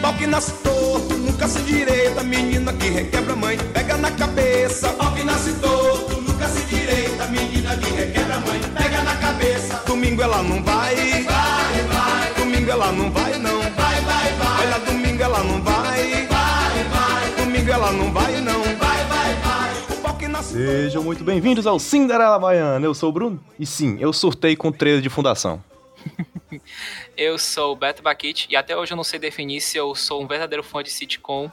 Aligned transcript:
Pau 0.00 0.14
que 0.14 0.26
nasce 0.26 0.52
torto, 0.62 1.14
nunca 1.18 1.46
se 1.46 1.60
direita, 1.62 2.22
menina 2.22 2.72
que 2.72 2.88
requebra 2.88 3.36
mãe, 3.36 3.58
pega 3.74 3.98
na 3.98 4.10
cabeça. 4.10 4.88
Pau 4.94 5.12
que 5.12 5.22
nasce 5.22 5.52
torto, 5.54 6.22
nunca 6.22 6.48
se 6.48 6.64
direita, 6.64 7.26
menina 7.26 7.76
que 7.76 7.90
requebra 7.90 8.40
mãe, 8.40 8.58
pega 8.74 9.02
na 9.02 9.14
cabeça. 9.16 9.82
Domingo 9.86 10.22
ela 10.22 10.42
não 10.42 10.62
vai, 10.64 10.94
vai, 10.96 11.82
vai. 11.82 12.34
Domingo 12.38 12.70
ela 12.70 12.92
não 12.92 13.10
vai 13.10 13.38
não, 13.38 13.60
vai, 13.60 14.00
vai, 14.00 14.32
vai. 14.32 14.66
Olha, 14.66 14.78
domingo 14.86 15.22
ela 15.22 15.44
não 15.44 15.62
vai, 15.62 16.26
vai, 16.26 16.84
vai. 16.84 17.44
Domingo 17.44 17.70
ela 17.70 17.92
não 17.92 18.10
vai 18.10 18.40
não, 18.40 18.62
vai, 18.62 19.04
vai, 19.04 19.34
vai. 19.34 19.74
O 19.90 20.00
pau 20.00 20.14
que 20.14 20.26
nasce 20.26 20.54
Sejam 20.54 21.02
muito 21.02 21.22
bem-vindos 21.22 21.66
ao 21.66 21.78
Cinderela 21.78 22.38
Baiana. 22.38 22.86
Eu 22.86 22.94
sou 22.94 23.10
o 23.10 23.12
Bruno 23.12 23.38
e 23.60 23.66
sim, 23.66 23.98
eu 24.00 24.10
surtei 24.14 24.56
com 24.56 24.72
trailer 24.72 25.02
de 25.02 25.10
fundação. 25.10 25.62
Eu 27.18 27.36
sou 27.36 27.72
o 27.72 27.76
Beto 27.76 28.00
Baquite 28.00 28.46
e 28.48 28.54
até 28.54 28.76
hoje 28.76 28.92
eu 28.92 28.96
não 28.96 29.02
sei 29.02 29.18
definir 29.18 29.60
se 29.60 29.76
eu 29.76 29.92
sou 29.92 30.22
um 30.22 30.26
verdadeiro 30.28 30.62
fã 30.62 30.84
de 30.84 30.90
sitcom 30.90 31.50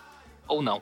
ou 0.48 0.62
não. 0.62 0.80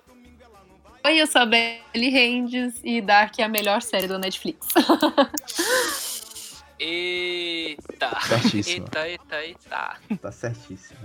Oi, 1.06 1.22
eu 1.22 1.26
sou 1.26 1.42
a 1.42 1.46
Belly 1.46 2.10
Rendes 2.10 2.82
e 2.84 3.00
Dark 3.00 3.40
é 3.40 3.44
a 3.44 3.48
melhor 3.48 3.82
série 3.82 4.08
da 4.08 4.20
Netflix. 4.20 4.68
Eita! 6.78 8.20
Certíssimo. 8.28 8.86
Eita, 8.86 9.08
eita, 9.08 9.46
eita. 9.46 9.96
Tá 10.22 10.32
certíssimo. 10.34 11.00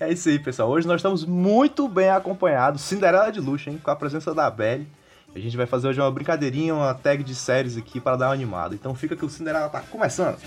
É 0.00 0.12
isso 0.12 0.28
aí, 0.28 0.40
pessoal. 0.40 0.68
Hoje 0.70 0.88
nós 0.88 0.96
estamos 0.96 1.24
muito 1.24 1.86
bem 1.86 2.10
acompanhados. 2.10 2.82
Cinderela 2.82 3.30
de 3.30 3.38
luxo, 3.38 3.70
hein? 3.70 3.80
Com 3.82 3.92
a 3.92 3.96
presença 3.96 4.34
da 4.34 4.50
Belly. 4.50 4.88
A 5.32 5.38
gente 5.38 5.56
vai 5.56 5.66
fazer 5.66 5.86
hoje 5.86 6.00
uma 6.00 6.10
brincadeirinha, 6.10 6.74
uma 6.74 6.94
tag 6.94 7.22
de 7.22 7.34
séries 7.34 7.76
aqui 7.76 8.00
para 8.00 8.16
dar 8.16 8.26
uma 8.26 8.34
animada. 8.34 8.74
Então 8.74 8.92
fica 8.92 9.14
que 9.14 9.24
o 9.24 9.30
Cinderela 9.30 9.68
tá 9.68 9.82
começando. 9.82 10.38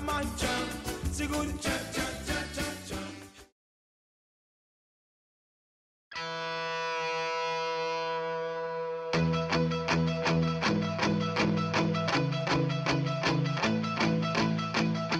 Tchan, 0.00 1.12
segure 1.12 1.52
tchan, 1.58 1.70
tchan, 1.92 2.10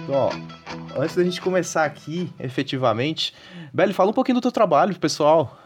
ó, 0.09 0.31
antes 0.99 1.15
da 1.15 1.23
gente 1.23 1.39
começar 1.39 1.85
aqui, 1.85 2.33
efetivamente, 2.39 3.35
Belly, 3.71 3.93
fala 3.93 4.09
um 4.09 4.13
pouquinho 4.13 4.39
do 4.39 4.41
teu 4.41 4.51
trabalho, 4.51 4.97
pessoal. 4.99 5.59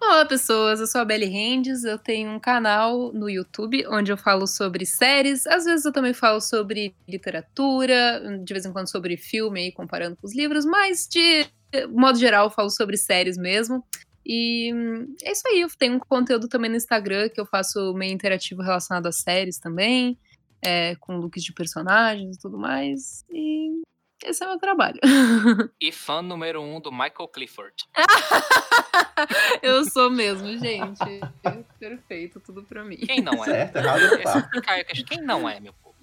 Olá, 0.00 0.26
pessoas. 0.26 0.78
Eu 0.78 0.86
sou 0.86 1.00
a 1.00 1.04
Belly 1.04 1.26
Rendes. 1.26 1.82
Eu 1.82 1.98
tenho 1.98 2.30
um 2.30 2.38
canal 2.38 3.12
no 3.12 3.28
YouTube 3.28 3.86
onde 3.88 4.12
eu 4.12 4.16
falo 4.16 4.46
sobre 4.46 4.84
séries. 4.84 5.46
Às 5.46 5.64
vezes 5.64 5.84
eu 5.84 5.92
também 5.92 6.12
falo 6.12 6.40
sobre 6.40 6.94
literatura, 7.08 8.22
de 8.44 8.52
vez 8.52 8.66
em 8.66 8.72
quando 8.72 8.90
sobre 8.90 9.16
filme, 9.16 9.60
aí, 9.60 9.72
comparando 9.72 10.16
com 10.16 10.26
os 10.26 10.34
livros, 10.34 10.64
mas 10.64 11.08
de 11.10 11.46
modo 11.90 12.18
geral 12.18 12.46
eu 12.46 12.50
falo 12.50 12.70
sobre 12.70 12.96
séries 12.96 13.36
mesmo. 13.36 13.82
E 14.24 14.72
hum, 14.74 15.14
é 15.22 15.32
isso 15.32 15.48
aí. 15.48 15.62
Eu 15.62 15.68
tenho 15.78 15.94
um 15.94 16.00
conteúdo 16.00 16.48
também 16.48 16.70
no 16.70 16.76
Instagram 16.76 17.28
que 17.28 17.40
eu 17.40 17.46
faço 17.46 17.94
meio 17.94 18.12
interativo 18.12 18.62
relacionado 18.62 19.06
a 19.06 19.12
séries 19.12 19.58
também, 19.58 20.18
é, 20.62 20.94
com 20.96 21.16
looks 21.16 21.42
de 21.42 21.52
personagens 21.52 22.36
e 22.36 22.38
tudo 22.38 22.58
mais. 22.58 23.24
E 23.30 23.82
esse 24.24 24.42
é 24.42 24.46
o 24.46 24.50
meu 24.50 24.58
trabalho. 24.58 24.98
E 25.80 25.92
fã 25.92 26.22
número 26.22 26.62
um 26.62 26.80
do 26.80 26.90
Michael 26.90 27.28
Clifford. 27.32 27.74
eu 29.62 29.84
sou 29.84 30.10
mesmo, 30.10 30.58
gente. 30.58 31.20
Perfeito, 31.78 32.40
tudo 32.40 32.62
pra 32.62 32.82
mim. 32.84 32.96
Quem 32.96 33.20
não 33.20 33.34
é? 33.44 33.44
Certo, 33.44 33.76
errado 33.76 34.22
tá. 34.22 34.48
Quem 35.06 35.22
não 35.22 35.48
é, 35.48 35.60
meu 35.60 35.74
povo? 35.74 35.96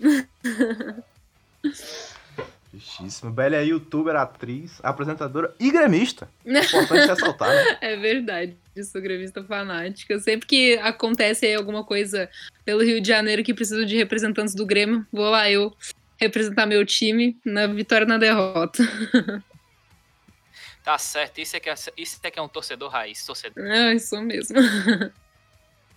Justíssimo. 2.73 3.31
Belly 3.31 3.55
é 3.55 3.63
youtuber, 3.63 4.15
atriz, 4.15 4.79
apresentadora 4.83 5.53
e 5.59 5.69
gremista. 5.69 6.27
Importante 6.43 7.07
ressaltar, 7.07 7.49
né? 7.49 7.77
É 7.81 7.95
verdade, 7.95 8.57
eu 8.75 8.83
sou 8.83 9.01
grevista 9.01 9.43
fanática. 9.43 10.19
Sempre 10.19 10.47
que 10.47 10.73
acontece 10.79 11.45
aí 11.45 11.53
alguma 11.53 11.83
coisa 11.83 12.29
pelo 12.65 12.83
Rio 12.83 12.99
de 12.99 13.07
Janeiro 13.07 13.43
que 13.43 13.53
precisa 13.53 13.85
de 13.85 13.95
representantes 13.95 14.55
do 14.55 14.65
Grêmio, 14.65 15.05
vou 15.11 15.29
lá 15.29 15.49
eu 15.49 15.71
representar 16.23 16.65
meu 16.65 16.85
time 16.85 17.37
na 17.45 17.67
vitória 17.67 18.05
e 18.05 18.07
na 18.07 18.17
derrota. 18.17 18.83
Tá 20.83 20.97
certo, 20.97 21.39
isso 21.39 21.55
é 21.55 21.61
que 21.61 21.69
é, 21.69 21.75
isso 21.95 22.19
é, 22.21 22.29
que 22.29 22.37
é 22.37 22.41
um 22.41 22.47
torcedor 22.49 22.89
raiz, 22.89 23.25
torcedor. 23.25 23.63
Ah, 23.65 23.93
isso 23.93 24.21
mesmo. 24.21 24.57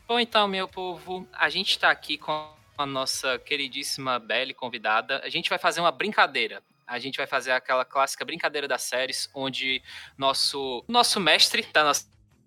Bom, 0.06 0.20
então, 0.20 0.47
meu 0.47 0.69
povo, 0.69 1.26
a 1.32 1.48
gente 1.48 1.76
tá 1.76 1.91
aqui 1.91 2.16
com 2.16 2.54
a 2.78 2.87
nossa 2.87 3.37
queridíssima 3.41 4.20
Belly 4.20 4.54
convidada. 4.54 5.20
A 5.25 5.28
gente 5.28 5.50
vai 5.50 5.59
fazer 5.59 5.81
uma 5.81 5.91
brincadeira. 5.91 6.62
A 6.87 7.00
gente 7.00 7.16
vai 7.16 7.26
fazer 7.26 7.50
aquela 7.50 7.84
clássica 7.84 8.25
brincadeira 8.25 8.69
das 8.69 8.82
séries, 8.82 9.28
onde 9.34 9.82
nosso, 10.16 10.84
nosso 10.87 11.19
mestre 11.19 11.66
da 11.72 11.82
nossa 11.82 12.06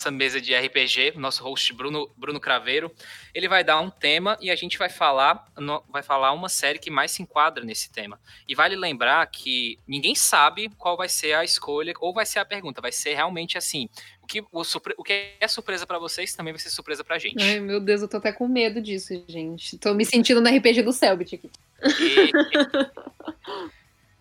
mesa 0.10 0.40
de 0.40 0.56
RPG, 0.56 1.14
nosso 1.18 1.44
host 1.44 1.74
Bruno, 1.74 2.10
Bruno 2.16 2.40
Craveiro, 2.40 2.90
ele 3.34 3.48
vai 3.50 3.64
dar 3.64 3.80
um 3.82 3.90
tema 3.90 4.38
e 4.40 4.50
a 4.50 4.56
gente 4.56 4.78
vai 4.78 4.90
falar, 4.90 5.46
vai 5.90 6.02
falar 6.02 6.32
uma 6.32 6.48
série 6.48 6.80
que 6.80 6.90
mais 6.90 7.12
se 7.12 7.22
enquadra 7.22 7.64
nesse 7.66 7.92
tema. 7.92 8.20
E 8.48 8.56
vale 8.56 8.76
lembrar 8.76 9.26
que 9.28 9.78
ninguém 9.88 10.16
sabe 10.16 10.70
qual 10.78 10.96
vai 10.96 11.10
ser 11.10 11.34
a 11.34 11.44
escolha 11.44 11.94
ou 12.00 12.14
vai 12.14 12.26
ser 12.26 12.40
a 12.40 12.46
pergunta. 12.46 12.80
Vai 12.82 12.92
ser 12.94 13.14
realmente 13.16 13.58
assim. 13.58 13.90
O 14.22 14.28
que, 14.28 14.42
o, 14.42 14.62
o 14.98 15.04
que 15.04 15.34
é 15.40 15.48
surpresa 15.48 15.86
pra 15.86 15.98
vocês 16.00 16.34
também 16.36 16.54
vai 16.54 16.60
ser 16.62 16.70
surpresa 16.70 17.04
pra 17.04 17.18
gente. 17.18 17.44
Ai, 17.44 17.60
meu 17.60 17.80
Deus, 17.80 18.02
eu 18.02 18.08
tô 18.08 18.18
até 18.18 18.32
com 18.32 18.48
medo 18.48 18.80
disso, 18.82 19.14
gente. 19.28 19.78
Tô 19.78 19.94
me 19.94 20.06
sentindo 20.06 20.40
no 20.40 20.50
RPG 20.50 20.84
do 20.84 20.94
Selbit 20.94 21.36
aqui. 21.36 21.50
E- 21.84 22.32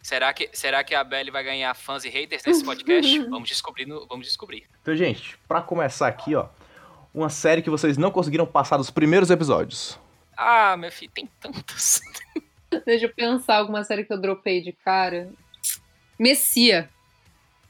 será, 0.09 0.33
que, 0.33 0.49
será 0.53 0.83
que 0.83 0.95
a 0.95 1.05
Belly 1.05 1.31
vai 1.31 1.45
ganhar 1.45 1.75
fãs 1.75 2.05
e 2.05 2.09
haters 2.09 2.43
nesse 2.47 2.65
podcast? 2.65 3.19
Vamos 3.29 3.49
descobrir. 3.49 3.87
no- 3.87 4.07
vamos 4.07 4.27
descobrir. 4.27 4.65
Então, 4.83 4.97
gente, 4.97 5.37
pra 5.47 5.61
começar 5.61 6.09
aqui, 6.09 6.35
ó, 6.35 6.47
uma 7.13 7.29
série 7.29 7.61
que 7.63 7.71
vocês 7.71 7.97
não 7.99 8.11
conseguiram 8.11 8.47
passar 8.47 8.77
dos 8.79 8.91
primeiros 8.91 9.31
episódios. 9.31 9.99
Ah, 10.37 10.77
meu 10.77 10.91
filho, 10.91 11.11
tem 11.15 11.29
tantos. 11.41 12.01
Deixa 12.87 13.07
eu 13.07 13.15
pensar 13.15 13.57
alguma 13.57 13.85
série 13.85 14.05
que 14.05 14.13
eu 14.13 14.21
dropei 14.21 14.61
de 14.63 14.73
cara. 14.73 15.31
Messia. 16.19 16.89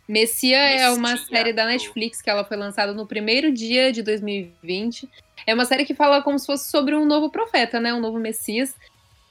Messia 0.08 0.56
é 0.58 0.90
uma 0.90 1.16
série 1.16 1.52
da. 1.52 1.66
Netflix 1.66 2.22
que 2.22 2.30
ela 2.30 2.44
foi 2.44 2.56
lançada 2.56 2.94
no 2.94 3.06
primeiro 3.06 3.52
dia 3.52 3.92
de 3.92 4.02
2020. 4.02 5.08
É 5.46 5.52
uma 5.54 5.64
série 5.66 5.84
que 5.84 5.94
fala 5.94 6.22
como 6.22 6.38
se 6.38 6.46
fosse 6.46 6.70
sobre 6.70 6.94
um 6.94 7.04
novo 7.04 7.30
profeta, 7.30 7.78
né? 7.78 7.92
Um 7.92 8.00
novo 8.00 8.18
Messias. 8.18 8.74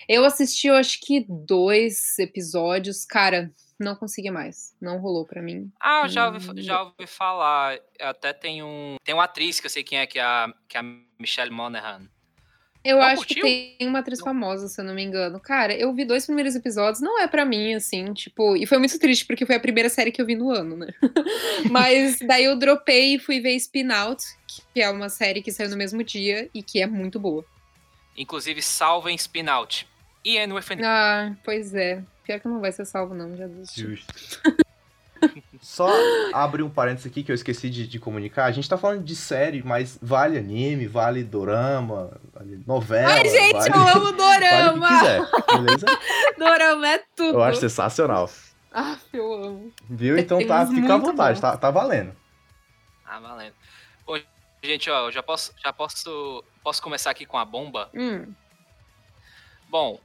Eu 0.08 0.24
assisti, 0.24 0.68
eu 0.68 0.76
acho 0.76 1.00
que 1.02 1.26
dois 1.28 2.18
episódios. 2.18 3.06
Cara, 3.06 3.52
não 3.80 3.96
consegui 3.96 4.32
mais. 4.32 4.74
Não 4.82 5.00
rolou 5.00 5.26
pra 5.26 5.42
mim. 5.42 5.72
Ah, 5.80 6.04
eu 6.06 6.10
já 6.10 6.30
ouvi, 6.30 6.62
já 6.62 6.84
ouvi 6.84 7.06
falar. 7.06 7.78
Até 8.00 8.34
tem 8.34 8.64
um. 8.64 8.96
Tem 9.04 9.14
uma 9.14 9.26
atriz 9.26 9.60
que 9.60 9.66
eu 9.66 9.70
sei 9.70 9.84
quem 9.84 10.00
é, 10.00 10.08
que 10.08 10.18
é 10.18 10.24
a, 10.24 10.54
que 10.68 10.78
é 10.78 10.80
a 10.80 10.84
Michelle 11.20 11.52
Monaghan. 11.52 12.08
Eu 12.84 12.98
Não 12.98 13.04
acho 13.04 13.18
curtiu? 13.18 13.44
que 13.44 13.76
tem 13.80 13.88
uma 13.88 14.00
atriz 14.00 14.22
famosa, 14.22 14.70
se 14.70 14.80
eu 14.80 14.86
não 14.86 14.94
me 14.94 15.04
engano. 15.04 15.42
Cara, 15.42 15.76
eu 15.76 15.94
vi 15.94 16.06
dois 16.06 16.26
primeiros 16.26 16.56
episódios, 16.56 17.02
não 17.02 17.20
é 17.20 17.28
pra 17.28 17.44
mim, 17.44 17.74
assim, 17.74 18.14
tipo. 18.14 18.56
E 18.56 18.66
foi 18.66 18.78
muito 18.78 18.98
triste, 18.98 19.26
porque 19.26 19.46
foi 19.46 19.56
a 19.56 19.60
primeira 19.60 19.90
série 19.90 20.10
que 20.12 20.22
eu 20.22 20.26
vi 20.26 20.36
no 20.36 20.52
ano, 20.52 20.78
né? 20.78 20.88
Mas 21.70 22.18
daí 22.20 22.46
eu 22.46 22.58
dropei 22.58 23.16
e 23.16 23.20
fui 23.20 23.42
ver 23.42 23.56
Spin 23.56 23.92
Out, 23.92 24.24
que 24.74 24.82
é 24.82 24.90
uma 24.90 25.10
série 25.10 25.42
que 25.42 25.52
saiu 25.52 25.70
no 25.70 25.76
mesmo 25.76 26.02
dia 26.02 26.50
e 26.54 26.64
que 26.64 26.80
é 26.82 26.88
muito 26.88 27.20
boa. 27.20 27.44
Inclusive, 28.16 28.62
salvem 28.62 29.16
Spin 29.16 29.50
Out. 29.50 29.86
E 30.28 30.38
é 30.38 30.46
no 30.46 30.58
FNP. 30.58 30.86
Ah, 30.86 31.34
pois 31.42 31.74
é. 31.74 32.04
Pior 32.26 32.42
que 32.42 32.50
não 32.50 32.60
vai 32.60 32.70
ser 32.74 32.84
salvo, 32.84 33.16
não, 33.16 33.38
já 33.38 33.48
desisti. 33.48 33.82
Justo. 33.82 34.42
Só 35.62 35.88
abrir 36.34 36.64
um 36.64 36.70
parênteses 36.70 37.10
aqui 37.10 37.24
que 37.24 37.32
eu 37.32 37.34
esqueci 37.34 37.70
de, 37.70 37.88
de 37.88 37.98
comunicar. 37.98 38.44
A 38.44 38.52
gente 38.52 38.68
tá 38.68 38.78
falando 38.78 39.06
de 39.06 39.16
série, 39.16 39.64
mas 39.64 39.98
vale 40.02 40.38
anime, 40.38 40.86
vale 40.86 41.24
dorama, 41.24 42.20
vale 42.34 42.62
novela. 42.68 43.10
Ai, 43.14 43.24
gente, 43.30 43.54
vale, 43.54 43.70
eu 43.70 43.88
amo 43.88 44.12
vale 44.18 44.46
o 44.46 44.50
que 44.50 44.50
Dorama! 44.50 44.88
quiser, 44.90 45.22
beleza? 45.48 45.86
Dorama 46.38 46.88
é 46.90 47.04
tudo! 47.16 47.38
Eu 47.38 47.44
acho 47.44 47.62
sensacional. 47.62 48.30
Ah, 48.70 48.98
eu 49.14 49.34
amo. 49.34 49.74
Viu? 49.90 50.18
Então 50.18 50.46
tá, 50.46 50.68
fica 50.68 50.94
à 50.94 50.98
vontade, 50.98 51.36
bom. 51.40 51.48
tá, 51.48 51.56
tá 51.56 51.72
valendo. 51.72 52.14
Ah, 53.06 53.18
valendo. 53.22 53.54
Bom, 54.06 54.20
gente, 54.62 54.90
ó, 54.90 55.08
eu 55.08 55.12
já 55.14 55.24
posso, 55.24 55.54
já 55.64 55.72
posso, 55.72 56.44
posso 56.62 56.82
começar 56.82 57.12
aqui 57.12 57.26
com 57.26 57.38
a 57.38 57.46
bomba. 57.46 57.90
Hum, 57.96 58.34
Bom, 59.70 60.00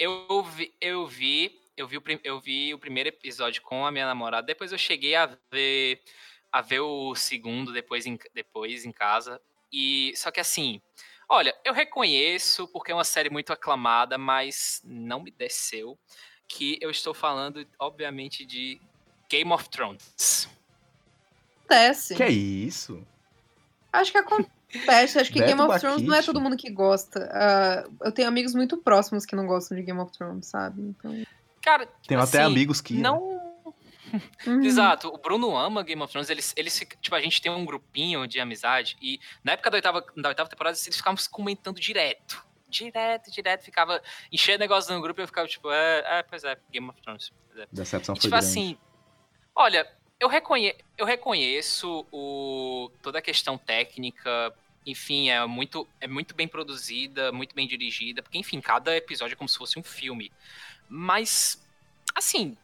eu 0.00 0.42
vi, 0.42 0.74
eu 0.80 1.06
vi, 1.06 1.60
eu 1.76 1.86
vi, 1.86 1.96
o, 1.98 2.00
prim- 2.00 2.20
eu 2.24 2.40
vi 2.40 2.72
o 2.72 2.78
primeiro 2.78 3.10
episódio 3.10 3.60
com 3.60 3.84
a 3.84 3.92
minha 3.92 4.06
namorada. 4.06 4.46
Depois 4.46 4.72
eu 4.72 4.78
cheguei 4.78 5.14
a 5.14 5.26
ver, 5.52 6.02
a 6.50 6.62
ver 6.62 6.80
o 6.80 7.14
segundo 7.14 7.72
depois 7.72 8.06
em, 8.06 8.18
depois 8.34 8.86
em 8.86 8.92
casa. 8.92 9.40
E 9.70 10.12
só 10.16 10.30
que 10.30 10.40
assim, 10.40 10.80
olha, 11.28 11.54
eu 11.64 11.74
reconheço 11.74 12.66
porque 12.68 12.90
é 12.90 12.94
uma 12.94 13.04
série 13.04 13.28
muito 13.28 13.52
aclamada, 13.52 14.16
mas 14.16 14.80
não 14.84 15.22
me 15.22 15.30
desceu 15.30 15.98
que 16.48 16.78
eu 16.80 16.90
estou 16.90 17.12
falando, 17.14 17.64
obviamente, 17.78 18.44
de 18.44 18.80
Game 19.28 19.52
of 19.52 19.68
Thrones. 19.68 20.48
acontece. 21.66 22.16
Que 22.16 22.22
é 22.22 22.30
isso? 22.30 23.06
Acho 23.92 24.10
que 24.10 24.18
acontece. 24.18 24.59
Acho 24.88 25.32
que 25.32 25.40
Beto 25.40 25.56
Game 25.56 25.60
of 25.60 25.80
Thrones 25.80 26.02
não 26.02 26.14
é 26.14 26.22
todo 26.22 26.40
mundo 26.40 26.56
que 26.56 26.70
gosta. 26.70 27.28
Ah, 27.32 27.84
eu 28.02 28.12
tenho 28.12 28.28
amigos 28.28 28.54
muito 28.54 28.76
próximos 28.76 29.26
que 29.26 29.34
não 29.34 29.46
gostam 29.46 29.76
de 29.76 29.82
Game 29.82 29.98
of 29.98 30.12
Thrones, 30.12 30.46
sabe? 30.46 30.82
Então... 30.82 31.24
Cara, 31.62 31.86
Tenho 32.06 32.20
assim, 32.20 32.36
até 32.36 32.46
amigos 32.46 32.80
que. 32.80 32.94
Não. 32.94 33.40
Uhum. 34.44 34.62
Exato, 34.64 35.08
o 35.08 35.18
Bruno 35.18 35.56
ama 35.56 35.84
Game 35.84 36.02
of 36.02 36.10
Thrones, 36.10 36.30
eles, 36.30 36.52
eles 36.56 36.84
tipo, 37.00 37.14
a 37.14 37.20
gente 37.20 37.40
tem 37.40 37.52
um 37.52 37.64
grupinho 37.64 38.26
de 38.26 38.40
amizade 38.40 38.96
e 39.00 39.20
na 39.44 39.52
época 39.52 39.70
da 39.70 39.76
oitava, 39.76 40.04
da 40.16 40.30
oitava 40.30 40.48
temporada 40.48 40.76
eles 40.84 40.96
ficavam 40.96 41.16
se 41.16 41.30
comentando 41.30 41.78
direto. 41.78 42.44
Direto, 42.68 43.30
direto, 43.30 43.64
ficava 43.64 44.00
enchendo 44.32 44.58
negócio 44.60 44.92
no 44.92 45.00
grupo 45.00 45.20
e 45.20 45.22
eu 45.22 45.28
ficava 45.28 45.46
tipo, 45.46 45.70
é, 45.70 46.18
é 46.18 46.22
pois 46.22 46.42
é, 46.42 46.56
Game 46.72 46.88
of 46.88 47.00
Thrones. 47.02 47.32
É. 47.56 47.66
Decepção 47.70 48.14
E, 48.14 48.16
foi 48.16 48.22
tipo 48.22 48.30
grande. 48.30 48.46
assim, 48.46 48.78
olha, 49.54 49.86
eu, 50.20 50.28
reconhe 50.28 50.74
eu 50.98 51.06
reconheço 51.06 52.06
o, 52.12 52.90
toda 53.02 53.18
a 53.18 53.22
questão 53.22 53.56
técnica, 53.56 54.54
enfim, 54.86 55.30
é 55.30 55.44
muito, 55.46 55.88
é 56.00 56.06
muito 56.06 56.34
bem 56.34 56.46
produzida, 56.46 57.32
muito 57.32 57.54
bem 57.54 57.66
dirigida, 57.66 58.22
porque, 58.22 58.38
enfim, 58.38 58.60
cada 58.60 58.94
episódio 58.96 59.34
é 59.34 59.36
como 59.36 59.48
se 59.48 59.56
fosse 59.56 59.78
um 59.78 59.82
filme. 59.82 60.30
Mas, 60.88 61.64
assim, 62.14 62.56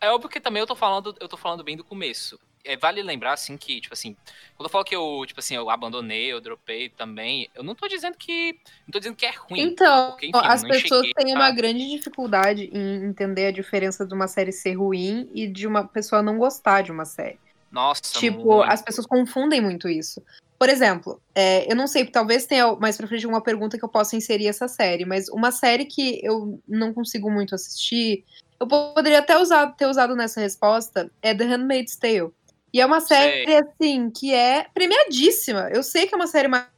é 0.00 0.10
óbvio 0.10 0.28
que 0.28 0.40
também 0.40 0.60
eu 0.60 0.66
tô 0.66 0.74
falando, 0.74 1.16
eu 1.20 1.28
tô 1.28 1.36
falando 1.36 1.62
bem 1.62 1.76
do 1.76 1.84
começo. 1.84 2.38
É, 2.66 2.76
vale 2.76 3.02
lembrar, 3.02 3.32
assim, 3.32 3.56
que, 3.56 3.80
tipo 3.80 3.94
assim, 3.94 4.16
quando 4.56 4.66
eu 4.66 4.70
falo 4.70 4.84
que 4.84 4.94
eu, 4.94 5.24
tipo 5.26 5.40
assim, 5.40 5.54
eu 5.54 5.70
abandonei, 5.70 6.32
eu 6.32 6.40
dropei 6.40 6.88
também, 6.88 7.48
eu 7.54 7.62
não 7.62 7.74
tô 7.74 7.86
dizendo 7.88 8.16
que. 8.16 8.58
Não 8.86 8.92
tô 8.92 8.98
dizendo 8.98 9.16
que 9.16 9.24
é 9.24 9.30
ruim. 9.30 9.60
Então, 9.60 10.10
porque, 10.10 10.26
enfim, 10.26 10.40
as 10.42 10.62
pessoas 10.62 11.06
cheguei 11.06 11.24
têm 11.24 11.34
uma 11.34 11.50
grande 11.50 11.88
dificuldade 11.88 12.70
em 12.72 13.04
entender 13.04 13.46
a 13.46 13.50
diferença 13.50 14.06
de 14.06 14.12
uma 14.12 14.28
série 14.28 14.52
ser 14.52 14.74
ruim 14.74 15.30
e 15.32 15.46
de 15.46 15.66
uma 15.66 15.86
pessoa 15.86 16.22
não 16.22 16.38
gostar 16.38 16.82
de 16.82 16.90
uma 16.90 17.04
série. 17.04 17.38
Nossa, 17.70 18.00
Tipo, 18.18 18.56
muito. 18.56 18.70
as 18.70 18.82
pessoas 18.82 19.06
confundem 19.06 19.60
muito 19.60 19.88
isso. 19.88 20.22
Por 20.58 20.68
exemplo, 20.70 21.20
é, 21.34 21.70
eu 21.70 21.76
não 21.76 21.86
sei, 21.86 22.06
talvez 22.06 22.46
tenha 22.46 22.74
mais 22.76 22.96
pra 22.96 23.06
frente 23.06 23.26
uma 23.26 23.42
pergunta 23.42 23.78
que 23.78 23.84
eu 23.84 23.88
possa 23.88 24.16
inserir 24.16 24.46
essa 24.48 24.66
série, 24.66 25.04
mas 25.04 25.28
uma 25.28 25.52
série 25.52 25.84
que 25.84 26.18
eu 26.24 26.58
não 26.66 26.94
consigo 26.94 27.30
muito 27.30 27.54
assistir, 27.54 28.24
eu 28.58 28.66
poderia 28.66 29.18
até 29.18 29.36
usar, 29.38 29.66
ter 29.72 29.86
usado 29.86 30.16
nessa 30.16 30.40
resposta, 30.40 31.10
é 31.20 31.34
The 31.34 31.44
Handmaid's 31.44 31.96
Tale. 31.96 32.32
E 32.72 32.80
é 32.80 32.86
uma 32.86 33.00
série, 33.00 33.44
assim, 33.56 34.10
que 34.10 34.34
é 34.34 34.66
premiadíssima. 34.74 35.70
Eu 35.72 35.82
sei 35.82 36.06
que 36.06 36.14
é 36.14 36.16
uma 36.16 36.26
série 36.26 36.48
ma- 36.48 36.68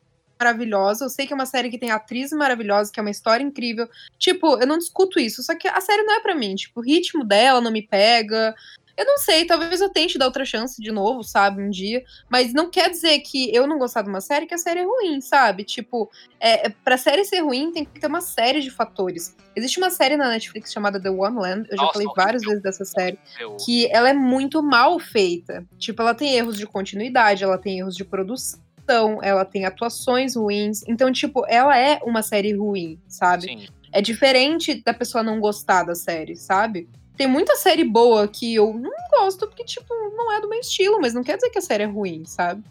maravilhosa, 0.41 1.05
eu 1.05 1.09
sei 1.11 1.27
que 1.27 1.33
é 1.33 1.37
uma 1.37 1.47
série 1.47 1.69
que 1.69 1.79
tem 1.79 1.91
atriz 1.91 2.31
maravilhosa, 2.31 2.93
que 2.93 3.01
é 3.01 3.03
uma 3.03 3.11
história 3.11 3.43
incrível. 3.43 3.89
Tipo, 4.19 4.59
eu 4.61 4.67
não 4.67 4.79
discuto 4.79 5.19
isso, 5.19 5.43
só 5.43 5.57
que 5.57 5.67
a 5.67 5.81
série 5.81 6.03
não 6.05 6.15
é 6.15 6.21
pra 6.21 6.35
mim. 6.35 6.55
Tipo, 6.55 6.81
o 6.81 6.83
ritmo 6.85 7.25
dela 7.25 7.61
não 7.61 7.73
me 7.73 7.83
pega. 7.83 8.55
Eu 8.99 9.05
não 9.05 9.17
sei, 9.17 9.45
talvez 9.45 9.81
eu 9.81 9.89
tente 9.89 10.19
dar 10.19 10.27
outra 10.27 10.45
chance 10.45 10.83
de 10.83 10.91
novo, 10.91 11.23
sabe, 11.23 11.63
um 11.63 11.71
dia. 11.71 12.03
Mas 12.29 12.53
não 12.53 12.69
quer 12.69 12.91
dizer 12.91 13.21
que 13.21 13.55
eu 13.55 13.65
não 13.65 13.79
gostar 13.79 14.03
de 14.03 14.09
uma 14.09 14.21
série 14.21 14.45
que 14.45 14.55
a 14.55 14.59
série 14.59 14.81
é 14.81 14.85
ruim, 14.85 15.21
sabe? 15.21 15.63
Tipo, 15.63 16.11
é, 16.41 16.67
é- 16.67 16.69
pra 16.83 16.97
série 16.99 17.25
ser 17.25 17.39
ruim 17.43 17.71
tem 17.71 17.85
que 17.85 18.01
ter 18.01 18.09
uma 18.09 18.21
série 18.21 18.61
de 18.61 18.73
fatores. 18.73 19.37
Existe 19.55 19.79
uma 19.79 19.89
série 19.91 20.17
na 20.17 20.29
Netflix 20.29 20.73
chamada 20.73 21.01
The 21.01 21.11
One 21.11 21.37
Land, 21.39 21.69
eu 21.71 21.77
já 21.77 21.83
Nossa, 21.85 21.93
falei 21.93 22.07
horrível. 22.09 22.25
várias 22.25 22.43
vezes 22.43 22.61
dessa 22.61 22.85
série, 22.85 23.19
que 23.65 23.87
ela 23.93 24.09
é 24.11 24.13
muito 24.15 24.61
mal 24.61 24.99
feita. 24.99 25.65
Tipo, 25.79 26.03
ela 26.03 26.13
tem 26.15 26.35
erros 26.35 26.59
de 26.59 26.67
continuidade, 26.67 27.45
ela 27.45 27.57
tem 27.57 27.79
erros 27.79 27.95
de 27.95 28.05
produção, 28.05 29.21
ela 29.23 29.45
tem 29.45 29.65
atuações 29.65 30.35
ruins. 30.35 30.83
Então, 30.89 31.13
tipo, 31.13 31.45
ela 31.47 31.79
é 31.79 32.01
uma 32.03 32.23
série 32.23 32.53
ruim, 32.53 32.99
sabe? 33.07 33.45
Sim. 33.45 33.69
É 33.93 34.03
diferente 34.03 34.83
da 34.83 34.93
pessoa 34.93 35.23
não 35.23 35.39
gostar 35.41 35.85
da 35.85 35.95
série, 35.95 36.35
sabe? 36.35 36.89
Tem 37.19 37.27
muita 37.27 37.57
série 37.57 37.83
boa 37.83 38.29
que 38.29 38.55
eu 38.55 38.73
não 38.73 38.93
gosto 39.11 39.49
porque, 39.49 39.65
tipo, 39.65 39.93
não 40.17 40.33
é 40.33 40.41
do 40.41 40.49
meu 40.49 40.61
estilo, 40.61 41.01
mas 41.01 41.13
não 41.13 41.25
quer 41.25 41.35
dizer 41.35 41.51
que 41.51 41.59
a 41.59 41.61
série 41.61 41.83
é 41.83 41.87
ruim, 41.87 42.25
sabe? 42.25 42.63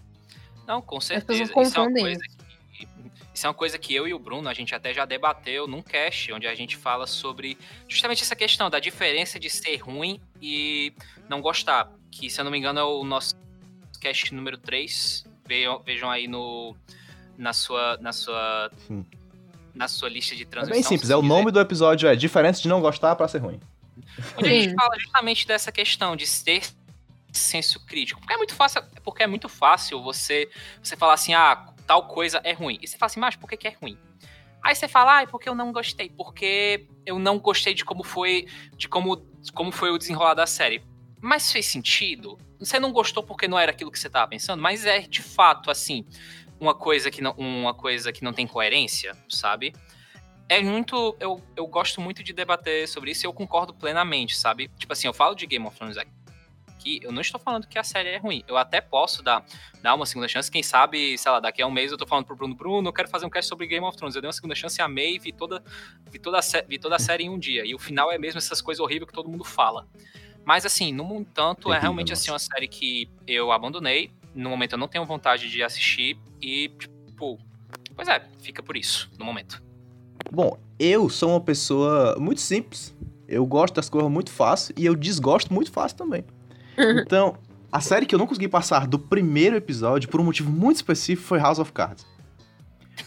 Não, 0.66 0.82
com 0.82 1.02
certeza. 1.02 1.44
Isso 1.44 1.52
é, 1.52 1.56
uma 1.56 1.64
confundem 1.66 2.04
coisa 2.04 2.20
que, 2.22 2.88
isso 3.34 3.46
é 3.46 3.50
uma 3.50 3.54
coisa 3.54 3.78
que 3.78 3.94
eu 3.94 4.08
e 4.08 4.14
o 4.14 4.20
Bruno, 4.20 4.48
a 4.48 4.54
gente 4.54 4.74
até 4.74 4.94
já 4.94 5.04
debateu 5.04 5.68
num 5.68 5.82
cast, 5.82 6.32
onde 6.32 6.48
a 6.48 6.56
gente 6.56 6.78
fala 6.78 7.06
sobre 7.06 7.58
justamente 7.90 8.24
essa 8.24 8.38
questão 8.38 8.70
da 8.70 8.80
diferença 8.80 9.38
de 9.38 9.50
ser 9.50 9.76
ruim 9.78 10.22
e 10.42 10.94
não 11.28 11.42
gostar. 11.42 11.92
Que, 12.10 12.30
se 12.30 12.40
eu 12.40 12.46
não 12.46 12.52
me 12.52 12.58
engano, 12.58 12.80
é 12.80 12.84
o 12.86 13.04
nosso 13.04 13.36
cast 14.00 14.34
número 14.34 14.58
3. 14.58 15.26
Vejam, 15.46 15.82
vejam 15.84 16.10
aí 16.10 16.26
no, 16.26 16.74
na 17.38 17.52
sua. 17.52 17.98
Na 17.98 18.14
sua 18.14 18.72
Sim. 18.88 19.06
na 19.76 19.90
sua 19.90 20.08
lista 20.08 20.36
de 20.38 20.44
É 20.44 20.46
transmissão. 20.46 20.74
bem 20.74 20.84
simples, 20.84 21.10
é 21.10 21.18
o 21.18 21.22
nome 21.22 21.52
do 21.52 21.60
episódio 21.60 22.08
é 22.08 22.16
Diferença 22.16 22.62
de 22.62 22.70
não 22.70 22.80
gostar 22.80 23.14
pra 23.18 23.28
ser 23.28 23.40
ruim. 23.40 23.60
Onde 24.38 24.50
a 24.50 24.52
gente 24.52 24.74
fala 24.74 24.98
justamente 25.00 25.48
dessa 25.48 25.72
questão 25.72 26.16
de 26.16 26.26
ter 26.44 26.64
senso 27.32 27.86
crítico. 27.86 28.20
Porque 28.20 28.34
é 28.34 28.38
muito 28.38 28.56
fácil, 28.56 28.84
porque 29.04 29.24
é 29.24 29.28
muito 29.28 29.50
fácil 29.50 30.02
você, 30.02 30.50
você 30.82 30.96
falar 30.96 31.14
assim, 31.14 31.34
ah, 31.34 31.74
tal 31.86 32.08
coisa 32.08 32.42
é 32.44 32.54
ruim. 32.54 32.78
E 32.82 32.88
você 32.88 32.98
fala 32.98 33.08
assim, 33.08 33.20
mas 33.20 33.36
por 33.36 33.50
que, 33.50 33.58
que 33.58 33.68
é 33.68 33.76
ruim? 33.82 33.98
Aí 34.64 34.76
você 34.76 34.88
fala, 34.88 35.18
ah, 35.18 35.22
é 35.22 35.26
porque 35.26 35.48
eu 35.48 35.56
não 35.56 35.72
gostei, 35.72 36.10
porque 36.10 36.88
eu 37.06 37.20
não 37.20 37.40
gostei 37.40 37.74
de 37.74 37.86
como 37.86 38.04
foi, 38.04 38.48
de 38.76 38.88
como, 38.88 39.26
como 39.54 39.72
foi 39.72 39.92
o 39.92 39.98
desenrolar 39.98 40.34
da 40.34 40.46
série. 40.46 40.84
Mas 41.22 41.52
fez 41.52 41.66
sentido? 41.66 42.38
Você 42.60 42.80
não 42.80 42.92
gostou 42.92 43.24
porque 43.24 43.48
não 43.48 43.58
era 43.58 43.72
aquilo 43.72 43.92
que 43.92 44.00
você 44.00 44.08
estava 44.08 44.28
pensando, 44.28 44.62
mas 44.62 44.86
é 44.86 45.00
de 45.00 45.22
fato 45.22 45.72
assim, 45.72 46.06
uma 46.60 46.74
coisa 46.74 47.10
que 47.10 47.22
não, 47.22 47.32
uma 47.34 47.74
coisa 47.74 48.12
que 48.12 48.24
não 48.24 48.34
tem 48.34 48.48
coerência, 48.48 49.16
sabe? 49.30 49.74
É 50.50 50.62
muito. 50.62 51.16
Eu, 51.20 51.42
eu 51.56 51.68
gosto 51.68 52.00
muito 52.00 52.24
de 52.24 52.32
debater 52.32 52.88
sobre 52.88 53.12
isso 53.12 53.26
e 53.26 53.28
eu 53.28 53.34
concordo 53.34 53.74
plenamente, 53.74 54.38
sabe? 54.38 54.70
Tipo 54.78 54.94
assim, 54.94 55.08
eu 55.08 55.14
falo 55.14 55.36
de 55.36 55.46
Game 55.46 55.66
of 55.66 55.76
Thrones 55.76 55.98
aqui, 55.98 57.00
eu 57.04 57.12
não 57.12 57.22
estou 57.22 57.40
falando 57.40 57.68
que 57.68 57.78
a 57.78 57.84
série 57.84 58.10
é 58.10 58.18
ruim. 58.18 58.44
Eu 58.48 58.56
até 58.56 58.80
posso 58.80 59.22
dar, 59.22 59.44
dar 59.82 59.94
uma 59.94 60.06
segunda 60.06 60.28
chance. 60.28 60.50
Quem 60.50 60.64
sabe, 60.64 61.18
sei 61.18 61.32
lá, 61.32 61.40
daqui 61.40 61.62
a 61.62 61.68
um 61.68 61.72
mês 61.72 61.92
eu 61.92 61.98
tô 61.98 62.08
falando 62.08 62.26
pro 62.26 62.36
Bruno, 62.36 62.56
Bruno, 62.56 62.88
eu 62.88 62.94
quero 62.94 63.10
fazer 63.10 63.26
um 63.26 63.30
cast 63.30 63.50
sobre 63.50 63.68
Game 63.68 63.86
of 63.86 63.98
Thrones. 63.98 64.16
Eu 64.16 64.22
dei 64.22 64.28
uma 64.28 64.34
segunda 64.34 64.56
chance, 64.56 64.82
amei, 64.82 65.20
vi 65.20 65.34
toda, 65.34 65.62
vi 66.10 66.18
toda, 66.18 66.38
a, 66.40 66.42
vi 66.68 66.80
toda 66.80 66.96
a 66.96 67.00
série 67.00 67.26
em 67.26 67.30
um 67.30 67.38
dia. 67.38 67.66
E 67.66 67.76
o 67.76 67.80
final 67.80 68.12
é 68.12 68.18
mesmo 68.18 68.38
essas 68.38 68.62
coisas 68.62 68.80
horríveis 68.80 69.10
que 69.10 69.14
todo 69.14 69.30
mundo 69.30 69.44
fala. 69.44 69.86
Mas 70.46 70.66
assim, 70.66 70.94
no 70.94 71.14
entanto, 71.16 71.74
é 71.74 71.80
realmente 71.80 72.14
assim 72.14 72.32
uma 72.32 72.40
série 72.40 72.70
que 72.70 73.10
eu 73.28 73.52
abandonei. 73.52 74.12
No 74.34 74.50
momento 74.50 74.74
eu 74.74 74.78
não 74.78 74.88
tenho 74.88 75.04
vontade 75.04 75.50
de 75.50 75.62
assistir. 75.62 76.18
E, 76.42 76.70
tipo, 76.70 77.38
pois 77.94 78.08
é, 78.08 78.26
fica 78.40 78.64
por 78.64 78.78
isso, 78.78 79.12
no 79.20 79.26
momento. 79.26 79.67
Bom, 80.32 80.58
eu 80.80 81.10
sou 81.10 81.32
uma 81.32 81.42
pessoa 81.42 82.16
muito 82.20 82.42
simples. 82.42 82.96
Eu 83.28 83.46
gosto 83.46 83.76
das 83.76 83.90
coisas 83.90 84.10
muito 84.10 84.32
fácil 84.32 84.74
e 84.78 84.86
eu 84.86 84.96
desgosto 84.96 85.54
muito 85.54 85.72
fácil 85.72 85.98
também. 85.98 86.24
Então, 86.78 87.36
a 87.72 87.82
série 87.82 88.06
que 88.06 88.16
eu 88.16 88.20
não 88.20 88.28
consegui 88.28 88.48
passar 88.48 88.88
do 88.88 88.98
primeiro 88.98 89.56
episódio, 89.56 90.10
por 90.10 90.22
um 90.22 90.24
motivo 90.24 90.50
muito 90.50 90.78
específico, 90.78 91.28
foi 91.28 91.40
House 91.40 91.60
of 91.60 91.72
Cards. 91.72 92.06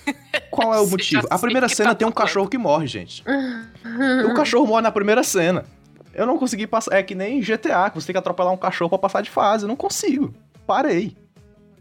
Qual 0.51 0.75
é 0.75 0.81
o 0.81 0.87
motivo? 0.87 1.27
A 1.31 1.39
primeira 1.39 1.69
cena 1.69 1.91
tá 1.91 1.95
tem 1.95 2.07
um 2.07 2.13
cachorro 2.13 2.49
que 2.49 2.59
morre, 2.59 2.87
gente. 2.87 3.25
O 4.29 4.35
cachorro 4.35 4.67
morre 4.67 4.83
na 4.83 4.93
primeira 4.93 5.23
cena. 5.23 5.65
Eu 6.13 6.27
não 6.27 6.39
consegui 6.39 6.67
passar. 6.67 6.95
É 6.95 7.03
que 7.03 7.15
nem 7.15 7.41
GTA, 7.41 7.89
que 7.89 8.01
você 8.01 8.07
tem 8.07 8.15
que 8.15 8.19
atropelar 8.19 8.53
um 8.53 8.57
cachorro 8.57 8.91
pra 8.91 8.99
passar 8.99 9.23
de 9.23 9.31
fase. 9.31 9.65
Eu 9.65 9.69
não 9.69 9.77
consigo. 9.77 10.35
Parei. 10.67 11.17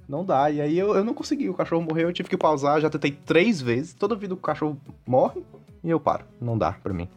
Não 0.10 0.26
dá. 0.26 0.50
E 0.50 0.60
aí 0.60 0.78
eu, 0.78 0.96
eu 0.96 1.04
não 1.04 1.14
consegui. 1.14 1.48
O 1.50 1.54
cachorro 1.54 1.84
morreu, 1.84 2.10
eu 2.10 2.14
tive 2.14 2.28
que 2.28 2.36
pausar. 2.36 2.82
Já 2.82 2.90
tentei 2.90 3.12
três 3.12 3.62
vezes. 3.62 3.94
Toda 3.94 4.16
vida 4.16 4.34
o 4.34 4.38
cachorro 4.38 4.82
morre 5.06 5.46
e 5.84 5.90
eu 5.92 6.00
paro. 6.00 6.26
Não 6.42 6.58
dá 6.58 6.72
pra 6.74 6.92
mim. 6.92 7.08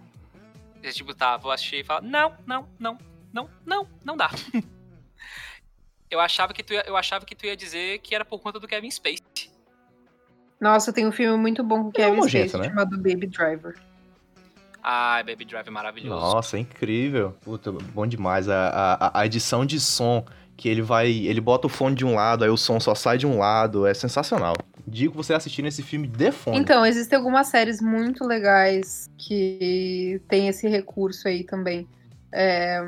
Você, 0.83 0.93
tipo, 0.93 1.15
tá, 1.15 1.39
vou 1.39 1.51
assistir 1.51 1.77
e 1.77 1.85
falar, 1.85 2.03
não, 2.03 2.35
não, 2.47 2.69
não, 2.79 2.99
não, 3.33 3.49
não, 3.65 3.89
não 4.05 4.17
dá. 4.17 4.31
eu, 6.11 6.21
achava 6.21 6.53
que 6.53 6.63
tu 6.63 6.75
ia, 6.75 6.85
eu 6.87 6.97
achava 6.97 7.25
que 7.25 7.35
tu 7.35 7.47
ia 7.47 7.57
dizer 7.57 7.99
que 8.01 8.15
era 8.15 8.27
por 8.27 8.41
conta 8.41 8.61
do 8.61 8.69
Kevin 8.69 8.91
Spacey. 8.91 9.51
Nossa, 10.61 10.93
tem 10.93 11.07
um 11.07 11.13
filme 11.13 11.39
muito 11.39 11.65
bom 11.65 11.85
com 11.85 11.89
o 11.89 11.93
Kevin 11.93 12.17
nojento, 12.17 12.49
Spacey 12.51 12.61
né? 12.61 12.69
chamado 12.69 12.97
Baby 12.99 13.27
Driver. 13.29 13.75
Ai, 14.83 15.23
Baby 15.23 15.45
Drive 15.45 15.69
é 15.69 15.71
maravilhoso. 15.71 16.21
Nossa, 16.21 16.57
é 16.57 16.61
incrível. 16.61 17.37
Puta, 17.43 17.71
bom 17.71 18.07
demais. 18.07 18.49
A, 18.49 18.99
a, 19.01 19.21
a 19.21 19.27
edição 19.27 19.65
de 19.65 19.79
som, 19.79 20.27
que 20.57 20.69
ele 20.69 20.83
vai. 20.83 21.11
Ele 21.11 21.41
bota 21.41 21.67
o 21.67 21.71
fone 21.71 21.95
de 21.95 22.05
um 22.05 22.15
lado, 22.15 22.45
aí 22.45 22.51
o 22.51 22.57
som 22.57 22.79
só 22.79 22.95
sai 22.95 23.19
de 23.19 23.27
um 23.27 23.39
lado. 23.39 23.87
É 23.87 23.95
sensacional. 23.95 24.55
Digo 24.87 25.15
você 25.15 25.33
assistir 25.33 25.65
esse 25.65 25.83
filme 25.83 26.07
de 26.07 26.33
fone. 26.33 26.59
Então, 26.59 26.85
existem 26.85 27.17
algumas 27.17 27.49
séries 27.49 27.81
muito 27.81 28.25
legais 28.27 29.09
que 29.17 30.21
tem 30.29 30.49
esse 30.49 30.69
recurso 30.69 31.29
aí 31.29 31.45
também. 31.45 31.87
É, 32.33 32.81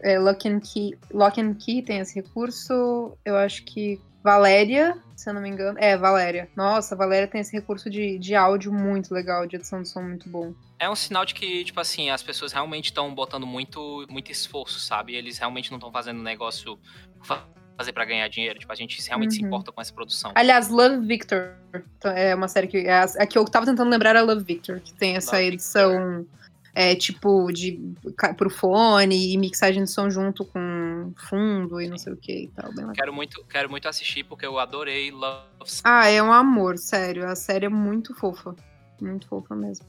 é 0.00 0.18
Lock, 0.18 0.48
and 0.48 0.60
Key, 0.60 0.96
Lock 1.12 1.40
and 1.40 1.54
Key 1.54 1.82
tem 1.82 1.98
esse 1.98 2.14
recurso. 2.14 3.16
Eu 3.24 3.36
acho 3.36 3.64
que 3.64 4.00
Valéria, 4.32 4.94
se 5.16 5.30
eu 5.30 5.32
não 5.32 5.40
me 5.40 5.48
engano. 5.48 5.78
É, 5.80 5.96
Valéria. 5.96 6.50
Nossa, 6.54 6.94
Valéria 6.94 7.26
tem 7.26 7.40
esse 7.40 7.50
recurso 7.52 7.88
de, 7.88 8.18
de 8.18 8.34
áudio 8.34 8.70
muito 8.70 9.12
legal, 9.14 9.46
de 9.46 9.56
edição 9.56 9.80
de 9.80 9.88
som 9.88 10.02
muito 10.02 10.28
bom. 10.28 10.52
É 10.78 10.88
um 10.90 10.94
sinal 10.94 11.24
de 11.24 11.32
que, 11.34 11.64
tipo 11.64 11.80
assim, 11.80 12.10
as 12.10 12.22
pessoas 12.22 12.52
realmente 12.52 12.86
estão 12.86 13.14
botando 13.14 13.46
muito, 13.46 14.06
muito 14.10 14.30
esforço, 14.30 14.78
sabe? 14.80 15.14
Eles 15.14 15.38
realmente 15.38 15.70
não 15.70 15.78
estão 15.78 15.90
fazendo 15.90 16.22
negócio 16.22 16.78
fa- 17.22 17.42
fazer 17.78 17.92
pra 17.92 18.04
ganhar 18.04 18.28
dinheiro. 18.28 18.58
Tipo, 18.58 18.70
a 18.70 18.76
gente 18.76 19.00
realmente 19.08 19.32
se 19.34 19.40
Uhum. 19.40 19.46
importa 19.46 19.72
com 19.72 19.80
essa 19.80 19.94
produção. 19.94 20.32
Aliás, 20.34 20.68
Love 20.68 21.06
Victor 21.06 21.54
é 22.04 22.34
uma 22.34 22.46
série 22.48 22.66
que. 22.68 22.76
É 22.86 22.92
a, 22.98 23.04
a 23.04 23.26
que 23.26 23.38
eu 23.38 23.46
tava 23.46 23.64
tentando 23.64 23.88
lembrar 23.90 24.10
era 24.10 24.20
Love 24.22 24.44
Victor, 24.44 24.78
que 24.80 24.92
tem 24.92 25.16
essa 25.16 25.36
Love 25.36 25.48
edição. 25.48 26.26
É, 26.74 26.94
tipo, 26.94 27.50
de 27.50 27.80
pro 28.36 28.50
fone 28.50 29.32
e 29.32 29.36
mixagem 29.36 29.82
de 29.82 29.90
som 29.90 30.08
junto 30.10 30.44
com 30.44 31.12
fundo 31.16 31.80
e 31.80 31.88
não 31.88 31.98
sei 31.98 32.12
o 32.12 32.16
que 32.16 32.44
e 32.44 32.48
tal. 32.48 32.70
Quero 32.94 33.12
muito, 33.12 33.44
quero 33.44 33.70
muito 33.70 33.88
assistir 33.88 34.24
porque 34.24 34.46
eu 34.46 34.58
adorei 34.58 35.10
Love 35.10 35.46
Ah, 35.82 36.08
é 36.08 36.22
um 36.22 36.32
amor, 36.32 36.78
sério. 36.78 37.26
A 37.26 37.34
série 37.34 37.66
é 37.66 37.68
muito 37.68 38.14
fofa. 38.14 38.54
Muito 39.00 39.26
fofa 39.26 39.54
mesmo. 39.56 39.86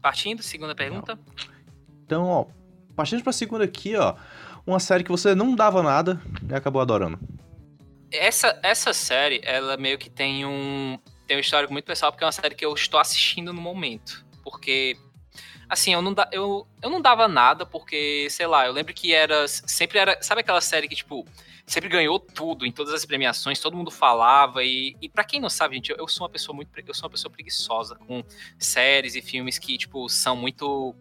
Partindo, 0.00 0.42
segunda 0.42 0.74
pergunta. 0.74 1.18
Então, 2.04 2.24
ó, 2.24 2.46
partindo 2.96 3.22
pra 3.22 3.32
segunda 3.32 3.64
aqui, 3.64 3.94
ó, 3.96 4.14
uma 4.66 4.80
série 4.80 5.04
que 5.04 5.10
você 5.10 5.34
não 5.34 5.54
dava 5.54 5.82
nada 5.82 6.20
e 6.48 6.54
acabou 6.54 6.80
adorando. 6.80 7.18
Essa, 8.10 8.58
essa 8.62 8.92
série, 8.92 9.40
ela 9.44 9.76
meio 9.76 9.98
que 9.98 10.08
tem 10.08 10.46
um, 10.46 10.98
tem 11.26 11.36
um 11.36 11.40
histórico 11.40 11.72
muito 11.72 11.84
pessoal, 11.84 12.10
porque 12.10 12.24
é 12.24 12.26
uma 12.26 12.32
série 12.32 12.54
que 12.54 12.64
eu 12.64 12.72
estou 12.72 12.98
assistindo 12.98 13.52
no 13.52 13.60
momento. 13.60 14.26
Porque, 14.50 14.96
assim, 15.68 15.92
eu 15.92 16.00
não, 16.00 16.14
da, 16.14 16.28
eu, 16.32 16.66
eu 16.82 16.88
não 16.88 17.00
dava 17.00 17.28
nada, 17.28 17.66
porque, 17.66 18.28
sei 18.30 18.46
lá, 18.46 18.66
eu 18.66 18.72
lembro 18.72 18.94
que 18.94 19.12
era. 19.12 19.46
Sempre 19.46 19.98
era. 19.98 20.20
Sabe 20.22 20.40
aquela 20.40 20.60
série 20.60 20.88
que, 20.88 20.96
tipo, 20.96 21.26
sempre 21.66 21.88
ganhou 21.88 22.18
tudo 22.18 22.64
em 22.64 22.72
todas 22.72 22.94
as 22.94 23.04
premiações, 23.04 23.60
todo 23.60 23.76
mundo 23.76 23.90
falava. 23.90 24.64
E, 24.64 24.96
e 25.02 25.08
para 25.08 25.22
quem 25.22 25.40
não 25.40 25.50
sabe, 25.50 25.76
gente, 25.76 25.90
eu, 25.90 25.96
eu, 25.98 26.08
sou 26.08 26.26
uma 26.26 26.30
pessoa 26.30 26.56
muito. 26.56 26.70
Eu 26.74 26.94
sou 26.94 27.04
uma 27.04 27.10
pessoa 27.10 27.30
preguiçosa 27.30 27.94
com 27.94 28.24
séries 28.58 29.14
e 29.14 29.22
filmes 29.22 29.58
que, 29.58 29.76
tipo, 29.76 30.08
são 30.08 30.34
muito. 30.34 30.94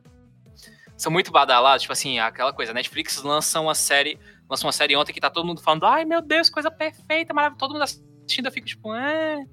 São 0.97 1.11
muito 1.11 1.31
badalados, 1.31 1.83
tipo 1.83 1.93
assim, 1.93 2.17
aquela 2.17 2.51
coisa, 2.51 2.73
Netflix 2.73 3.21
lança 3.21 3.61
uma 3.61 3.75
série, 3.75 4.19
lança 4.49 4.65
uma 4.65 4.71
série 4.71 4.95
ontem 4.95 5.13
que 5.13 5.21
tá 5.21 5.29
todo 5.29 5.45
mundo 5.45 5.61
falando, 5.61 5.85
ai 5.85 6.03
meu 6.05 6.23
Deus, 6.23 6.49
coisa 6.49 6.71
perfeita, 6.71 7.35
maravilhosa, 7.35 7.59
todo 7.59 7.73
mundo 7.73 7.83
assistindo, 7.83 8.47
eu 8.47 8.51
fico 8.51 8.65
tipo, 8.65 8.95
é, 8.95 9.45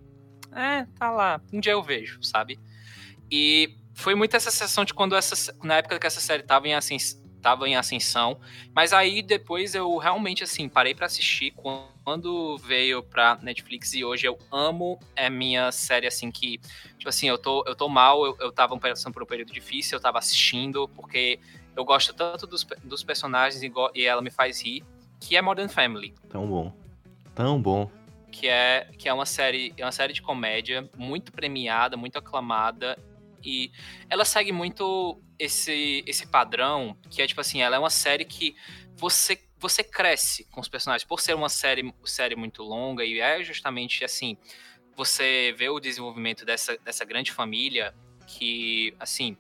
é, 0.55 0.87
tá 0.99 1.11
lá, 1.11 1.41
um 1.53 1.61
dia 1.61 1.73
eu 1.73 1.83
vejo, 1.83 2.23
sabe? 2.23 2.59
E 3.31 3.77
foi 3.95 4.15
muito 4.15 4.37
essa 4.37 4.51
sensação 4.51 4.85
de 4.85 4.93
quando 4.93 5.15
essa, 5.15 5.55
na 5.63 5.77
época 5.77 5.99
que 5.99 6.07
essa 6.07 6.21
série 6.21 6.43
tava 6.43 6.69
em, 6.69 6.75
assim, 6.75 6.97
tava 7.41 7.69
em 7.69 7.77
ascensão, 7.77 8.39
mas 8.75 8.93
aí 8.93 9.23
depois 9.23 9.75
eu 9.75 9.97
realmente, 9.97 10.43
assim, 10.43 10.69
parei 10.69 10.95
para 10.95 11.07
assistir 11.07 11.55
quando 12.03 12.59
veio 12.59 13.03
pra 13.03 13.39
Netflix 13.41 13.95
e 13.95 14.05
hoje 14.05 14.27
eu 14.27 14.39
amo, 14.51 14.99
é 15.15 15.31
minha 15.31 15.71
série, 15.71 16.07
assim, 16.07 16.31
que, 16.31 16.59
tipo 16.99 17.09
assim, 17.09 17.29
eu 17.29 17.39
tô, 17.39 17.65
eu 17.67 17.75
tô 17.75 17.89
mal, 17.89 18.25
eu, 18.27 18.37
eu 18.41 18.53
tava 18.53 18.77
passando 18.79 19.15
por 19.15 19.23
um 19.23 19.27
período 19.27 19.53
difícil, 19.53 19.97
eu 19.97 20.03
tava 20.03 20.19
assistindo, 20.19 20.89
porque 20.89 21.39
eu 21.77 21.85
gosto 21.85 22.13
tanto 22.13 22.47
dos, 22.47 22.67
dos 22.83 23.05
personagens 23.05 23.63
e, 23.63 23.73
e 23.95 24.05
ela 24.05 24.21
me 24.21 24.31
faz 24.31 24.63
rir, 24.63 24.85
que 25.21 25.37
é 25.37 25.43
Modern 25.43 25.69
Family. 25.69 26.15
Tão 26.29 26.47
bom. 26.47 26.73
Tão 27.35 27.61
bom 27.61 27.91
que 28.31 28.49
é, 28.49 28.89
que 28.99 29.09
é 29.09 29.15
uma 29.15 29.27
série 29.27 29.73
é 29.77 29.85
uma 29.85 29.93
série 29.93 30.13
de 30.13 30.21
comédia 30.21 30.91
muito 30.97 31.31
premiada, 31.31 31.97
muito 31.97 32.19
aclamada 32.19 32.99
e 33.45 33.73
ela 34.09 34.25
segue 34.25 34.53
muito 34.53 35.21
esse 35.39 36.03
esse 36.07 36.27
padrão 36.27 36.97
que 37.11 37.23
é 37.23 37.27
tipo 37.27 37.41
assim, 37.41 37.61
ela 37.61 37.77
é 37.77 37.79
uma 37.79 37.91
série 37.91 38.25
que 38.25 38.57
você 38.97 39.39
você 39.59 39.83
cresce 39.83 40.45
com 40.51 40.61
os 40.61 40.69
personagens. 40.69 41.07
Por 41.07 41.21
ser 41.21 41.35
uma 41.35 41.49
série 41.49 41.95
série 42.05 42.37
muito 42.37 42.63
longa 42.63 43.05
e 43.05 43.21
é 43.21 43.43
justamente 43.43 44.05
assim, 44.05 44.37
você 44.97 45.55
vê 45.57 45.69
o 45.69 45.81
desenvolvimento 45.81 46.45
dessa 46.45 46.77
dessa 46.79 47.05
grande 47.05 47.33
família 47.33 47.95
que 48.27 48.95
assim, 48.99 49.37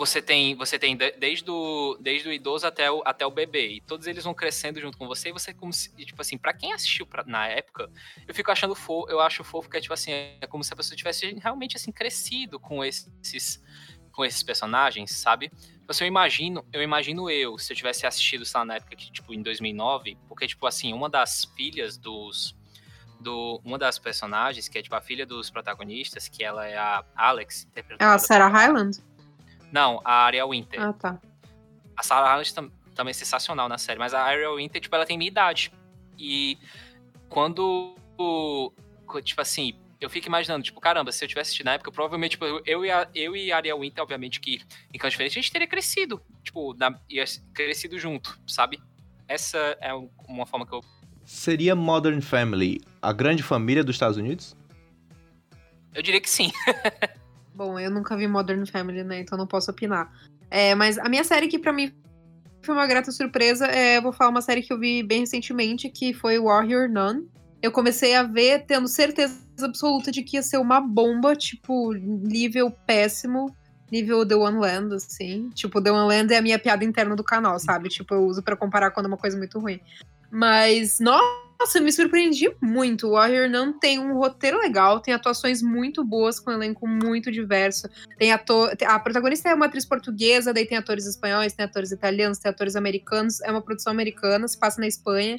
você 0.00 0.22
tem, 0.22 0.54
você 0.54 0.78
tem 0.78 0.96
desde 0.96 1.50
o, 1.50 1.94
desde 2.00 2.26
o 2.26 2.32
idoso 2.32 2.66
até 2.66 2.90
o, 2.90 3.02
até 3.04 3.26
o 3.26 3.30
bebê. 3.30 3.68
E 3.68 3.80
todos 3.82 4.06
eles 4.06 4.24
vão 4.24 4.32
crescendo 4.32 4.80
junto 4.80 4.96
com 4.96 5.06
você. 5.06 5.28
E 5.28 5.32
você, 5.32 5.52
como 5.52 5.74
se, 5.74 5.94
tipo 6.06 6.22
assim, 6.22 6.38
pra 6.38 6.54
quem 6.54 6.72
assistiu 6.72 7.06
pra, 7.06 7.22
na 7.22 7.46
época, 7.46 7.90
eu 8.26 8.34
fico 8.34 8.50
achando 8.50 8.74
fofo, 8.74 9.10
eu 9.10 9.20
acho 9.20 9.44
fofo 9.44 9.68
que 9.68 9.76
é 9.76 9.80
tipo 9.80 9.92
assim, 9.92 10.10
é 10.10 10.46
como 10.48 10.64
se 10.64 10.72
a 10.72 10.76
pessoa 10.76 10.96
tivesse 10.96 11.26
realmente 11.34 11.76
assim, 11.76 11.92
crescido 11.92 12.58
com 12.58 12.82
esses, 12.82 13.62
com 14.10 14.24
esses 14.24 14.42
personagens, 14.42 15.10
sabe? 15.10 15.50
Tipo 15.50 15.90
assim, 15.90 16.04
eu 16.04 16.08
imagino, 16.08 16.66
eu 16.72 16.82
imagino 16.82 17.28
eu, 17.28 17.58
se 17.58 17.70
eu 17.70 17.76
tivesse 17.76 18.06
assistido, 18.06 18.46
sei 18.46 18.58
lá, 18.58 18.64
na 18.64 18.76
época 18.76 18.96
que, 18.96 19.12
tipo, 19.12 19.34
em 19.34 19.42
2009, 19.42 20.16
porque, 20.26 20.46
tipo 20.46 20.66
assim, 20.66 20.94
uma 20.94 21.10
das 21.10 21.44
filhas 21.54 21.98
dos, 21.98 22.56
do 23.20 23.60
uma 23.62 23.76
das 23.76 23.98
personagens, 23.98 24.66
que 24.66 24.78
é 24.78 24.82
tipo 24.82 24.94
a 24.94 25.02
filha 25.02 25.26
dos 25.26 25.50
protagonistas, 25.50 26.26
que 26.26 26.42
ela 26.42 26.66
é 26.66 26.78
a 26.78 27.04
Alex, 27.14 27.66
interpretada. 27.70 28.12
É 28.12 28.14
a 28.14 28.18
Sarah 28.18 28.48
Hyland? 28.48 29.10
Não, 29.72 30.00
a 30.04 30.24
Ariel 30.26 30.50
Winter. 30.50 30.80
Ah, 30.80 30.92
tá. 30.92 31.20
A 31.96 32.02
Sarah 32.02 32.28
Hyland 32.28 32.54
tam, 32.54 32.70
também 32.94 33.10
é 33.10 33.14
sensacional 33.14 33.68
na 33.68 33.78
série, 33.78 33.98
mas 33.98 34.14
a 34.14 34.22
Ariel 34.22 34.56
Winter, 34.56 34.80
tipo, 34.80 34.94
ela 34.94 35.06
tem 35.06 35.16
minha 35.16 35.30
idade. 35.30 35.72
E 36.18 36.58
quando, 37.28 37.94
tipo 39.22 39.40
assim, 39.40 39.74
eu 40.00 40.08
fico 40.08 40.26
imaginando, 40.26 40.64
tipo, 40.64 40.80
caramba, 40.80 41.12
se 41.12 41.24
eu 41.24 41.28
tivesse 41.28 41.48
assistido 41.48 41.66
na 41.66 41.74
época, 41.74 41.92
provavelmente, 41.92 42.32
tipo, 42.32 42.44
eu 42.66 42.84
e 42.84 42.90
a, 42.90 43.08
eu 43.14 43.36
e 43.36 43.52
a 43.52 43.56
Ariel 43.56 43.80
Winter, 43.80 44.02
obviamente 44.02 44.40
que 44.40 44.62
em 44.92 44.98
cantos 44.98 45.12
diferentes, 45.12 45.36
a 45.36 45.40
gente 45.40 45.52
teria 45.52 45.66
crescido, 45.66 46.20
tipo, 46.42 46.74
na, 46.74 46.98
ia 47.08 47.24
crescido 47.52 47.98
junto, 47.98 48.38
sabe? 48.46 48.80
Essa 49.28 49.76
é 49.80 49.92
uma 50.26 50.46
forma 50.46 50.66
que 50.66 50.72
eu... 50.72 50.80
Seria 51.24 51.76
Modern 51.76 52.20
Family 52.20 52.80
a 53.00 53.12
grande 53.12 53.42
família 53.42 53.84
dos 53.84 53.94
Estados 53.94 54.16
Unidos? 54.16 54.56
Eu 55.94 56.02
diria 56.02 56.20
que 56.20 56.30
sim. 56.30 56.50
Bom, 57.60 57.78
eu 57.78 57.90
nunca 57.90 58.16
vi 58.16 58.26
Modern 58.26 58.64
Family, 58.64 59.04
né? 59.04 59.20
Então 59.20 59.36
não 59.36 59.46
posso 59.46 59.70
opinar. 59.70 60.10
É, 60.50 60.74
mas 60.74 60.96
a 60.96 61.10
minha 61.10 61.22
série 61.22 61.46
que 61.46 61.58
para 61.58 61.74
mim 61.74 61.92
foi 62.62 62.74
uma 62.74 62.86
grata 62.86 63.12
surpresa, 63.12 63.66
é, 63.66 64.00
vou 64.00 64.14
falar 64.14 64.30
uma 64.30 64.40
série 64.40 64.62
que 64.62 64.72
eu 64.72 64.78
vi 64.78 65.02
bem 65.02 65.20
recentemente, 65.20 65.90
que 65.90 66.14
foi 66.14 66.38
Warrior 66.38 66.88
Nun. 66.88 67.26
Eu 67.60 67.70
comecei 67.70 68.14
a 68.14 68.22
ver 68.22 68.64
tendo 68.64 68.88
certeza 68.88 69.36
absoluta 69.62 70.10
de 70.10 70.22
que 70.22 70.38
ia 70.38 70.42
ser 70.42 70.56
uma 70.56 70.80
bomba, 70.80 71.36
tipo, 71.36 71.92
nível 71.92 72.70
péssimo, 72.70 73.54
nível 73.92 74.26
The 74.26 74.36
One 74.36 74.56
Land, 74.56 74.94
assim. 74.94 75.50
Tipo, 75.50 75.82
The 75.82 75.92
One 75.92 76.08
Land 76.08 76.32
é 76.32 76.38
a 76.38 76.42
minha 76.42 76.58
piada 76.58 76.82
interna 76.82 77.14
do 77.14 77.22
canal, 77.22 77.58
sabe? 77.58 77.90
Tipo, 77.90 78.14
eu 78.14 78.24
uso 78.24 78.42
para 78.42 78.56
comparar 78.56 78.90
quando 78.90 79.04
é 79.04 79.08
uma 79.08 79.18
coisa 79.18 79.36
muito 79.36 79.58
ruim. 79.58 79.78
Mas, 80.30 80.98
nossa! 80.98 81.49
Nossa, 81.60 81.78
me 81.78 81.92
surpreendi 81.92 82.50
muito. 82.58 83.06
O 83.06 83.10
Warrior 83.10 83.46
não 83.46 83.78
tem 83.78 83.98
um 83.98 84.14
roteiro 84.14 84.58
legal, 84.58 84.98
tem 84.98 85.12
atuações 85.12 85.60
muito 85.60 86.02
boas, 86.02 86.40
com 86.40 86.50
um 86.50 86.54
elenco 86.54 86.88
muito 86.88 87.30
diverso. 87.30 87.86
Tem 88.16 88.32
ator. 88.32 88.74
A 88.86 88.98
protagonista 88.98 89.50
é 89.50 89.54
uma 89.54 89.66
atriz 89.66 89.84
portuguesa, 89.84 90.54
daí 90.54 90.64
tem 90.64 90.78
atores 90.78 91.04
espanhóis, 91.04 91.52
tem 91.52 91.66
atores 91.66 91.92
italianos, 91.92 92.38
tem 92.38 92.50
atores 92.50 92.76
americanos. 92.76 93.42
É 93.42 93.50
uma 93.50 93.60
produção 93.60 93.92
americana, 93.92 94.48
se 94.48 94.58
passa 94.58 94.80
na 94.80 94.86
Espanha. 94.86 95.38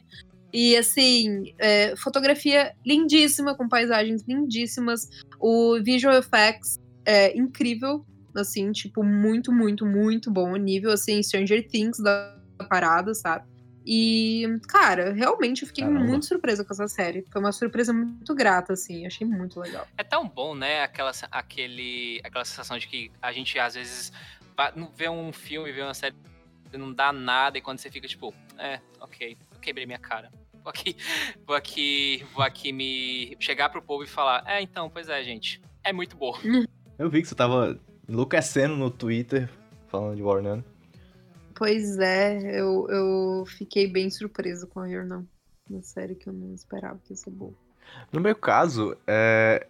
E 0.53 0.77
assim, 0.77 1.55
é, 1.57 1.95
fotografia 1.95 2.75
lindíssima, 2.85 3.55
com 3.55 3.67
paisagens 3.67 4.23
lindíssimas. 4.27 5.09
O 5.39 5.81
visual 5.81 6.13
effects 6.19 6.79
é 7.03 7.35
incrível, 7.35 8.05
assim, 8.35 8.71
tipo, 8.71 9.03
muito, 9.03 9.51
muito, 9.51 9.87
muito 9.87 10.29
bom. 10.29 10.55
Nível 10.55 10.91
assim, 10.91 11.23
Stranger 11.23 11.67
Things 11.67 11.97
da 11.97 12.37
parada, 12.69 13.11
sabe? 13.15 13.50
E, 13.85 14.59
cara, 14.67 15.11
realmente 15.11 15.63
eu 15.63 15.67
fiquei 15.67 15.83
Caramba. 15.83 16.05
muito 16.05 16.25
surpresa 16.25 16.63
com 16.63 16.73
essa 16.73 16.87
série. 16.87 17.25
Foi 17.31 17.41
uma 17.41 17.51
surpresa 17.51 17.91
muito 17.91 18.33
grata, 18.35 18.73
assim. 18.73 19.05
Achei 19.05 19.25
muito 19.25 19.59
legal. 19.59 19.87
É 19.97 20.03
tão 20.03 20.27
bom, 20.27 20.53
né? 20.53 20.83
Aquela, 20.83 21.11
aquele, 21.31 22.21
aquela 22.23 22.45
sensação 22.45 22.77
de 22.77 22.87
que 22.87 23.11
a 23.21 23.31
gente, 23.31 23.57
às 23.57 23.73
vezes, 23.73 24.11
vê 24.95 25.09
um 25.09 25.33
filme, 25.33 25.71
vê 25.71 25.81
uma 25.81 25.93
série, 25.93 26.15
não 26.73 26.93
dá 26.93 27.11
nada, 27.11 27.57
e 27.57 27.61
quando 27.61 27.79
você 27.79 27.89
fica 27.89 28.07
tipo, 28.07 28.33
é, 28.57 28.79
ok, 28.99 29.37
eu 29.53 29.59
quebrei 29.59 29.85
minha 29.85 29.99
cara. 29.99 30.31
Vou 30.63 30.69
aqui, 30.69 30.95
vou 31.45 31.55
aqui, 31.55 32.25
vou 32.33 32.43
aqui 32.43 32.71
me 32.71 33.35
chegar 33.39 33.69
pro 33.69 33.81
povo 33.81 34.03
e 34.03 34.07
falar, 34.07 34.43
é, 34.45 34.61
então, 34.61 34.89
pois 34.89 35.09
é, 35.09 35.23
gente, 35.23 35.59
é 35.83 35.91
muito 35.91 36.15
bom. 36.15 36.37
Eu 36.99 37.09
vi 37.09 37.21
que 37.21 37.27
você 37.27 37.33
tava 37.33 37.79
enlouquecendo 38.07 38.75
no 38.75 38.91
Twitter 38.91 39.49
falando 39.87 40.15
de 40.15 40.21
Warner. 40.21 40.63
Pois 41.61 41.99
é, 41.99 42.59
eu, 42.59 42.87
eu 42.89 43.45
fiquei 43.45 43.85
bem 43.85 44.09
surpresa 44.09 44.65
com 44.65 44.79
a 44.79 44.87
Não. 44.87 45.27
Uma 45.69 45.83
série 45.83 46.15
que 46.15 46.27
eu 46.27 46.33
não 46.33 46.55
esperava 46.55 46.97
que 47.03 47.13
ia 47.13 47.15
ser 47.15 47.29
boa. 47.29 47.53
No 48.11 48.19
meu 48.19 48.35
caso, 48.35 48.97
é... 49.05 49.67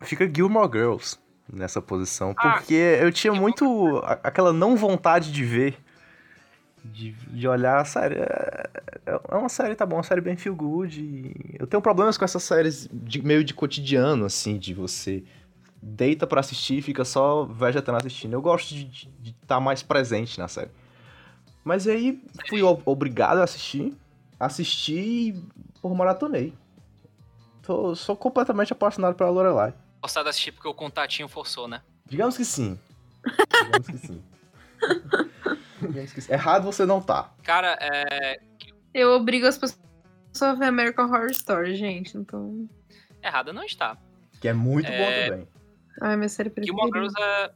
fica 0.00 0.26
Gilmore 0.26 0.72
Girls 0.72 1.18
nessa 1.52 1.82
posição, 1.82 2.34
ah, 2.34 2.52
porque 2.52 2.72
eu 2.72 3.12
tinha 3.12 3.34
muito 3.34 4.00
aquela 4.22 4.54
não 4.54 4.74
vontade 4.74 5.30
de 5.30 5.44
ver, 5.44 5.76
de, 6.82 7.12
de 7.12 7.46
olhar 7.46 7.78
a 7.78 7.84
série. 7.84 8.20
É, 8.20 8.70
é 9.04 9.34
uma 9.34 9.50
série, 9.50 9.74
tá 9.74 9.84
bom, 9.84 9.96
uma 9.96 10.02
série 10.02 10.22
bem 10.22 10.34
feel 10.34 10.56
good. 10.56 11.56
eu 11.58 11.66
tenho 11.66 11.82
problemas 11.82 12.16
com 12.16 12.24
essas 12.24 12.42
séries 12.42 12.88
de, 12.90 13.20
meio 13.20 13.44
de 13.44 13.52
cotidiano, 13.52 14.24
assim, 14.24 14.58
de 14.58 14.72
você 14.72 15.22
deita 15.82 16.26
para 16.26 16.40
assistir 16.40 16.78
e 16.78 16.82
fica 16.82 17.04
só 17.04 17.44
vegetando 17.44 17.98
assistindo. 17.98 18.32
Eu 18.32 18.40
gosto 18.40 18.74
de 18.74 19.10
estar 19.26 19.56
tá 19.56 19.60
mais 19.60 19.82
presente 19.82 20.38
na 20.38 20.48
série. 20.48 20.70
Mas 21.68 21.86
aí 21.86 22.18
fui 22.48 22.62
obrigado 22.62 23.40
a 23.40 23.44
assistir. 23.44 23.94
Assisti 24.40 24.94
e 24.94 25.44
por 25.82 25.94
maratonei. 25.94 26.54
Tô, 27.60 27.94
sou 27.94 28.16
completamente 28.16 28.72
apaixonado 28.72 29.14
pela 29.14 29.28
Lorelai. 29.28 29.74
Gostar 30.00 30.22
de 30.22 30.30
assistir 30.30 30.52
porque 30.52 30.66
o 30.66 30.72
contatinho 30.72 31.28
forçou, 31.28 31.68
né? 31.68 31.82
Digamos 32.06 32.38
que 32.38 32.44
sim. 32.46 32.80
Digamos 33.64 33.86
que 33.86 33.98
sim. 33.98 34.24
Digamos 35.82 36.12
que 36.14 36.22
sim. 36.22 36.32
Errado 36.32 36.64
você 36.64 36.86
não 36.86 37.02
tá. 37.02 37.34
Cara, 37.42 37.76
é. 37.82 38.40
Eu 38.94 39.10
obrigo 39.10 39.46
as 39.46 39.58
pessoas 39.58 39.78
a 40.40 40.54
ver 40.54 40.68
American 40.68 41.04
Horror 41.04 41.30
Story, 41.32 41.76
gente, 41.76 42.16
então. 42.16 42.66
Errada 43.22 43.52
não 43.52 43.62
está. 43.62 43.98
Que 44.40 44.48
é 44.48 44.54
muito 44.54 44.90
é... 44.90 44.96
bom 44.96 45.30
também. 45.34 45.48
Ai, 46.00 46.16
minha 46.16 46.30
série 46.30 46.48
preferida. 46.48 46.80
Gilmore 46.80 46.98
Girls 46.98 47.14
é 47.20 47.50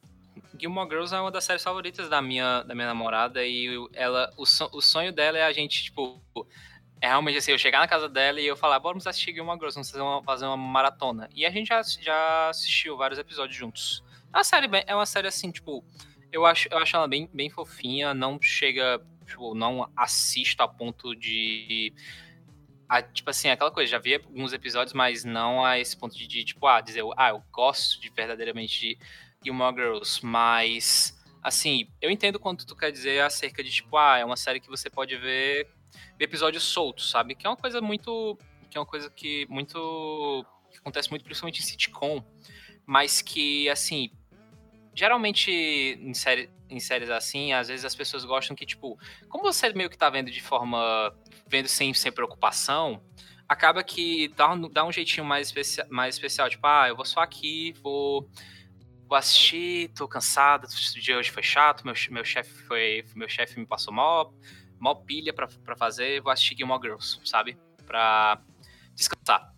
Gilmore 0.58 0.88
Girls 0.88 1.14
é 1.14 1.20
uma 1.20 1.30
das 1.30 1.44
séries 1.44 1.62
favoritas 1.62 2.08
da 2.08 2.20
minha, 2.20 2.62
da 2.62 2.74
minha 2.74 2.86
namorada 2.86 3.44
e 3.44 3.68
ela, 3.92 4.32
o, 4.36 4.42
o 4.42 4.80
sonho 4.80 5.12
dela 5.12 5.38
é 5.38 5.44
a 5.44 5.52
gente, 5.52 5.84
tipo, 5.84 6.20
é 7.00 7.08
realmente 7.08 7.38
assim, 7.38 7.50
eu 7.50 7.58
chegar 7.58 7.80
na 7.80 7.88
casa 7.88 8.08
dela 8.08 8.40
e 8.40 8.46
eu 8.46 8.56
falar, 8.56 8.78
vamos 8.78 9.06
assistir 9.06 9.34
Gilmore 9.34 9.58
Girls, 9.58 9.74
vamos 9.74 9.90
fazer 9.90 10.02
uma, 10.02 10.22
fazer 10.22 10.46
uma 10.46 10.56
maratona. 10.56 11.28
E 11.34 11.44
a 11.44 11.50
gente 11.50 11.68
já, 11.68 11.82
já 11.82 12.48
assistiu 12.48 12.96
vários 12.96 13.18
episódios 13.18 13.56
juntos. 13.56 14.04
É 14.32 14.36
uma 14.36 14.44
série, 14.44 14.68
é 14.86 14.94
uma 14.94 15.06
série 15.06 15.28
assim, 15.28 15.50
tipo, 15.50 15.84
Eu 16.30 16.46
acho, 16.46 16.68
eu 16.70 16.78
acho 16.78 16.96
ela 16.96 17.08
bem, 17.08 17.28
bem 17.32 17.50
fofinha, 17.50 18.14
não 18.14 18.40
chega, 18.40 19.04
tipo, 19.26 19.54
não 19.54 19.90
assista 19.96 20.64
a 20.64 20.68
ponto 20.68 21.14
de. 21.14 21.92
A, 22.88 23.02
tipo 23.02 23.28
assim, 23.28 23.48
aquela 23.48 23.70
coisa, 23.70 23.90
já 23.90 23.98
vi 23.98 24.14
alguns 24.14 24.52
episódios, 24.52 24.94
mas 24.94 25.24
não 25.24 25.64
a 25.64 25.78
esse 25.78 25.96
ponto 25.96 26.16
de, 26.16 26.26
de 26.26 26.44
tipo, 26.44 26.66
ah, 26.66 26.80
dizer, 26.80 27.02
ah, 27.16 27.30
eu 27.30 27.42
gosto 27.50 28.00
de 28.00 28.10
verdadeiramente 28.10 28.80
de 28.80 28.98
Gilmore 29.42 29.74
Girls, 29.74 30.24
mas 30.24 31.18
assim, 31.42 31.88
eu 32.00 32.10
entendo 32.10 32.38
quanto 32.38 32.66
tu 32.66 32.76
quer 32.76 32.92
dizer 32.92 33.20
acerca 33.20 33.62
de, 33.64 33.70
tipo, 33.70 33.96
ah, 33.96 34.18
é 34.18 34.24
uma 34.24 34.36
série 34.36 34.60
que 34.60 34.68
você 34.68 34.88
pode 34.88 35.16
ver, 35.16 35.68
episódios 36.18 36.62
soltos, 36.62 37.10
sabe? 37.10 37.34
Que 37.34 37.46
é 37.46 37.50
uma 37.50 37.56
coisa 37.56 37.80
muito. 37.80 38.38
Que 38.70 38.78
é 38.78 38.80
uma 38.80 38.86
coisa 38.86 39.10
que 39.10 39.46
muito. 39.48 40.46
que 40.70 40.78
acontece 40.78 41.10
muito, 41.10 41.24
principalmente 41.24 41.60
em 41.60 41.64
sitcom, 41.64 42.24
mas 42.86 43.20
que, 43.20 43.68
assim, 43.68 44.10
geralmente 44.94 45.50
em, 45.50 46.14
série, 46.14 46.48
em 46.70 46.80
séries 46.80 47.10
assim, 47.10 47.52
às 47.52 47.68
vezes 47.68 47.84
as 47.84 47.94
pessoas 47.94 48.24
gostam 48.24 48.56
que, 48.56 48.64
tipo, 48.64 48.98
como 49.28 49.42
você 49.42 49.72
meio 49.72 49.90
que 49.90 49.98
tá 49.98 50.08
vendo 50.08 50.30
de 50.30 50.40
forma. 50.40 51.14
vendo 51.46 51.68
sem, 51.68 51.92
sem 51.92 52.12
preocupação, 52.12 53.02
acaba 53.48 53.82
que 53.82 54.28
dá, 54.28 54.54
dá 54.72 54.84
um 54.84 54.92
jeitinho 54.92 55.26
mais, 55.26 55.52
mais 55.90 56.14
especial. 56.14 56.48
Tipo, 56.48 56.66
ah, 56.66 56.88
eu 56.88 56.96
vou 56.96 57.04
só 57.04 57.20
aqui, 57.20 57.74
vou. 57.82 58.28
Vou 59.12 59.18
assistir, 59.18 59.90
tô 59.90 60.08
cansado, 60.08 60.64
o 60.64 60.98
dia 60.98 61.18
hoje 61.18 61.30
foi 61.30 61.42
chato, 61.42 61.84
meu, 61.84 61.92
meu 62.10 62.24
chefe 62.24 62.50
foi. 62.62 63.04
Meu 63.14 63.28
chefe 63.28 63.60
me 63.60 63.66
passou 63.66 63.92
mó, 63.92 64.30
mó 64.80 64.94
pilha 64.94 65.34
pra, 65.34 65.46
pra 65.62 65.76
fazer, 65.76 66.22
vou 66.22 66.32
assistir 66.32 66.56
Gilmore 66.56 66.80
Girls, 66.80 67.20
sabe? 67.22 67.58
Pra 67.84 68.40
descansar. 68.94 69.52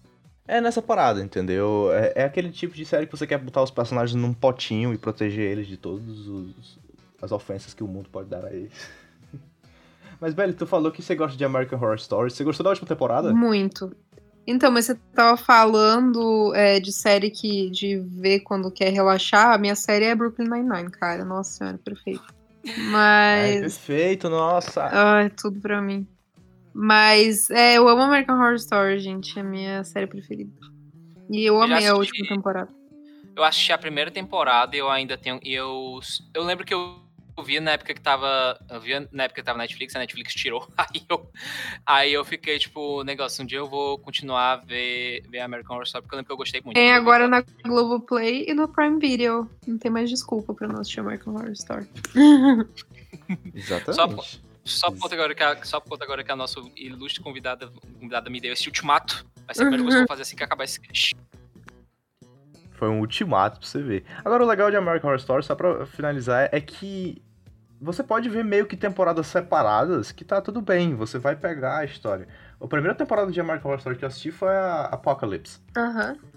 É 0.48 0.60
nessa 0.60 0.82
parada, 0.82 1.22
entendeu? 1.22 1.88
É, 1.92 2.14
é, 2.16 2.24
aquele 2.24 2.50
tipo 2.50 2.74
de 2.74 2.84
série 2.84 3.06
que 3.06 3.16
você 3.16 3.28
quer 3.28 3.38
botar 3.38 3.62
os 3.62 3.70
personagens 3.70 4.20
num 4.20 4.34
potinho 4.34 4.92
e 4.92 4.98
proteger 4.98 5.52
eles 5.52 5.68
de 5.68 5.76
todas 5.76 6.04
as 7.22 7.30
ofensas 7.30 7.72
que 7.72 7.84
o 7.84 7.86
mundo 7.86 8.08
pode 8.10 8.28
dar 8.28 8.44
a 8.44 8.52
eles. 8.52 8.72
Mas, 10.20 10.34
Belly, 10.34 10.54
tu 10.54 10.66
falou 10.66 10.90
que 10.90 11.00
você 11.00 11.14
gosta 11.14 11.38
de 11.38 11.44
American 11.44 11.78
Horror 11.78 11.94
Story. 11.94 12.32
Você 12.32 12.42
gostou 12.42 12.64
da 12.64 12.70
última 12.70 12.88
temporada? 12.88 13.32
Muito. 13.32 13.94
Então, 14.46 14.70
mas 14.70 14.86
você 14.86 14.94
tava 15.14 15.36
falando 15.36 16.54
é, 16.54 16.78
de 16.78 16.92
série 16.92 17.30
que 17.30 17.70
de 17.70 17.98
ver 17.98 18.40
quando 18.40 18.70
quer 18.70 18.90
relaxar. 18.90 19.52
A 19.54 19.58
minha 19.58 19.74
série 19.74 20.04
é 20.04 20.14
Brooklyn 20.14 20.48
Nine-Nine, 20.48 20.90
cara. 20.90 21.24
Nossa 21.24 21.58
senhora, 21.58 21.78
perfeito. 21.78 22.24
Mas. 22.90 23.56
É, 23.56 23.60
perfeito, 23.60 24.28
nossa. 24.28 24.84
Ai, 24.84 25.30
tudo 25.30 25.60
pra 25.60 25.80
mim. 25.80 26.06
Mas 26.74 27.50
é, 27.50 27.78
eu 27.78 27.88
amo 27.88 28.02
American 28.02 28.36
Horror 28.36 28.56
Story, 28.56 28.98
gente. 28.98 29.38
É 29.38 29.42
a 29.42 29.44
minha 29.44 29.84
série 29.84 30.06
preferida. 30.06 30.52
E 31.30 31.44
eu 31.44 31.60
amei 31.62 31.86
a 31.86 31.94
última 31.94 32.26
temporada. 32.28 32.70
Eu 33.36 33.42
assisti 33.42 33.72
a 33.72 33.78
primeira 33.78 34.10
temporada 34.10 34.76
e 34.76 34.78
eu 34.78 34.90
ainda 34.90 35.16
tenho. 35.16 35.40
E 35.42 35.54
eu, 35.54 36.00
eu 36.34 36.42
lembro 36.42 36.64
que 36.64 36.74
eu 36.74 37.03
vi 37.42 37.58
na 37.58 37.72
época 37.72 37.94
que 37.94 38.00
tava. 38.00 38.58
Eu 38.70 38.80
vi 38.80 38.92
na 39.10 39.24
época 39.24 39.40
que 39.40 39.46
tava 39.46 39.58
Netflix, 39.58 39.96
a 39.96 39.98
Netflix 39.98 40.34
tirou. 40.34 40.68
Aí 40.76 41.02
eu, 41.08 41.30
aí 41.86 42.12
eu 42.12 42.24
fiquei, 42.24 42.58
tipo, 42.58 43.02
negócio, 43.02 43.42
um 43.42 43.46
dia 43.46 43.58
eu 43.58 43.68
vou 43.68 43.98
continuar 43.98 44.52
a 44.52 44.56
ver, 44.56 45.22
ver 45.28 45.40
American 45.40 45.74
Horror 45.74 45.86
Story, 45.86 46.02
porque 46.02 46.14
eu 46.14 46.18
lembro 46.18 46.28
que 46.28 46.32
eu 46.32 46.36
gostei 46.36 46.60
muito. 46.64 46.76
Tem 46.76 46.92
agora 46.92 47.26
na 47.26 47.42
Globoplay 47.64 48.44
e 48.48 48.54
no 48.54 48.68
Prime 48.68 48.98
Video. 48.98 49.50
Não 49.66 49.78
tem 49.78 49.90
mais 49.90 50.10
desculpa 50.10 50.54
pra 50.54 50.68
não 50.68 50.80
assistir 50.80 51.00
American 51.00 51.34
Horror 51.34 51.52
Story. 51.52 51.88
Exatamente. 53.54 54.40
Só, 54.64 54.88
só 54.88 54.90
por 54.90 55.00
conta 55.00 55.14
agora 55.14 55.34
que 55.34 55.42
a, 55.42 55.64
só 55.64 55.80
por 55.80 55.90
conta 55.90 56.04
agora 56.04 56.22
que 56.22 56.32
a 56.32 56.36
nossa 56.36 56.60
ilustre 56.76 57.22
convidada, 57.22 57.70
convidada 57.98 58.30
me 58.30 58.40
deu 58.40 58.52
esse 58.52 58.66
ultimato. 58.66 59.26
Vai 59.46 59.54
ser 59.54 59.62
a 59.62 59.64
primeira 59.64 59.82
coisa 59.82 59.98
que 59.98 60.02
eu 60.02 60.06
vou 60.06 60.08
fazer 60.08 60.22
assim 60.22 60.36
que 60.36 60.44
acabar 60.44 60.64
esse 60.64 60.80
cast. 60.80 61.16
Foi 62.72 62.88
um 62.88 63.00
ultimato 63.00 63.60
pra 63.60 63.68
você 63.68 63.82
ver. 63.82 64.04
Agora, 64.24 64.44
o 64.44 64.46
legal 64.46 64.70
de 64.70 64.76
American 64.76 65.08
Horror 65.08 65.20
Story, 65.20 65.44
só 65.44 65.54
pra 65.54 65.86
finalizar, 65.86 66.48
é 66.50 66.60
que 66.60 67.22
você 67.84 68.02
pode 68.02 68.28
ver 68.28 68.44
meio 68.44 68.66
que 68.66 68.76
temporadas 68.76 69.26
separadas 69.26 70.10
que 70.10 70.24
tá 70.24 70.40
tudo 70.40 70.62
bem, 70.62 70.94
você 70.94 71.18
vai 71.18 71.36
pegar 71.36 71.78
a 71.78 71.84
história. 71.84 72.26
A 72.60 72.66
primeira 72.66 72.94
temporada 72.96 73.30
de 73.30 73.38
American 73.40 73.70
Horror 73.70 73.78
Story 73.78 73.96
que 73.96 74.04
eu 74.04 74.08
assisti 74.08 74.30
foi 74.30 74.56
a 74.56 74.86
Apocalypse. 74.86 75.60
Aham. 75.76 76.12
Uhum. 76.12 76.34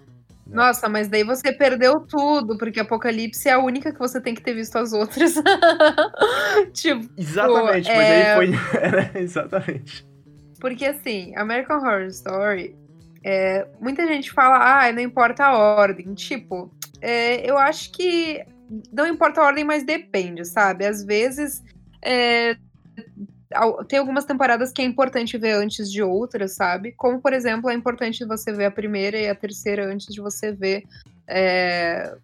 Né? 0.47 0.55
Nossa, 0.55 0.88
mas 0.88 1.10
daí 1.10 1.23
você 1.23 1.51
perdeu 1.53 1.93
tudo, 2.07 2.57
porque 2.57 2.79
Apocalipse 2.79 3.49
é 3.49 3.53
a 3.53 3.60
única 3.60 3.91
que 3.91 3.99
você 3.99 4.21
tem 4.21 4.33
que 4.33 4.41
ter 4.41 4.53
visto 4.53 4.77
as 4.77 4.93
outras. 4.93 5.36
tipo, 6.73 7.10
exatamente, 7.17 7.89
mas 7.89 7.97
é... 7.97 8.33
aí 8.33 8.36
foi. 8.36 8.51
É, 9.17 9.21
exatamente. 9.21 10.07
Porque 10.60 10.86
assim, 10.86 11.33
American 11.36 11.77
Horror 11.77 12.07
Story, 12.07 12.75
é, 13.23 13.67
muita 13.79 14.07
gente 14.07 14.31
fala, 14.31 14.86
ah, 14.86 14.91
não 14.91 15.01
importa 15.01 15.45
a 15.45 15.57
ordem. 15.57 16.13
Tipo, 16.13 16.71
é, 17.01 17.49
eu 17.49 17.57
acho 17.57 17.91
que 17.91 18.41
não 18.91 19.08
importa 19.08 19.41
a 19.41 19.45
ordem, 19.45 19.63
mas 19.63 19.84
depende, 19.84 20.45
sabe? 20.45 20.86
Às 20.86 21.03
vezes 21.03 21.63
é, 22.01 22.58
tem 23.88 23.99
algumas 23.99 24.25
temporadas 24.25 24.71
que 24.71 24.82
é 24.82 24.86
importante 24.86 25.38
ver 25.38 25.53
antes 25.53 25.91
de 25.91 26.03
outras, 26.03 26.56
sabe? 26.56 26.91
Como, 26.91 27.21
por 27.21 27.34
exemplo, 27.34 27.69
é 27.69 27.73
importante 27.73 28.25
você 28.25 28.51
ver 28.51 28.65
a 28.65 28.71
primeira 28.71 29.17
e 29.17 29.30
a 29.30 29.36
terceira 29.36 29.86
antes 29.86 30.13
de 30.13 30.21
você 30.21 30.51
ver. 30.51 30.84
É, 31.27 32.15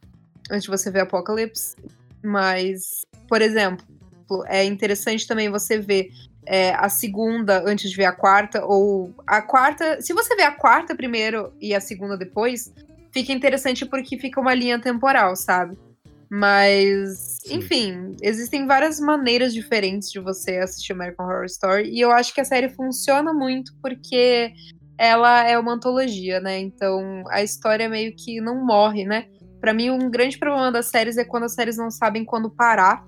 antes 0.49 0.63
de 0.63 0.69
você 0.69 0.91
ver 0.91 1.01
Apocalypse. 1.01 1.75
Mas, 2.23 3.05
por 3.27 3.41
exemplo, 3.41 3.85
é 4.47 4.63
interessante 4.63 5.27
também 5.27 5.49
você 5.49 5.77
ver 5.77 6.09
é, 6.45 6.73
a 6.73 6.89
segunda 6.89 7.63
antes 7.65 7.89
de 7.91 7.97
ver 7.97 8.05
a 8.05 8.11
quarta, 8.11 8.65
ou 8.65 9.13
a 9.25 9.41
quarta. 9.41 10.01
Se 10.01 10.13
você 10.13 10.35
ver 10.35 10.43
a 10.43 10.51
quarta 10.51 10.95
primeiro 10.95 11.53
e 11.61 11.73
a 11.73 11.81
segunda 11.81 12.17
depois, 12.17 12.73
fica 13.11 13.31
interessante 13.31 13.85
porque 13.85 14.17
fica 14.17 14.39
uma 14.39 14.53
linha 14.53 14.79
temporal, 14.79 15.35
sabe? 15.35 15.77
Mas, 16.29 17.39
Sim. 17.43 17.57
enfim, 17.57 18.15
existem 18.21 18.65
várias 18.65 18.99
maneiras 18.99 19.53
diferentes 19.53 20.11
de 20.11 20.19
você 20.19 20.57
assistir 20.57 20.93
American 20.93 21.25
Horror 21.25 21.45
Story. 21.45 21.89
E 21.89 21.99
eu 21.99 22.11
acho 22.11 22.33
que 22.33 22.41
a 22.41 22.45
série 22.45 22.69
funciona 22.69 23.33
muito 23.33 23.71
porque 23.81 24.51
ela 24.97 25.43
é 25.43 25.57
uma 25.57 25.73
antologia, 25.73 26.39
né? 26.39 26.59
Então 26.59 27.23
a 27.29 27.43
história 27.43 27.89
meio 27.89 28.15
que 28.15 28.39
não 28.41 28.65
morre, 28.65 29.05
né? 29.05 29.27
Para 29.59 29.73
mim, 29.73 29.89
um 29.89 30.09
grande 30.09 30.37
problema 30.37 30.71
das 30.71 30.87
séries 30.87 31.17
é 31.17 31.23
quando 31.23 31.43
as 31.43 31.53
séries 31.53 31.77
não 31.77 31.89
sabem 31.89 32.25
quando 32.25 32.49
parar. 32.49 33.05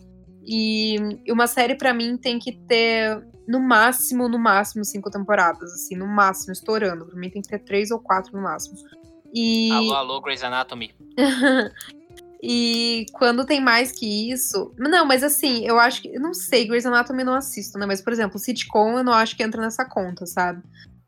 E 0.47 0.97
uma 1.27 1.47
série, 1.47 1.75
para 1.75 1.93
mim, 1.93 2.17
tem 2.17 2.39
que 2.39 2.53
ter 2.67 3.21
no 3.47 3.59
máximo, 3.59 4.29
no 4.29 4.39
máximo, 4.39 4.85
cinco 4.85 5.09
temporadas, 5.09 5.73
assim, 5.73 5.95
no 5.95 6.07
máximo, 6.07 6.53
estourando. 6.53 7.05
Pra 7.05 7.19
mim 7.19 7.29
tem 7.29 7.41
que 7.41 7.49
ter 7.49 7.59
três 7.59 7.91
ou 7.91 7.99
quatro 7.99 8.35
no 8.35 8.43
máximo. 8.43 8.77
E... 9.33 9.71
Alô, 9.71 9.93
alô, 9.95 10.21
Grey's 10.21 10.43
Anatomy. 10.43 10.91
E 12.47 13.07
quando 13.13 13.43
tem 13.43 13.59
mais 13.59 13.91
que 13.91 14.31
isso. 14.31 14.71
Não, 14.77 15.03
mas 15.03 15.23
assim, 15.23 15.65
eu 15.65 15.79
acho 15.79 16.03
que. 16.03 16.09
Eu 16.09 16.21
não 16.21 16.31
sei, 16.31 16.67
Grey's 16.67 16.85
Anatomy 16.85 17.23
eu 17.23 17.25
não 17.25 17.33
assisto, 17.33 17.75
né? 17.79 17.87
Mas, 17.87 18.03
por 18.03 18.13
exemplo, 18.13 18.37
sitcom 18.37 18.99
eu 18.99 19.03
não 19.03 19.13
acho 19.13 19.35
que 19.35 19.41
entra 19.41 19.59
nessa 19.59 19.83
conta, 19.83 20.27
sabe? 20.27 20.61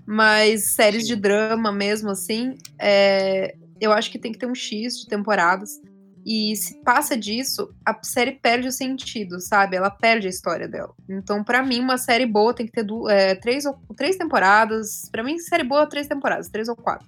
Mas 0.04 0.72
séries 0.72 1.06
de 1.06 1.16
drama 1.16 1.72
mesmo, 1.72 2.10
assim, 2.10 2.58
é, 2.82 3.56
eu 3.80 3.92
acho 3.92 4.10
que 4.10 4.18
tem 4.18 4.32
que 4.32 4.40
ter 4.40 4.48
um 4.48 4.56
X 4.56 5.02
de 5.02 5.08
temporadas. 5.08 5.80
E 6.26 6.56
se 6.56 6.82
passa 6.82 7.16
disso, 7.16 7.70
a 7.86 7.96
série 8.02 8.32
perde 8.32 8.68
o 8.68 8.72
sentido, 8.72 9.40
sabe? 9.40 9.78
Ela 9.78 9.92
perde 9.92 10.26
a 10.26 10.32
história 10.32 10.68
dela. 10.68 10.94
Então, 11.08 11.44
para 11.44 11.62
mim, 11.62 11.80
uma 11.80 12.00
série 12.00 12.26
boa 12.26 12.52
tem 12.52 12.66
que 12.66 12.72
ter 12.72 12.86
é, 13.10 13.36
três, 13.36 13.64
ou, 13.64 13.78
três 13.96 14.18
temporadas. 14.18 15.08
para 15.12 15.24
mim, 15.24 15.38
série 15.38 15.64
boa, 15.64 15.86
três 15.86 16.08
temporadas, 16.08 16.50
três 16.50 16.68
ou 16.68 16.76
quatro. 16.76 17.08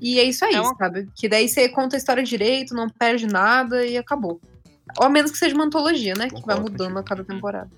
E 0.00 0.18
é 0.18 0.24
isso 0.24 0.44
aí, 0.44 0.54
é 0.54 0.60
uma... 0.60 0.74
sabe? 0.76 1.08
Que 1.14 1.28
daí 1.28 1.48
você 1.48 1.68
conta 1.68 1.96
a 1.96 1.98
história 1.98 2.22
direito, 2.22 2.74
não 2.74 2.88
perde 2.88 3.26
nada 3.26 3.84
e 3.84 3.98
acabou. 3.98 4.40
Ou 4.98 5.06
a 5.06 5.10
menos 5.10 5.30
que 5.30 5.38
seja 5.38 5.54
uma 5.54 5.64
antologia, 5.64 6.14
né? 6.14 6.28
que 6.28 6.44
vai 6.44 6.58
mudando 6.58 6.98
a 6.98 7.02
cada 7.02 7.22
temporada. 7.22 7.70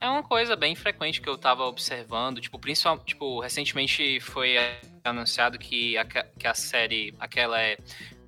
É 0.00 0.08
uma 0.08 0.22
coisa 0.22 0.56
bem 0.56 0.74
frequente 0.74 1.20
que 1.20 1.28
eu 1.28 1.38
tava 1.38 1.64
observando, 1.64 2.40
tipo, 2.40 2.58
principalmente, 2.58 3.06
tipo, 3.06 3.40
recentemente 3.40 4.18
foi 4.20 4.56
anunciado 5.04 5.58
que 5.58 5.96
a, 5.96 6.04
que 6.04 6.46
a 6.46 6.54
série, 6.54 7.14
aquela 7.20 7.60
é 7.60 7.76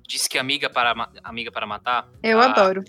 Diz 0.07 0.27
que 0.27 0.37
Amiga 0.37 0.69
para, 0.69 1.09
Amiga 1.23 1.51
para 1.51 1.65
Matar. 1.65 2.07
Eu 2.21 2.39
a, 2.39 2.45
adoro. 2.45 2.83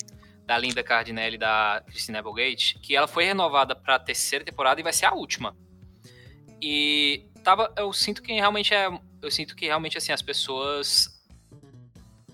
Da 0.45 0.59
Linda 0.59 0.83
Cardinelli 0.83 1.37
e 1.37 1.39
da 1.39 1.83
Christine 1.87 2.19
Applegate, 2.19 2.79
que 2.79 2.95
ela 2.95 3.09
foi 3.09 3.25
renovada 3.25 3.75
pra 3.75 3.99
terceira 3.99 4.45
temporada 4.45 4.81
e 4.81 4.85
vai 4.85 4.93
ser 4.93 5.07
a 5.07 5.15
última. 5.15 5.57
E 6.61 7.25
tava, 7.43 7.73
eu 7.77 7.93
sinto 7.93 8.23
que 8.23 8.33
realmente 8.33 8.73
é 8.75 8.89
eu 9.27 9.31
sinto 9.31 9.55
que 9.55 9.67
realmente, 9.67 9.99
assim, 9.99 10.13
as 10.13 10.23
pessoas. 10.23 11.15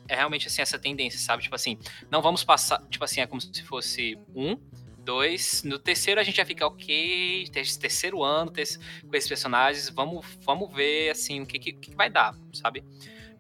É 0.08 0.14
realmente, 0.16 0.46
assim, 0.46 0.60
essa 0.60 0.78
tendência, 0.78 1.18
sabe? 1.18 1.42
Tipo 1.42 1.54
assim, 1.54 1.78
não 2.10 2.20
vamos 2.20 2.44
passar. 2.44 2.82
Tipo 2.88 3.04
assim, 3.04 3.20
é 3.20 3.26
como 3.26 3.40
se 3.40 3.62
fosse 3.62 4.18
um, 4.34 4.58
dois. 5.02 5.62
No 5.62 5.78
terceiro 5.78 6.20
a 6.20 6.24
gente 6.24 6.36
já 6.36 6.44
fica, 6.44 6.66
ok, 6.66 7.48
terceiro 7.50 8.22
ano 8.22 8.52
com 8.52 8.60
esses 8.60 9.28
personagens, 9.28 9.88
vamos, 9.88 10.26
vamos 10.42 10.72
ver, 10.72 11.10
assim, 11.10 11.40
o 11.40 11.46
que, 11.46 11.58
que, 11.58 11.72
que 11.72 11.94
vai 11.94 12.10
dar, 12.10 12.34
sabe? 12.52 12.84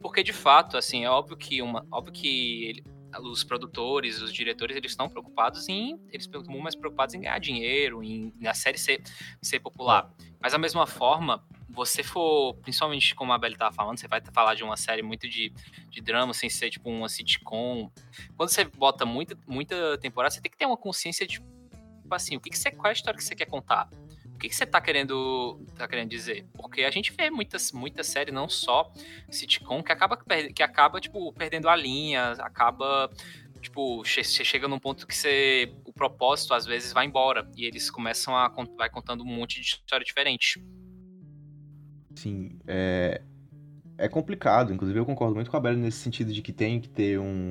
Porque, 0.00 0.22
de 0.22 0.32
fato, 0.32 0.76
assim, 0.76 1.04
é 1.04 1.10
óbvio 1.10 1.36
que 1.36 1.62
uma. 1.62 1.86
Óbvio 1.90 2.12
que 2.12 2.64
ele, 2.64 2.84
os 3.20 3.44
produtores, 3.44 4.20
os 4.20 4.32
diretores, 4.32 4.76
eles 4.76 4.92
estão 4.92 5.08
preocupados 5.08 5.68
em. 5.68 6.00
Eles 6.10 6.26
estão 6.26 6.42
mais 6.58 6.74
preocupados 6.74 7.14
em 7.14 7.20
ganhar 7.20 7.38
dinheiro, 7.38 8.02
em, 8.02 8.32
a 8.44 8.52
série 8.52 8.78
ser, 8.78 9.00
ser 9.40 9.60
popular. 9.60 10.12
Mas, 10.40 10.52
da 10.52 10.58
mesma 10.58 10.86
forma, 10.86 11.44
você 11.72 12.02
for, 12.02 12.54
principalmente 12.56 13.14
como 13.14 13.32
a 13.32 13.38
Belle 13.38 13.56
tava 13.56 13.74
falando, 13.74 13.98
você 13.98 14.06
vai 14.06 14.20
falar 14.32 14.54
de 14.54 14.62
uma 14.62 14.76
série 14.76 15.02
muito 15.02 15.28
de, 15.28 15.52
de 15.88 16.00
drama, 16.00 16.34
sem 16.34 16.50
ser 16.50 16.70
tipo 16.70 16.90
uma 16.90 17.08
sitcom. 17.08 17.90
Quando 18.36 18.50
você 18.50 18.64
bota 18.64 19.04
muita, 19.06 19.36
muita 19.46 19.98
temporada, 19.98 20.34
você 20.34 20.40
tem 20.40 20.50
que 20.50 20.58
ter 20.58 20.66
uma 20.66 20.76
consciência 20.76 21.26
de, 21.26 21.38
tipo 21.38 22.14
assim, 22.14 22.36
o 22.36 22.40
que, 22.40 22.50
que 22.50 22.58
você, 22.58 22.70
qual 22.70 22.86
é 22.86 22.90
a 22.90 22.92
história 22.92 23.16
que 23.16 23.24
você 23.24 23.34
quer 23.34 23.46
contar? 23.46 23.88
O 24.34 24.38
que, 24.38 24.48
que 24.48 24.54
você 24.54 24.66
tá 24.66 24.80
querendo, 24.80 25.64
tá 25.76 25.88
querendo 25.88 26.10
dizer? 26.10 26.46
Porque 26.54 26.82
a 26.82 26.90
gente 26.90 27.12
vê 27.12 27.30
muitas, 27.30 27.72
muitas 27.72 28.06
séries, 28.08 28.34
não 28.34 28.48
só 28.48 28.92
sitcom, 29.30 29.82
que 29.82 29.92
acaba, 29.92 30.18
que 30.54 30.62
acaba 30.62 31.00
tipo, 31.00 31.32
perdendo 31.32 31.68
a 31.68 31.76
linha, 31.76 32.32
acaba 32.40 33.08
tipo, 33.62 34.04
você 34.04 34.22
chega 34.24 34.66
num 34.66 34.78
ponto 34.78 35.06
que 35.06 35.14
você, 35.14 35.72
o 35.84 35.92
propósito 35.92 36.52
às 36.52 36.66
vezes 36.66 36.92
vai 36.92 37.06
embora 37.06 37.48
e 37.56 37.64
eles 37.64 37.90
começam 37.90 38.36
a 38.36 38.52
vai 38.76 38.90
contando 38.90 39.22
um 39.22 39.26
monte 39.26 39.60
de 39.60 39.66
história 39.68 40.04
diferente. 40.04 40.60
Sim, 42.14 42.58
é, 42.66 43.20
é 43.98 44.08
complicado. 44.08 44.72
Inclusive, 44.72 44.98
eu 44.98 45.06
concordo 45.06 45.34
muito 45.34 45.50
com 45.50 45.56
a 45.56 45.60
Bela 45.60 45.76
nesse 45.76 45.98
sentido 45.98 46.32
de 46.32 46.42
que 46.42 46.52
tem 46.52 46.80
que 46.80 46.88
ter 46.88 47.18
um. 47.18 47.50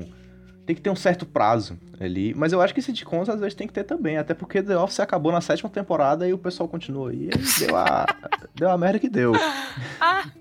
Tem 0.66 0.76
que 0.76 0.82
ter 0.82 0.90
um 0.90 0.96
certo 0.96 1.26
prazo 1.26 1.78
ali. 2.00 2.34
Mas 2.36 2.54
eu 2.54 2.62
acho 2.62 2.74
que 2.74 2.82
sitcoms 2.82 3.30
às 3.30 3.40
vezes 3.40 3.56
tem 3.56 3.68
que 3.68 3.74
ter 3.74 3.84
também. 3.84 4.18
Até 4.18 4.34
porque 4.34 4.62
The 4.62 4.78
Office 4.78 5.00
acabou 5.00 5.32
na 5.32 5.42
sétima 5.42 5.70
temporada 5.70 6.28
e 6.28 6.34
o 6.34 6.38
pessoal 6.38 6.70
continuou 6.70 7.08
aí. 7.08 7.30
deu 7.60 7.76
a, 7.76 8.06
deu 8.56 8.70
a 8.70 8.78
merda 8.78 9.00
que 9.00 9.10
deu. 9.10 9.34
Ah. 10.00 10.32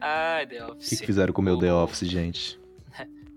Ai, 0.00 0.46
The 0.46 0.64
Office. 0.64 0.86
O 0.86 0.90
que, 0.90 0.96
que 0.96 1.06
fizeram 1.06 1.32
com 1.32 1.42
o 1.42 1.44
meu 1.44 1.58
The 1.58 1.72
Office, 1.72 2.08
gente? 2.08 2.58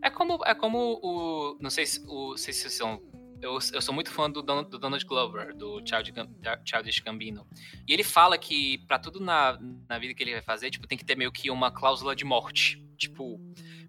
É 0.02 0.10
como, 0.10 0.40
é 0.46 0.56
como 0.56 1.00
o. 1.04 1.58
Não 1.60 1.70
sei 1.70 1.86
se, 1.86 2.04
o, 2.08 2.36
se 2.36 2.52
vocês 2.52 2.74
são 2.74 3.00
eu, 3.41 3.58
eu 3.73 3.82
sou 3.82 3.93
muito 3.93 4.12
fã 4.12 4.30
do, 4.30 4.41
do 4.41 4.77
Donald 4.77 5.06
Glover, 5.06 5.56
do 5.56 5.82
Childish 5.86 6.99
Gambino. 6.99 7.47
E 7.88 7.93
ele 7.93 8.04
fala 8.04 8.38
que 8.38 8.77
para 8.88 8.99
tudo 8.99 9.19
na, 9.19 9.58
na 9.89 9.97
vida 9.97 10.13
que 10.13 10.23
ele 10.23 10.34
vai 10.34 10.41
fazer, 10.41 10.69
tipo, 10.69 10.88
tem 10.88 10.97
que 10.97 11.06
ter 11.06 11.17
meio 11.17 11.32
que 11.32 11.49
uma 11.49 11.71
cláusula 11.71 12.15
de 12.15 12.23
morte. 12.23 12.84
Tipo, 12.97 13.39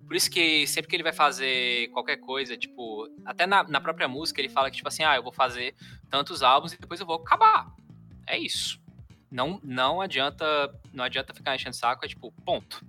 por 0.06 0.16
isso 0.16 0.30
que 0.30 0.66
sempre 0.66 0.88
que 0.88 0.96
ele 0.96 1.02
vai 1.02 1.12
fazer 1.12 1.88
qualquer 1.88 2.16
coisa, 2.16 2.56
tipo, 2.56 3.08
até 3.24 3.46
na, 3.46 3.62
na 3.64 3.80
própria 3.80 4.08
música 4.08 4.40
ele 4.40 4.48
fala 4.48 4.70
que, 4.70 4.76
tipo 4.76 4.88
assim, 4.88 5.04
ah, 5.04 5.16
eu 5.16 5.22
vou 5.22 5.32
fazer 5.32 5.74
tantos 6.10 6.42
álbuns 6.42 6.72
e 6.72 6.78
depois 6.78 7.00
eu 7.00 7.06
vou 7.06 7.16
acabar. 7.16 7.70
É 8.26 8.38
isso. 8.38 8.80
Não, 9.30 9.58
não 9.62 10.00
adianta 10.00 10.44
não 10.92 11.04
adianta 11.04 11.32
ficar 11.32 11.54
enchendo 11.54 11.74
saco, 11.76 12.04
é 12.04 12.08
tipo, 12.08 12.32
ponto. 12.44 12.84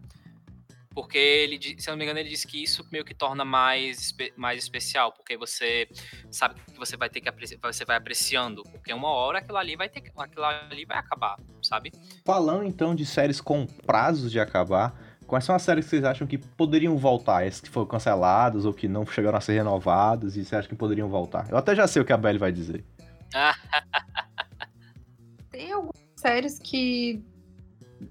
Porque 0.93 1.17
ele, 1.17 1.60
se 1.79 1.89
eu 1.89 1.93
não 1.93 1.97
me 1.97 2.03
engano, 2.03 2.19
ele 2.19 2.29
disse 2.29 2.45
que 2.45 2.62
isso 2.62 2.86
meio 2.91 3.03
que 3.03 3.15
torna 3.15 3.43
mais, 3.43 4.13
mais 4.38 4.62
especial, 4.62 5.12
porque 5.12 5.36
você 5.36 5.88
sabe 6.29 6.56
que 6.71 6.77
você 6.77 6.95
vai 6.95 7.10
ter 7.10 7.19
que 7.19 7.32
você 7.62 7.86
vai 7.86 7.97
apreciando, 7.97 8.62
porque 8.63 8.93
uma 8.93 9.10
hora 9.10 9.39
aquilo 9.39 9.58
ali 9.58 9.75
vai 9.75 9.89
ter 9.89 10.03
aquilo 10.15 10.45
ali 10.45 10.86
vai 10.86 10.97
acabar, 10.97 11.38
sabe? 11.62 11.91
Falando 12.23 12.65
então 12.65 12.93
de 12.93 13.06
séries 13.06 13.41
com 13.41 13.65
prazos 13.65 14.32
de 14.32 14.39
acabar, 14.39 14.95
quais 15.25 15.43
são 15.43 15.56
as 15.56 15.63
séries 15.63 15.86
que 15.86 15.89
vocês 15.89 16.03
acham 16.03 16.27
que 16.27 16.38
poderiam 16.38 16.95
voltar? 16.95 17.45
Essas 17.45 17.62
que 17.62 17.69
foram 17.69 17.88
canceladas 17.88 18.65
ou 18.65 18.73
que 18.73 18.88
não 18.88 19.06
chegaram 19.06 19.38
a 19.38 19.41
ser 19.41 19.53
renovadas 19.53 20.38
e 20.38 20.45
você 20.45 20.56
acha 20.56 20.67
que 20.67 20.75
poderiam 20.75 21.10
voltar? 21.10 21.49
Eu 21.49 21.58
até 21.58 21.75
já 21.75 21.88
sei 21.88 22.01
o 22.01 22.06
que 22.06 22.13
a 22.13 22.17
Belly 22.17 22.38
vai 22.38 22.51
dizer. 22.51 22.86
Tem 25.49 25.71
algumas 25.71 26.03
séries 26.15 26.60
que 26.60 27.23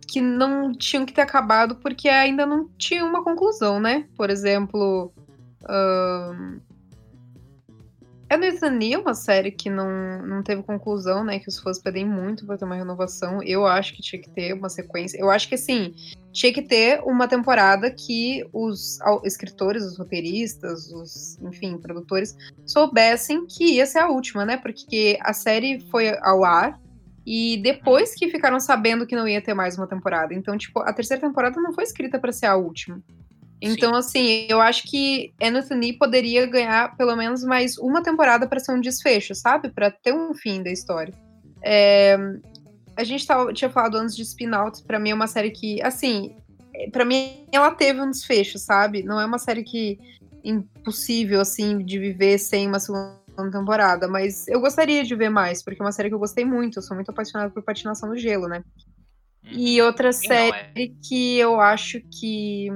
que 0.08 0.20
não 0.20 0.72
tinham 0.72 1.04
que 1.06 1.12
ter 1.12 1.22
acabado 1.22 1.76
porque 1.76 2.08
ainda 2.08 2.44
não 2.46 2.68
tinha 2.78 3.04
uma 3.04 3.22
conclusão, 3.22 3.80
né? 3.80 4.06
Por 4.16 4.30
exemplo, 4.30 5.12
um... 5.68 6.60
é 8.28 8.98
uma 8.98 9.14
série 9.14 9.50
que 9.50 9.68
não, 9.68 10.26
não 10.26 10.42
teve 10.42 10.62
conclusão, 10.62 11.22
né? 11.22 11.38
Que 11.38 11.48
os 11.48 11.58
fãs 11.58 11.78
pedem 11.78 12.06
muito 12.06 12.46
para 12.46 12.56
ter 12.56 12.64
uma 12.64 12.74
renovação. 12.74 13.42
Eu 13.42 13.66
acho 13.66 13.94
que 13.94 14.02
tinha 14.02 14.20
que 14.20 14.30
ter 14.30 14.54
uma 14.54 14.68
sequência. 14.68 15.18
Eu 15.18 15.30
acho 15.30 15.48
que 15.48 15.54
assim, 15.54 15.94
tinha 16.32 16.52
que 16.52 16.62
ter 16.62 17.00
uma 17.04 17.28
temporada 17.28 17.90
que 17.90 18.42
os 18.52 18.98
escritores, 19.24 19.84
os 19.84 19.98
roteiristas, 19.98 20.90
os, 20.90 21.38
enfim, 21.42 21.76
produtores 21.76 22.36
soubessem 22.64 23.46
que 23.46 23.74
ia 23.74 23.86
ser 23.86 23.98
a 23.98 24.08
última, 24.08 24.46
né? 24.46 24.56
Porque 24.56 25.18
a 25.20 25.32
série 25.32 25.80
foi 25.90 26.16
ao 26.22 26.42
ar 26.44 26.80
e 27.26 27.56
depois 27.62 28.14
que 28.14 28.28
ficaram 28.28 28.58
sabendo 28.58 29.06
que 29.06 29.14
não 29.14 29.28
ia 29.28 29.40
ter 29.40 29.54
mais 29.54 29.78
uma 29.78 29.86
temporada. 29.86 30.34
Então, 30.34 30.56
tipo, 30.58 30.80
a 30.80 30.92
terceira 30.92 31.20
temporada 31.20 31.60
não 31.60 31.72
foi 31.72 31.84
escrita 31.84 32.18
para 32.18 32.32
ser 32.32 32.46
a 32.46 32.56
última. 32.56 33.00
Então, 33.60 33.92
Sim. 33.92 33.98
assim, 33.98 34.46
eu 34.48 34.60
acho 34.60 34.82
que 34.90 35.32
Anthony 35.40 35.92
poderia 35.92 36.44
ganhar 36.46 36.96
pelo 36.96 37.14
menos 37.14 37.44
mais 37.44 37.78
uma 37.78 38.02
temporada 38.02 38.46
para 38.46 38.58
ser 38.58 38.72
um 38.72 38.80
desfecho, 38.80 39.36
sabe? 39.36 39.70
Para 39.70 39.88
ter 39.88 40.12
um 40.12 40.34
fim 40.34 40.62
da 40.62 40.70
história. 40.70 41.14
É... 41.62 42.18
A 42.96 43.04
gente 43.04 43.24
tava, 43.24 43.52
tinha 43.52 43.70
falado 43.70 43.96
antes 43.96 44.16
de 44.16 44.22
Spin-Out, 44.22 44.82
pra 44.82 44.98
mim 44.98 45.10
é 45.10 45.14
uma 45.14 45.28
série 45.28 45.50
que, 45.50 45.80
assim, 45.80 46.36
para 46.90 47.04
mim 47.04 47.46
ela 47.52 47.70
teve 47.70 48.00
um 48.00 48.10
desfecho, 48.10 48.58
sabe? 48.58 49.02
Não 49.02 49.20
é 49.20 49.24
uma 49.24 49.38
série 49.38 49.62
que 49.62 49.98
impossível, 50.44 51.40
assim, 51.40 51.78
de 51.78 51.98
viver 51.98 52.38
sem 52.38 52.66
uma 52.66 52.80
segunda 52.80 53.21
temporada, 53.50 54.08
mas 54.08 54.46
eu 54.48 54.60
gostaria 54.60 55.04
de 55.04 55.14
ver 55.14 55.28
mais, 55.28 55.62
porque 55.62 55.80
é 55.80 55.84
uma 55.84 55.92
série 55.92 56.08
que 56.08 56.14
eu 56.14 56.18
gostei 56.18 56.44
muito, 56.44 56.78
eu 56.78 56.82
sou 56.82 56.94
muito 56.94 57.10
apaixonada 57.10 57.50
por 57.50 57.62
patinação 57.62 58.08
no 58.08 58.16
gelo, 58.16 58.48
né? 58.48 58.62
E 59.44 59.80
uhum. 59.80 59.86
outra 59.88 60.12
série 60.12 60.56
é. 60.74 60.88
que 61.02 61.38
eu 61.38 61.60
acho 61.60 62.00
que 62.00 62.68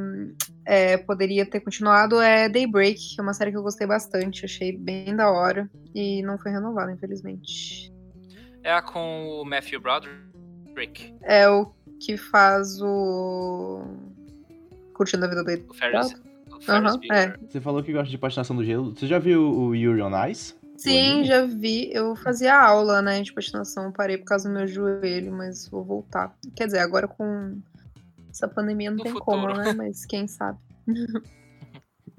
é, 0.65 0.97
poderia 0.97 1.47
ter 1.47 1.61
continuado 1.61 2.21
é 2.21 2.49
Daybreak, 2.49 3.15
que 3.15 3.21
é 3.21 3.23
uma 3.23 3.33
série 3.33 3.53
que 3.53 3.57
eu 3.57 3.63
gostei 3.63 3.87
bastante, 3.87 4.45
achei 4.45 4.77
bem 4.77 5.15
da 5.15 5.31
hora, 5.31 5.71
e 5.95 6.23
não 6.23 6.39
foi 6.39 6.51
renovada, 6.51 6.91
infelizmente. 6.91 7.93
É 8.65 8.73
a 8.73 8.83
com 8.83 9.29
o 9.29 9.45
Matthew 9.45 9.81
Broderick? 9.81 11.15
É 11.23 11.49
o 11.49 11.73
que 12.01 12.17
faz 12.17 12.81
o. 12.83 13.85
Curtindo 14.93 15.25
a 15.25 15.29
vida 15.29 15.45
do 15.45 15.71
O 15.71 15.75
Ferris, 15.75 16.15
Uhum, 16.69 17.13
é. 17.13 17.37
Você 17.49 17.61
falou 17.61 17.83
que 17.83 17.93
gosta 17.93 18.11
de 18.11 18.19
patinação 18.19 18.57
do 18.57 18.65
gelo. 18.65 18.95
Você 18.95 19.07
já 19.07 19.19
viu 19.19 19.43
o 19.43 19.75
Yuri 19.75 20.03
on 20.03 20.27
Ice? 20.27 20.55
Sim, 20.77 21.25
já 21.25 21.47
vi. 21.47 21.91
Eu 21.93 22.15
fazia 22.17 22.59
aula, 22.59 23.01
né, 23.01 23.23
de 23.23 23.33
patinação. 23.33 23.93
Parei 23.93 24.19
por 24.19 24.25
causa 24.25 24.49
do 24.49 24.55
meu 24.55 24.67
joelho, 24.67 25.33
mas 25.33 25.69
vou 25.69 25.85
voltar. 25.85 26.35
Quer 26.55 26.67
dizer, 26.67 26.81
agora 26.81 27.09
com 27.09 27.61
essa 28.31 28.47
pandemia 28.47 28.91
não 28.91 28.99
no 28.99 29.03
tem 29.03 29.13
futuro. 29.13 29.25
como, 29.25 29.55
né? 29.55 29.73
Mas 29.75 30.05
quem 30.05 30.27
sabe. 30.27 30.59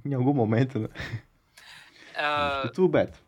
em 0.04 0.14
algum 0.14 0.34
momento, 0.34 0.80
né? 0.80 0.90
Uh... 2.16 2.68
E 2.68 2.72
tu, 2.72 2.88
Beto? 2.88 3.20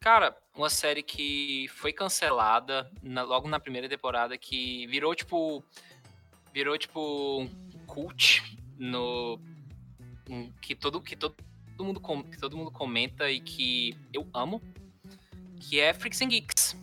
Cara, 0.00 0.36
uma 0.54 0.68
série 0.68 1.02
que 1.02 1.66
foi 1.68 1.92
cancelada 1.92 2.90
na, 3.02 3.22
logo 3.22 3.48
na 3.48 3.58
primeira 3.58 3.88
temporada, 3.88 4.36
que 4.36 4.86
virou 4.88 5.14
tipo. 5.14 5.64
Virou 6.52 6.76
tipo 6.76 7.40
um 7.40 7.48
cult 7.86 8.58
no, 8.78 9.40
que 10.60 10.74
todo 10.74 11.00
que 11.00 11.16
todo, 11.16 11.34
todo 11.76 11.86
mundo 11.86 12.24
que 12.30 12.38
todo 12.38 12.56
mundo 12.56 12.70
comenta 12.70 13.30
e 13.30 13.40
que 13.40 13.96
eu 14.12 14.26
amo, 14.32 14.60
que 15.60 15.80
é 15.80 15.92
Freaks 15.92 16.20
and 16.22 16.28
Geeks. 16.28 16.76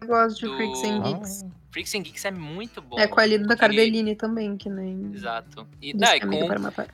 Eu 0.00 0.08
gosto 0.08 0.38
de 0.38 0.46
do... 0.46 0.56
Freaks 0.56 0.82
and 0.84 1.02
Geeks. 1.02 1.42
Ah. 1.44 1.60
Freaks 1.70 1.94
and 1.94 2.02
Geeks 2.02 2.24
é 2.24 2.30
muito 2.30 2.82
bom. 2.82 2.98
É 2.98 3.06
com 3.06 3.20
a 3.20 3.26
Lida 3.26 3.46
da 3.46 3.56
Cardellini 3.56 4.16
também, 4.16 4.56
que 4.56 4.68
nem. 4.68 5.12
Exato. 5.14 5.66
E 5.80 5.94
não, 5.94 6.08
é 6.08 6.20
com 6.20 6.88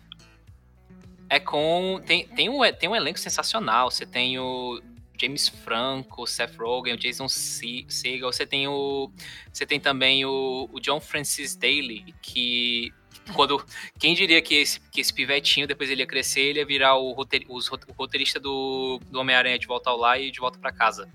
É 1.31 1.41
com 1.41 2.01
tem, 2.05 2.27
tem 2.29 2.49
um 2.49 2.61
tem 2.73 2.89
um 2.89 2.97
elenco 2.97 3.19
sensacional. 3.19 3.91
Você 3.91 4.05
tem 4.05 4.39
o 4.39 4.83
James 5.19 5.49
Franco, 5.49 6.23
o 6.23 6.27
Seth 6.27 6.57
Rogen, 6.59 6.95
o 6.95 6.99
Jason 6.99 7.27
Segel, 7.29 8.33
você 8.33 8.47
tem 8.47 8.69
o 8.69 9.11
você 9.53 9.65
tem 9.65 9.81
também 9.81 10.25
o, 10.25 10.69
o 10.71 10.79
John 10.79 11.01
Francis 11.01 11.57
Daly, 11.57 12.15
que 12.21 12.93
quando 13.35 13.65
quem 13.99 14.15
diria 14.15 14.41
que 14.41 14.55
esse, 14.55 14.81
que 14.81 15.01
esse 15.01 15.13
pivetinho 15.13 15.67
depois 15.67 15.91
ele 15.91 16.03
ia 16.03 16.07
crescer, 16.07 16.41
ele 16.41 16.59
ia 16.61 16.67
virar 16.67 16.97
o, 16.97 17.13
roteir, 17.13 17.45
os, 17.49 17.69
o 17.71 17.79
roteirista 17.97 18.39
do, 18.39 19.01
do 19.11 19.19
Homem-Aranha 19.19 19.59
de 19.59 19.67
volta 19.67 19.91
ao 19.91 19.97
lar 19.97 20.21
e 20.21 20.31
de 20.31 20.39
volta 20.39 20.59
para 20.59 20.73
casa. 20.73 21.09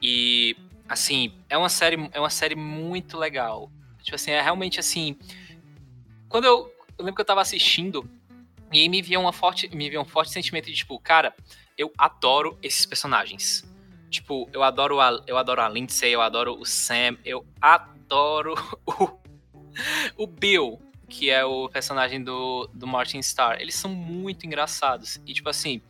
E 0.00 0.56
assim, 0.88 1.32
é 1.48 1.56
uma 1.56 1.68
série 1.68 2.08
é 2.12 2.20
uma 2.20 2.30
série 2.30 2.54
muito 2.54 3.18
legal. 3.18 3.70
Tipo 4.02 4.14
assim, 4.14 4.30
é 4.30 4.40
realmente 4.40 4.78
assim, 4.78 5.16
quando 6.28 6.44
eu, 6.44 6.72
eu 6.98 7.04
lembro 7.04 7.14
que 7.14 7.20
eu 7.20 7.26
tava 7.26 7.40
assistindo 7.40 8.08
e 8.72 8.80
aí 8.80 8.88
me 8.88 9.02
via 9.02 9.18
uma 9.18 9.32
forte 9.32 9.68
me 9.74 9.90
via 9.90 10.00
um 10.00 10.04
forte 10.04 10.32
sentimento 10.32 10.66
de 10.66 10.74
tipo, 10.74 10.98
cara, 10.98 11.34
eu 11.76 11.92
adoro 11.98 12.58
esses 12.62 12.86
personagens. 12.86 13.64
Tipo, 14.08 14.48
eu 14.52 14.62
adoro 14.62 15.00
a, 15.00 15.22
eu 15.26 15.38
adoro 15.38 15.62
a 15.62 15.68
Lindsay, 15.68 16.12
eu 16.12 16.20
adoro 16.20 16.58
o 16.58 16.66
Sam, 16.66 17.16
eu 17.24 17.46
adoro 17.60 18.54
o, 18.86 19.18
o 20.16 20.26
Bill 20.26 20.78
que 21.12 21.28
é 21.28 21.44
o 21.44 21.68
personagem 21.68 22.24
do, 22.24 22.66
do 22.72 22.86
Martin 22.86 23.18
Starr, 23.18 23.60
eles 23.60 23.74
são 23.74 23.90
muito 23.90 24.46
engraçados. 24.46 25.20
E, 25.26 25.34
tipo 25.34 25.50
assim, 25.50 25.82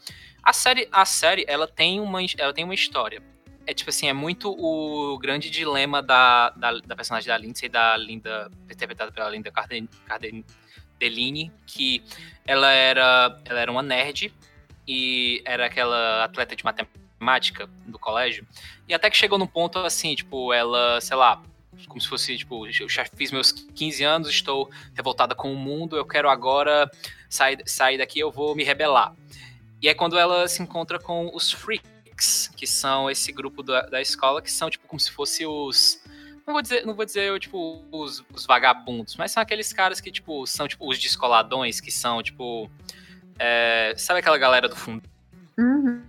a 0.43 0.53
série, 0.53 0.89
a 0.91 1.05
série 1.05 1.45
ela, 1.47 1.69
tem 1.69 2.01
uma, 2.01 2.19
ela 2.37 2.53
tem 2.53 2.65
uma 2.65 2.75
história. 2.75 3.23
É 3.65 3.73
tipo 3.73 3.89
assim, 3.89 4.09
é 4.09 4.13
muito 4.13 4.51
o 4.51 5.17
grande 5.19 5.49
dilema 5.49 6.03
da, 6.03 6.51
da, 6.51 6.73
da 6.81 6.97
personagem 6.97 7.29
da 7.29 7.39
Lindsay, 7.39 7.69
da 7.69 7.97
Linda, 7.97 8.51
interpretada 8.69 9.13
pela 9.13 9.31
Linda 9.31 9.53
Cardellini, 9.53 11.53
que 11.65 12.03
ela 12.45 12.73
era, 12.73 13.41
ela 13.45 13.61
era 13.61 13.71
uma 13.71 13.83
nerd 13.83 14.35
e 14.89 15.41
era 15.45 15.67
aquela 15.67 16.25
atleta 16.25 16.57
de 16.57 16.65
matemática 16.65 17.69
do 17.87 18.01
colégio. 18.01 18.45
E 18.89 18.93
até 18.93 19.09
que 19.09 19.17
chegou 19.17 19.39
num 19.39 19.47
ponto 19.47 19.79
assim, 19.79 20.17
tipo, 20.17 20.53
ela, 20.53 21.01
sei 21.01 21.17
lá, 21.17 21.41
como 21.87 22.01
se 22.01 22.09
fosse, 22.09 22.37
tipo, 22.37 22.67
eu 22.67 22.89
já 22.89 23.05
fiz 23.05 23.31
meus 23.31 23.53
15 23.53 24.05
anos, 24.05 24.29
estou 24.29 24.71
revoltada 24.95 25.35
com 25.35 25.53
o 25.53 25.57
mundo, 25.57 25.97
eu 25.97 26.05
quero 26.05 26.29
agora 26.29 26.91
sair, 27.29 27.63
sair 27.67 27.99
daqui, 27.99 28.21
eu 28.21 28.31
vou 28.31 28.55
me 28.55 28.65
rebelar. 28.65 29.15
E 29.81 29.89
é 29.89 29.95
quando 29.95 30.19
ela 30.19 30.47
se 30.47 30.63
encontra 30.63 30.99
com 30.99 31.31
os 31.35 31.51
freaks, 31.51 32.49
que 32.57 32.67
são 32.67 33.11
esse 33.11 33.33
grupo 33.33 33.63
da, 33.63 33.83
da 33.83 34.01
escola, 34.01 34.41
que 34.41 34.51
são, 34.51 34.71
tipo, 34.71 34.87
como 34.87 35.01
se 35.01 35.11
fosse 35.11 35.45
os 35.45 36.03
não 36.47 36.55
vou 36.55 36.63
dizer, 36.63 36.85
não 36.85 36.95
vou 36.95 37.05
dizer 37.05 37.39
tipo, 37.39 37.85
os, 37.91 38.23
os, 38.35 38.47
vagabundos, 38.47 39.17
mas 39.17 39.31
são 39.31 39.43
aqueles 39.43 39.73
caras 39.73 40.01
que, 40.01 40.11
tipo, 40.11 40.47
são 40.47 40.67
tipo 40.67 40.89
os 40.89 40.99
descoladões, 40.99 41.81
que 41.81 41.91
são, 41.91 42.23
tipo. 42.23 42.71
É, 43.39 43.95
sabe 43.97 44.21
aquela 44.21 44.39
galera 44.39 44.69
do 44.69 44.77
fundo? 44.77 45.03
Uhum. 45.57 46.03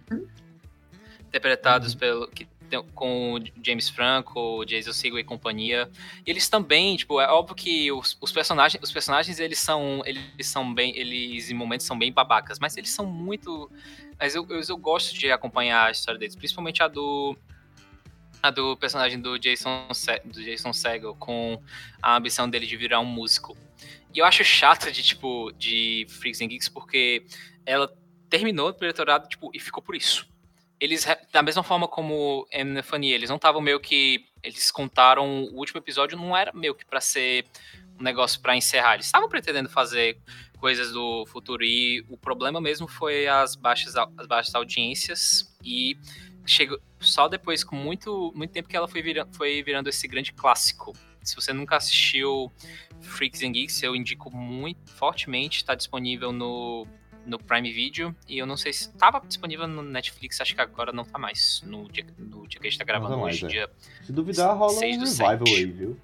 Interpretados 1.27 1.93
pelo. 1.93 2.27
Que, 2.27 2.47
com 2.93 3.33
o 3.35 3.39
James 3.63 3.89
Franco, 3.89 4.63
Jason 4.65 4.93
Segel 4.93 5.19
e 5.19 5.23
companhia. 5.23 5.89
E 6.25 6.29
eles 6.29 6.47
também, 6.49 6.95
tipo, 6.95 7.19
é 7.19 7.27
óbvio 7.27 7.55
que 7.55 7.91
os, 7.91 8.17
os, 8.19 8.31
personagens, 8.31 8.81
os 8.81 8.91
personagens 8.91 9.39
eles 9.39 9.59
são, 9.59 10.01
eles 10.05 10.47
são 10.47 10.73
bem, 10.73 10.97
eles 10.97 11.51
em 11.51 11.53
momentos 11.53 11.85
são 11.85 11.97
bem 11.97 12.11
babacas, 12.11 12.59
mas 12.59 12.77
eles 12.77 12.89
são 12.89 13.05
muito, 13.05 13.69
mas 14.19 14.35
eu, 14.35 14.45
eu, 14.49 14.61
eu 14.67 14.77
gosto 14.77 15.13
de 15.13 15.31
acompanhar 15.31 15.87
a 15.87 15.91
história 15.91 16.19
deles, 16.19 16.35
principalmente 16.35 16.81
a 16.81 16.87
do 16.87 17.37
a 18.41 18.51
do 18.51 18.75
personagem 18.75 19.21
do 19.21 19.39
Jason, 19.39 19.87
do 20.25 20.43
Jason 20.43 20.73
Segel 20.73 21.15
com 21.15 21.61
a 22.01 22.17
ambição 22.17 22.49
dele 22.49 22.65
de 22.65 22.75
virar 22.75 22.99
um 22.99 23.05
músico. 23.05 23.57
E 24.13 24.19
eu 24.19 24.25
acho 24.25 24.43
chato 24.43 24.91
de, 24.91 25.01
tipo, 25.01 25.51
de 25.53 26.05
Freaks 26.09 26.41
and 26.41 26.47
Geeks 26.47 26.67
porque 26.67 27.25
ela 27.65 27.91
terminou 28.29 28.69
o 28.69 28.73
diretorado, 28.73 29.29
tipo, 29.29 29.49
e 29.53 29.59
ficou 29.59 29.81
por 29.81 29.95
isso. 29.95 30.27
Eles, 30.83 31.07
da 31.31 31.41
mesma 31.41 31.63
forma 31.63 31.87
como 31.87 32.45
Fanny, 32.83 33.13
eles 33.13 33.29
não 33.29 33.37
estavam 33.37 33.61
meio 33.61 33.79
que. 33.79 34.25
Eles 34.43 34.69
contaram 34.69 35.45
o 35.45 35.55
último 35.55 35.79
episódio, 35.79 36.17
não 36.17 36.35
era 36.35 36.51
meio 36.51 36.75
que 36.75 36.83
para 36.83 36.99
ser 36.99 37.45
um 37.97 38.03
negócio 38.03 38.41
para 38.41 38.53
encerrar. 38.53 38.95
Eles 38.95 39.05
estavam 39.05 39.29
pretendendo 39.29 39.69
fazer 39.69 40.17
coisas 40.57 40.91
do 40.91 41.25
futuro 41.27 41.63
e 41.63 42.05
o 42.09 42.17
problema 42.17 42.59
mesmo 42.59 42.85
foi 42.85 43.29
as 43.29 43.55
baixas, 43.55 43.95
as 43.95 44.27
baixas 44.27 44.53
audiências 44.55 45.55
e 45.63 45.97
chegou 46.45 46.77
só 46.99 47.29
depois, 47.29 47.63
com 47.63 47.77
muito, 47.77 48.33
muito 48.35 48.51
tempo, 48.51 48.67
que 48.67 48.75
ela 48.75 48.87
foi, 48.87 49.01
vira, 49.01 49.25
foi 49.31 49.63
virando 49.63 49.87
esse 49.87 50.05
grande 50.05 50.33
clássico. 50.33 50.91
Se 51.21 51.33
você 51.33 51.53
nunca 51.53 51.77
assistiu 51.77 52.51
Freaks 52.99 53.41
and 53.41 53.53
Geeks, 53.53 53.81
eu 53.83 53.95
indico 53.95 54.29
muito 54.35 54.91
fortemente. 54.91 55.59
Está 55.59 55.75
disponível 55.75 56.33
no, 56.33 56.85
no 57.25 57.37
Prime 57.37 57.71
Video. 57.71 58.15
E 58.27 58.37
eu 58.37 58.45
não 58.45 58.57
sei 58.57 58.73
se 58.73 58.89
estava 58.89 59.19
disponível 59.19 59.67
no 59.67 59.81
Netflix, 59.81 60.39
acho 60.41 60.55
que 60.55 60.61
agora 60.61 60.91
não 60.91 61.03
está 61.03 61.17
mais. 61.17 61.63
No 61.65 61.89
dia, 61.91 62.05
no 62.17 62.47
dia 62.47 62.59
que 62.59 62.67
a 62.67 62.69
gente 62.69 62.79
está 62.79 62.85
gravando 62.85 63.17
mais, 63.17 63.35
hoje, 63.35 63.45
é. 63.45 63.49
dia. 63.49 63.69
Se 64.01 64.11
duvidar, 64.11 64.55
rola 64.57 64.73
um 64.73 64.79
revival 64.79 65.43
aí, 65.47 65.65
viu? 65.65 65.99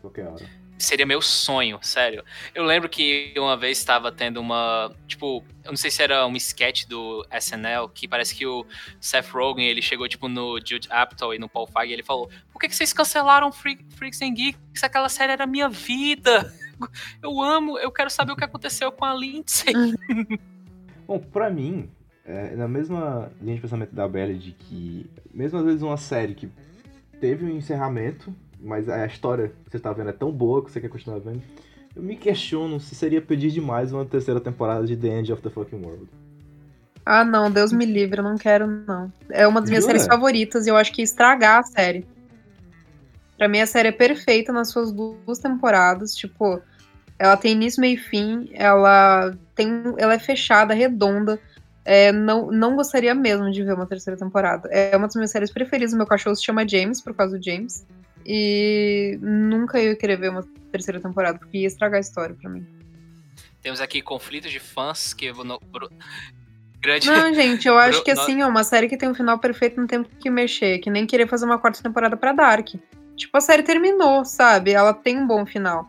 Qualquer 0.00 0.26
hora 0.26 0.62
seria 0.82 1.06
meu 1.06 1.22
sonho, 1.22 1.78
sério. 1.80 2.24
Eu 2.54 2.64
lembro 2.64 2.88
que 2.88 3.32
uma 3.36 3.56
vez 3.56 3.78
estava 3.78 4.10
tendo 4.10 4.40
uma, 4.40 4.92
tipo, 5.06 5.44
eu 5.64 5.70
não 5.70 5.76
sei 5.76 5.90
se 5.90 6.02
era 6.02 6.26
um 6.26 6.36
sketch 6.36 6.86
do 6.86 7.26
SNL, 7.30 7.88
que 7.88 8.08
parece 8.08 8.34
que 8.34 8.46
o 8.46 8.66
Seth 9.00 9.28
Rogen, 9.28 9.64
ele 9.64 9.80
chegou, 9.80 10.08
tipo, 10.08 10.28
no 10.28 10.58
Jude 10.58 10.88
Apatow 10.90 11.32
e 11.32 11.38
no 11.38 11.48
Paul 11.48 11.66
Feig, 11.66 11.90
e 11.90 11.92
ele 11.92 12.02
falou, 12.02 12.28
por 12.52 12.58
que, 12.58 12.68
que 12.68 12.74
vocês 12.74 12.92
cancelaram 12.92 13.52
Freak, 13.52 13.84
Freaks 13.94 14.20
and 14.22 14.34
Geeks? 14.34 14.82
Aquela 14.82 15.08
série 15.08 15.32
era 15.32 15.46
minha 15.46 15.68
vida. 15.68 16.52
Eu 17.22 17.40
amo, 17.40 17.78
eu 17.78 17.92
quero 17.92 18.10
saber 18.10 18.32
o 18.32 18.36
que 18.36 18.42
aconteceu 18.42 18.90
com 18.90 19.04
a 19.04 19.14
Lindsay. 19.14 19.72
Bom, 21.06 21.18
pra 21.18 21.50
mim, 21.50 21.88
é, 22.24 22.54
na 22.56 22.68
mesma 22.68 23.30
linha 23.40 23.56
de 23.56 23.62
pensamento 23.62 23.94
da 23.94 24.08
Bella, 24.08 24.34
de 24.34 24.52
que, 24.52 25.10
mesmo 25.32 25.58
às 25.58 25.64
vezes 25.64 25.82
uma 25.82 25.96
série 25.96 26.34
que 26.34 26.48
teve 27.20 27.44
um 27.44 27.50
encerramento, 27.50 28.34
mas 28.60 28.88
a 28.88 29.06
história 29.06 29.52
que 29.64 29.70
você 29.70 29.78
tá 29.78 29.92
vendo 29.92 30.10
é 30.10 30.12
tão 30.12 30.30
boa 30.30 30.64
que 30.64 30.70
você 30.70 30.80
quer 30.80 30.88
continuar 30.88 31.18
vendo. 31.18 31.42
Eu 31.94 32.02
me 32.02 32.16
questiono 32.16 32.80
se 32.80 32.94
seria 32.94 33.20
pedir 33.20 33.50
demais 33.50 33.92
uma 33.92 34.04
terceira 34.04 34.40
temporada 34.40 34.86
de 34.86 34.96
The 34.96 35.08
End 35.08 35.32
of 35.32 35.42
the 35.42 35.50
Fucking 35.50 35.84
World. 35.84 36.08
Ah, 37.04 37.24
não, 37.24 37.50
Deus 37.50 37.72
me 37.72 37.84
livre, 37.84 38.20
eu 38.20 38.24
não 38.24 38.38
quero, 38.38 38.66
não. 38.66 39.12
É 39.28 39.46
uma 39.46 39.60
das 39.60 39.68
minhas 39.68 39.84
séries 39.84 40.06
favoritas 40.06 40.66
e 40.66 40.70
eu 40.70 40.76
acho 40.76 40.92
que 40.92 41.02
estragar 41.02 41.58
a 41.58 41.62
série. 41.64 42.06
Pra 43.36 43.48
mim, 43.48 43.60
a 43.60 43.66
série 43.66 43.88
é 43.88 43.92
perfeita 43.92 44.52
nas 44.52 44.68
suas 44.68 44.92
duas 44.92 45.38
temporadas. 45.40 46.14
Tipo, 46.14 46.62
ela 47.22 47.36
tem 47.36 47.52
início, 47.52 47.80
meio 47.80 47.94
e 47.94 47.96
fim, 47.96 48.50
ela 48.52 49.32
tem. 49.54 49.70
Ela 49.96 50.14
é 50.14 50.18
fechada, 50.18 50.74
redonda. 50.74 51.40
É, 51.84 52.10
não, 52.10 52.50
não 52.50 52.74
gostaria 52.74 53.14
mesmo 53.14 53.48
de 53.52 53.62
ver 53.62 53.74
uma 53.74 53.86
terceira 53.86 54.18
temporada. 54.18 54.68
É 54.72 54.96
uma 54.96 55.06
das 55.06 55.14
minhas 55.14 55.30
séries 55.30 55.52
preferidas. 55.52 55.94
Meu 55.94 56.04
cachorro 56.04 56.34
se 56.34 56.44
chama 56.44 56.66
James, 56.66 57.00
por 57.00 57.14
causa 57.14 57.38
do 57.38 57.44
James. 57.44 57.86
E 58.26 59.16
nunca 59.22 59.80
ia 59.80 59.94
querer 59.94 60.16
ver 60.16 60.30
uma 60.30 60.44
terceira 60.72 61.00
temporada, 61.00 61.38
porque 61.38 61.58
ia 61.58 61.68
estragar 61.68 61.98
a 61.98 62.00
história 62.00 62.34
pra 62.34 62.50
mim. 62.50 62.66
Temos 63.62 63.80
aqui 63.80 64.02
conflitos 64.02 64.50
de 64.50 64.58
fãs 64.58 65.14
que 65.14 65.32
no, 65.32 65.60
grande. 66.80 67.06
Não, 67.06 67.32
gente, 67.32 67.68
eu 67.68 67.78
acho 67.78 68.02
que 68.02 68.10
assim, 68.10 68.40
é 68.40 68.46
uma 68.46 68.64
série 68.64 68.88
que 68.88 68.96
tem 68.96 69.08
um 69.08 69.14
final 69.14 69.38
perfeito, 69.38 69.80
não 69.80 69.86
tem 69.86 70.02
que 70.02 70.28
mexer, 70.28 70.80
que 70.80 70.90
nem 70.90 71.06
querer 71.06 71.28
fazer 71.28 71.44
uma 71.44 71.58
quarta 71.58 71.80
temporada 71.80 72.16
pra 72.16 72.32
Dark. 72.32 72.70
Tipo, 73.16 73.36
a 73.38 73.40
série 73.40 73.62
terminou, 73.62 74.24
sabe? 74.24 74.72
Ela 74.72 74.92
tem 74.92 75.18
um 75.18 75.26
bom 75.26 75.46
final. 75.46 75.88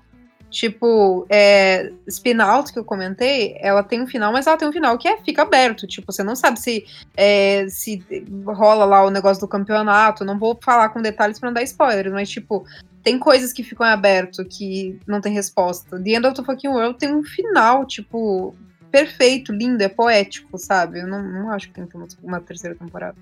Tipo, 0.53 1.25
é, 1.31 1.91
Spin 2.07 2.39
Out, 2.39 2.71
que 2.71 2.77
eu 2.77 2.85
comentei, 2.85 3.57
ela 3.59 3.81
tem 3.81 4.03
um 4.03 4.05
final, 4.05 4.31
mas 4.31 4.45
ela 4.45 4.55
tem 4.55 4.67
um 4.67 4.71
final 4.71 4.95
que 4.99 5.07
é, 5.07 5.17
fica 5.17 5.41
aberto. 5.41 5.87
Tipo, 5.87 6.13
você 6.13 6.21
não 6.21 6.35
sabe 6.35 6.59
se, 6.59 6.85
é, 7.17 7.67
se 7.67 8.03
rola 8.45 8.85
lá 8.85 9.03
o 9.03 9.09
negócio 9.09 9.41
do 9.41 9.47
campeonato. 9.47 10.23
Não 10.23 10.37
vou 10.37 10.55
falar 10.63 10.89
com 10.89 11.01
detalhes 11.01 11.39
para 11.39 11.49
não 11.49 11.55
dar 11.55 11.63
spoilers, 11.63 12.13
mas, 12.13 12.29
tipo, 12.29 12.63
tem 13.01 13.17
coisas 13.17 13.51
que 13.51 13.63
ficam 13.63 13.83
aberto 13.83 14.45
que 14.45 14.99
não 15.07 15.19
tem 15.19 15.33
resposta. 15.33 15.99
The 15.99 16.11
End 16.11 16.27
of 16.27 16.35
the 16.35 16.43
Fucking 16.43 16.69
World 16.69 16.99
tem 16.99 17.15
um 17.15 17.23
final, 17.23 17.87
tipo, 17.87 18.55
perfeito, 18.91 19.51
lindo, 19.51 19.81
é 19.81 19.89
poético, 19.89 20.55
sabe? 20.59 20.99
Eu 20.99 21.07
não, 21.07 21.23
não 21.23 21.49
acho 21.49 21.67
que 21.69 21.73
tem 21.73 21.89
uma 22.21 22.39
terceira 22.39 22.75
temporada. 22.75 23.17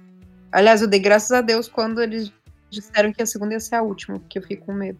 Aliás, 0.51 0.81
eu 0.81 0.87
dei 0.87 0.99
graças 0.99 1.31
a 1.31 1.39
Deus 1.39 1.69
quando 1.69 2.01
eles 2.01 2.29
disseram 2.69 3.13
que 3.13 3.21
a 3.21 3.25
segunda 3.25 3.53
ia 3.53 3.59
ser 3.61 3.75
a 3.75 3.81
última, 3.81 4.19
porque 4.19 4.37
eu 4.37 4.41
fiquei 4.41 4.57
com 4.57 4.73
medo. 4.73 4.99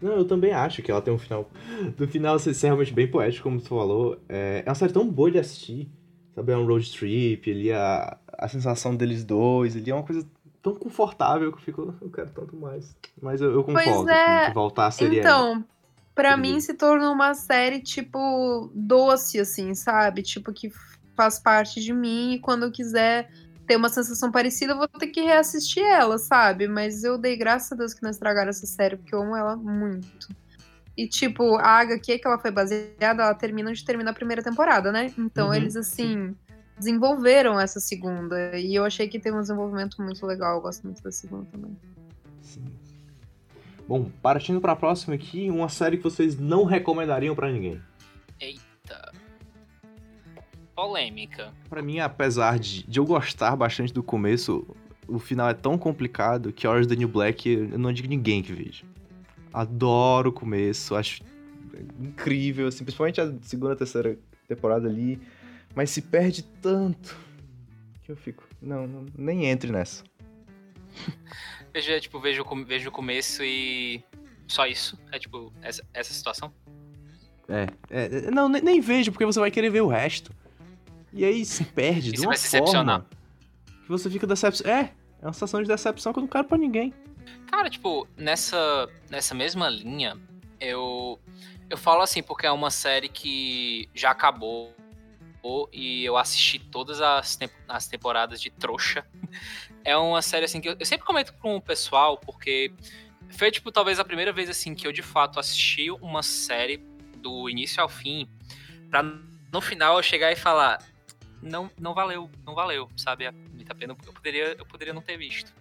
Não, 0.00 0.12
eu 0.12 0.24
também 0.24 0.52
acho 0.52 0.82
que 0.82 0.90
ela 0.90 1.02
tem 1.02 1.12
um 1.12 1.18
final. 1.18 1.50
Do 1.96 2.08
final 2.08 2.38
ser, 2.38 2.54
ser 2.54 2.68
realmente 2.68 2.92
bem 2.92 3.06
poético, 3.08 3.44
como 3.44 3.60
tu 3.60 3.68
falou. 3.68 4.18
É, 4.28 4.62
é 4.64 4.68
uma 4.68 4.74
série 4.74 4.92
tão 4.92 5.06
boa 5.06 5.30
de 5.30 5.38
assistir. 5.38 5.90
Sabe? 6.34 6.52
É 6.52 6.56
um 6.56 6.66
road 6.66 6.90
trip, 6.90 7.50
ali 7.50 7.72
a, 7.72 8.16
a 8.38 8.48
sensação 8.48 8.94
deles 8.96 9.24
dois, 9.24 9.76
ali 9.76 9.90
é 9.90 9.94
uma 9.94 10.02
coisa 10.02 10.26
tão 10.62 10.74
confortável 10.74 11.50
que 11.52 11.58
eu 11.58 11.62
fico, 11.62 11.94
eu 12.00 12.10
quero 12.10 12.30
tanto 12.30 12.56
mais. 12.56 12.96
Mas 13.20 13.40
eu, 13.40 13.52
eu 13.52 13.64
concordo 13.64 14.08
é. 14.10 14.46
que 14.46 14.54
voltar 14.54 14.90
seria. 14.90 15.20
Então, 15.20 15.64
pra 16.14 16.30
seria. 16.30 16.42
mim 16.42 16.60
se 16.60 16.74
tornou 16.74 17.12
uma 17.12 17.34
série, 17.34 17.80
tipo, 17.80 18.70
doce, 18.74 19.40
assim, 19.40 19.74
sabe? 19.74 20.22
Tipo, 20.22 20.52
que 20.52 20.70
faz 21.16 21.38
parte 21.38 21.80
de 21.80 21.92
mim 21.92 22.34
e 22.34 22.38
quando 22.38 22.64
eu 22.64 22.72
quiser 22.72 23.30
ter 23.70 23.76
uma 23.76 23.88
sensação 23.88 24.32
parecida, 24.32 24.72
eu 24.72 24.78
vou 24.78 24.88
ter 24.88 25.06
que 25.06 25.20
reassistir 25.20 25.84
ela, 25.84 26.18
sabe? 26.18 26.66
Mas 26.66 27.04
eu 27.04 27.16
dei 27.16 27.36
graças 27.36 27.70
a 27.70 27.76
Deus 27.76 27.94
que 27.94 28.02
não 28.02 28.10
estragaram 28.10 28.50
essa 28.50 28.66
série, 28.66 28.96
porque 28.96 29.14
eu 29.14 29.22
amo 29.22 29.36
ela 29.36 29.54
muito. 29.54 30.28
E, 30.96 31.06
tipo, 31.06 31.54
a 31.54 31.78
HQ 31.78 32.18
que 32.18 32.26
ela 32.26 32.36
foi 32.36 32.50
baseada, 32.50 33.22
ela 33.22 33.32
termina 33.32 33.70
onde 33.70 33.84
termina 33.84 34.10
a 34.10 34.12
primeira 34.12 34.42
temporada, 34.42 34.90
né? 34.90 35.12
Então 35.16 35.46
uhum. 35.46 35.54
eles, 35.54 35.76
assim, 35.76 36.34
desenvolveram 36.76 37.60
essa 37.60 37.78
segunda. 37.78 38.58
E 38.58 38.74
eu 38.74 38.84
achei 38.84 39.06
que 39.06 39.20
tem 39.20 39.32
um 39.32 39.40
desenvolvimento 39.40 40.02
muito 40.02 40.26
legal. 40.26 40.56
Eu 40.56 40.62
gosto 40.62 40.82
muito 40.82 41.00
da 41.00 41.12
segunda 41.12 41.46
também. 41.52 41.76
Sim. 42.42 42.64
Bom, 43.86 44.10
partindo 44.20 44.60
pra 44.60 44.74
próxima 44.74 45.14
aqui, 45.14 45.48
uma 45.48 45.68
série 45.68 45.96
que 45.96 46.02
vocês 46.02 46.36
não 46.36 46.64
recomendariam 46.64 47.36
para 47.36 47.52
ninguém. 47.52 47.80
Polêmica. 50.80 51.52
Para 51.68 51.82
mim, 51.82 51.98
apesar 51.98 52.58
de, 52.58 52.84
de 52.84 52.98
eu 52.98 53.04
gostar 53.04 53.54
bastante 53.54 53.92
do 53.92 54.02
começo, 54.02 54.66
o 55.06 55.18
final 55.18 55.50
é 55.50 55.52
tão 55.52 55.76
complicado 55.76 56.54
que 56.54 56.66
Orange 56.66 56.88
the 56.88 56.96
New 56.96 57.06
Black 57.06 57.50
eu 57.50 57.78
não 57.78 57.92
digo 57.92 58.08
ninguém 58.08 58.42
que 58.42 58.50
veja. 58.50 58.86
Adoro 59.52 60.30
o 60.30 60.32
começo, 60.32 60.96
acho 60.96 61.22
incrível, 62.00 62.66
assim, 62.66 62.82
principalmente 62.82 63.20
a 63.20 63.30
segunda, 63.42 63.76
terceira 63.76 64.18
temporada 64.48 64.88
ali, 64.88 65.20
mas 65.74 65.90
se 65.90 66.00
perde 66.00 66.44
tanto 66.62 67.14
que 68.02 68.10
eu 68.10 68.16
fico, 68.16 68.42
não, 68.62 68.86
não 68.86 69.06
nem 69.18 69.44
entre 69.44 69.70
nessa. 69.70 70.02
Veja, 71.74 72.00
tipo, 72.00 72.18
vejo, 72.18 72.42
vejo 72.66 72.88
o 72.88 72.92
começo 72.92 73.44
e 73.44 74.02
só 74.48 74.66
isso, 74.66 74.98
é 75.12 75.18
tipo, 75.20 75.52
essa, 75.62 75.86
essa 75.94 76.12
situação? 76.12 76.52
É, 77.48 77.66
é, 77.90 78.30
não, 78.30 78.48
nem, 78.48 78.60
nem 78.60 78.80
vejo, 78.80 79.12
porque 79.12 79.24
você 79.24 79.38
vai 79.38 79.52
querer 79.52 79.70
ver 79.70 79.82
o 79.82 79.86
resto. 79.86 80.32
E 81.12 81.24
aí 81.24 81.44
se 81.44 81.64
perde 81.72 82.12
de 82.12 82.20
uma 82.20 82.36
forma 82.36 83.06
que 83.82 83.88
você 83.88 84.10
fica 84.10 84.26
decepcionado. 84.26 84.84
É, 84.84 84.92
é 85.22 85.26
uma 85.26 85.32
sensação 85.32 85.62
de 85.62 85.68
decepção 85.68 86.12
que 86.12 86.18
eu 86.18 86.22
não 86.22 86.28
quero 86.28 86.44
pra 86.44 86.58
ninguém. 86.58 86.94
Cara, 87.50 87.68
tipo, 87.68 88.06
nessa, 88.16 88.88
nessa 89.10 89.34
mesma 89.34 89.68
linha, 89.68 90.16
eu, 90.60 91.18
eu 91.68 91.76
falo 91.76 92.02
assim 92.02 92.22
porque 92.22 92.46
é 92.46 92.52
uma 92.52 92.70
série 92.70 93.08
que 93.08 93.88
já 93.94 94.10
acabou 94.10 94.74
e 95.72 96.04
eu 96.04 96.16
assisti 96.16 96.58
todas 96.58 97.00
as, 97.00 97.34
temp 97.34 97.50
as 97.68 97.88
temporadas 97.88 98.40
de 98.40 98.50
trouxa. 98.50 99.04
É 99.82 99.96
uma 99.96 100.20
série 100.20 100.44
assim 100.44 100.60
que 100.60 100.68
eu, 100.68 100.76
eu 100.78 100.84
sempre 100.84 101.06
comento 101.06 101.32
com 101.40 101.56
o 101.56 101.60
pessoal 101.60 102.18
porque 102.18 102.70
foi, 103.30 103.50
tipo, 103.50 103.70
talvez 103.70 103.98
a 103.98 104.04
primeira 104.04 104.32
vez, 104.32 104.50
assim, 104.50 104.74
que 104.74 104.86
eu 104.86 104.92
de 104.92 105.02
fato 105.02 105.38
assisti 105.38 105.90
uma 105.90 106.22
série 106.22 106.78
do 107.16 107.48
início 107.48 107.82
ao 107.82 107.88
fim, 107.88 108.28
pra 108.90 109.02
no 109.02 109.60
final 109.60 109.96
eu 109.96 110.02
chegar 110.02 110.32
e 110.32 110.36
falar: 110.36 110.78
não, 111.42 111.70
não 111.78 111.94
valeu, 111.94 112.30
não 112.44 112.54
valeu, 112.54 112.88
sabe? 112.96 113.30
Muita 113.30 113.74
pena, 113.74 113.96
eu 114.06 114.12
poderia, 114.12 114.56
eu 114.58 114.66
poderia 114.66 114.92
não 114.92 115.02
ter 115.02 115.16
visto. 115.16 115.52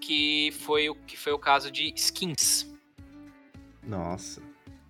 Que 0.00 0.52
foi, 0.60 0.90
o, 0.90 0.94
que 0.94 1.16
foi 1.16 1.32
o 1.32 1.38
caso 1.38 1.70
de 1.70 1.92
Skins. 1.96 2.66
Nossa. 3.82 4.42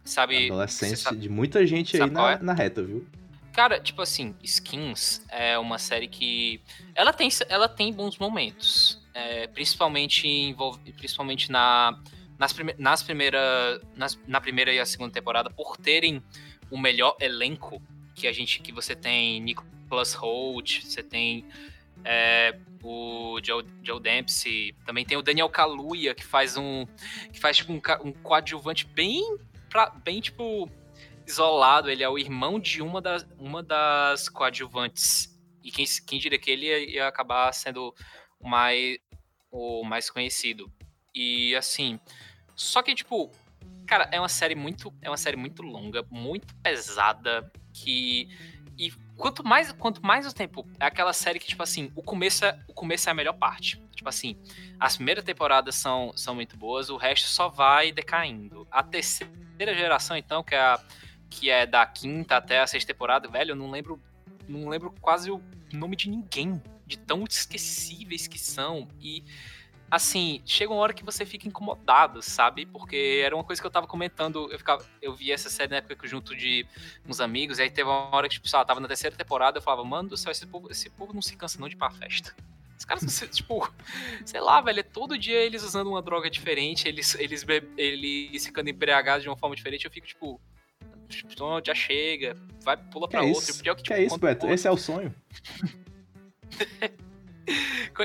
Sabe? 0.04 0.46
Adolescência 0.46 0.96
sabe- 0.96 1.18
de 1.18 1.28
muita 1.28 1.66
gente 1.66 2.00
aí 2.00 2.10
na, 2.10 2.32
é? 2.32 2.38
na 2.42 2.52
reta, 2.52 2.82
viu? 2.82 3.06
Cara, 3.52 3.78
tipo 3.78 4.02
assim, 4.02 4.34
Skins 4.42 5.24
é 5.28 5.56
uma 5.58 5.78
série 5.78 6.08
que. 6.08 6.60
Ela 6.94 7.12
tem, 7.12 7.28
ela 7.48 7.68
tem 7.68 7.92
bons 7.92 8.18
momentos. 8.18 9.00
É, 9.14 9.46
principalmente 9.46 10.26
envolv... 10.26 10.76
principalmente 10.96 11.52
na, 11.52 11.96
nas, 12.36 12.52
prime... 12.52 12.74
nas 12.76 13.00
primeira, 13.02 13.80
nas, 13.94 14.18
na 14.26 14.40
primeira 14.40 14.72
e 14.72 14.80
a 14.80 14.84
segunda 14.84 15.12
temporada, 15.12 15.50
por 15.50 15.76
terem 15.76 16.20
o 16.68 16.76
melhor 16.76 17.16
elenco 17.20 17.80
que 18.14 18.26
a 18.26 18.32
gente. 18.32 18.60
que 18.60 18.72
você 18.72 18.96
tem 18.96 19.40
Nicholas 19.84 20.14
Holt, 20.14 20.82
você 20.84 21.02
tem 21.02 21.46
é, 22.04 22.58
o 22.82 23.38
Joe, 23.42 23.64
Joe 23.82 24.00
Dempsey, 24.00 24.74
também 24.84 25.04
tem 25.04 25.16
o 25.16 25.22
Daniel 25.22 25.48
Kaluuya, 25.48 26.14
que 26.14 26.24
faz 26.24 26.56
um. 26.56 26.86
que 27.32 27.38
faz 27.38 27.56
tipo 27.56 27.72
um, 27.72 27.80
um 28.04 28.12
coadjuvante 28.12 28.86
bem. 28.86 29.38
Pra, 29.70 29.90
bem 29.90 30.20
tipo 30.20 30.70
isolado, 31.26 31.90
ele 31.90 32.02
é 32.02 32.08
o 32.08 32.18
irmão 32.18 32.60
de 32.60 32.82
uma 32.82 33.00
das, 33.00 33.26
uma 33.38 33.62
das 33.62 34.28
coadjuvantes. 34.28 35.34
E 35.62 35.70
quem, 35.70 35.84
quem 36.06 36.18
diria 36.18 36.38
que 36.38 36.50
ele 36.50 36.66
ia, 36.66 36.90
ia 36.90 37.08
acabar 37.08 37.52
sendo 37.52 37.94
o 38.38 38.48
mais, 38.48 38.98
o 39.50 39.82
mais 39.84 40.10
conhecido. 40.10 40.70
E 41.14 41.56
assim, 41.56 41.98
só 42.54 42.82
que 42.82 42.94
tipo, 42.94 43.32
cara, 43.86 44.08
é 44.12 44.20
uma 44.20 44.28
série 44.28 44.54
muito, 44.54 44.92
é 45.00 45.08
uma 45.08 45.16
série 45.16 45.36
muito 45.36 45.62
longa, 45.62 46.04
muito 46.10 46.54
pesada, 46.56 47.50
que 47.72 48.28
quanto 49.16 49.46
mais, 49.46 49.72
quanto 49.72 50.04
mais 50.04 50.26
o 50.26 50.34
tempo, 50.34 50.66
é 50.78 50.86
aquela 50.86 51.12
série 51.12 51.38
que 51.38 51.46
tipo 51.46 51.62
assim, 51.62 51.90
o 51.94 52.02
começo 52.02 52.44
é, 52.44 52.58
o 52.68 52.74
começo 52.74 53.08
é 53.08 53.12
a 53.12 53.14
melhor 53.14 53.34
parte. 53.34 53.82
Tipo 53.94 54.08
assim, 54.08 54.36
as 54.78 54.96
primeiras 54.96 55.24
temporadas 55.24 55.76
são, 55.76 56.12
são 56.16 56.34
muito 56.34 56.56
boas, 56.56 56.90
o 56.90 56.96
resto 56.96 57.28
só 57.28 57.48
vai 57.48 57.92
decaindo. 57.92 58.66
A 58.70 58.82
terceira 58.82 59.74
geração 59.74 60.16
então, 60.16 60.42
que 60.42 60.54
é 60.54 60.60
a 60.60 60.80
que 61.34 61.50
é 61.50 61.66
da 61.66 61.84
quinta 61.84 62.36
até 62.36 62.60
a 62.60 62.66
sexta 62.66 62.92
temporada, 62.92 63.28
velho, 63.28 63.52
eu 63.52 63.56
não 63.56 63.70
lembro, 63.70 64.00
não 64.48 64.68
lembro 64.68 64.94
quase 65.00 65.30
o 65.30 65.42
nome 65.72 65.96
de 65.96 66.08
ninguém, 66.08 66.62
de 66.86 66.96
tão 66.96 67.24
esquecíveis 67.24 68.28
que 68.28 68.38
são. 68.38 68.86
E 69.00 69.24
assim, 69.94 70.42
chega 70.44 70.72
uma 70.72 70.80
hora 70.80 70.92
que 70.92 71.04
você 71.04 71.24
fica 71.24 71.46
incomodado, 71.48 72.22
sabe? 72.22 72.66
Porque 72.66 73.20
era 73.24 73.34
uma 73.34 73.44
coisa 73.44 73.60
que 73.60 73.66
eu 73.66 73.70
tava 73.70 73.86
comentando, 73.86 74.50
eu 74.50 74.58
ficava, 74.58 74.84
eu 75.00 75.14
vi 75.14 75.32
essa 75.32 75.48
série 75.48 75.70
na 75.70 75.76
época 75.76 76.06
junto 76.06 76.34
de 76.36 76.66
uns 77.06 77.20
amigos, 77.20 77.58
e 77.58 77.62
aí 77.62 77.70
teve 77.70 77.88
uma 77.88 78.14
hora 78.14 78.28
que, 78.28 78.34
tipo, 78.34 78.48
sei 78.48 78.58
lá, 78.58 78.64
tava 78.64 78.80
na 78.80 78.88
terceira 78.88 79.16
temporada, 79.16 79.58
eu 79.58 79.62
falava, 79.62 79.84
mano 79.84 80.08
do 80.10 80.16
céu, 80.16 80.32
esse 80.32 80.46
povo, 80.46 80.70
esse 80.70 80.90
povo 80.90 81.12
não 81.12 81.22
se 81.22 81.36
cansa 81.36 81.58
não 81.60 81.68
de 81.68 81.74
ir 81.74 81.78
pra 81.78 81.90
festa. 81.90 82.34
Os 82.76 82.84
caras, 82.84 83.02
tipo, 83.32 83.72
sei 84.24 84.40
lá, 84.40 84.60
velho, 84.60 84.80
é 84.80 84.82
todo 84.82 85.16
dia 85.18 85.38
eles 85.38 85.62
usando 85.62 85.88
uma 85.88 86.02
droga 86.02 86.30
diferente, 86.30 86.88
eles, 86.88 87.14
eles, 87.14 87.44
eles 87.76 88.44
ficando 88.46 88.70
embriagados 88.70 89.22
de 89.22 89.28
uma 89.28 89.36
forma 89.36 89.54
diferente, 89.54 89.84
eu 89.84 89.90
fico, 89.90 90.06
tipo, 90.06 90.40
então 91.30 91.60
já 91.64 91.74
chega, 91.74 92.36
vai, 92.62 92.76
pula 92.76 93.06
Que 93.06 93.12
pra 93.16 93.24
é 93.24 93.28
outro. 93.28 93.50
isso? 93.50 93.60
E 93.60 93.62
pior 93.62 93.74
que, 93.74 93.82
Que 93.82 93.88
tipo, 93.88 94.00
é 94.00 94.04
isso, 94.04 94.18
Beto? 94.18 94.46
Esse 94.48 94.66
é 94.66 94.70
o 94.70 94.76
sonho. 94.76 95.14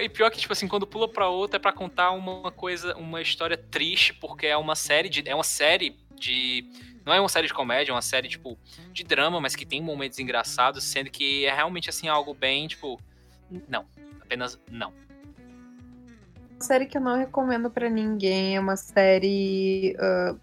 E 0.01 0.09
pior 0.09 0.29
que, 0.29 0.37
tipo 0.37 0.53
assim, 0.53 0.67
quando 0.67 0.85
pula 0.85 1.07
pra 1.07 1.29
outra 1.29 1.57
é 1.57 1.59
pra 1.59 1.71
contar 1.71 2.11
uma 2.11 2.51
coisa, 2.51 2.95
uma 2.95 3.21
história 3.21 3.57
triste, 3.57 4.13
porque 4.13 4.45
é 4.45 4.57
uma 4.57 4.75
série 4.75 5.09
de. 5.09 5.27
É 5.27 5.33
uma 5.33 5.43
série 5.43 5.97
de. 6.15 6.65
Não 7.05 7.13
é 7.13 7.19
uma 7.19 7.29
série 7.29 7.47
de 7.47 7.53
comédia, 7.53 7.91
é 7.91 7.95
uma 7.95 8.01
série, 8.01 8.27
tipo, 8.27 8.57
de 8.91 9.03
drama, 9.03 9.39
mas 9.39 9.55
que 9.55 9.65
tem 9.65 9.81
momentos 9.81 10.19
engraçados, 10.19 10.83
sendo 10.83 11.09
que 11.09 11.45
é 11.45 11.53
realmente 11.53 11.89
assim 11.89 12.07
algo 12.07 12.33
bem, 12.33 12.67
tipo. 12.67 12.99
Não. 13.67 13.85
Apenas 14.21 14.59
não. 14.69 14.93
Uma 16.51 16.61
série 16.61 16.85
que 16.85 16.97
eu 16.97 17.01
não 17.01 17.17
recomendo 17.17 17.69
pra 17.69 17.89
ninguém 17.89 18.57
é 18.57 18.59
uma 18.59 18.75
série. 18.75 19.95
ah, 19.99 20.35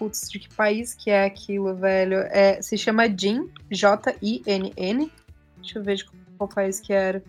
putz, 0.00 0.30
de 0.30 0.38
que 0.38 0.54
país 0.54 0.94
que 0.94 1.10
é 1.10 1.24
aquilo, 1.24 1.74
velho? 1.74 2.18
É, 2.30 2.60
se 2.62 2.78
chama 2.78 3.08
Jin, 3.08 3.50
J-I-N-N. 3.70 5.12
Deixa 5.56 5.78
eu 5.78 5.82
ver 5.82 5.96
de 5.96 6.04
qual 6.38 6.48
país 6.48 6.80
que 6.80 6.92
era. 6.92 7.22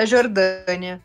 Da 0.00 0.06
Jordânia. 0.06 0.98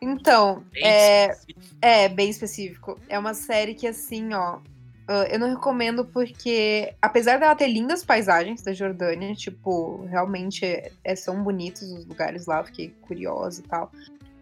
Então, 0.00 0.64
Bem 0.72 0.82
é, 0.86 1.26
específico. 1.32 1.76
é 1.82 2.08
bem 2.08 2.30
específico. 2.30 3.00
É 3.06 3.18
uma 3.18 3.34
série 3.34 3.74
que, 3.74 3.86
assim, 3.86 4.32
ó. 4.32 4.58
ah, 5.06 5.24
eu 5.30 5.38
não 5.38 5.50
recomendo 5.50 6.02
porque, 6.06 6.94
apesar 7.02 7.38
dela 7.38 7.54
ter 7.54 7.66
lindas 7.66 8.02
paisagens 8.02 8.62
da 8.62 8.72
Jordânia, 8.72 9.34
tipo, 9.34 10.06
realmente 10.06 10.64
é- 10.64 10.90
é- 11.04 11.14
são 11.14 11.42
bonitos 11.44 11.82
os 11.92 12.06
lugares 12.06 12.46
lá, 12.46 12.64
fiquei 12.64 12.94
curiosa 13.02 13.60
e 13.60 13.64
tal. 13.68 13.92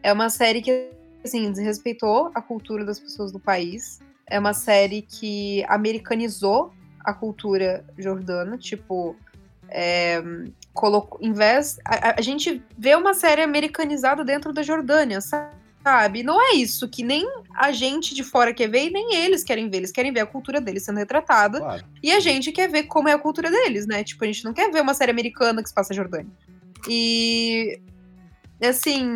É 0.04 0.12
uma 0.12 0.30
série 0.30 0.62
que, 0.62 0.90
assim, 1.24 1.50
desrespeitou 1.50 2.30
a 2.32 2.40
cultura 2.40 2.84
das 2.84 3.00
pessoas 3.00 3.32
do 3.32 3.40
país. 3.40 3.98
É 4.24 4.38
uma 4.38 4.54
série 4.54 5.02
que 5.02 5.64
americanizou 5.68 6.72
a 7.00 7.12
cultura 7.12 7.84
jordana, 7.98 8.56
tipo, 8.56 9.16
é, 9.68 10.22
colocou, 10.72 11.18
em 11.20 11.32
vez, 11.32 11.78
a, 11.84 12.18
a- 12.18 12.22
gente 12.22 12.62
vê 12.78 12.94
uma 12.94 13.12
série 13.14 13.42
americanizada 13.42 14.24
dentro 14.24 14.52
da 14.52 14.62
Jordânia, 14.62 15.20
sabe? 15.20 16.22
Não 16.22 16.40
é 16.40 16.54
isso 16.54 16.88
que 16.88 17.02
nem 17.02 17.26
a 17.54 17.72
gente 17.72 18.14
de 18.14 18.22
fora 18.22 18.52
quer 18.52 18.68
ver 18.68 18.88
e 18.88 18.90
nem 18.90 19.14
eles 19.16 19.42
querem 19.42 19.68
ver. 19.70 19.78
Eles 19.78 19.92
querem 19.92 20.12
ver 20.12 20.20
a 20.20 20.26
cultura 20.26 20.60
deles 20.60 20.84
sendo 20.84 20.98
retratada 20.98 21.58
Claro. 21.58 21.84
e 22.02 22.12
a 22.12 22.20
gente 22.20 22.52
quer 22.52 22.68
ver 22.68 22.84
como 22.84 23.08
é 23.08 23.12
a 23.12 23.18
cultura 23.18 23.50
deles, 23.50 23.86
né? 23.86 24.04
Tipo, 24.04 24.24
a 24.24 24.26
gente 24.26 24.44
não 24.44 24.52
quer 24.52 24.70
ver 24.70 24.80
uma 24.82 24.94
série 24.94 25.10
americana 25.10 25.62
que 25.62 25.68
se 25.68 25.74
passa 25.74 25.90
na 25.94 25.96
Jordânia. 25.96 26.30
E 26.88 27.80
assim, 28.62 29.06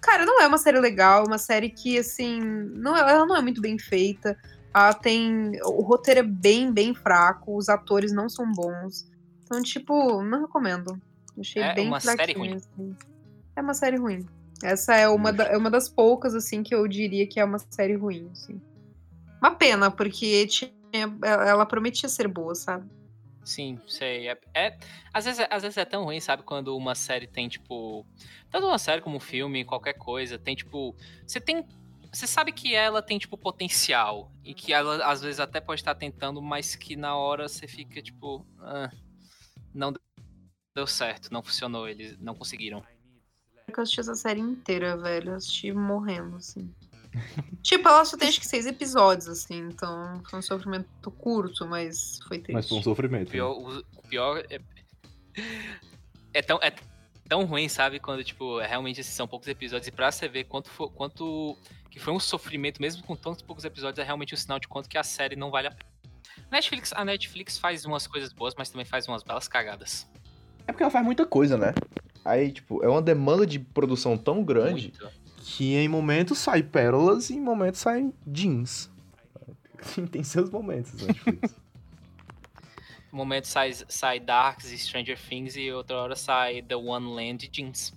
cara, 0.00 0.24
não 0.26 0.40
é 0.40 0.46
uma 0.46 0.58
série 0.58 0.80
legal, 0.80 1.24
uma 1.26 1.38
série 1.38 1.70
que 1.70 1.98
assim, 1.98 2.40
não 2.40 2.96
é- 2.96 3.00
ela 3.00 3.24
não 3.26 3.36
é 3.36 3.40
muito 3.42 3.60
bem 3.60 3.78
feita. 3.78 4.36
Ela 4.74 4.92
tem 4.92 5.52
o 5.64 5.82
roteiro 5.82 6.20
é 6.20 6.22
bem, 6.24 6.72
bem 6.72 6.94
fraco, 6.94 7.56
os 7.56 7.68
atores 7.68 8.12
não 8.12 8.28
são 8.28 8.50
bons. 8.52 9.06
Então, 9.48 9.62
tipo, 9.62 10.22
não 10.22 10.42
recomendo. 10.42 11.00
Achei 11.40 11.62
É 11.62 11.72
bem 11.74 11.86
uma 11.86 11.98
série 12.00 12.34
ruim. 12.34 12.54
assim. 12.54 12.96
É 13.56 13.62
uma 13.62 13.72
série 13.72 13.96
ruim. 13.96 14.26
Essa 14.62 14.94
é 14.94 15.08
uma, 15.08 15.32
da- 15.32 15.44
é 15.46 15.56
uma 15.56 15.70
das 15.70 15.88
poucas, 15.88 16.34
assim, 16.34 16.62
que 16.62 16.74
eu 16.74 16.86
diria 16.86 17.26
que 17.26 17.40
é 17.40 17.44
uma 17.44 17.58
série 17.70 17.94
ruim, 17.94 18.28
assim. 18.30 18.60
Uma 19.40 19.54
pena, 19.54 19.90
porque 19.90 20.46
tinha, 20.48 20.70
ela 21.24 21.64
prometia 21.64 22.08
ser 22.10 22.28
boa, 22.28 22.54
sabe? 22.54 22.86
Sim, 23.42 23.80
sei. 23.86 24.28
É, 24.28 24.38
é- 24.54 24.78
às, 25.14 25.24
vezes, 25.24 25.46
às 25.48 25.62
vezes 25.62 25.78
é 25.78 25.84
tão 25.86 26.04
ruim, 26.04 26.20
sabe? 26.20 26.42
Quando 26.42 26.76
uma 26.76 26.94
série 26.94 27.26
tem, 27.26 27.48
tipo. 27.48 28.04
Tanto 28.50 28.66
uma 28.66 28.78
série 28.78 29.00
como 29.00 29.16
um 29.16 29.20
filme, 29.20 29.64
qualquer 29.64 29.94
coisa, 29.94 30.38
tem, 30.38 30.54
tipo. 30.54 30.94
Você 31.26 31.40
tem. 31.40 31.64
Você 32.12 32.26
sabe 32.26 32.52
que 32.52 32.74
ela 32.74 33.00
tem, 33.00 33.18
tipo, 33.18 33.38
potencial. 33.38 34.30
E 34.44 34.52
que 34.54 34.72
ela, 34.72 35.02
às 35.06 35.22
vezes, 35.22 35.40
até 35.40 35.60
pode 35.60 35.80
estar 35.80 35.94
tentando, 35.94 36.42
mas 36.42 36.74
que 36.74 36.96
na 36.96 37.16
hora 37.16 37.48
você 37.48 37.66
fica, 37.66 38.02
tipo. 38.02 38.44
"Ah, 38.58 38.90
não 39.78 39.94
deu 40.74 40.86
certo, 40.86 41.32
não 41.32 41.42
funcionou, 41.42 41.88
eles 41.88 42.18
não 42.18 42.34
conseguiram. 42.34 42.82
que 43.66 43.78
eu 43.78 43.82
assisti 43.82 44.00
essa 44.00 44.14
série 44.14 44.40
inteira, 44.40 44.96
velho. 44.96 45.30
Eu 45.30 45.36
assisti 45.36 45.72
morrendo, 45.72 46.36
assim. 46.36 46.72
tipo, 47.62 47.88
ela 47.88 48.04
só 48.04 48.16
tem 48.16 48.28
acho 48.28 48.40
que 48.40 48.46
seis 48.46 48.66
episódios, 48.66 49.28
assim, 49.28 49.60
então 49.68 50.22
foi 50.28 50.38
um 50.38 50.42
sofrimento 50.42 51.10
curto, 51.12 51.66
mas 51.66 52.18
foi 52.28 52.38
triste. 52.38 52.52
Mas 52.54 52.68
foi 52.68 52.78
um 52.78 52.82
sofrimento. 52.82 53.28
O 53.28 53.30
pior, 53.30 53.52
o, 53.52 53.78
o 53.78 54.02
pior 54.08 54.44
é, 54.50 54.60
é 56.34 56.42
tão, 56.42 56.58
é 56.62 56.72
tão 57.28 57.44
ruim, 57.44 57.68
sabe? 57.68 57.98
Quando, 57.98 58.22
tipo, 58.24 58.60
é 58.60 58.66
realmente 58.66 59.00
esses 59.00 59.12
são 59.14 59.26
poucos 59.26 59.48
episódios. 59.48 59.86
E 59.88 59.92
pra 59.92 60.10
você 60.12 60.28
ver 60.28 60.44
quanto, 60.44 60.68
fo- 60.70 60.90
quanto 60.90 61.56
que 61.90 61.98
foi 61.98 62.12
um 62.12 62.20
sofrimento, 62.20 62.80
mesmo 62.80 63.02
com 63.02 63.16
tantos 63.16 63.42
poucos 63.42 63.64
episódios, 63.64 63.98
é 63.98 64.04
realmente 64.04 64.34
um 64.34 64.36
sinal 64.36 64.58
de 64.58 64.68
quanto 64.68 64.88
que 64.88 64.98
a 64.98 65.02
série 65.02 65.34
não 65.36 65.50
vale 65.50 65.68
a 65.68 65.70
pena. 65.70 65.90
Netflix, 66.50 66.92
a 66.94 67.04
Netflix 67.04 67.58
faz 67.58 67.84
umas 67.84 68.06
coisas 68.06 68.32
boas, 68.32 68.54
mas 68.56 68.70
também 68.70 68.84
faz 68.86 69.06
umas 69.06 69.22
belas 69.22 69.48
cagadas. 69.48 70.08
É 70.66 70.72
porque 70.72 70.82
ela 70.82 70.90
faz 70.90 71.04
muita 71.04 71.26
coisa, 71.26 71.56
né? 71.56 71.74
Aí, 72.24 72.52
tipo, 72.52 72.82
é 72.84 72.88
uma 72.88 73.02
demanda 73.02 73.46
de 73.46 73.58
produção 73.58 74.16
tão 74.16 74.44
grande 74.44 74.92
Muito. 75.00 75.10
que 75.38 75.76
em 75.76 75.88
momentos 75.88 76.38
sai 76.38 76.62
pérolas 76.62 77.30
e 77.30 77.34
em 77.34 77.40
momentos 77.40 77.80
sai 77.80 78.12
jeans. 78.26 78.90
Tem 80.10 80.22
seus 80.22 80.50
momentos, 80.50 80.92
Netflix. 80.94 81.54
Um 83.12 83.16
momento 83.16 83.46
sai, 83.46 83.72
sai 83.88 84.20
Darks 84.20 84.70
e 84.70 84.78
Stranger 84.78 85.18
Things 85.18 85.56
e 85.56 85.72
outra 85.72 85.96
hora 85.96 86.14
sai 86.14 86.62
The 86.62 86.76
One 86.76 87.14
Land 87.14 87.48
Jeans. 87.50 87.94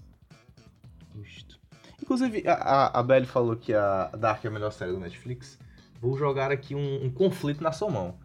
Justo. 1.13 1.59
Inclusive, 2.01 2.47
a, 2.47 2.53
a, 2.53 2.99
a 2.99 3.03
Belly 3.03 3.25
falou 3.25 3.55
que 3.57 3.73
a 3.73 4.05
Dark 4.17 4.43
é 4.45 4.47
a 4.47 4.51
melhor 4.51 4.71
série 4.71 4.91
do 4.91 4.99
Netflix. 4.99 5.59
Vou 5.99 6.17
jogar 6.17 6.51
aqui 6.51 6.73
um, 6.73 7.05
um 7.05 7.11
conflito 7.11 7.61
na 7.61 7.71
sua 7.71 7.89
mão. 7.89 8.17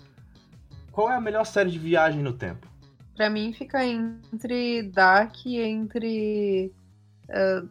Qual 0.96 1.10
é 1.10 1.14
a 1.14 1.20
melhor 1.20 1.44
série 1.44 1.70
de 1.70 1.78
viagem 1.78 2.22
no 2.22 2.32
tempo? 2.32 2.66
Pra 3.14 3.28
mim 3.28 3.52
fica 3.52 3.84
entre 3.84 4.84
Dark 4.84 5.44
e 5.44 5.60
entre 5.60 6.72
ah, 7.28 7.62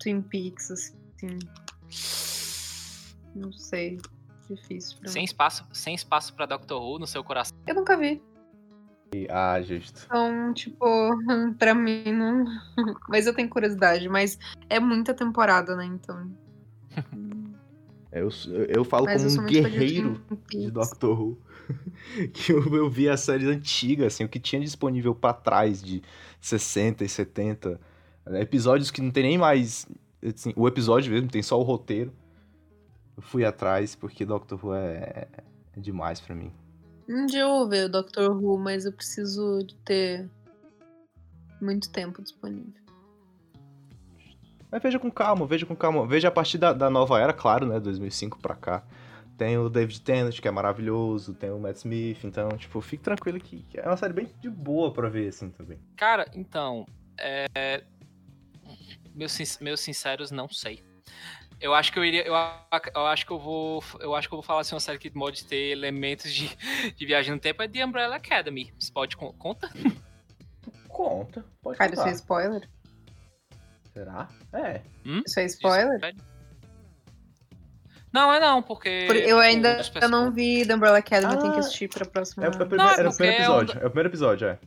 Twin 0.00 0.20
Peaks, 0.20 0.72
assim. 0.72 1.38
Não 3.36 3.52
sei. 3.52 4.00
Difícil 4.50 4.98
pra 4.98 5.10
Sem 5.10 5.22
mim. 5.22 5.26
espaço, 5.26 5.64
sem 5.72 5.94
espaço 5.94 6.34
pra 6.34 6.44
Doctor 6.44 6.82
Who 6.82 6.98
no 6.98 7.06
seu 7.06 7.22
coração. 7.22 7.56
Eu 7.68 7.76
nunca 7.76 7.96
vi. 7.96 8.20
Ah, 9.30 9.62
justo. 9.62 10.02
Então, 10.04 10.52
tipo, 10.54 10.84
pra 11.56 11.72
mim 11.72 12.10
não. 12.10 12.44
Mas 13.08 13.28
eu 13.28 13.34
tenho 13.34 13.48
curiosidade. 13.48 14.08
Mas 14.08 14.40
é 14.68 14.80
muita 14.80 15.14
temporada, 15.14 15.76
né? 15.76 15.84
Então. 15.84 16.32
Eu, 18.14 18.28
eu 18.68 18.84
falo 18.84 19.06
Mas 19.06 19.22
como 19.22 19.46
um 19.46 19.50
guerreiro 19.50 20.22
de. 20.50 20.70
Doctor 20.70 21.18
Who. 21.18 21.38
que 22.32 22.52
eu, 22.52 22.74
eu 22.74 22.88
vi 22.90 23.08
as 23.08 23.20
séries 23.20 23.48
antigas, 23.48 24.14
assim, 24.14 24.24
o 24.24 24.28
que 24.28 24.40
tinha 24.40 24.60
disponível 24.60 25.14
pra 25.14 25.32
trás 25.32 25.82
de 25.82 26.02
60 26.40 27.04
e 27.04 27.08
70. 27.08 27.80
né, 28.26 28.40
Episódios 28.40 28.90
que 28.90 29.00
não 29.00 29.10
tem 29.10 29.22
nem 29.22 29.38
mais. 29.38 29.86
assim, 30.24 30.52
o 30.56 30.66
episódio 30.66 31.12
mesmo, 31.12 31.28
tem 31.28 31.42
só 31.42 31.58
o 31.58 31.62
roteiro. 31.62 32.12
Eu 33.16 33.22
fui 33.22 33.44
atrás 33.44 33.94
porque 33.94 34.24
Doctor 34.24 34.58
Who 34.64 34.74
é, 34.74 35.28
é 35.76 35.80
demais 35.80 36.20
pra 36.20 36.34
mim. 36.34 36.52
Um 37.08 37.26
dia 37.26 37.40
eu 37.40 37.48
vou 37.48 37.68
ver 37.68 37.86
o 37.86 37.88
Doctor 37.88 38.30
Who, 38.30 38.58
mas 38.58 38.84
eu 38.84 38.92
preciso 38.92 39.62
de 39.64 39.74
ter 39.76 40.30
muito 41.60 41.90
tempo 41.90 42.22
disponível. 42.22 42.72
Mas 44.70 44.82
veja 44.82 44.98
com 44.98 45.10
calma, 45.10 45.46
veja 45.46 45.66
com 45.66 45.76
calma. 45.76 46.06
Veja 46.06 46.28
a 46.28 46.30
partir 46.30 46.56
da, 46.56 46.72
da 46.72 46.88
nova 46.88 47.20
era, 47.20 47.34
claro, 47.34 47.66
né? 47.66 47.78
2005 47.78 48.38
pra 48.38 48.54
cá. 48.54 48.82
Tem 49.38 49.58
o 49.58 49.68
David 49.68 50.00
Tennant, 50.02 50.38
que 50.40 50.46
é 50.46 50.50
maravilhoso. 50.50 51.34
Tem 51.34 51.50
o 51.50 51.58
Matt 51.58 51.76
Smith. 51.76 52.22
Então, 52.24 52.48
tipo, 52.50 52.80
fique 52.80 53.02
tranquilo 53.02 53.40
que 53.40 53.64
é 53.74 53.86
uma 53.86 53.96
série 53.96 54.12
bem 54.12 54.28
de 54.40 54.48
boa 54.50 54.92
pra 54.92 55.08
ver, 55.08 55.28
assim, 55.28 55.50
também. 55.50 55.78
Cara, 55.96 56.26
então, 56.34 56.86
é... 57.18 57.82
meus, 59.14 59.32
sin- 59.32 59.62
meus 59.64 59.80
sinceros 59.80 60.30
não 60.30 60.48
sei. 60.48 60.84
Eu 61.60 61.74
acho 61.74 61.92
que 61.92 61.98
eu 61.98 62.04
iria, 62.04 62.26
eu, 62.26 62.34
eu 62.34 63.06
acho 63.06 63.24
que 63.24 63.30
eu 63.32 63.38
vou, 63.38 63.82
eu 64.00 64.14
acho 64.16 64.28
que 64.28 64.34
eu 64.34 64.38
vou 64.38 64.42
falar 64.42 64.62
assim 64.62 64.74
uma 64.74 64.80
série 64.80 64.98
que 64.98 65.08
pode 65.10 65.44
ter 65.44 65.70
elementos 65.70 66.32
de, 66.34 66.50
de 66.96 67.06
viagem 67.06 67.32
no 67.32 67.38
tempo 67.40 67.62
é 67.62 67.68
The 67.68 67.84
Umbrella 67.84 68.16
Academy. 68.16 68.72
Você 68.78 68.92
pode 68.92 69.16
con- 69.16 69.32
conta? 69.34 69.70
Conta, 70.88 71.44
pode 71.62 71.78
Cara, 71.78 71.90
isso 71.92 72.00
contar. 72.02 72.10
é 72.10 72.14
spoiler? 72.14 72.68
Será? 73.92 74.28
É. 74.52 74.82
Isso 75.24 75.38
é 75.38 75.44
spoiler? 75.46 76.00
Não, 78.12 78.32
é 78.32 78.38
não, 78.38 78.62
porque 78.62 79.04
Por- 79.06 79.16
eu 79.16 79.38
ainda 79.38 79.80
eu 80.00 80.08
não 80.08 80.30
vi 80.30 80.66
The 80.66 80.74
Umbrella 80.74 80.98
Academy, 80.98 81.32
eu 81.34 81.38
tenho 81.40 81.52
que 81.52 81.58
Ah. 81.58 81.60
assistir 81.60 81.88
pra 81.88 82.04
próxima. 82.04 82.44
É, 82.44 82.48
o 82.48 82.52
primeiro, 82.52 82.76
Não, 82.76 82.90
é 82.90 82.98
era 82.98 83.08
o 83.08 83.14
primeiro 83.16 83.42
é 83.42 83.48
um 83.48 83.52
episódio. 83.60 83.80
É 83.82 83.86
o 83.86 83.90
primeiro 83.90 84.08
episódio, 84.10 84.48
é. 84.48 84.58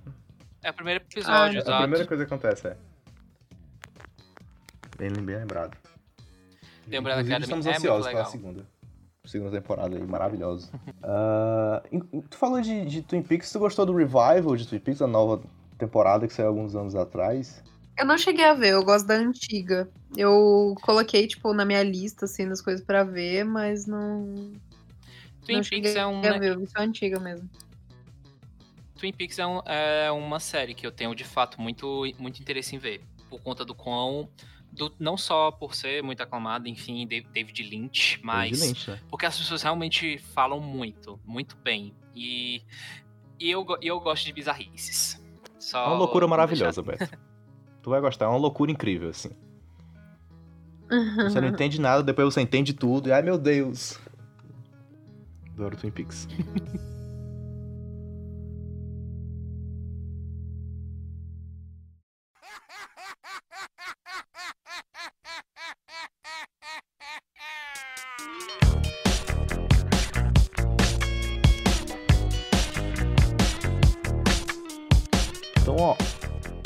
É 0.64 0.70
o 0.72 0.74
primeiro 0.74 1.04
Ah, 1.04 1.08
episódio, 1.12 1.58
É 1.58 1.60
a 1.60 1.62
exato. 1.64 1.82
primeira 1.84 2.08
coisa 2.08 2.26
que 2.26 2.34
acontece, 2.34 2.68
é. 2.68 2.78
Bem, 4.98 5.12
bem 5.12 5.36
lembrado. 5.38 5.78
The 6.89 7.00
Umbrella 7.00 7.22
Academy 7.22 7.43
estamos 7.43 7.66
é 7.66 7.70
muito 7.70 7.78
ansiosos 7.80 8.08
pela 8.08 8.18
legal. 8.20 8.32
segunda. 8.32 8.66
Segunda 9.26 9.52
temporada 9.52 9.96
aí, 9.96 10.04
maravilhosa. 10.06 10.70
Ah, 11.04 11.84
em- 11.91 12.00
tu 12.22 12.38
falou 12.38 12.62
de, 12.62 12.86
de 12.86 13.02
Twin 13.04 13.22
Peaks, 13.22 13.52
tu 13.52 13.60
gostou 13.60 13.86
do 13.86 13.93
revival 13.96 14.56
de 14.56 14.68
Twin 14.68 14.80
Peaks, 14.80 15.02
a 15.02 15.08
nova 15.08 15.41
temporada 15.78 16.28
que 16.28 16.34
saiu 16.34 16.48
alguns 16.48 16.76
anos 16.76 16.96
atrás? 16.96 17.64
Eu 17.98 18.06
não 18.06 18.18
cheguei 18.18 18.46
a 18.46 18.54
ver, 18.54 18.74
eu 18.74 18.84
gosto 18.84 19.06
da 19.06 19.16
antiga. 19.16 19.89
Eu 20.18 20.76
coloquei, 20.82 21.28
tipo, 21.28 21.54
na 21.54 21.64
minha 21.66 21.82
lista, 21.84 22.26
assim, 22.26 22.48
das 22.48 22.62
coisas 22.62 22.86
pra 22.86 23.04
ver, 23.04 23.43
mas 23.46 23.86
não. 23.86 24.54
Twin 25.46 25.56
não 25.58 25.64
Peaks 25.64 25.96
é 25.96 26.06
um, 26.06 26.20
a 26.20 26.38
ver, 26.38 26.52
eu 26.52 26.60
vi 26.60 26.68
só 26.68 26.80
a 26.80 26.84
antiga 26.84 27.20
mesmo. 27.20 27.50
Twin 28.98 29.14
Peaks 29.14 29.39
é, 29.39 29.46
um- 29.46 29.62
é 29.66 30.12
uma 30.12 30.39
série 30.39 30.74
que 30.74 30.86
eu 30.86 30.91
tenho 30.91 31.14
de 31.16 31.24
fato 31.24 31.60
muito, 31.62 32.04
muito 32.18 32.39
interesse 32.41 32.76
em 32.76 32.80
ver. 32.80 33.02
Por 33.30 33.41
conta 33.41 33.64
do 33.66 33.74
quão. 33.76 34.30
do- 34.72 34.93
não 35.00 35.16
só 35.16 35.52
por 35.52 35.74
ser 35.74 36.04
muito 36.04 36.22
aclamado, 36.22 36.68
enfim, 36.68 37.08
Da- 37.08 37.30
David 37.32 37.64
Lynch, 37.64 38.20
mas. 38.22 38.52
David 38.60 38.68
Lynch, 38.68 38.91
né? 38.91 39.00
Porque 39.10 39.26
as 39.26 39.38
pessoas 39.38 39.62
realmente 39.64 40.18
falam 40.18 40.60
muito, 40.60 41.18
muito 41.24 41.56
bem. 41.64 41.93
E, 42.14 42.62
e 43.39 43.50
eu, 43.50 43.66
eu 43.82 43.98
gosto 44.02 44.26
de 44.26 44.34
bizarrices. 44.34 45.18
Só 45.58 45.82
É 45.82 45.88
uma 45.88 45.96
loucura 46.00 46.28
maravilhosa, 46.28 46.82
deixar- 46.84 47.06
Beto. 47.08 47.18
tu 47.86 47.92
vai 47.92 48.02
gostar, 48.02 48.26
é 48.26 48.28
uma 48.30 48.40
loucura 48.40 48.72
incrível, 48.72 49.10
assim. 49.10 49.30
Você 51.30 51.40
não 51.40 51.50
entende 51.50 51.80
nada, 51.80 52.02
depois 52.02 52.34
você 52.34 52.42
entende 52.42 52.74
tudo, 52.74 53.10
e 53.10 53.12
ai 53.12 53.22
meu 53.22 53.38
Deus. 53.38 54.00
Adoro 55.54 55.78
Twin 55.78 55.92
Peaks. 55.92 56.28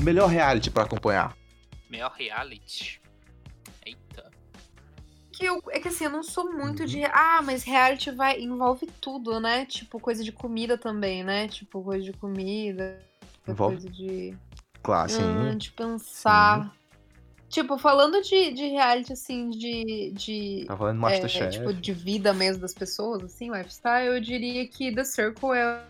melhor 0.02 0.28
reality 0.30 0.70
pra 0.70 0.84
acompanhar. 0.84 1.36
Melhor 1.90 2.12
reality. 2.18 3.02
Eita. 3.86 4.30
Que 5.32 5.46
eu, 5.46 5.62
é 5.70 5.80
que 5.80 5.88
assim, 5.88 6.06
eu 6.06 6.10
não 6.12 6.24
sou 6.24 6.52
muito 6.52 6.82
Uhum. 6.82 6.86
de. 6.86 7.04
Ah, 7.06 7.42
mas 7.44 7.64
reality 7.64 8.12
vai, 8.12 8.40
envolve 8.40 8.86
tudo, 9.02 9.40
né? 9.40 9.66
Tipo, 9.66 10.00
coisa 10.00 10.24
de 10.24 10.32
comida 10.32 10.78
também, 10.78 11.24
né? 11.24 11.48
Tipo, 11.48 11.82
coisa 11.84 12.04
de 12.04 12.14
comida. 12.14 13.00
Envolve? 13.48 13.76
Coisa 13.78 13.90
de. 13.90 14.38
Claro, 14.84 15.10
sim. 15.10 15.24
Hum, 15.24 15.58
de 15.58 15.72
pensar. 15.72 16.74
Tipo, 17.50 17.80
falando 17.80 18.22
de, 18.22 18.52
de 18.54 18.68
reality, 18.68 19.12
assim, 19.14 19.50
de. 19.50 20.12
de 20.14 20.66
Tá 20.68 20.78
falando 20.78 20.98
é, 20.98 21.00
Masterchef. 21.00 21.58
tipo, 21.58 21.74
de 21.74 21.94
vida 21.94 22.32
mesmo 22.34 22.62
das 22.62 22.74
pessoas, 22.76 23.24
assim, 23.24 23.50
lifestyle, 23.52 24.06
eu 24.06 24.22
diria 24.22 24.68
que 24.68 24.94
The 24.94 25.04
Circle 25.04 25.58
é, 25.58 25.82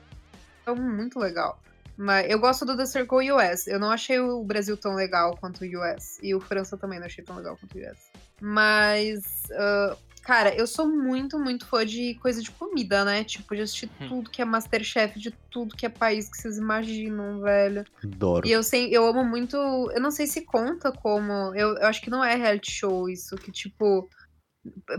é 0.65 0.71
muito 0.73 1.19
legal. 1.19 1.59
Mas 2.01 2.29
eu 2.31 2.39
gosto 2.39 2.63
do 2.63 2.77
The 2.77 2.85
Circle 2.85 3.29
US. 3.33 3.67
Eu 3.67 3.77
não 3.77 3.91
achei 3.91 4.19
o 4.21 4.41
Brasil 4.41 4.77
tão 4.77 4.95
legal 4.95 5.35
quanto 5.35 5.65
o 5.65 5.67
US. 5.67 6.17
E 6.23 6.33
o 6.33 6.39
França 6.39 6.77
também 6.77 6.97
não 6.97 7.05
achei 7.05 7.21
tão 7.21 7.35
legal 7.35 7.57
quanto 7.57 7.77
o 7.77 7.81
US. 7.81 7.97
Mas, 8.39 9.21
ah, 9.51 9.97
cara, 10.23 10.55
eu 10.55 10.65
sou 10.65 10.87
muito, 10.87 11.37
muito 11.37 11.65
fã 11.65 11.85
de 11.85 12.13
coisa 12.15 12.41
de 12.41 12.51
comida, 12.51 13.03
né? 13.03 13.25
Tipo, 13.25 13.53
de 13.53 13.63
assistir 13.63 13.89
Hum. 13.99 14.07
tudo 14.07 14.29
que 14.29 14.41
é 14.41 14.45
Masterchef, 14.45 15.19
de 15.19 15.31
tudo 15.51 15.75
que 15.75 15.85
é 15.85 15.89
país 15.89 16.29
que 16.29 16.37
vocês 16.37 16.57
imaginam, 16.57 17.41
velho. 17.41 17.83
Adoro. 18.01 18.47
E 18.47 18.51
eu 18.53 18.63
sei, 18.63 18.89
eu 18.95 19.05
amo 19.05 19.25
muito. 19.25 19.57
Eu 19.57 19.99
não 19.99 20.11
sei 20.11 20.25
se 20.25 20.41
conta 20.45 20.93
como. 20.93 21.53
Eu, 21.53 21.75
eu 21.75 21.85
acho 21.87 22.01
que 22.01 22.09
não 22.09 22.23
é 22.23 22.33
reality 22.35 22.71
show 22.71 23.09
isso, 23.09 23.35
que 23.35 23.51
tipo. 23.51 24.09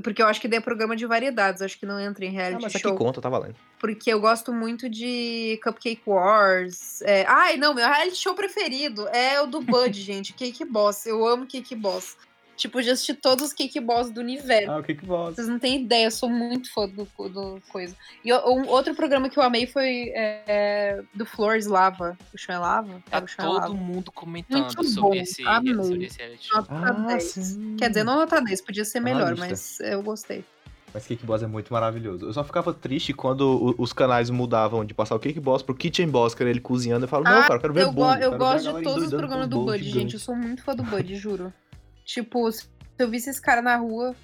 Porque 0.02 0.22
eu 0.22 0.26
acho 0.26 0.40
que 0.40 0.48
daí 0.48 0.58
é 0.58 0.60
programa 0.62 0.96
de 0.96 1.04
variedades, 1.06 1.60
acho 1.60 1.78
que 1.78 1.84
não 1.84 2.00
entra 2.00 2.24
em 2.24 2.28
Ah, 2.28 2.32
reality 2.32 2.62
mas 2.62 2.74
aqui 2.74 2.82
show. 2.82 2.96
conta, 2.96 3.20
tá 3.20 3.28
valendo. 3.28 3.56
Porque 3.78 4.10
eu 4.12 4.20
gosto 4.20 4.52
muito 4.52 4.88
de 4.88 5.60
Cupcake 5.62 6.02
Wars. 6.06 7.02
É... 7.02 7.24
Ai, 7.26 7.56
não, 7.56 7.74
meu 7.74 7.86
reality 7.86 8.16
show 8.16 8.34
preferido 8.34 9.06
é 9.08 9.40
o 9.40 9.46
do 9.46 9.60
Bud, 9.60 9.92
gente. 10.00 10.32
Cake 10.32 10.64
Boss. 10.64 11.06
Eu 11.06 11.26
amo 11.26 11.46
Cake 11.46 11.74
Boss. 11.74 12.16
Tipo, 12.60 12.82
já 12.82 12.92
assisti 12.92 13.14
todos 13.14 13.46
os 13.46 13.52
Cake 13.54 13.80
Boss 13.80 14.10
do 14.10 14.20
universo. 14.20 14.70
Ah, 14.70 14.80
o 14.80 15.06
voz? 15.06 15.34
Vocês 15.34 15.48
não 15.48 15.58
têm 15.58 15.80
ideia, 15.82 16.04
eu 16.04 16.10
sou 16.10 16.28
muito 16.28 16.70
fã 16.70 16.86
do, 16.86 17.08
do 17.30 17.58
coisa. 17.70 17.96
E 18.22 18.30
um 18.34 18.68
outro 18.68 18.94
programa 18.94 19.30
que 19.30 19.38
eu 19.38 19.42
amei 19.42 19.66
foi 19.66 20.12
é, 20.14 21.00
do 21.14 21.24
Flores 21.24 21.66
Lava. 21.66 22.18
O 22.34 22.36
chão 22.36 22.54
é 22.54 22.58
lava? 22.58 23.02
Tá 23.08 23.16
Era 23.16 23.24
o 23.24 23.28
chão 23.28 23.44
é 23.46 23.48
todo 23.48 23.60
lava. 23.62 23.72
mundo 23.74 24.12
comentando 24.12 24.60
Muito 24.60 24.84
sobre, 24.84 25.00
bom, 25.00 25.14
esse, 25.14 25.42
amei. 25.46 25.74
sobre 25.74 26.04
esse 26.04 26.18
reality 26.18 26.46
show. 26.48 26.58
Nota 26.58 26.74
Ah, 26.74 27.06
10. 27.06 27.22
sim. 27.22 27.76
Quer 27.78 27.88
dizer, 27.88 28.04
não 28.04 28.16
nota 28.16 28.42
10, 28.42 28.60
podia 28.60 28.84
ser 28.84 28.98
Tá 28.98 29.04
melhor, 29.04 29.34
mas 29.38 29.80
eu 29.80 30.02
gostei. 30.02 30.44
Mas 30.92 31.06
Cake 31.06 31.24
Boss 31.24 31.42
é 31.42 31.46
muito 31.46 31.72
maravilhoso. 31.72 32.26
Eu 32.26 32.32
só 32.34 32.44
ficava 32.44 32.74
triste 32.74 33.14
quando 33.14 33.74
os 33.78 33.90
canais 33.94 34.28
mudavam 34.28 34.84
de 34.84 34.92
passar 34.92 35.14
o 35.14 35.18
Cake 35.18 35.40
Boss 35.40 35.62
pro 35.62 35.74
Kitchen 35.74 36.08
Boss, 36.10 36.34
que 36.34 36.42
era 36.42 36.50
ele 36.50 36.60
cozinhando. 36.60 37.04
Eu 37.04 37.08
falo, 37.08 37.24
não, 37.24 37.30
Ah, 37.38 37.42
cara, 37.42 37.54
eu 37.54 37.60
quero 37.60 37.72
ver 37.72 37.82
eu, 37.84 37.94
quero 37.94 38.22
eu 38.22 38.34
a 38.34 38.36
gosto 38.36 38.72
de 38.76 38.82
todos 38.82 39.04
os 39.04 39.14
programas 39.14 39.48
do 39.48 39.64
Bud, 39.64 39.82
gente. 39.82 40.14
Eu 40.14 40.20
sou 40.20 40.36
muito 40.36 40.62
fã 40.62 40.74
do 40.74 40.82
Bud, 40.82 41.14
juro. 41.16 41.50
Tipo, 42.14 42.50
se 42.50 42.66
eu 42.98 43.08
visse 43.08 43.30
esse 43.30 43.40
cara 43.40 43.62
na 43.62 43.76
rua, 43.76 44.16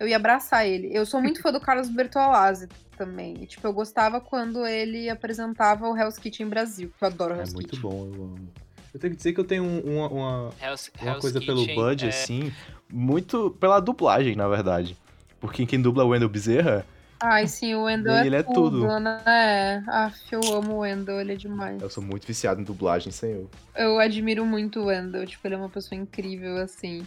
eu 0.00 0.08
ia 0.08 0.16
abraçar 0.16 0.66
ele. 0.66 0.88
Eu 0.92 1.04
sou 1.04 1.20
muito 1.20 1.40
fã 1.42 1.52
do 1.52 1.60
Carlos 1.60 1.90
Bertolazzi 1.90 2.68
também. 2.96 3.34
E, 3.42 3.46
tipo, 3.46 3.66
eu 3.66 3.72
gostava 3.72 4.18
quando 4.18 4.66
ele 4.66 5.10
apresentava 5.10 5.86
o 5.88 5.94
Hell's 5.96 6.16
Kitchen 6.18 6.48
Brasil, 6.48 6.90
que 6.98 7.04
eu 7.04 7.08
adoro 7.08 7.34
É 7.34 7.38
Hell's 7.40 7.52
muito 7.52 7.70
Kitchen. 7.76 7.82
bom, 7.90 8.10
eu 8.14 8.22
amo. 8.24 8.48
Eu 8.94 9.00
tenho 9.00 9.10
que 9.10 9.16
dizer 9.18 9.32
que 9.34 9.40
eu 9.40 9.44
tenho 9.44 9.62
um- 9.64 9.80
uma, 9.80 10.08
uma, 10.08 10.50
Hell's, 10.62 10.90
uma 11.02 11.10
Hell's 11.10 11.20
coisa 11.20 11.40
pelo 11.40 11.58
Kitchen 11.58 11.74
Bud, 11.74 12.04
é- 12.06 12.08
assim, 12.08 12.52
muito 12.90 13.50
pela 13.60 13.78
dublagem, 13.80 14.36
na 14.36 14.48
verdade. 14.48 14.96
Porque 15.40 15.66
quem 15.66 15.82
dubla 15.82 16.02
é 16.02 16.06
o 16.06 16.08
Wendell 16.10 16.28
Bezerra, 16.30 16.86
Ai, 17.20 17.46
sim, 17.46 17.74
o 17.74 17.84
Wendell 17.84 18.12
é, 18.16 18.26
Ele 18.26 18.36
é 18.36 18.42
tudo, 18.42 18.80
tudo. 18.82 19.00
né? 19.00 19.82
Aff, 19.86 20.20
eu 20.30 20.40
amo 20.54 20.74
o 20.74 20.78
Wendell, 20.80 21.20
ele 21.20 21.32
é 21.32 21.36
demais. 21.36 21.80
eu 21.80 21.88
sou 21.88 22.02
muito 22.02 22.26
viciado 22.26 22.60
em 22.60 22.64
dublagem, 22.64 23.10
senhor. 23.12 23.48
Eu 23.74 23.98
admiro 23.98 24.44
muito 24.44 24.80
o 24.80 24.86
Wendell, 24.86 25.24
tipo, 25.26 25.46
ele 25.46 25.54
é 25.54 25.58
uma 25.58 25.68
pessoa 25.70 25.98
incrível, 25.98 26.58
assim. 26.58 27.06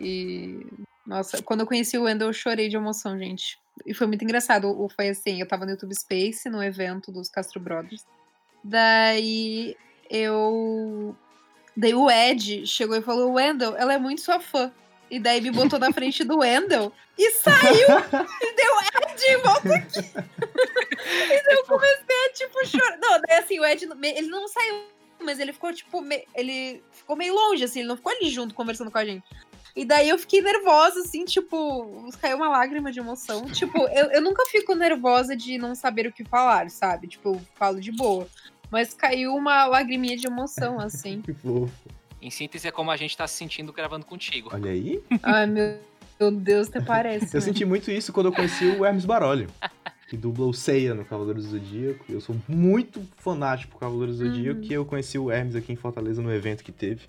E. 0.00 0.66
Nossa, 1.06 1.42
quando 1.42 1.60
eu 1.60 1.66
conheci 1.66 1.98
o 1.98 2.04
Wendell, 2.04 2.28
eu 2.28 2.32
chorei 2.32 2.68
de 2.68 2.76
emoção, 2.76 3.18
gente. 3.18 3.58
E 3.84 3.94
foi 3.94 4.06
muito 4.06 4.24
engraçado. 4.24 4.88
Foi 4.94 5.08
assim, 5.08 5.40
eu 5.40 5.46
tava 5.46 5.64
no 5.64 5.72
YouTube 5.72 5.94
Space, 5.94 6.48
no 6.48 6.62
evento 6.62 7.12
dos 7.12 7.28
Castro 7.28 7.60
Brothers. 7.60 8.04
Daí 8.64 9.76
eu. 10.08 11.14
Daí 11.76 11.94
o 11.94 12.10
Ed 12.10 12.66
chegou 12.66 12.96
e 12.96 13.02
falou: 13.02 13.32
Wendell, 13.32 13.76
ela 13.76 13.94
é 13.94 13.98
muito 13.98 14.20
sua 14.20 14.40
fã. 14.40 14.72
E 15.10 15.18
daí 15.18 15.40
me 15.40 15.50
botou 15.50 15.78
na 15.78 15.92
frente 15.92 16.22
do 16.22 16.38
Wendell 16.38 16.92
e 17.18 17.30
saiu 17.32 17.88
e 18.42 18.54
deu 18.54 18.72
Ed, 19.10 19.42
volta 19.42 19.74
aqui. 19.74 19.98
e 19.98 21.42
daí 21.42 21.56
eu 21.56 21.64
comecei 21.64 22.26
a, 22.26 22.32
tipo, 22.32 22.66
chorar. 22.66 22.96
Não, 22.98 23.20
daí 23.20 23.38
assim, 23.38 23.58
o 23.58 23.64
Ed, 23.64 23.88
ele 24.02 24.28
não 24.28 24.46
saiu, 24.46 24.84
mas 25.20 25.40
ele 25.40 25.52
ficou, 25.52 25.72
tipo, 25.72 26.00
me... 26.00 26.24
ele 26.32 26.80
ficou 26.92 27.16
meio 27.16 27.34
longe, 27.34 27.64
assim, 27.64 27.80
ele 27.80 27.88
não 27.88 27.96
ficou 27.96 28.12
ali 28.12 28.30
junto 28.30 28.54
conversando 28.54 28.90
com 28.90 28.98
a 28.98 29.04
gente. 29.04 29.24
E 29.74 29.84
daí 29.84 30.08
eu 30.08 30.18
fiquei 30.18 30.40
nervosa, 30.42 31.00
assim, 31.00 31.24
tipo, 31.24 32.08
caiu 32.20 32.36
uma 32.36 32.48
lágrima 32.48 32.90
de 32.90 32.98
emoção. 32.98 33.46
Tipo, 33.46 33.78
eu, 33.88 34.10
eu 34.10 34.20
nunca 34.20 34.44
fico 34.50 34.74
nervosa 34.74 35.36
de 35.36 35.58
não 35.58 35.74
saber 35.74 36.06
o 36.06 36.12
que 36.12 36.24
falar, 36.24 36.68
sabe? 36.70 37.06
Tipo, 37.06 37.30
eu 37.34 37.40
falo 37.54 37.80
de 37.80 37.92
boa. 37.92 38.26
Mas 38.70 38.94
caiu 38.94 39.34
uma 39.34 39.66
lagriminha 39.66 40.16
de 40.16 40.26
emoção, 40.26 40.78
assim. 40.80 41.20
Que 41.26 41.32
fofo. 41.34 41.72
Em 42.22 42.30
síntese, 42.30 42.68
é 42.68 42.70
como 42.70 42.90
a 42.90 42.96
gente 42.96 43.16
tá 43.16 43.26
se 43.26 43.34
sentindo 43.36 43.72
gravando 43.72 44.04
contigo. 44.04 44.50
Olha 44.52 44.70
aí. 44.70 45.02
Ai, 45.22 45.46
meu, 45.46 45.78
meu 46.20 46.30
Deus, 46.30 46.68
até 46.68 46.80
parece. 46.80 47.34
Eu 47.34 47.40
né? 47.40 47.46
senti 47.46 47.64
muito 47.64 47.90
isso 47.90 48.12
quando 48.12 48.26
eu 48.26 48.32
conheci 48.32 48.66
o 48.66 48.84
Hermes 48.84 49.06
Baroli, 49.06 49.48
que 50.08 50.16
dubla 50.18 50.44
o 50.46 50.52
Seiya 50.52 50.94
no 50.94 51.04
Cavaleiros 51.04 51.46
do 51.46 51.52
Zodíaco. 51.52 52.04
Eu 52.08 52.20
sou 52.20 52.36
muito 52.46 53.02
fanático 53.16 53.72
por 53.72 53.80
Cavaleiros 53.80 54.18
do 54.18 54.26
Zodíaco 54.26 54.60
Uhum. 54.60 54.66
e 54.70 54.72
eu 54.74 54.84
conheci 54.84 55.18
o 55.18 55.30
Hermes 55.30 55.56
aqui 55.56 55.72
em 55.72 55.76
Fortaleza 55.76 56.20
no 56.20 56.30
evento 56.32 56.62
que 56.62 56.72
teve. 56.72 57.06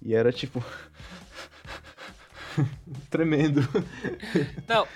E 0.00 0.14
era 0.14 0.30
tipo. 0.32 0.62
Tremendo. 3.10 3.60
Não, 4.68 4.86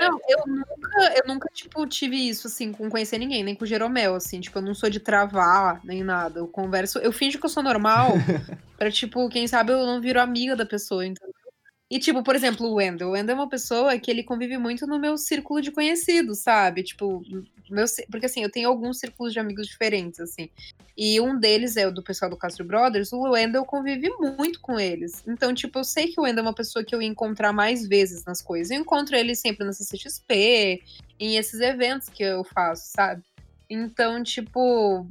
Não, 0.00 0.20
eu 0.28 0.46
nunca, 0.46 1.14
eu 1.16 1.26
nunca, 1.26 1.48
tipo, 1.52 1.86
tive 1.86 2.16
isso, 2.16 2.46
assim, 2.46 2.72
com 2.72 2.88
conhecer 2.90 3.18
ninguém, 3.18 3.42
nem 3.42 3.54
com 3.54 3.64
o 3.64 3.66
Jeromel, 3.66 4.14
assim, 4.14 4.40
tipo, 4.40 4.58
eu 4.58 4.62
não 4.62 4.74
sou 4.74 4.90
de 4.90 5.00
travar, 5.00 5.80
nem 5.84 6.02
nada, 6.02 6.40
eu 6.40 6.48
converso, 6.48 6.98
eu 6.98 7.12
finjo 7.12 7.38
que 7.38 7.46
eu 7.46 7.50
sou 7.50 7.62
normal, 7.62 8.12
pra, 8.76 8.90
tipo, 8.90 9.28
quem 9.28 9.46
sabe 9.46 9.72
eu 9.72 9.86
não 9.86 10.00
viro 10.00 10.20
amiga 10.20 10.54
da 10.54 10.66
pessoa, 10.66 11.06
entendeu? 11.06 11.34
E, 11.90 11.98
tipo, 12.00 12.22
por 12.22 12.34
exemplo, 12.34 12.66
o 12.66 12.74
Wendel, 12.74 13.08
o 13.08 13.12
Wendel 13.12 13.36
é 13.36 13.38
uma 13.38 13.48
pessoa 13.48 13.96
que 13.98 14.10
ele 14.10 14.24
convive 14.24 14.58
muito 14.58 14.86
no 14.86 14.98
meu 14.98 15.16
círculo 15.16 15.62
de 15.62 15.70
conhecidos, 15.70 16.40
sabe? 16.40 16.82
Tipo, 16.82 17.22
meu, 17.70 17.84
porque, 18.10 18.26
assim, 18.26 18.42
eu 18.42 18.50
tenho 18.50 18.68
alguns 18.68 18.98
círculos 18.98 19.32
de 19.32 19.38
amigos 19.38 19.66
diferentes, 19.66 20.20
assim, 20.20 20.50
e 20.96 21.20
um 21.20 21.38
deles 21.38 21.76
é 21.76 21.86
o 21.86 21.92
do 21.92 22.02
pessoal 22.02 22.30
do 22.30 22.36
Castro 22.36 22.64
Brothers, 22.64 23.12
o 23.12 23.30
Wendel 23.30 23.64
convive 23.64 24.08
muito 24.38 24.60
com 24.60 24.80
eles. 24.80 25.22
Então, 25.26 25.52
tipo, 25.54 25.78
eu 25.78 25.84
sei 25.84 26.08
que 26.08 26.20
o 26.20 26.24
Wendel 26.24 26.44
é 26.44 26.48
uma 26.48 26.54
pessoa 26.54 26.84
que 26.84 26.94
eu 26.94 27.02
ia 27.02 27.08
encontrar 27.08 27.52
mais 27.52 27.86
vezes 27.86 28.24
nas 28.24 28.40
coisas. 28.40 28.70
Eu 28.70 28.80
encontro 28.80 29.14
ele 29.14 29.34
sempre 29.34 29.66
na 29.66 29.72
CCXP, 29.72 30.82
em 31.18 31.36
esses 31.36 31.60
eventos 31.60 32.08
que 32.08 32.22
eu 32.22 32.42
faço, 32.44 32.90
sabe? 32.94 33.22
Então, 33.68 34.22
tipo, 34.22 35.06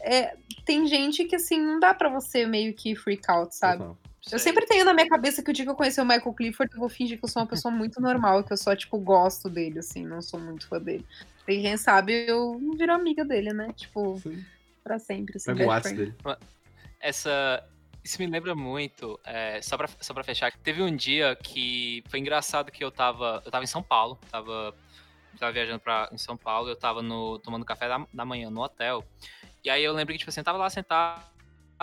é, 0.00 0.36
tem 0.64 0.86
gente 0.86 1.24
que, 1.24 1.36
assim, 1.36 1.60
não 1.60 1.80
dá 1.80 1.94
pra 1.94 2.08
você 2.08 2.46
meio 2.46 2.74
que 2.74 2.94
freak 2.94 3.24
out, 3.28 3.54
sabe? 3.56 3.84
Total. 4.24 4.38
Eu 4.38 4.38
sempre 4.38 4.64
tenho 4.66 4.84
na 4.86 4.94
minha 4.94 5.08
cabeça 5.08 5.42
que 5.42 5.50
o 5.50 5.52
dia 5.52 5.64
que 5.66 5.70
eu 5.70 5.74
conhecer 5.74 6.00
o 6.00 6.04
Michael 6.04 6.32
Clifford, 6.32 6.72
eu 6.72 6.80
vou 6.80 6.88
fingir 6.88 7.18
que 7.18 7.24
eu 7.24 7.28
sou 7.28 7.42
uma 7.42 7.48
pessoa 7.48 7.72
muito 7.72 8.00
normal, 8.00 8.42
que 8.42 8.52
eu 8.52 8.56
só, 8.56 8.74
tipo, 8.74 8.98
gosto 8.98 9.50
dele, 9.50 9.80
assim, 9.80 10.06
não 10.06 10.22
sou 10.22 10.40
muito 10.40 10.66
fã 10.66 10.80
dele. 10.80 11.04
E 11.46 11.60
quem 11.60 11.76
sabe 11.76 12.26
eu 12.26 12.58
não 12.58 12.74
viro 12.74 12.92
amiga 12.92 13.22
dele, 13.22 13.52
né? 13.52 13.70
Tipo, 13.76 14.18
Sim. 14.18 14.42
pra 14.82 14.98
sempre. 14.98 15.36
Assim, 15.36 15.52
o 15.52 15.80
friend. 15.80 15.96
dele. 15.96 16.14
essa. 17.00 17.62
Isso 18.02 18.20
me 18.20 18.26
lembra 18.26 18.54
muito, 18.54 19.18
é, 19.24 19.62
só, 19.62 19.78
pra, 19.78 19.88
só 19.98 20.12
pra 20.12 20.22
fechar, 20.22 20.52
teve 20.58 20.82
um 20.82 20.94
dia 20.94 21.34
que 21.36 22.04
foi 22.08 22.18
engraçado 22.18 22.70
que 22.70 22.84
eu 22.84 22.90
tava. 22.90 23.42
Eu 23.44 23.50
tava 23.50 23.64
em 23.64 23.66
São 23.66 23.82
Paulo, 23.82 24.18
tava, 24.30 24.74
tava 25.38 25.52
viajando 25.52 25.80
pra, 25.80 26.10
em 26.12 26.18
São 26.18 26.36
Paulo, 26.36 26.68
eu 26.68 26.76
tava 26.76 27.02
no, 27.02 27.38
tomando 27.38 27.64
café 27.64 27.88
da, 27.88 28.06
da 28.12 28.24
manhã 28.24 28.50
no 28.50 28.62
hotel. 28.62 29.02
E 29.62 29.70
aí 29.70 29.82
eu 29.82 29.94
lembro 29.94 30.12
que, 30.12 30.18
tipo 30.18 30.28
assim, 30.28 30.40
eu 30.40 30.44
tava 30.44 30.58
lá 30.58 30.68
sentado 30.68 31.33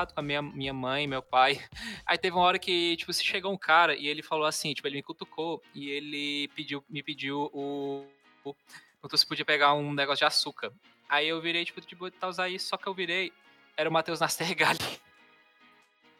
com 0.08 0.20
a 0.20 0.24
minha, 0.24 0.41
minha 0.41 0.74
mãe, 0.74 1.08
meu 1.08 1.22
pai. 1.22 1.60
Aí 2.06 2.18
teve 2.18 2.36
uma 2.36 2.43
hora 2.43 2.60
que, 2.60 2.97
tipo, 2.97 3.14
se 3.14 3.24
chegou 3.24 3.52
um 3.54 3.58
cara 3.58 3.95
e 3.95 4.08
ele 4.08 4.22
falou 4.22 4.45
assim, 4.45 4.74
tipo, 4.74 4.88
ele 4.88 4.97
me 4.97 5.04
cutucou 5.04 5.62
e 5.74 5.89
ele 5.89 6.47
pediu, 6.56 6.84
me 6.89 7.04
pediu 7.04 7.49
o. 7.54 8.06
o 8.43 8.56
perguntou 8.95 9.18
se 9.18 9.28
podia 9.28 9.45
pegar 9.45 9.74
um 9.74 9.93
negócio 9.93 10.20
de 10.20 10.26
açúcar. 10.26 10.72
Aí 11.10 11.28
eu 11.28 11.41
virei, 11.41 11.66
tipo, 11.66 11.82
de 11.82 11.95
boa 11.95 12.10
tentar 12.10 12.30
usar 12.30 12.49
isso, 12.49 12.68
só 12.68 12.78
que 12.78 12.88
eu 12.88 12.93
virei. 12.93 13.32
Era 13.76 13.89
o 13.89 13.93
Matheus 13.93 14.20
Nastergalli. 14.20 14.80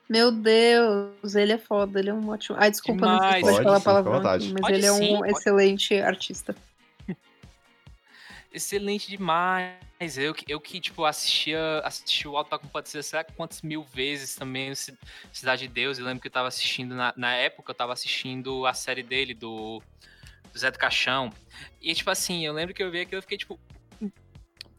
Meu 0.10 0.30
Deus, 0.30 1.36
ele 1.36 1.54
é 1.54 1.58
foda, 1.58 2.00
ele 2.00 2.10
é 2.10 2.14
um 2.14 2.28
ótimo. 2.30 2.58
Ai, 2.60 2.70
desculpa, 2.70 3.06
não 3.06 3.20
sei 3.20 3.30
se 3.30 3.36
Demais. 3.38 3.42
pode 3.42 3.56
Pode, 3.56 3.64
falar 3.64 4.04
palavrão 4.04 4.30
aqui, 4.30 4.52
mas 4.52 4.62
Pode 4.62 4.74
ele 4.74 4.86
é 4.86 4.92
sim, 4.92 5.16
um 5.16 5.20
pode. 5.20 5.32
excelente 5.32 5.94
artista. 6.02 6.56
Excelente 8.54 9.10
demais. 9.10 9.78
Eu, 10.18 10.34
que- 10.34 10.52
eu 10.52 10.60
que, 10.60 10.80
tipo, 10.82 11.06
assistia, 11.06 11.80
assisti 11.86 12.28
o 12.28 12.36
Alto 12.36 12.52
da 12.52 12.60
Compadecida, 12.60 13.02
sei 13.02 13.20
lá 13.20 13.24
quantas 13.24 13.62
mil 13.62 13.84
vezes 13.84 14.36
também, 14.36 14.74
Ci- 14.76 14.98
Cidade 15.32 15.68
de 15.68 15.74
Deus. 15.74 15.98
Eu 15.98 16.06
lembro 16.06 16.20
que 16.22 16.28
eu 16.28 16.32
tava 16.32 16.48
assistindo, 16.48 16.94
na, 16.96 17.14
na 17.16 17.34
época, 17.34 17.72
eu 17.72 17.76
tava 17.76 17.94
assistindo 17.94 18.66
a 18.66 18.74
série 18.74 19.04
dele, 19.04 19.34
do, 19.34 19.82
do 20.52 20.60
Zé 20.60 20.70
do 20.70 20.78
Caixão. 20.78 21.32
E, 21.82 21.94
tipo 21.94 22.10
assim, 22.10 22.46
eu 22.46 22.52
lembro 22.52 22.74
que 22.74 22.84
eu 22.84 22.92
vi 22.92 23.02
aquilo 23.02 23.20
e 23.20 23.22
fiquei, 23.22 23.38
tipo... 23.38 23.60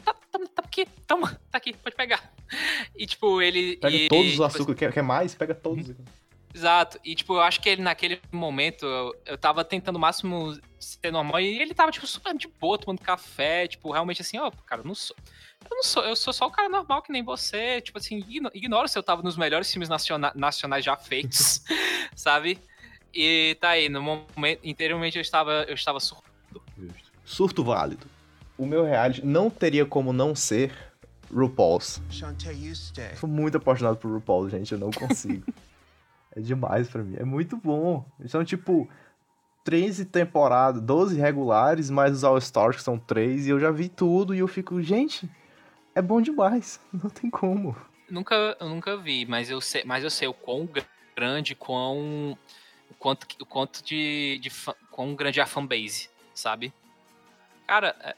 Tá, 0.05 0.13
tá, 0.13 0.39
tá 0.39 0.63
aqui, 0.65 0.85
toma, 1.07 1.41
tá 1.51 1.59
aqui, 1.59 1.73
pode 1.73 1.95
pegar. 1.97 2.31
E, 2.95 3.07
tipo, 3.07 3.41
ele... 3.41 3.77
Pega 3.77 3.97
e, 3.97 4.09
todos 4.09 4.27
os 4.27 4.33
tipo, 4.33 4.45
açúcar. 4.45 4.75
Quer, 4.75 4.93
quer 4.93 5.03
mais? 5.03 5.35
Pega 5.35 5.55
todos. 5.55 5.91
aqui. 5.91 6.03
Exato. 6.55 6.99
E, 7.05 7.15
tipo, 7.15 7.35
eu 7.35 7.41
acho 7.41 7.61
que 7.61 7.69
ele, 7.69 7.83
naquele 7.83 8.21
momento, 8.31 8.85
eu, 8.85 9.15
eu 9.27 9.39
tava 9.39 9.65
tentando 9.65 9.97
o 9.97 9.99
máximo 9.99 10.59
ser 10.79 11.11
normal 11.11 11.41
e 11.41 11.61
ele 11.61 11.73
tava, 11.75 11.91
tipo, 11.91 12.07
super 12.07 12.37
de 12.37 12.47
boa, 12.47 12.77
tomando 12.79 13.01
café, 13.01 13.67
tipo, 13.67 13.91
realmente 13.91 14.21
assim, 14.21 14.39
ó, 14.39 14.51
cara, 14.67 14.83
eu 14.83 14.87
não 14.87 14.95
sou. 14.95 15.17
Eu 15.71 15.77
não 15.77 15.83
sou, 15.83 16.03
eu 16.05 16.17
sou 16.17 16.33
só 16.33 16.47
o 16.47 16.51
cara 16.51 16.69
normal 16.69 17.03
que 17.03 17.13
nem 17.13 17.23
você. 17.23 17.81
Tipo 17.81 17.99
assim, 17.99 18.19
igno- 18.29 18.51
ignora 18.53 18.89
se 18.89 18.99
eu 18.99 19.03
tava 19.03 19.23
nos 19.23 19.37
melhores 19.37 19.71
filmes 19.71 19.89
naciona- 19.89 20.33
nacionais 20.35 20.85
já 20.85 20.97
feitos, 20.97 21.63
sabe? 22.15 22.59
E 23.15 23.57
tá 23.61 23.71
aí, 23.71 23.89
no 23.89 24.03
momento, 24.03 24.61
interiormente 24.65 25.17
eu 25.17 25.23
estava, 25.23 25.65
eu 25.69 25.75
estava 25.75 26.01
surdo. 26.01 26.25
Justo. 26.77 27.13
Surto 27.25 27.65
válido. 27.65 28.07
O 28.59 28.67
meu 28.67 28.85
reality 28.85 29.25
não 29.25 29.49
teria 29.49 29.87
como 29.87 30.13
não 30.13 30.35
ser 30.35 30.73
RuPaul's. 31.33 32.03
Shantae, 32.11 32.55
you 32.67 32.75
stay. 32.75 33.17
Sou 33.17 33.29
muito 33.29 33.57
apaixonado 33.57 33.97
por 33.97 34.11
RuPaul, 34.11 34.51
gente, 34.51 34.73
eu 34.73 34.79
não 34.79 34.91
consigo. 34.91 35.45
é 36.35 36.41
demais 36.41 36.89
pra 36.89 37.03
mim, 37.03 37.17
é 37.19 37.25
muito 37.25 37.57
bom. 37.57 38.05
São 38.27 38.45
tipo 38.45 38.89
13 39.65 40.07
temporadas, 40.07 40.83
12 40.83 41.19
regulares, 41.19 41.91
mais 41.91 42.13
os 42.13 42.25
All 42.25 42.39
Stars 42.39 42.77
que 42.77 42.83
são 42.83 42.99
3, 42.99 43.47
e 43.47 43.51
eu 43.51 43.61
já 43.61 43.71
vi 43.71 43.89
tudo 43.89 44.35
e 44.35 44.39
eu 44.39 44.49
fico, 44.49 44.81
gente, 44.83 45.29
é 45.95 46.03
bom 46.03 46.21
demais, 46.21 46.81
não 46.93 47.11
tem 47.11 47.31
como. 47.31 47.77
Nunca, 48.11 48.57
eu 48.61 48.69
nunca 48.69 48.97
vi, 48.97 49.25
mas 49.27 49.51
eu 49.51 49.61
sei, 49.61 49.85
mas 49.85 50.05
eu 50.05 50.11
sei 50.11 50.29
o 50.29 50.35
quão 50.35 50.69
grande, 51.17 51.55
quão 51.55 52.37
o 52.91 52.95
quanto, 52.99 53.27
o 53.41 53.47
quanto 53.47 53.83
de, 53.83 54.39
de 54.43 54.51
quão 54.91 55.15
grande 55.15 55.41
é 55.41 55.43
a 55.43 55.47
fanbase, 55.47 56.11
sabe? 56.35 56.73
Cara, 57.67 57.97
é, 58.01 58.15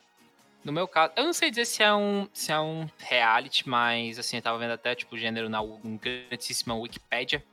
no 0.64 0.72
meu 0.72 0.88
caso, 0.88 1.12
eu 1.16 1.24
não 1.24 1.32
sei 1.32 1.50
dizer 1.50 1.66
se 1.66 1.82
é 1.82 1.94
um 1.94 2.28
se 2.32 2.50
é 2.50 2.58
um 2.58 2.88
reality, 2.98 3.68
mas 3.68 4.18
assim, 4.18 4.36
eu 4.36 4.42
tava 4.42 4.58
vendo 4.58 4.72
até 4.72 4.94
tipo 4.94 5.14
o 5.14 5.18
gênero 5.18 5.48
na 5.48 5.60
grandíssima 6.00 6.74
Wikipedia, 6.74 7.44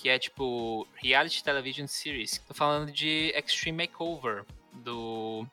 que 0.00 0.08
é 0.08 0.18
tipo 0.18 0.88
reality 0.94 1.44
television 1.44 1.86
series. 1.86 2.38
Tô 2.48 2.54
falando 2.54 2.90
de 2.90 3.34
Extreme 3.36 3.86
Makeover 3.86 4.46
do 4.72 5.46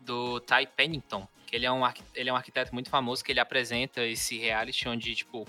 do 0.00 0.40
Ty 0.40 0.66
Pennington, 0.74 1.28
que 1.46 1.56
ele 1.56 1.66
é 1.66 1.70
um 1.72 1.82
ele 2.14 2.30
é 2.30 2.32
um 2.32 2.36
arquiteto 2.36 2.72
muito 2.72 2.88
famoso 2.88 3.22
que 3.22 3.30
ele 3.32 3.40
apresenta 3.40 4.02
esse 4.02 4.38
reality 4.38 4.88
onde 4.88 5.14
tipo 5.14 5.46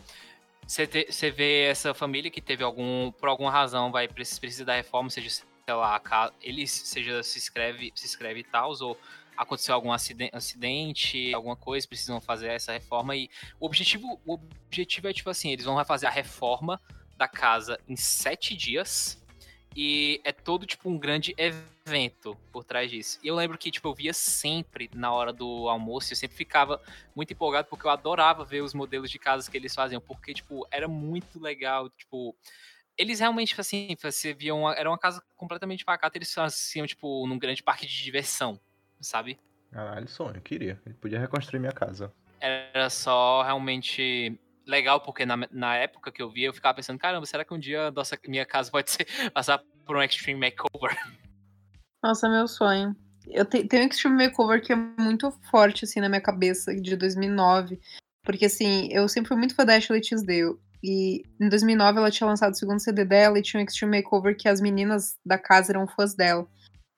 você 0.68 1.32
vê 1.32 1.64
essa 1.64 1.94
família 1.94 2.30
que 2.30 2.42
teve 2.42 2.66
algum 2.66 3.14
por 3.14 3.30
alguma 3.30 3.50
razão 3.50 3.94
vai 3.94 4.10
precis- 4.10 4.40
precisa 4.40 4.66
da 4.66 4.76
reforma, 4.76 5.10
seja 5.10 5.30
sei 5.30 5.46
lá, 5.74 6.02
ele 6.42 6.68
seja 6.68 7.24
se 7.24 7.38
escreve 7.38 7.94
se 7.96 8.06
escreve 8.06 8.42
e 8.42 8.44
tal 8.44 8.74
ou 8.82 8.98
aconteceu 9.38 9.74
algum 9.74 9.92
aciden- 9.92 10.30
acidente, 10.34 11.34
alguma 11.34 11.56
coisa, 11.56 11.88
precisam 11.88 12.20
fazer 12.20 12.50
essa 12.50 12.74
reforma 12.74 13.16
e 13.16 13.30
o 13.58 13.66
objetivo 13.68 14.20
o 14.26 14.38
objetivo 14.68 15.08
é 15.08 15.14
tipo 15.14 15.30
assim, 15.30 15.54
eles 15.54 15.64
vão 15.64 15.84
fazer 15.86 16.08
a 16.08 16.12
reforma 16.12 16.80
da 17.22 17.28
casa 17.28 17.80
em 17.88 17.96
sete 17.96 18.56
dias 18.56 19.24
e 19.76 20.20
é 20.24 20.32
todo, 20.32 20.66
tipo, 20.66 20.90
um 20.90 20.98
grande 20.98 21.36
evento 21.38 22.36
por 22.52 22.64
trás 22.64 22.90
disso. 22.90 23.20
E 23.24 23.28
eu 23.28 23.36
lembro 23.36 23.60
que, 23.60 23.70
tipo, 23.70 23.88
eu 23.88 23.94
via 23.94 24.12
sempre 24.12 24.90
na 24.96 25.14
hora 25.14 25.32
do 25.32 25.70
almoço, 25.70 26.12
eu 26.12 26.18
sempre 26.18 26.36
ficava 26.36 26.82
muito 27.16 27.32
empolgado, 27.32 27.68
porque 27.70 27.86
eu 27.86 27.92
adorava 27.92 28.44
ver 28.44 28.62
os 28.62 28.74
modelos 28.74 29.12
de 29.12 29.20
casas 29.20 29.48
que 29.48 29.56
eles 29.56 29.74
faziam, 29.76 30.02
porque, 30.02 30.34
tipo, 30.34 30.68
era 30.72 30.88
muito 30.88 31.40
legal, 31.40 31.90
tipo... 31.92 32.36
Eles 32.98 33.20
realmente, 33.20 33.50
tipo 33.50 33.62
assim, 33.62 33.96
você 34.02 34.34
via 34.34 34.54
uma, 34.54 34.74
era 34.74 34.90
uma 34.90 34.98
casa 34.98 35.24
completamente 35.38 35.86
pacata, 35.86 36.18
eles 36.18 36.34
faziam, 36.34 36.88
tipo, 36.88 37.26
num 37.28 37.38
grande 37.38 37.62
parque 37.62 37.86
de 37.86 38.04
diversão, 38.04 38.60
sabe? 39.00 39.40
Caralho, 39.72 40.08
sonho, 40.08 40.36
eu 40.36 40.42
queria. 40.42 40.82
Ele 40.86 40.96
podia 40.96 41.20
reconstruir 41.20 41.60
minha 41.60 41.72
casa. 41.72 42.12
Era 42.40 42.90
só 42.90 43.44
realmente 43.44 44.38
legal, 44.72 45.02
porque 45.02 45.26
na, 45.26 45.38
na 45.52 45.76
época 45.76 46.12
que 46.12 46.22
eu 46.22 46.30
via, 46.30 46.48
eu 46.48 46.54
ficava 46.54 46.76
pensando, 46.76 46.98
caramba, 46.98 47.26
será 47.26 47.46
que 47.46 47.54
um 47.54 47.60
dia 47.60 47.88
a 47.88 47.92
nossa, 47.92 48.18
minha 48.28 48.46
casa 48.46 48.72
pode 48.72 48.90
ser, 48.90 49.06
passar 49.34 49.62
por 49.86 49.96
um 49.96 50.02
extreme 50.02 50.40
makeover? 50.40 50.98
Nossa, 52.04 52.28
meu 52.28 52.48
sonho. 52.48 52.96
Eu 53.28 53.46
te, 53.46 53.64
tenho 53.64 53.84
um 53.84 53.88
Extreme 53.88 54.26
Makeover 54.26 54.62
que 54.62 54.74
é 54.74 54.76
muito 54.76 55.32
forte, 55.50 55.86
assim, 55.86 56.00
na 56.00 56.10
minha 56.10 56.22
cabeça, 56.22 56.76
de 56.76 56.96
2009. 56.96 57.80
Porque, 58.24 58.46
assim, 58.46 58.90
eu 58.92 59.08
sempre 59.08 59.30
fui 59.30 59.38
muito 59.38 59.56
fã 59.56 59.66
da 59.66 59.76
Ashley 59.76 60.02
Tisdale. 60.02 60.58
E 60.84 61.24
em 61.40 61.48
2009 61.48 62.00
ela 62.00 62.10
tinha 62.10 62.26
lançado 62.26 62.54
o 62.54 62.58
segundo 62.58 62.80
CD 62.80 63.06
dela 63.06 63.38
e 63.38 63.42
tinha 63.44 63.62
um 63.62 63.66
Extreme 63.66 63.98
Makeover 63.98 64.36
que 64.36 64.50
as 64.50 64.60
meninas 64.60 65.16
da 65.24 65.38
casa 65.38 65.72
eram 65.72 65.88
fãs 65.88 66.16
dela. 66.16 66.48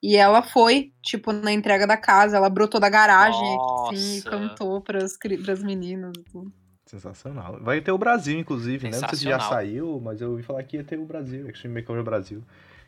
E 0.02 0.16
ela 0.16 0.42
foi, 0.42 0.94
tipo, 1.02 1.32
na 1.32 1.52
entrega 1.52 1.88
da 1.88 1.96
casa, 1.96 2.36
ela 2.36 2.50
brotou 2.50 2.80
da 2.80 2.90
garagem, 2.90 3.58
assim, 3.88 4.18
e 4.18 4.24
Nossa. 4.24 4.30
cantou 4.30 4.82
pras, 4.82 5.18
pras 5.18 5.64
meninas 5.64 6.12
e 6.18 6.24
tudo. 6.24 6.54
Sensacional. 6.86 7.58
Vai 7.62 7.82
ter 7.82 7.92
o 7.92 7.98
Brasil, 7.98 8.38
inclusive, 8.40 8.90
né? 8.90 9.00
Não 9.00 9.10
sei 9.10 9.18
se 9.20 9.24
já 9.24 9.40
saiu, 9.40 10.00
mas 10.04 10.22
eu 10.22 10.32
ouvi 10.32 10.44
falar 10.44 10.64
que 10.64 10.78
ia 10.78 10.84
ter 10.84 11.00
o 11.00 11.06
Brasil, 11.06 11.50
Extreme 11.50 11.76
Makeover 11.82 12.04
Brasil. 12.04 12.44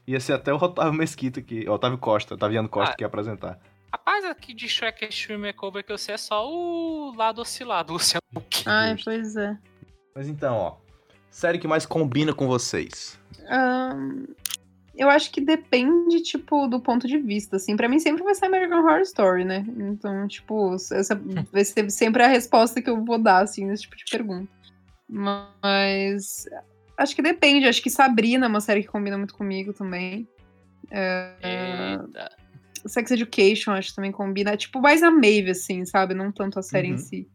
Ia 0.05 0.19
ser 0.19 0.33
até 0.33 0.53
o 0.53 0.57
Otávio 0.57 0.93
Mesquita, 0.93 1.41
que, 1.41 1.67
Otávio 1.67 1.97
Costa, 1.97 2.35
Otaviano 2.35 2.69
Costa, 2.69 2.93
Ah. 2.93 2.95
que 2.95 3.03
ia 3.03 3.07
apresentar. 3.07 3.59
Rapaz, 3.91 4.25
aqui 4.25 4.53
de 4.53 4.67
Shrek 4.67 5.05
Extreme 5.05 5.47
Makeover 5.47 5.83
que 5.83 5.91
eu 5.91 5.97
sei 5.97 6.15
é 6.15 6.17
só 6.17 6.45
o 6.47 7.13
lado 7.15 7.41
oscilado, 7.41 7.93
Luciano 7.93 8.21
Huck. 8.35 8.63
Ai, 8.67 8.95
pois 9.03 9.35
é. 9.37 9.57
Mas 10.13 10.27
então, 10.27 10.55
ó. 10.55 10.75
Série 11.31 11.57
que 11.57 11.67
mais 11.67 11.85
combina 11.85 12.33
com 12.33 12.47
vocês. 12.47 13.19
Ahn, 13.49 14.25
eu 14.97 15.09
acho 15.09 15.31
que 15.31 15.41
depende, 15.41 16.21
tipo, 16.21 16.67
do 16.67 16.79
ponto 16.79 17.07
de 17.07 17.17
vista, 17.17 17.55
assim. 17.57 17.75
Pra 17.75 17.87
mim 17.89 17.99
sempre 17.99 18.23
vai 18.23 18.33
ser 18.35 18.45
American 18.45 18.79
Horror 18.83 19.01
Story, 19.01 19.43
né? 19.45 19.65
Então, 19.77 20.27
tipo, 20.27 20.73
essa 20.75 21.15
vai 21.51 21.65
ser 21.65 21.89
sempre 21.91 22.23
a 22.23 22.27
resposta 22.27 22.81
que 22.81 22.89
eu 22.89 23.03
vou 23.03 23.17
dar, 23.17 23.43
assim, 23.43 23.65
nesse 23.65 23.83
tipo 23.83 23.95
de 23.97 24.05
pergunta. 24.09 24.49
Mas 25.09 26.45
acho 26.97 27.15
que 27.15 27.21
depende. 27.21 27.67
Acho 27.67 27.81
que 27.81 27.89
Sabrina 27.89 28.45
é 28.45 28.49
uma 28.49 28.61
série 28.61 28.81
que 28.81 28.87
combina 28.87 29.17
muito 29.17 29.35
comigo 29.35 29.73
também. 29.73 30.27
É, 30.91 31.31
Eita. 32.01 32.29
Sex 32.87 33.11
Education 33.11 33.71
acho 33.73 33.89
que 33.89 33.95
também 33.95 34.11
combina. 34.11 34.55
Tipo, 34.55 34.79
mais 34.81 35.01
a 35.03 35.09
Maeve, 35.11 35.51
assim, 35.51 35.85
sabe? 35.85 36.13
Não 36.13 36.31
tanto 36.31 36.59
a 36.59 36.63
série 36.63 36.89
Uhum. 36.89 36.93
em 36.95 36.97
si. 36.97 37.27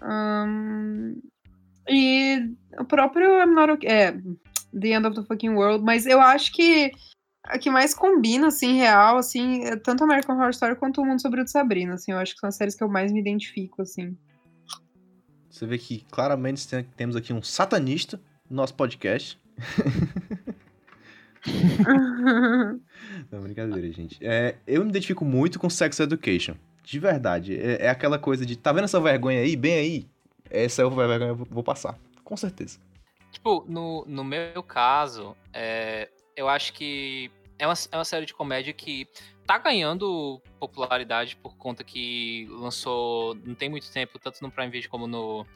Ahn, 0.00 1.14
e 1.88 2.50
o 2.78 2.84
próprio 2.84 3.40
I'm 3.42 3.54
Not 3.54 3.72
Okay, 3.72 3.88
é, 3.90 4.14
The 4.78 4.88
End 4.88 5.06
of 5.06 5.16
the 5.20 5.22
Fucking 5.26 5.50
World, 5.54 5.84
mas 5.84 6.06
eu 6.06 6.20
acho 6.20 6.52
que 6.52 6.90
a 7.44 7.58
que 7.58 7.70
mais 7.70 7.92
combina, 7.94 8.46
assim, 8.48 8.74
real, 8.76 9.16
assim, 9.18 9.64
é 9.64 9.76
tanto 9.76 10.04
American 10.04 10.36
Horror 10.36 10.50
Story 10.50 10.76
quanto 10.76 11.00
o 11.00 11.04
Mundo 11.04 11.20
Sobre 11.20 11.40
o 11.40 11.44
de 11.44 11.50
Sabrina, 11.50 11.94
assim, 11.94 12.12
eu 12.12 12.18
acho 12.18 12.34
que 12.34 12.40
são 12.40 12.48
as 12.48 12.54
séries 12.56 12.74
que 12.74 12.82
eu 12.84 12.88
mais 12.88 13.10
me 13.12 13.18
identifico, 13.20 13.82
assim. 13.82 14.16
Você 15.50 15.66
vê 15.66 15.76
que 15.76 16.04
claramente 16.10 16.66
tem- 16.68 16.84
temos 16.96 17.14
aqui 17.16 17.32
um 17.32 17.42
satanista 17.42 18.20
no 18.48 18.56
nosso 18.56 18.74
podcast. 18.74 19.38
Não, 23.30 23.40
brincadeira, 23.40 23.90
gente. 23.92 24.18
É, 24.20 24.56
eu 24.66 24.82
me 24.84 24.90
identifico 24.90 25.24
muito 25.24 25.58
com 25.58 25.68
Sex 25.68 25.98
Education. 26.00 26.54
De 26.84 26.98
verdade. 26.98 27.56
É, 27.58 27.86
é 27.86 27.88
aquela 27.90 28.18
coisa 28.18 28.44
de, 28.46 28.56
tá 28.56 28.72
vendo 28.72 28.84
essa 28.84 29.00
vergonha 29.00 29.40
aí, 29.40 29.56
bem 29.56 29.74
aí? 29.74 30.06
Essa 30.50 30.82
é 30.82 30.84
a 30.84 30.88
vergonha 30.88 31.18
que 31.18 31.24
eu 31.24 31.36
vou- 31.36 31.46
vou 31.50 31.62
passar. 31.64 31.98
Com 32.24 32.36
certeza. 32.36 32.78
Tipo, 33.32 33.64
no, 33.66 34.04
no 34.06 34.22
meu 34.22 34.62
caso, 34.62 35.36
é, 35.52 36.08
eu 36.36 36.48
acho 36.48 36.72
que 36.72 37.30
é 37.58 37.66
uma, 37.66 37.74
é 37.90 37.96
uma 37.96 38.04
série 38.04 38.26
de 38.26 38.34
comédia 38.34 38.72
que 38.72 39.08
tá 39.46 39.58
ganhando 39.58 40.40
popularidade 40.60 41.34
por 41.36 41.56
conta 41.56 41.82
que 41.82 42.46
lançou 42.50 43.34
não 43.44 43.54
tem 43.54 43.68
muito 43.68 43.90
tempo, 43.90 44.18
tanto 44.18 44.40
no 44.42 44.50
Prime 44.50 44.70
Video 44.70 44.88
como 44.90 45.06
no, 45.06 45.46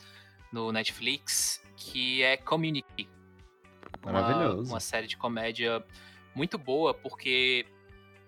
no 0.52 0.72
Netflix, 0.72 1.62
que 1.76 2.22
é 2.22 2.36
Community. 2.36 3.08
Uma- 4.02 4.12
Maravilhoso. 4.12 4.72
Uma, 4.72 4.80
série 4.80 5.06
de 5.06 5.16
comédia 5.16 5.84
muito 6.34 6.58
boa, 6.58 6.94
porque, 6.94 7.66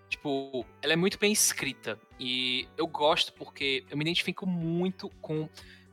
tipo, 0.08 0.64
ela 0.82 0.92
é 0.92 0.96
muito 0.96 1.18
bem 1.18 1.32
escrita. 1.32 1.98
E 2.18 2.68
eu 2.76 2.86
gosto 2.86 3.32
porque 3.32 3.84
eu 3.90 3.96
me 3.96 4.04
identifico 4.04 4.46
muito 4.46 5.08
com. 5.20 5.48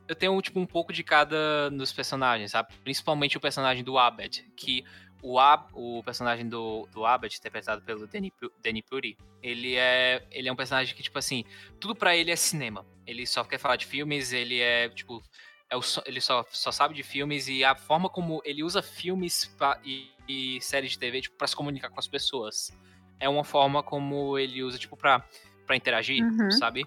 Eu 0.08 0.14
tenho, 0.14 0.40
tipo, 0.40 0.60
um 0.60 0.66
pouco 0.66 0.92
de 0.92 1.02
cada 1.02 1.68
dos 1.70 1.92
personagens, 1.92 2.52
sabe? 2.52 2.72
Principalmente 2.84 3.36
o 3.36 3.40
personagem 3.40 3.82
do 3.82 3.98
Abed, 3.98 4.44
que 4.56 4.84
o, 5.22 5.38
Ab, 5.38 5.68
o 5.72 6.02
personagem 6.04 6.48
do, 6.48 6.86
do 6.92 7.04
Abed, 7.04 7.34
interpretado 7.36 7.82
pelo 7.82 8.06
Danny, 8.06 8.32
Danny 8.62 8.82
Puri, 8.82 9.16
ele 9.42 9.74
é, 9.76 10.24
ele 10.30 10.48
é 10.48 10.52
um 10.52 10.56
personagem 10.56 10.94
que, 10.94 11.02
tipo 11.02 11.18
assim, 11.18 11.44
tudo 11.80 11.94
pra 11.94 12.14
ele 12.16 12.30
é 12.30 12.36
cinema. 12.36 12.86
Ele 13.06 13.26
só 13.26 13.42
quer 13.42 13.58
falar 13.58 13.76
de 13.76 13.86
filmes, 13.86 14.32
ele 14.32 14.60
é, 14.60 14.88
tipo, 14.90 15.22
é 15.68 15.76
o, 15.76 15.80
ele 16.04 16.20
só, 16.20 16.44
só 16.50 16.70
sabe 16.70 16.94
de 16.94 17.02
filmes 17.02 17.48
e 17.48 17.64
a 17.64 17.74
forma 17.74 18.08
como 18.08 18.40
ele 18.44 18.62
usa 18.62 18.82
filmes 18.82 19.46
pra- 19.58 19.80
e, 19.84 20.08
e 20.28 20.60
séries 20.60 20.92
de 20.92 20.98
TV, 20.98 21.22
tipo, 21.22 21.36
pra 21.36 21.46
se 21.48 21.56
comunicar 21.56 21.88
com 21.90 21.98
as 21.98 22.06
pessoas. 22.06 22.70
É 23.18 23.28
uma 23.28 23.42
forma 23.44 23.82
como 23.82 24.38
ele 24.38 24.62
usa, 24.62 24.78
tipo, 24.78 24.96
pra, 24.96 25.24
pra 25.66 25.74
interagir, 25.74 26.22
Uhum. 26.22 26.50
sabe? 26.52 26.86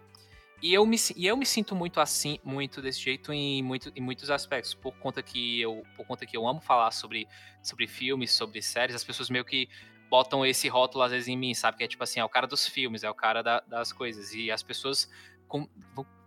E 0.61 0.73
eu, 0.73 0.85
me, 0.85 0.97
e 1.15 1.25
eu 1.25 1.37
me 1.37 1.45
sinto 1.45 1.73
muito 1.73 2.01
assim, 2.01 2.37
muito 2.43 2.81
desse 2.81 2.99
jeito 2.99 3.31
em, 3.31 3.63
muito, 3.63 3.91
em 3.95 4.01
muitos 4.01 4.29
aspectos, 4.29 4.73
por 4.73 4.93
conta 4.97 5.23
que 5.23 5.61
eu, 5.61 5.83
por 5.95 6.05
conta 6.05 6.25
que 6.25 6.35
eu 6.35 6.45
amo 6.47 6.59
falar 6.59 6.91
sobre, 6.91 7.27
sobre 7.63 7.87
filmes, 7.87 8.31
sobre 8.31 8.61
séries, 8.61 8.95
as 8.95 9.03
pessoas 9.03 9.29
meio 9.29 9.45
que 9.45 9.69
botam 10.09 10.45
esse 10.45 10.67
rótulo 10.67 11.03
às 11.03 11.11
vezes 11.11 11.27
em 11.29 11.37
mim, 11.37 11.53
sabe? 11.53 11.77
Que 11.77 11.83
é 11.83 11.87
tipo 11.87 12.03
assim, 12.03 12.19
é 12.19 12.25
o 12.25 12.29
cara 12.29 12.45
dos 12.47 12.67
filmes, 12.67 13.03
é 13.03 13.09
o 13.09 13.13
cara 13.13 13.41
da- 13.41 13.61
das 13.61 13.93
coisas. 13.93 14.33
E 14.33 14.51
as 14.51 14.61
pessoas 14.61 15.09
com- 15.47 15.69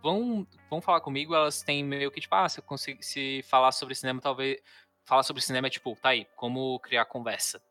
vão, 0.01 0.47
vão 0.69 0.81
falar 0.81 1.01
comigo, 1.01 1.35
elas 1.35 1.61
têm 1.61 1.83
meio 1.83 2.09
que 2.09 2.19
tipo, 2.21 2.33
ah, 2.33 2.49
se 2.49 2.59
eu 2.59 2.63
consigo 2.63 3.03
se 3.03 3.43
falar 3.43 3.71
sobre 3.71 3.93
cinema, 3.93 4.19
talvez. 4.21 4.59
Falar 5.05 5.23
sobre 5.23 5.41
cinema 5.43 5.67
é 5.67 5.69
tipo, 5.69 5.95
tá 6.01 6.09
aí, 6.09 6.25
como 6.35 6.79
criar 6.79 7.05
conversa. 7.05 7.61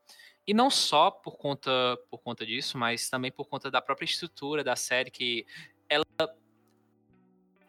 E 0.46 0.52
não 0.52 0.68
só 0.70 1.10
por 1.10 1.38
conta, 1.38 1.70
por 2.10 2.18
conta 2.18 2.44
disso, 2.44 2.76
mas 2.76 3.08
também 3.08 3.32
por 3.32 3.48
conta 3.48 3.70
da 3.70 3.80
própria 3.80 4.04
estrutura 4.04 4.62
da 4.62 4.76
série, 4.76 5.10
que 5.10 5.46
ela. 5.88 6.04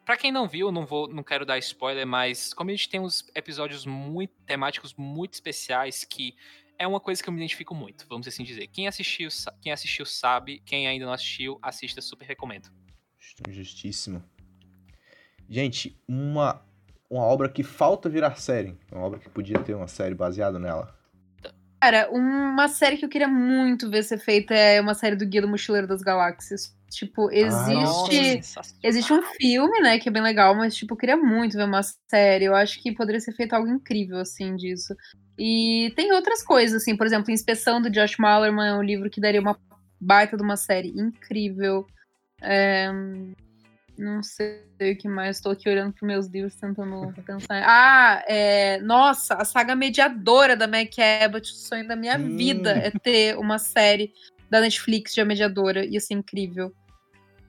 Pra 0.06 0.18
quem 0.18 0.32
não 0.32 0.48
viu, 0.48 0.72
não 0.72 0.86
vou, 0.86 1.08
não 1.08 1.24
quero 1.24 1.46
dar 1.46 1.58
spoiler, 1.60 2.06
mas 2.06 2.54
como 2.54 2.70
a 2.70 2.74
gente 2.74 2.90
tem 2.90 3.00
uns 3.00 3.26
episódios 3.34 3.86
muito 3.86 4.34
temáticos 4.46 4.94
muito 4.96 5.34
especiais 5.34 6.04
que 6.04 6.36
é 6.78 6.86
uma 6.86 7.00
coisa 7.00 7.24
que 7.24 7.30
eu 7.30 7.34
me 7.34 7.40
identifico 7.40 7.74
muito, 7.74 8.06
vamos 8.10 8.28
assim 8.28 8.44
dizer. 8.44 8.68
Quem 8.68 8.88
assistiu, 8.88 9.30
quem 9.62 9.72
assistiu 9.72 10.06
sabe, 10.06 10.62
quem 10.66 10.88
ainda 10.88 11.06
não 11.06 11.14
assistiu, 11.14 11.58
assista, 11.62 12.02
super 12.02 12.26
recomendo. 12.26 12.70
Justíssimo. 13.50 14.24
Gente, 15.50 15.98
uma, 16.08 16.62
uma 17.10 17.24
obra 17.24 17.48
que 17.48 17.64
falta 17.64 18.10
virar 18.10 18.36
série. 18.36 18.78
Uma 18.92 19.06
obra 19.06 19.20
que 19.20 19.30
podia 19.30 19.60
ter 19.60 19.74
uma 19.74 19.88
série 19.88 20.16
baseada 20.16 20.60
nela. 20.60 20.98
Cara, 21.82 22.10
uma 22.12 22.68
série 22.68 22.98
que 22.98 23.06
eu 23.06 23.10
queria 23.10 23.28
muito 23.28 23.90
ver 23.90 24.04
ser 24.04 24.18
feita 24.18 24.54
é 24.54 24.80
uma 24.80 24.94
série 24.94 25.16
do 25.16 25.26
Guia 25.26 25.42
do 25.42 25.48
Mochileiro 25.48 25.88
das 25.88 26.02
Galáxias. 26.02 26.76
Tipo, 26.94 27.30
existe. 27.32 28.42
Existe 28.82 29.14
um 29.14 29.22
filme, 29.22 29.80
né, 29.82 30.00
que 30.00 30.10
é 30.10 30.12
bem 30.12 30.22
legal, 30.22 30.56
mas, 30.56 30.76
tipo, 30.76 30.94
eu 30.94 30.98
queria 30.98 31.18
muito 31.18 31.58
ver 31.58 31.66
uma 31.66 31.82
série. 32.10 32.46
Eu 32.46 32.56
acho 32.56 32.82
que 32.82 32.94
poderia 32.94 33.20
ser 33.20 33.34
feito 33.34 33.54
algo 33.54 33.70
incrível, 33.70 34.20
assim, 34.20 34.56
disso. 34.56 34.96
E 35.38 35.92
tem 35.96 36.12
outras 36.14 36.44
coisas, 36.44 36.82
assim, 36.82 36.96
por 36.96 37.08
exemplo, 37.08 37.32
Inspeção 37.32 37.82
do 37.82 37.90
Josh 37.90 38.18
Malerman 38.18 38.68
é 38.70 38.74
um 38.74 38.84
livro 38.84 39.10
que 39.10 39.20
daria 39.22 39.42
uma 39.42 39.58
baita 40.00 40.38
de 40.38 40.44
uma 40.44 40.58
série 40.58 40.90
incrível. 40.90 41.88
É, 42.42 42.92
Não 43.98 44.24
sei 44.24 44.64
o 44.80 44.98
que 44.98 45.08
mais, 45.08 45.38
estou 45.38 45.52
aqui 45.52 45.70
olhando 45.70 45.94
para 45.94 46.08
meus 46.08 46.28
livros, 46.28 46.56
tentando 46.56 47.14
pensar. 47.26 47.64
Ah, 47.66 48.24
é... 48.28 48.80
nossa, 48.82 49.36
a 49.36 49.46
saga 49.46 49.76
mediadora 49.76 50.56
da 50.56 50.66
Meg 50.68 50.90
Abbott, 51.24 51.52
o 51.52 51.56
sonho 51.56 51.88
da 51.88 51.96
minha 51.96 52.18
Hum. 52.18 52.36
vida 52.36 52.72
é 52.72 52.90
ter 52.90 53.38
uma 53.38 53.60
série 53.60 54.12
da 54.50 54.60
Netflix 54.62 55.14
de 55.14 55.22
A 55.22 55.26
Mediadora, 55.26 55.86
ia 55.86 56.00
ser 56.00 56.16
incrível. 56.16 56.74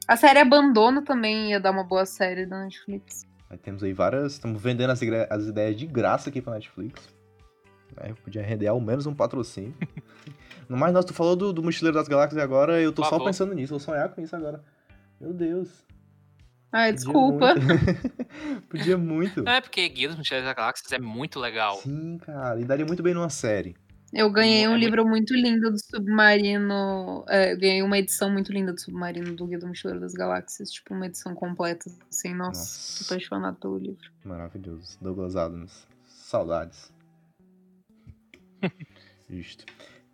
A 0.06 0.16
série 0.16 0.38
Abandono 0.38 1.02
também 1.02 1.50
ia 1.50 1.60
dar 1.60 1.70
uma 1.70 1.84
boa 1.84 2.04
série 2.04 2.46
da 2.46 2.62
Netflix. 2.62 3.26
Aí 3.48 3.56
temos 3.56 3.82
aí 3.82 3.92
várias. 3.92 4.32
Estamos 4.32 4.60
vendendo 4.60 4.90
as, 4.90 5.00
as 5.30 5.46
ideias 5.46 5.76
de 5.76 5.86
graça 5.86 6.28
aqui 6.28 6.42
pra 6.42 6.54
Netflix. 6.54 7.08
Né, 7.96 8.10
Eu 8.10 8.16
podia 8.16 8.42
render 8.42 8.66
ao 8.66 8.80
menos 8.80 9.06
um 9.06 9.14
patrocínio. 9.14 9.74
No 10.66 10.78
mais, 10.78 10.94
nós, 10.94 11.04
tu 11.04 11.12
falou 11.12 11.36
do, 11.36 11.52
do 11.52 11.62
Mochileiro 11.62 11.94
das 11.98 12.08
Galáxias 12.08 12.42
agora, 12.42 12.80
eu 12.80 12.90
tô 12.90 13.02
Por 13.02 13.08
só 13.08 13.10
favor. 13.16 13.26
pensando 13.26 13.52
nisso, 13.52 13.68
vou 13.68 13.78
sonhar 13.78 14.08
com 14.08 14.22
isso 14.22 14.34
agora. 14.34 14.64
Meu 15.20 15.30
Deus. 15.30 15.84
Ai, 16.72 16.90
podia 16.92 17.04
desculpa. 17.04 17.54
muito. 17.54 18.62
podia 18.70 18.96
muito. 18.96 19.42
Não 19.42 19.52
é 19.52 19.60
porque 19.60 19.86
Guia 19.90 20.08
dos 20.08 20.16
Mochileiros 20.16 20.48
das 20.48 20.56
Galáxias 20.56 20.90
é 20.92 20.98
muito 20.98 21.38
legal. 21.38 21.76
Sim, 21.76 22.16
cara. 22.16 22.58
E 22.58 22.64
daria 22.64 22.86
muito 22.86 23.02
bem 23.02 23.12
numa 23.12 23.28
série. 23.28 23.76
Eu 24.14 24.30
ganhei 24.30 24.62
É 24.64 24.68
um 24.68 24.72
muito- 24.72 24.84
livro 24.84 25.06
muito 25.06 25.34
lindo 25.34 25.70
do 25.70 25.78
Submarino. 25.78 27.24
é, 27.28 27.52
eu 27.52 27.58
ganhei 27.58 27.82
uma 27.82 27.98
edição 27.98 28.30
muito 28.30 28.52
linda 28.52 28.72
do 28.72 28.80
Submarino 28.80 29.34
do 29.34 29.46
Guia 29.46 29.58
do 29.58 29.66
Mochileiro 29.66 30.00
das 30.00 30.12
Galáxias. 30.14 30.70
Tipo, 30.70 30.94
uma 30.94 31.06
edição 31.06 31.34
completa. 31.34 31.90
Assim, 32.10 32.32
nossa, 32.32 32.60
Nossa. 32.60 33.04
tô 33.08 33.14
apaixonado 33.14 33.56
pelo 33.58 33.76
livro. 33.78 34.10
Maravilhoso. 34.24 34.96
Douglas 35.00 35.34
Adams. 35.36 35.86
Saudades. 36.06 36.92
Justo. 39.28 39.64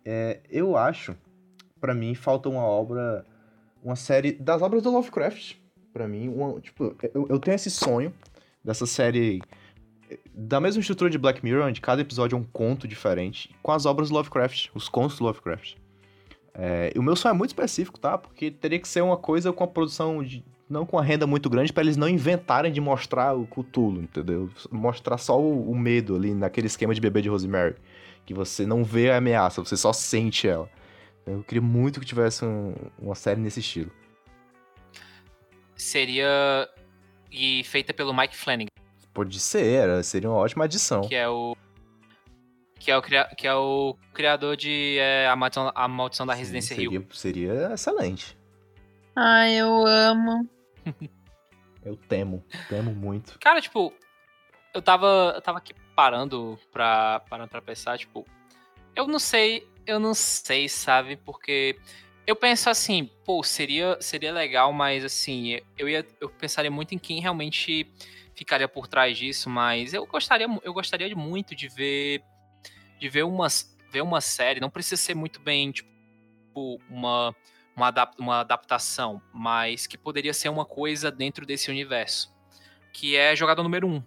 É, 0.03 0.39
eu 0.49 0.75
acho, 0.75 1.15
pra 1.79 1.93
mim, 1.93 2.15
falta 2.15 2.49
uma 2.49 2.63
obra, 2.63 3.25
uma 3.83 3.95
série 3.95 4.31
das 4.33 4.61
obras 4.61 4.81
do 4.83 4.91
Lovecraft. 4.91 5.55
Pra 5.93 6.07
mim, 6.07 6.27
uma, 6.29 6.59
tipo, 6.59 6.95
eu, 7.13 7.27
eu 7.29 7.39
tenho 7.39 7.55
esse 7.55 7.69
sonho 7.69 8.13
dessa 8.63 8.85
série 8.85 9.41
da 10.33 10.59
mesma 10.59 10.79
estrutura 10.79 11.09
de 11.09 11.17
Black 11.17 11.43
Mirror, 11.43 11.67
onde 11.67 11.81
cada 11.81 12.01
episódio 12.01 12.35
é 12.35 12.39
um 12.39 12.43
conto 12.43 12.87
diferente, 12.87 13.49
com 13.61 13.71
as 13.71 13.85
obras 13.85 14.09
Lovecraft, 14.09 14.69
os 14.73 14.87
contos 14.89 15.17
do 15.17 15.23
Lovecraft. 15.23 15.75
É, 16.53 16.91
o 16.95 17.01
meu 17.01 17.15
sonho 17.15 17.33
é 17.33 17.37
muito 17.37 17.51
específico, 17.51 17.99
tá? 17.99 18.17
Porque 18.17 18.51
teria 18.51 18.79
que 18.79 18.87
ser 18.87 19.01
uma 19.01 19.17
coisa 19.17 19.53
com 19.53 19.63
a 19.63 19.67
produção 19.67 20.23
de 20.23 20.43
não 20.69 20.85
com 20.85 20.97
a 20.97 21.03
renda 21.03 21.27
muito 21.27 21.49
grande 21.49 21.73
para 21.73 21.83
eles 21.83 21.97
não 21.97 22.07
inventarem 22.07 22.71
de 22.71 22.79
mostrar 22.79 23.35
o 23.35 23.45
Cthulhu, 23.45 24.01
entendeu? 24.01 24.49
Mostrar 24.71 25.17
só 25.17 25.39
o, 25.39 25.69
o, 25.69 25.77
medo 25.77 26.15
ali 26.15 26.33
naquele 26.33 26.67
esquema 26.67 26.95
de 26.95 27.01
bebê 27.01 27.21
de 27.21 27.27
Rosemary, 27.27 27.75
que 28.25 28.33
você 28.33 28.65
não 28.65 28.83
vê 28.83 29.11
a 29.11 29.17
ameaça, 29.17 29.63
você 29.63 29.75
só 29.75 29.91
sente 29.91 30.47
ela. 30.47 30.69
Eu 31.25 31.43
queria 31.43 31.61
muito 31.61 31.99
que 31.99 32.05
tivesse 32.05 32.45
um, 32.45 32.73
uma 32.97 33.15
série 33.15 33.39
nesse 33.41 33.59
estilo. 33.59 33.91
Seria 35.75 36.69
e 37.29 37.63
feita 37.65 37.93
pelo 37.93 38.13
Mike 38.13 38.35
Flanagan. 38.35 38.67
Pode 39.13 39.39
ser, 39.39 40.03
seria 40.03 40.29
uma 40.29 40.37
ótima 40.37 40.65
adição. 40.65 41.01
Que 41.01 41.15
é 41.15 41.27
o 41.27 41.55
que 42.81 42.91
é 42.91 42.97
o, 42.97 43.01
que 43.01 43.47
é 43.47 43.53
o 43.53 43.95
criador 44.11 44.57
de 44.57 44.97
é, 44.97 45.27
a, 45.27 45.35
Maldição, 45.35 45.71
a 45.75 45.87
Maldição 45.87 46.25
da 46.25 46.33
Residência 46.33 46.75
Sim, 46.75 46.81
seria, 46.81 46.99
Rio. 46.99 47.07
Seria 47.11 47.73
excelente. 47.73 48.37
Ai, 49.15 49.53
eu 49.53 49.85
amo. 49.85 50.49
eu 51.85 51.95
temo, 51.95 52.43
temo 52.67 52.91
muito. 52.91 53.37
Cara, 53.39 53.61
tipo, 53.61 53.93
eu 54.73 54.81
tava, 54.81 55.33
eu 55.35 55.41
tava 55.41 55.59
aqui 55.59 55.75
parando 55.95 56.57
pra, 56.71 57.21
parando 57.29 57.49
pra 57.49 57.61
pensar, 57.61 57.99
tipo, 57.99 58.25
eu 58.95 59.07
não 59.07 59.19
sei, 59.19 59.67
eu 59.85 59.99
não 59.99 60.15
sei, 60.15 60.67
sabe? 60.67 61.17
Porque 61.17 61.77
eu 62.25 62.35
penso 62.35 62.69
assim, 62.69 63.09
pô, 63.25 63.43
seria, 63.43 63.97
seria 64.01 64.31
legal, 64.31 64.71
mas 64.71 65.03
assim, 65.03 65.59
eu, 65.77 65.89
ia, 65.89 66.05
eu 66.19 66.29
pensaria 66.29 66.71
muito 66.71 66.93
em 66.93 66.97
quem 66.97 67.19
realmente 67.19 67.91
ficaria 68.35 68.67
por 68.67 68.87
trás 68.87 69.17
disso, 69.17 69.49
mas 69.49 69.93
eu 69.93 70.05
gostaria, 70.05 70.47
eu 70.63 70.73
gostaria 70.73 71.15
muito 71.15 71.55
de 71.55 71.67
ver 71.67 72.23
de 73.01 73.09
ver 73.09 73.23
uma, 73.23 73.47
ver 73.89 74.01
uma 74.01 74.21
série, 74.21 74.59
não 74.59 74.69
precisa 74.69 75.01
ser 75.01 75.15
muito 75.15 75.39
bem, 75.39 75.71
tipo, 75.71 76.79
uma, 76.87 77.35
uma, 77.75 77.87
adap 77.87 78.13
uma 78.19 78.41
adaptação, 78.41 79.19
mas 79.33 79.87
que 79.87 79.97
poderia 79.97 80.33
ser 80.35 80.49
uma 80.49 80.65
coisa 80.65 81.11
dentro 81.11 81.43
desse 81.43 81.71
universo. 81.71 82.31
Que 82.93 83.15
é 83.15 83.35
jogador 83.35 83.63
número 83.63 83.87
1. 83.87 83.95
Um. 83.95 84.03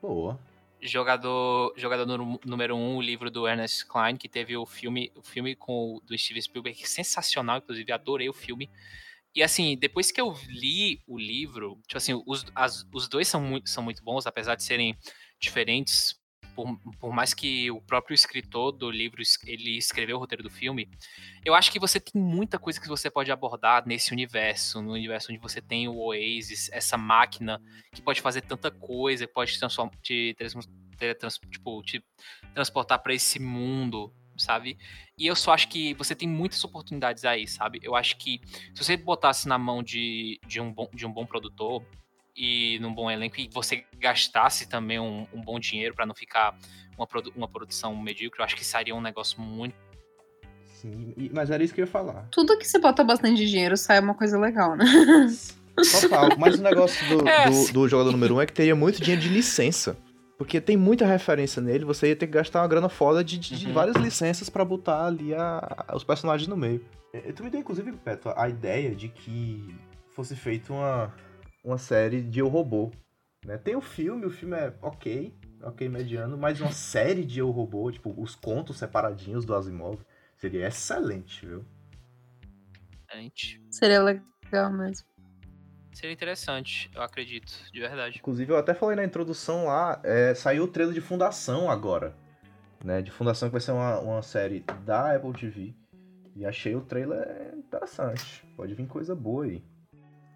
Boa. 0.00 0.38
Jogador, 0.80 1.74
jogador 1.76 2.06
número 2.44 2.76
1, 2.76 2.78
um, 2.78 2.96
o 2.96 3.02
livro 3.02 3.30
do 3.30 3.48
Ernest 3.48 3.84
Klein, 3.86 4.16
que 4.16 4.28
teve 4.28 4.56
o 4.56 4.64
filme, 4.64 5.10
o 5.14 5.22
filme 5.22 5.56
com 5.56 6.00
do 6.04 6.16
Steven 6.16 6.40
Spielberg, 6.40 6.88
sensacional, 6.88 7.58
inclusive, 7.58 7.90
adorei 7.92 8.28
o 8.28 8.32
filme. 8.32 8.70
E 9.34 9.42
assim, 9.42 9.76
depois 9.76 10.10
que 10.10 10.20
eu 10.20 10.36
li 10.48 11.02
o 11.06 11.18
livro, 11.18 11.78
tipo 11.86 11.96
assim, 11.96 12.20
os, 12.26 12.44
as, 12.54 12.86
os 12.92 13.08
dois 13.08 13.28
são 13.28 13.40
muito, 13.40 13.68
são 13.68 13.82
muito 13.82 14.02
bons, 14.02 14.26
apesar 14.26 14.54
de 14.54 14.64
serem 14.64 14.96
diferentes 15.38 16.17
por, 16.58 16.76
por, 16.98 17.12
mais 17.12 17.32
que 17.32 17.70
o 17.70 17.80
próprio 17.80 18.16
escritor 18.16 18.72
do 18.72 18.90
livro 18.90 19.22
ele 19.46 19.78
escreveu 19.78 20.16
o 20.16 20.18
roteiro 20.18 20.42
do 20.42 20.50
filme, 20.50 20.88
eu 21.44 21.54
acho 21.54 21.70
que 21.70 21.78
você 21.78 22.00
tem 22.00 22.20
muita 22.20 22.58
coisa 22.58 22.80
que 22.80 22.88
você 22.88 23.08
pode 23.08 23.30
abordar 23.30 23.86
nesse 23.86 24.12
universo, 24.12 24.82
no 24.82 24.92
universo 24.92 25.30
onde 25.30 25.40
você 25.40 25.62
tem 25.62 25.86
o 25.86 25.96
Oasis, 25.96 26.68
essa 26.72 26.98
máquina 26.98 27.62
que 27.92 28.02
pode 28.02 28.20
fazer 28.20 28.40
tanta 28.40 28.72
coisa, 28.72 29.28
pode 29.28 29.52
te, 29.52 29.60
transformar, 29.60 29.92
te, 30.02 30.34
trans, 30.36 31.38
tipo, 31.48 31.80
te 31.84 32.04
transportar 32.52 33.00
para 33.04 33.14
esse 33.14 33.38
mundo, 33.38 34.12
sabe? 34.36 34.76
E 35.16 35.28
eu 35.28 35.36
só 35.36 35.52
acho 35.52 35.68
que 35.68 35.94
você 35.94 36.12
tem 36.12 36.28
muitas 36.28 36.64
oportunidades 36.64 37.24
aí, 37.24 37.46
sabe? 37.46 37.78
Eu 37.84 37.94
acho 37.94 38.16
que 38.16 38.40
se 38.74 38.82
você 38.82 38.96
botasse 38.96 39.46
na 39.46 39.58
mão 39.58 39.80
de, 39.80 40.40
de, 40.44 40.60
um, 40.60 40.72
bom, 40.72 40.90
de 40.92 41.06
um 41.06 41.12
bom 41.12 41.24
produtor, 41.24 41.84
e 42.38 42.78
num 42.78 42.94
bom 42.94 43.10
elenco 43.10 43.40
e 43.40 43.50
você 43.52 43.84
gastasse 43.98 44.68
também 44.68 45.00
um, 45.00 45.26
um 45.34 45.42
bom 45.42 45.58
dinheiro 45.58 45.94
para 45.94 46.06
não 46.06 46.14
ficar 46.14 46.56
uma, 46.96 47.06
produ 47.06 47.32
uma 47.36 47.48
produção 47.48 47.96
medíocre, 47.96 48.40
eu 48.40 48.44
acho 48.44 48.54
que 48.54 48.64
seria 48.64 48.94
um 48.94 49.00
negócio 49.00 49.40
muito. 49.40 49.74
Sim, 50.64 51.12
mas 51.32 51.50
era 51.50 51.62
isso 51.64 51.74
que 51.74 51.80
eu 51.80 51.86
ia 51.86 51.90
falar. 51.90 52.28
Tudo 52.30 52.56
que 52.56 52.64
você 52.66 52.78
bota 52.78 53.02
bastante 53.02 53.44
dinheiro 53.44 53.76
sai 53.76 53.98
uma 53.98 54.14
coisa 54.14 54.38
legal, 54.38 54.76
né? 54.76 54.84
Total, 56.00 56.28
mas 56.38 56.58
o 56.58 56.62
negócio 56.62 57.04
do, 57.08 57.26
é, 57.28 57.50
do, 57.50 57.72
do 57.72 57.88
jogador 57.88 58.12
número 58.12 58.36
um 58.36 58.40
é 58.40 58.46
que 58.46 58.52
teria 58.52 58.76
muito 58.76 59.00
dinheiro 59.00 59.20
de 59.20 59.28
licença. 59.28 59.96
Porque 60.36 60.60
tem 60.60 60.76
muita 60.76 61.04
referência 61.04 61.60
nele, 61.60 61.84
você 61.84 62.08
ia 62.08 62.16
ter 62.16 62.28
que 62.28 62.32
gastar 62.32 62.60
uma 62.60 62.68
grana 62.68 62.88
foda 62.88 63.24
de, 63.24 63.36
de 63.38 63.66
uhum. 63.66 63.72
várias 63.72 63.96
licenças 63.96 64.48
para 64.48 64.64
botar 64.64 65.06
ali 65.06 65.34
a, 65.34 65.84
a, 65.88 65.96
os 65.96 66.04
personagens 66.04 66.46
no 66.46 66.56
meio. 66.56 66.80
Tu 67.34 67.42
me 67.42 67.50
deu, 67.50 67.58
inclusive, 67.58 67.90
Beto, 67.90 68.32
a 68.36 68.48
ideia 68.48 68.94
de 68.94 69.08
que 69.08 69.74
fosse 70.10 70.36
feita 70.36 70.72
uma, 70.72 71.12
uma 71.68 71.78
série 71.78 72.22
de 72.22 72.40
Eu 72.40 72.48
Robô. 72.48 72.90
Né? 73.44 73.58
Tem 73.58 73.76
o 73.76 73.80
filme, 73.80 74.24
o 74.24 74.30
filme 74.30 74.56
é 74.56 74.74
ok, 74.80 75.34
ok 75.62 75.88
mediano, 75.88 76.36
mas 76.36 76.60
uma 76.60 76.72
série 76.72 77.24
de 77.24 77.40
Eu 77.40 77.50
Robô, 77.50 77.92
tipo, 77.92 78.14
os 78.20 78.34
contos 78.34 78.78
separadinhos 78.78 79.44
do 79.44 79.54
Asimov, 79.54 80.00
seria 80.36 80.66
excelente, 80.66 81.44
viu? 81.44 81.64
Excelente. 83.06 83.62
Seria 83.70 84.02
legal 84.02 84.72
mesmo. 84.72 85.06
Seria 85.92 86.12
interessante, 86.12 86.90
eu 86.94 87.02
acredito, 87.02 87.52
de 87.72 87.80
verdade. 87.80 88.18
Inclusive, 88.18 88.52
eu 88.52 88.56
até 88.56 88.72
falei 88.72 88.96
na 88.96 89.04
introdução 89.04 89.66
lá, 89.66 90.00
é, 90.04 90.34
saiu 90.34 90.64
o 90.64 90.68
trailer 90.68 90.94
de 90.94 91.00
Fundação 91.00 91.70
agora. 91.70 92.16
Né, 92.84 93.02
de 93.02 93.10
Fundação 93.10 93.48
que 93.48 93.52
vai 93.52 93.60
ser 93.60 93.72
uma, 93.72 93.98
uma 93.98 94.22
série 94.22 94.60
da 94.84 95.14
Apple 95.14 95.32
TV. 95.32 95.74
E 96.36 96.46
achei 96.46 96.76
o 96.76 96.80
trailer 96.80 97.52
interessante. 97.56 98.46
Pode 98.56 98.72
vir 98.74 98.86
coisa 98.86 99.16
boa 99.16 99.44
aí. 99.44 99.60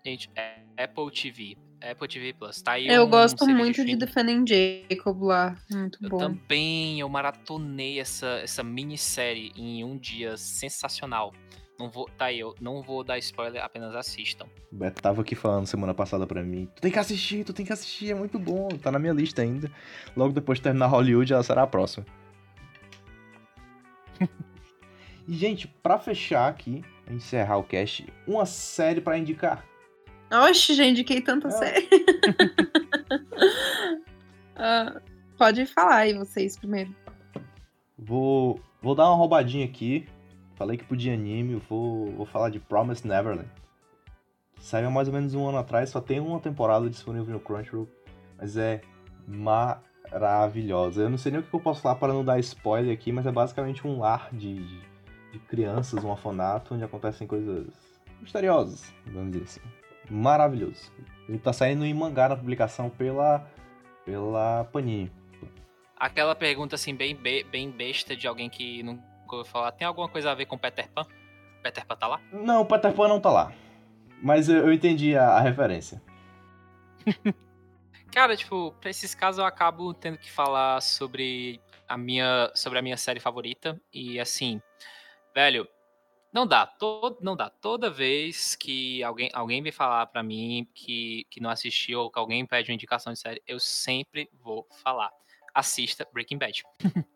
Gente, 0.05 0.28
é 0.35 0.61
Apple 0.76 1.10
TV. 1.10 1.56
Apple 1.82 2.08
TV 2.08 2.32
Plus. 2.32 2.62
Tá 2.62 2.72
aí 2.72 2.86
eu 2.86 3.04
um 3.04 3.10
gosto 3.10 3.46
muito 3.46 3.84
de 3.84 3.96
Defending 3.96 4.44
Jacob 4.46 5.22
lá. 5.22 5.56
Muito 5.70 5.98
eu 6.02 6.08
bom. 6.08 6.18
também, 6.18 7.00
eu 7.00 7.08
maratonei 7.08 7.98
essa, 7.98 8.40
essa 8.42 8.62
minissérie 8.62 9.52
em 9.56 9.84
um 9.84 9.98
dia 9.98 10.36
sensacional. 10.36 11.32
Não 11.78 11.90
vou, 11.90 12.08
tá 12.16 12.26
aí, 12.26 12.38
eu 12.38 12.54
não 12.60 12.80
vou 12.80 13.02
dar 13.02 13.18
spoiler, 13.18 13.62
apenas 13.62 13.94
assistam. 13.96 14.46
O 14.70 14.76
Beto 14.76 15.02
tava 15.02 15.22
aqui 15.22 15.34
falando 15.34 15.66
semana 15.66 15.92
passada 15.92 16.26
pra 16.26 16.42
mim. 16.42 16.68
Tu 16.76 16.82
tem 16.82 16.92
que 16.92 16.98
assistir, 16.98 17.44
tu 17.44 17.52
tem 17.52 17.66
que 17.66 17.72
assistir, 17.72 18.12
é 18.12 18.14
muito 18.14 18.38
bom. 18.38 18.68
Tá 18.68 18.92
na 18.92 19.00
minha 19.00 19.12
lista 19.12 19.42
ainda. 19.42 19.70
Logo 20.16 20.32
depois 20.32 20.58
de 20.58 20.62
terminar 20.62 20.86
Hollywood, 20.86 21.32
ela 21.32 21.42
será 21.42 21.62
a 21.62 21.66
próxima. 21.66 22.06
e, 25.26 25.34
gente, 25.34 25.66
pra 25.66 25.98
fechar 25.98 26.48
aqui, 26.48 26.84
encerrar 27.10 27.56
o 27.56 27.64
cast, 27.64 28.06
uma 28.28 28.46
série 28.46 29.00
para 29.00 29.18
indicar. 29.18 29.71
Oxe, 30.33 30.74
já 30.74 30.85
indiquei 30.85 31.20
tanta 31.20 31.49
é. 31.49 31.51
série. 31.51 31.89
uh, 34.57 35.01
pode 35.37 35.66
falar 35.66 35.97
aí 35.97 36.14
vocês 36.14 36.57
primeiro. 36.57 36.95
Vou, 37.99 38.59
vou 38.80 38.95
dar 38.95 39.09
uma 39.09 39.16
roubadinha 39.16 39.66
aqui. 39.66 40.07
Falei 40.55 40.78
que 40.78 40.85
podia 40.85 41.12
anime, 41.12 41.61
vou, 41.68 42.12
vou 42.12 42.24
falar 42.24 42.49
de 42.49 42.59
Promised 42.59 43.07
Neverland. 43.07 43.49
Saiu 44.59 44.91
mais 44.91 45.09
ou 45.09 45.14
menos 45.14 45.35
um 45.35 45.47
ano 45.47 45.59
atrás, 45.59 45.91
só 45.91 46.01
tem 46.01 46.20
uma 46.20 46.39
temporada 46.39 46.89
disponível 46.89 47.35
no 47.35 47.41
Crunchyroll, 47.41 47.89
mas 48.39 48.57
é 48.57 48.80
maravilhosa. 49.26 51.03
Eu 51.03 51.11
não 51.11 51.18
sei 51.18 51.33
nem 51.33 51.41
o 51.41 51.43
que 51.43 51.53
eu 51.53 51.61
posso 51.61 51.83
falar 51.83 51.97
para 51.97 52.12
não 52.12 52.24
dar 52.24 52.39
spoiler 52.39 52.95
aqui, 52.95 53.11
mas 53.11 53.26
é 53.26 53.33
basicamente 53.33 53.85
um 53.87 53.99
lar 53.99 54.28
de, 54.33 54.55
de, 54.55 54.80
de 55.33 55.39
crianças, 55.49 56.05
um 56.05 56.11
orfanato, 56.11 56.74
onde 56.74 56.85
acontecem 56.85 57.26
coisas 57.26 57.66
misteriosas, 58.20 58.95
vamos 59.07 59.33
dizer 59.33 59.45
assim 59.45 59.82
maravilhoso. 60.12 60.92
Ele 61.28 61.38
tá 61.38 61.52
saindo 61.52 61.84
em 61.84 61.94
mangá 61.94 62.28
na 62.28 62.36
publicação 62.36 62.90
pela, 62.90 63.46
pela 64.04 64.64
Panini. 64.64 65.10
Aquela 65.96 66.34
pergunta 66.34 66.74
assim, 66.74 66.94
bem, 66.94 67.16
bem 67.16 67.70
besta 67.70 68.16
de 68.16 68.26
alguém 68.26 68.50
que 68.50 68.82
nunca 68.82 69.02
ouviu 69.30 69.44
falar, 69.50 69.72
tem 69.72 69.86
alguma 69.86 70.08
coisa 70.08 70.30
a 70.30 70.34
ver 70.34 70.46
com 70.46 70.58
Peter 70.58 70.88
Pan? 70.90 71.06
Peter 71.62 71.86
Pan 71.86 71.96
tá 71.96 72.06
lá? 72.06 72.20
Não, 72.32 72.66
Peter 72.66 72.92
Pan 72.92 73.08
não 73.08 73.20
tá 73.20 73.30
lá. 73.30 73.52
Mas 74.20 74.48
eu, 74.48 74.66
eu 74.66 74.72
entendi 74.72 75.16
a, 75.16 75.28
a 75.30 75.40
referência. 75.40 76.02
Cara, 78.12 78.36
tipo, 78.36 78.72
pra 78.80 78.90
esses 78.90 79.14
casos 79.14 79.38
eu 79.38 79.44
acabo 79.46 79.94
tendo 79.94 80.18
que 80.18 80.30
falar 80.30 80.82
sobre 80.82 81.60
a 81.88 81.96
minha, 81.96 82.50
sobre 82.54 82.78
a 82.78 82.82
minha 82.82 82.96
série 82.96 83.20
favorita. 83.20 83.80
E 83.92 84.20
assim, 84.20 84.60
velho, 85.34 85.66
não 86.33 86.47
dá, 86.47 86.66
todo, 86.66 87.18
não 87.20 87.37
dá. 87.37 87.51
Toda 87.51 87.91
vez 87.91 88.57
que 88.57 89.03
alguém, 89.03 89.30
alguém 89.35 89.61
me 89.61 89.70
falar 89.70 90.07
para 90.07 90.22
mim 90.22 90.66
que, 90.74 91.26
que 91.30 91.41
não 91.41 91.51
assistiu 91.51 92.01
ou 92.01 92.11
que 92.11 92.18
alguém 92.18 92.47
pede 92.47 92.70
uma 92.70 92.74
indicação 92.74 93.12
de 93.12 93.18
série, 93.18 93.43
eu 93.47 93.61
sempre 93.61 94.30
vou 94.43 94.66
falar. 94.83 95.12
Assista 95.55 96.09
Breaking 96.11 96.39
Bad. 96.39 96.62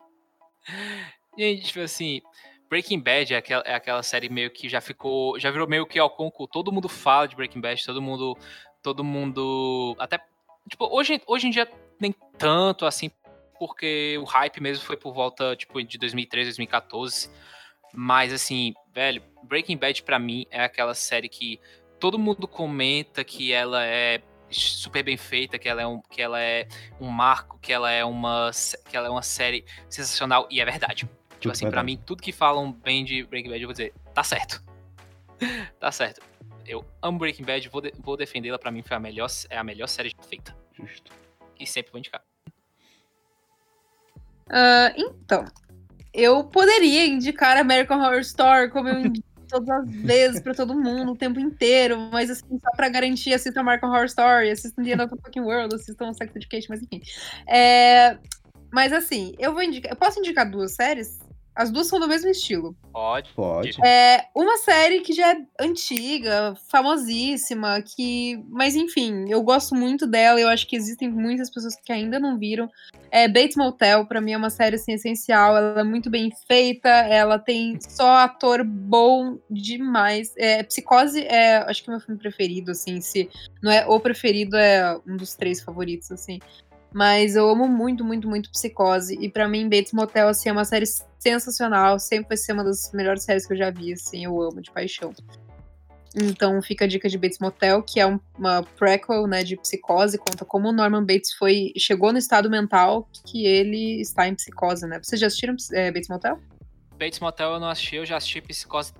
Gente, 1.35 1.65
tipo 1.65 1.79
assim, 1.79 2.21
Breaking 2.69 2.99
Bad 2.99 3.33
é 3.33 3.37
aquela, 3.37 3.63
é 3.63 3.73
aquela 3.73 4.03
série 4.03 4.29
meio 4.29 4.51
que 4.51 4.69
já 4.69 4.79
ficou, 4.79 5.39
já 5.39 5.49
virou 5.49 5.67
meio 5.67 5.87
que 5.87 5.97
ao 5.97 6.11
concurso. 6.11 6.51
Todo 6.51 6.71
mundo 6.71 6.87
fala 6.87 7.27
de 7.27 7.35
Breaking 7.35 7.61
Bad, 7.61 7.83
todo 7.83 7.99
mundo, 7.99 8.37
todo 8.83 9.03
mundo, 9.03 9.95
até, 9.97 10.23
tipo, 10.69 10.85
hoje, 10.95 11.19
hoje 11.25 11.47
em 11.47 11.49
dia 11.49 11.67
nem 11.99 12.13
tanto 12.37 12.85
assim, 12.85 13.09
porque 13.57 14.15
o 14.21 14.25
hype 14.25 14.61
mesmo 14.61 14.85
foi 14.85 14.95
por 14.95 15.11
volta, 15.11 15.55
tipo, 15.55 15.81
de 15.81 15.97
2013, 15.97 16.49
2014 16.49 17.31
mas, 17.99 18.31
assim, 18.31 18.75
velho, 18.93 19.23
Breaking 19.41 19.75
Bad 19.75 20.03
para 20.03 20.19
mim 20.19 20.45
é 20.51 20.63
aquela 20.63 20.93
série 20.93 21.27
que 21.27 21.59
todo 21.99 22.19
mundo 22.19 22.47
comenta 22.47 23.23
que 23.23 23.51
ela 23.51 23.83
é 23.83 24.21
super 24.51 25.01
bem 25.01 25.17
feita, 25.17 25.57
que 25.57 25.67
ela 25.67 25.81
é 25.81 25.87
um, 25.87 25.99
que 26.01 26.21
ela 26.21 26.39
é 26.39 26.67
um 27.01 27.07
marco, 27.07 27.57
que 27.57 27.73
ela 27.73 27.89
é 27.89 28.05
uma, 28.05 28.51
que 28.87 28.95
ela 28.95 29.07
é 29.07 29.09
uma 29.09 29.23
série 29.23 29.65
sensacional 29.89 30.47
e 30.51 30.61
é 30.61 30.65
verdade. 30.65 30.97
Tipo, 30.97 31.11
tipo 31.39 31.51
assim, 31.51 31.71
para 31.71 31.81
mim 31.81 31.97
tudo 31.97 32.21
que 32.21 32.31
falam 32.31 32.71
bem 32.71 33.03
de 33.03 33.23
Breaking 33.23 33.49
Bad 33.49 33.61
eu 33.63 33.67
vou 33.67 33.73
dizer, 33.73 33.95
tá 34.13 34.23
certo. 34.23 34.63
tá 35.79 35.91
certo. 35.91 36.21
Eu 36.67 36.85
amo 37.01 37.17
Breaking 37.17 37.45
Bad, 37.45 37.67
vou, 37.67 37.81
de, 37.81 37.91
vou 37.97 38.15
defendê-la, 38.15 38.59
pra 38.59 38.69
mim 38.69 38.83
foi 38.83 38.95
a 38.95 38.99
melhor, 38.99 39.27
é 39.49 39.57
a 39.57 39.63
melhor 39.63 39.87
série 39.87 40.15
feita. 40.29 40.55
Justo. 40.71 41.11
E 41.59 41.65
sempre 41.65 41.91
vou 41.91 41.97
indicar. 41.97 42.23
Uh, 44.49 44.93
então, 44.95 45.45
eu 46.17 46.43
poderia 46.43 47.05
indicar 47.05 47.55
American 47.57 47.99
Horror 47.99 48.21
Story, 48.21 48.71
como 48.71 48.89
eu 48.89 48.99
indico 48.99 49.27
todas 49.47 49.69
as 49.69 49.89
vezes 49.89 50.41
pra 50.41 50.53
todo 50.53 50.75
mundo, 50.75 51.13
o 51.13 51.15
tempo 51.15 51.39
inteiro, 51.39 51.97
mas 52.11 52.29
assim, 52.29 52.59
só 52.61 52.71
pra 52.75 52.89
garantir, 52.89 53.33
assistam 53.33 53.61
American 53.61 53.89
Horror 53.89 54.05
Story, 54.05 54.49
assistam 54.49 54.83
The 54.83 54.91
End 54.91 55.01
of 55.03 55.15
the 55.15 55.21
Fucking 55.21 55.41
World, 55.41 55.75
assistam 55.75 56.11
Sex 56.13 56.35
Education, 56.35 56.67
mas 56.69 56.81
enfim. 56.81 57.01
É, 57.47 58.17
mas 58.73 58.91
assim, 58.91 59.33
eu 59.39 59.53
vou 59.53 59.61
indicar. 59.61 59.91
Eu 59.91 59.95
posso 59.95 60.19
indicar 60.19 60.49
duas 60.49 60.73
séries? 60.73 61.19
As 61.57 61.71
duas 61.71 61.87
são 61.87 61.99
do 61.99 62.07
mesmo 62.07 62.29
estilo. 62.29 62.75
Pode. 62.93 63.33
Pode. 63.33 63.83
É 63.83 64.27
uma 64.35 64.57
série 64.57 65.01
que 65.01 65.11
já 65.11 65.31
é 65.33 65.37
antiga, 65.59 66.53
famosíssima, 66.69 67.81
que. 67.81 68.39
Mas 68.47 68.75
enfim, 68.75 69.25
eu 69.27 69.41
gosto 69.41 69.73
muito 69.73 70.05
dela. 70.05 70.39
Eu 70.39 70.49
acho 70.49 70.67
que 70.67 70.75
existem 70.75 71.09
muitas 71.09 71.49
pessoas 71.49 71.75
que 71.75 71.91
ainda 71.91 72.19
não 72.19 72.37
viram. 72.37 72.69
É 73.09 73.27
Bates 73.27 73.55
Motel, 73.55 74.05
pra 74.05 74.21
mim 74.21 74.33
é 74.33 74.37
uma 74.37 74.51
série 74.51 74.75
assim, 74.75 74.93
essencial. 74.93 75.57
Ela 75.57 75.81
é 75.81 75.83
muito 75.83 76.11
bem 76.11 76.31
feita, 76.47 76.89
ela 76.89 77.39
tem 77.39 77.79
só 77.81 78.17
ator 78.17 78.63
bom 78.63 79.39
demais. 79.49 80.35
É, 80.37 80.61
Psicose 80.61 81.21
é, 81.21 81.57
acho 81.67 81.83
que 81.83 81.89
é 81.89 81.93
meu 81.93 81.99
filme 81.99 82.19
preferido, 82.19 82.69
assim. 82.69 83.01
Se 83.01 83.27
não 83.63 83.71
é 83.71 83.83
o 83.87 83.99
preferido, 83.99 84.55
é 84.55 84.95
um 85.07 85.17
dos 85.17 85.33
três 85.33 85.59
favoritos, 85.59 86.11
assim. 86.11 86.39
Mas 86.97 87.35
eu 87.35 87.47
amo 87.47 87.67
muito, 87.67 88.03
muito, 88.03 88.27
muito 88.27 88.49
Psicose. 88.49 89.15
E 89.21 89.29
para 89.29 89.47
mim, 89.47 89.69
Bates 89.69 89.93
Motel, 89.93 90.29
assim, 90.29 90.49
é 90.49 90.51
uma 90.51 90.65
série 90.65 90.87
sensacional. 91.19 91.99
Sempre 91.99 92.29
vai 92.29 92.37
ser 92.37 92.53
uma 92.53 92.63
das 92.63 92.91
melhores 92.91 93.21
séries 93.21 93.45
que 93.45 93.53
eu 93.53 93.57
já 93.57 93.69
vi, 93.69 93.93
assim. 93.93 94.25
Eu 94.25 94.41
amo 94.41 94.59
de 94.59 94.71
paixão. 94.71 95.13
Então 96.15 96.59
fica 96.59 96.85
a 96.85 96.87
dica 96.87 97.07
de 97.07 97.15
Bates 97.15 97.37
Motel, 97.37 97.83
que 97.83 97.99
é 97.99 98.07
um, 98.07 98.19
uma 98.35 98.63
prequel, 98.63 99.27
né, 99.27 99.43
de 99.43 99.55
Psicose. 99.57 100.17
Conta 100.17 100.43
como 100.43 100.69
o 100.69 100.71
Norman 100.71 101.05
Bates 101.05 101.35
foi... 101.35 101.71
Chegou 101.77 102.11
no 102.11 102.17
estado 102.17 102.49
mental 102.49 103.07
que 103.27 103.45
ele 103.45 104.01
está 104.01 104.27
em 104.27 104.33
psicose, 104.33 104.87
né? 104.87 104.99
Vocês 104.99 105.21
já 105.21 105.27
assistiram 105.27 105.55
é, 105.73 105.91
Bates 105.91 106.09
Motel? 106.09 106.39
Bates 106.97 107.19
Motel 107.19 107.51
eu 107.51 107.59
não 107.59 107.69
assisti, 107.69 107.97
eu 107.97 108.07
já 108.07 108.17
assisti 108.17 108.41
Psicose 108.41 108.91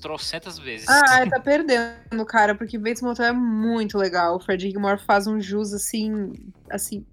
trocentas 0.00 0.58
vezes. 0.58 0.88
Ah, 0.88 1.28
tá 1.28 1.38
perdendo, 1.38 2.24
cara, 2.26 2.54
porque 2.54 2.78
Bates 2.78 3.02
Motel 3.02 3.26
é 3.26 3.32
muito 3.32 3.98
legal. 3.98 4.36
O 4.36 4.40
Fred 4.40 4.70
Gilmore 4.70 4.98
faz 4.98 5.26
um 5.26 5.38
jus, 5.38 5.74
assim, 5.74 6.32
assim, 6.70 7.04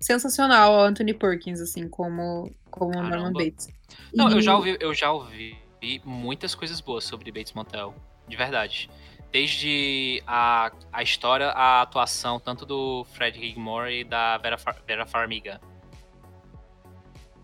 sensacional 0.00 0.80
Anthony 0.80 1.14
Perkins, 1.14 1.60
assim, 1.60 1.88
como, 1.88 2.50
como 2.70 2.92
Norman 2.92 3.32
Bates. 3.32 3.68
Não, 4.14 4.30
e... 4.30 4.34
eu 4.34 4.42
já 4.42 4.56
ouvi, 4.56 4.76
eu 4.80 4.94
já 4.94 5.12
ouvi 5.12 5.56
muitas 6.04 6.54
coisas 6.54 6.80
boas 6.80 7.04
sobre 7.04 7.30
Bates 7.30 7.52
Motel, 7.52 7.94
de 8.28 8.36
verdade. 8.36 8.90
Desde 9.32 10.22
a, 10.26 10.72
a 10.92 11.02
história, 11.02 11.48
a 11.48 11.82
atuação, 11.82 12.40
tanto 12.40 12.64
do 12.64 13.04
Fred 13.12 13.38
Gilmore 13.38 14.00
e 14.00 14.04
da 14.04 14.38
Vera, 14.38 14.56
Far, 14.56 14.76
Vera 14.86 15.06
Farmiga. 15.06 15.60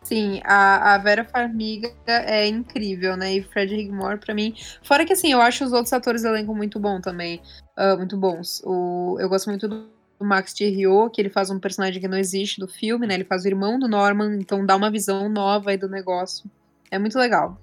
Sim, 0.03 0.41
a, 0.45 0.95
a 0.95 0.99
Vera 0.99 1.25
Farmiga 1.25 1.93
é 2.07 2.47
incrível, 2.47 3.17
né? 3.17 3.35
E 3.35 3.43
Fred 3.43 3.75
Rigmore, 3.75 4.19
pra 4.19 4.35
mim. 4.35 4.55
Fora 4.83 5.05
que, 5.05 5.13
assim, 5.13 5.33
eu 5.33 5.41
acho 5.41 5.65
os 5.65 5.73
outros 5.73 5.93
atores 5.93 6.23
do 6.23 6.29
elenco 6.29 6.55
muito 6.55 6.81
bom 6.81 7.01
também. 7.01 7.41
Uh, 7.79 7.97
muito 7.97 8.17
bons. 8.17 8.61
O, 8.65 9.17
eu 9.21 9.29
gosto 9.29 9.49
muito 9.49 9.69
do, 9.69 9.89
do 10.23 10.29
Max 10.29 10.53
Thierry, 10.53 10.85
que 11.13 11.21
ele 11.21 11.29
faz 11.29 11.51
um 11.51 11.59
personagem 11.59 12.01
que 12.01 12.09
não 12.09 12.17
existe 12.17 12.61
do 12.61 12.69
filme, 12.69 13.07
né? 13.07 13.15
Ele 13.15 13.25
faz 13.25 13.45
o 13.45 13.49
irmão 13.49 13.79
do 13.79 13.89
Norman, 13.89 14.37
então 14.37 14.65
dá 14.65 14.77
uma 14.77 14.91
visão 14.91 15.29
nova 15.29 15.71
aí 15.71 15.77
do 15.77 15.89
negócio. 15.89 16.49
É 16.91 16.99
muito 16.99 17.19
legal. 17.19 17.59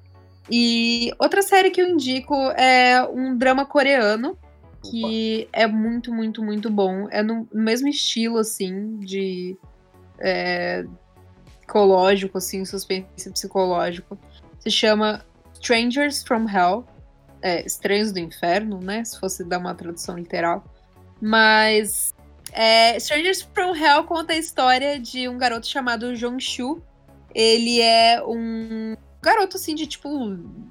E 0.52 1.12
outra 1.20 1.42
série 1.42 1.70
que 1.70 1.82
eu 1.82 1.88
indico 1.88 2.36
é 2.52 3.04
um 3.04 3.38
drama 3.38 3.66
coreano, 3.66 4.38
que 4.84 5.48
Opa. 5.50 5.60
é 5.60 5.68
muito, 5.68 6.14
muito, 6.14 6.44
muito 6.44 6.70
bom. 6.70 7.08
É 7.10 7.22
no, 7.22 7.48
no 7.52 7.62
mesmo 7.62 7.88
estilo, 7.88 8.38
assim, 8.38 9.00
de. 9.00 9.58
É, 10.20 10.86
psicológico, 11.62 12.38
assim, 12.38 12.66
suspense 12.66 13.30
psicológico. 13.32 14.18
Se 14.60 14.72
chama 14.72 15.24
Strangers 15.54 16.24
from 16.24 16.48
Hell. 16.50 16.86
É, 17.42 17.66
Estranhos 17.66 18.12
do 18.12 18.20
Inferno, 18.20 18.82
né? 18.82 19.04
Se 19.06 19.18
fosse 19.18 19.46
dar 19.46 19.60
uma 19.60 19.74
tradução 19.74 20.18
literal. 20.18 20.64
Mas 21.22 22.14
é, 22.54 22.98
Strangers 22.98 23.42
from 23.54 23.76
Hell 23.76 24.04
conta 24.04 24.34
a 24.34 24.38
história 24.38 25.00
de 25.00 25.28
um 25.28 25.38
garoto 25.38 25.68
chamado 25.68 26.16
Jong 26.16 26.40
Shu. 26.40 26.82
Ele 27.34 27.82
é 27.82 28.22
um 28.24 28.96
garoto, 29.22 29.58
assim, 29.58 29.76
de 29.76 29.86
tipo 29.86 30.10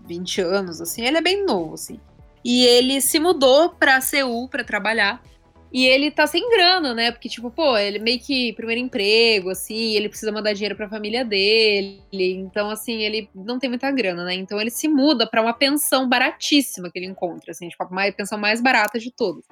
20 0.06 0.40
anos, 0.40 0.80
assim. 0.80 1.04
Ele 1.04 1.18
é 1.18 1.22
bem 1.22 1.44
novo, 1.44 1.74
assim. 1.74 2.00
E 2.44 2.64
ele 2.64 3.00
se 3.00 3.18
mudou 3.18 3.70
pra 3.70 4.00
Seul 4.00 4.48
para 4.48 4.64
trabalhar. 4.64 5.22
E 5.70 5.86
ele 5.86 6.10
tá 6.10 6.26
sem 6.26 6.48
grana, 6.48 6.94
né? 6.94 7.12
Porque, 7.12 7.28
tipo, 7.28 7.50
pô, 7.50 7.76
ele 7.76 7.98
meio 7.98 8.18
que 8.18 8.54
primeiro 8.54 8.80
emprego, 8.80 9.50
assim, 9.50 9.94
ele 9.94 10.08
precisa 10.08 10.32
mandar 10.32 10.54
dinheiro 10.54 10.74
pra 10.74 10.88
família 10.88 11.24
dele. 11.24 12.00
Então, 12.10 12.70
assim, 12.70 13.02
ele 13.02 13.28
não 13.34 13.58
tem 13.58 13.68
muita 13.68 13.90
grana, 13.90 14.24
né? 14.24 14.34
Então 14.34 14.58
ele 14.58 14.70
se 14.70 14.88
muda 14.88 15.26
para 15.26 15.42
uma 15.42 15.52
pensão 15.52 16.08
baratíssima 16.08 16.90
que 16.90 16.98
ele 16.98 17.06
encontra, 17.06 17.50
assim, 17.50 17.68
tipo, 17.68 17.82
a 17.82 18.12
pensão 18.12 18.38
mais 18.38 18.62
barata 18.62 18.98
de 18.98 19.10
todas. 19.10 19.44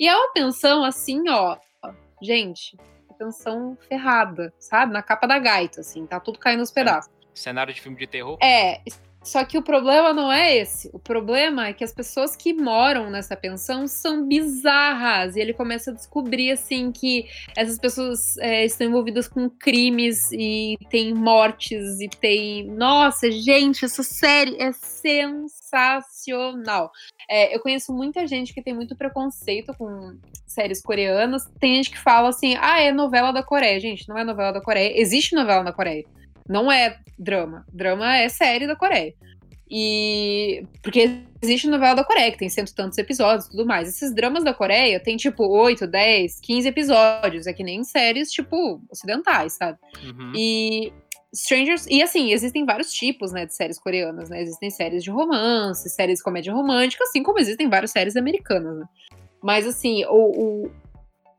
E 0.00 0.08
é 0.08 0.16
uma 0.16 0.32
pensão, 0.32 0.82
assim, 0.82 1.28
ó, 1.28 1.58
gente, 2.22 2.74
pensão 3.18 3.76
ferrada, 3.86 4.50
sabe? 4.58 4.94
Na 4.94 5.02
capa 5.02 5.26
da 5.26 5.38
gaita, 5.38 5.82
assim, 5.82 6.06
tá 6.06 6.18
tudo 6.18 6.38
caindo 6.38 6.60
nos 6.60 6.70
pedaços. 6.70 7.12
Cenário 7.34 7.74
de 7.74 7.82
filme 7.82 7.98
de 7.98 8.06
terror? 8.06 8.38
É, 8.42 8.80
só 9.22 9.44
que 9.44 9.58
o 9.58 9.62
problema 9.62 10.14
não 10.14 10.32
é 10.32 10.56
esse. 10.56 10.88
O 10.94 10.98
problema 10.98 11.66
é 11.68 11.74
que 11.74 11.84
as 11.84 11.92
pessoas 11.92 12.34
que 12.34 12.54
moram 12.54 13.10
nessa 13.10 13.36
pensão 13.36 13.86
são 13.86 14.26
bizarras. 14.26 15.36
E 15.36 15.40
ele 15.40 15.52
começa 15.52 15.90
a 15.90 15.94
descobrir, 15.94 16.52
assim, 16.52 16.90
que 16.90 17.26
essas 17.54 17.78
pessoas 17.78 18.38
é, 18.38 18.64
estão 18.64 18.86
envolvidas 18.86 19.28
com 19.28 19.50
crimes 19.50 20.32
e 20.32 20.78
tem 20.88 21.12
mortes 21.12 22.00
e 22.00 22.08
tem. 22.08 22.64
Nossa, 22.64 23.30
gente, 23.30 23.84
essa 23.84 24.02
série 24.02 24.56
é 24.58 24.72
sensacional. 24.72 25.60
É, 27.28 27.54
eu 27.54 27.60
conheço 27.60 27.92
muita 27.92 28.26
gente 28.26 28.54
que 28.54 28.62
tem 28.62 28.72
muito 28.74 28.96
preconceito 28.96 29.74
com 29.74 30.16
séries 30.46 30.80
coreanas. 30.80 31.44
Tem 31.60 31.76
gente 31.76 31.90
que 31.90 31.98
fala 31.98 32.30
assim: 32.30 32.56
ah, 32.58 32.80
é 32.80 32.90
novela 32.90 33.32
da 33.32 33.42
Coreia. 33.42 33.78
Gente, 33.78 34.08
não 34.08 34.16
é 34.16 34.24
novela 34.24 34.52
da 34.52 34.62
Coreia. 34.62 34.98
Existe 34.98 35.34
novela 35.34 35.62
na 35.62 35.72
Coreia. 35.72 36.06
Não 36.50 36.70
é 36.70 36.98
drama. 37.16 37.64
Drama 37.72 38.16
é 38.16 38.28
série 38.28 38.66
da 38.66 38.74
Coreia. 38.74 39.14
E. 39.70 40.66
Porque 40.82 41.22
existe 41.40 41.68
novela 41.68 41.94
da 41.94 42.02
Coreia, 42.02 42.32
que 42.32 42.38
tem 42.38 42.48
cento 42.48 42.70
e 42.70 42.74
tantos 42.74 42.98
episódios 42.98 43.46
e 43.46 43.50
tudo 43.52 43.64
mais. 43.64 43.88
Esses 43.88 44.12
dramas 44.12 44.42
da 44.42 44.52
Coreia 44.52 44.98
tem, 44.98 45.16
tipo, 45.16 45.46
8, 45.46 45.86
10, 45.86 46.40
15 46.40 46.68
episódios. 46.68 47.46
É 47.46 47.52
que 47.52 47.62
nem 47.62 47.84
séries, 47.84 48.32
tipo, 48.32 48.82
ocidentais, 48.90 49.52
sabe? 49.52 49.78
Uhum. 50.04 50.32
E. 50.34 50.92
Strangers. 51.32 51.86
E 51.88 52.02
assim, 52.02 52.32
existem 52.32 52.66
vários 52.66 52.92
tipos, 52.92 53.30
né, 53.30 53.46
de 53.46 53.54
séries 53.54 53.78
coreanas, 53.78 54.28
né? 54.28 54.42
Existem 54.42 54.68
séries 54.70 55.04
de 55.04 55.10
romance, 55.12 55.88
séries 55.88 56.18
de 56.18 56.24
comédia 56.24 56.52
romântica, 56.52 57.04
assim 57.04 57.22
como 57.22 57.38
existem 57.38 57.70
várias 57.70 57.92
séries 57.92 58.16
americanas, 58.16 58.76
né? 58.76 58.86
Mas 59.40 59.64
assim, 59.64 60.04
o, 60.06 60.64
o 60.64 60.70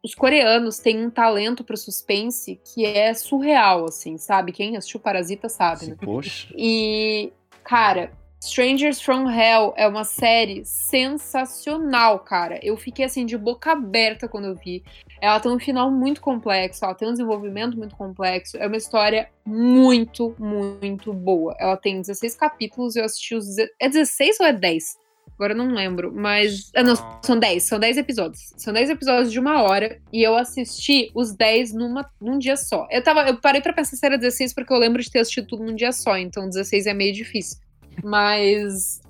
os 0.03 0.15
coreanos 0.15 0.79
têm 0.79 1.05
um 1.05 1.09
talento 1.09 1.63
pro 1.63 1.77
suspense 1.77 2.59
que 2.63 2.85
é 2.85 3.13
surreal, 3.13 3.85
assim, 3.85 4.17
sabe? 4.17 4.51
Quem 4.51 4.75
assistiu 4.75 4.99
Parasita 4.99 5.47
sabe, 5.47 5.87
né? 5.87 5.95
Poxa. 6.01 6.47
E, 6.57 7.31
cara, 7.63 8.11
Strangers 8.43 8.99
from 8.99 9.29
Hell 9.29 9.71
é 9.77 9.87
uma 9.87 10.03
série 10.03 10.65
sensacional, 10.65 12.19
cara. 12.19 12.59
Eu 12.63 12.75
fiquei 12.75 13.05
assim 13.05 13.23
de 13.23 13.37
boca 13.37 13.73
aberta 13.73 14.27
quando 14.27 14.45
eu 14.45 14.55
vi. 14.55 14.83
Ela 15.21 15.39
tem 15.39 15.51
um 15.51 15.59
final 15.59 15.91
muito 15.91 16.19
complexo, 16.19 16.83
ela 16.83 16.95
tem 16.95 17.07
um 17.07 17.11
desenvolvimento 17.11 17.77
muito 17.77 17.95
complexo. 17.95 18.57
É 18.57 18.65
uma 18.65 18.77
história 18.77 19.29
muito, 19.45 20.35
muito 20.39 21.13
boa. 21.13 21.55
Ela 21.59 21.77
tem 21.77 22.01
16 22.01 22.35
capítulos, 22.35 22.95
eu 22.95 23.05
assisti 23.05 23.35
os. 23.35 23.55
É 23.79 23.87
16 23.87 24.39
ou 24.39 24.47
é 24.47 24.53
10? 24.53 24.97
Agora 25.35 25.53
eu 25.53 25.57
não 25.57 25.73
lembro, 25.73 26.13
mas. 26.13 26.71
Ah, 26.75 26.83
não, 26.83 26.95
são 27.23 27.37
10, 27.39 27.63
são 27.63 27.79
10 27.79 27.97
episódios. 27.97 28.53
São 28.57 28.73
10 28.73 28.91
episódios 28.91 29.31
de 29.31 29.39
uma 29.39 29.63
hora 29.63 29.99
e 30.13 30.21
eu 30.21 30.37
assisti 30.37 31.11
os 31.15 31.33
10 31.33 31.73
numa, 31.73 32.09
num 32.19 32.37
dia 32.37 32.55
só. 32.55 32.87
Eu, 32.91 33.03
tava, 33.03 33.27
eu 33.27 33.37
parei 33.39 33.61
pra 33.61 33.73
pensar 33.73 33.95
se 33.95 34.05
era 34.05 34.17
16 34.17 34.53
porque 34.53 34.71
eu 34.71 34.77
lembro 34.77 35.01
de 35.01 35.09
ter 35.09 35.19
assistido 35.19 35.47
tudo 35.47 35.63
num 35.63 35.75
dia 35.75 35.91
só, 35.91 36.17
então 36.17 36.47
16 36.47 36.85
é 36.87 36.93
meio 36.93 37.13
difícil. 37.13 37.59
Mas. 38.03 39.01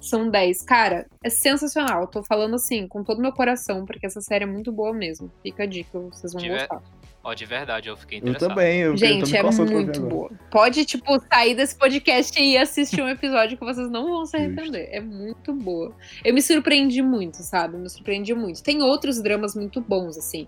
São 0.00 0.28
10. 0.28 0.62
Cara, 0.62 1.06
é 1.24 1.30
sensacional. 1.30 2.06
tô 2.06 2.22
falando 2.22 2.56
assim, 2.56 2.86
com 2.86 3.02
todo 3.02 3.18
o 3.18 3.22
meu 3.22 3.32
coração, 3.32 3.86
porque 3.86 4.04
essa 4.04 4.20
série 4.20 4.44
é 4.44 4.46
muito 4.46 4.70
boa 4.70 4.92
mesmo. 4.92 5.32
Fica 5.42 5.62
a 5.62 5.66
dica, 5.66 5.98
vocês 5.98 6.34
vão 6.34 6.46
gostar. 6.46 6.82
Ó, 7.24 7.32
de 7.32 7.46
verdade, 7.46 7.88
eu 7.88 7.96
fiquei 7.96 8.18
interessado. 8.18 8.42
Eu 8.42 8.48
também, 8.50 8.80
eu 8.80 8.96
Gente, 8.96 9.34
eu 9.34 9.48
é 9.48 9.50
muito 9.50 10.00
boa. 10.02 10.30
Pode, 10.50 10.84
tipo, 10.84 11.18
sair 11.32 11.54
desse 11.54 11.74
podcast 11.74 12.38
e 12.38 12.58
assistir 12.58 13.00
um 13.00 13.08
episódio 13.08 13.56
que 13.56 13.64
vocês 13.64 13.90
não 13.90 14.06
vão 14.06 14.26
se 14.26 14.36
arrepender. 14.36 14.90
É 14.92 15.00
muito 15.00 15.54
boa. 15.54 15.96
Eu 16.22 16.34
me 16.34 16.42
surpreendi 16.42 17.00
muito, 17.00 17.38
sabe? 17.38 17.78
Me 17.78 17.88
surpreendi 17.88 18.34
muito. 18.34 18.62
Tem 18.62 18.82
outros 18.82 19.22
dramas 19.22 19.54
muito 19.54 19.80
bons, 19.80 20.18
assim. 20.18 20.46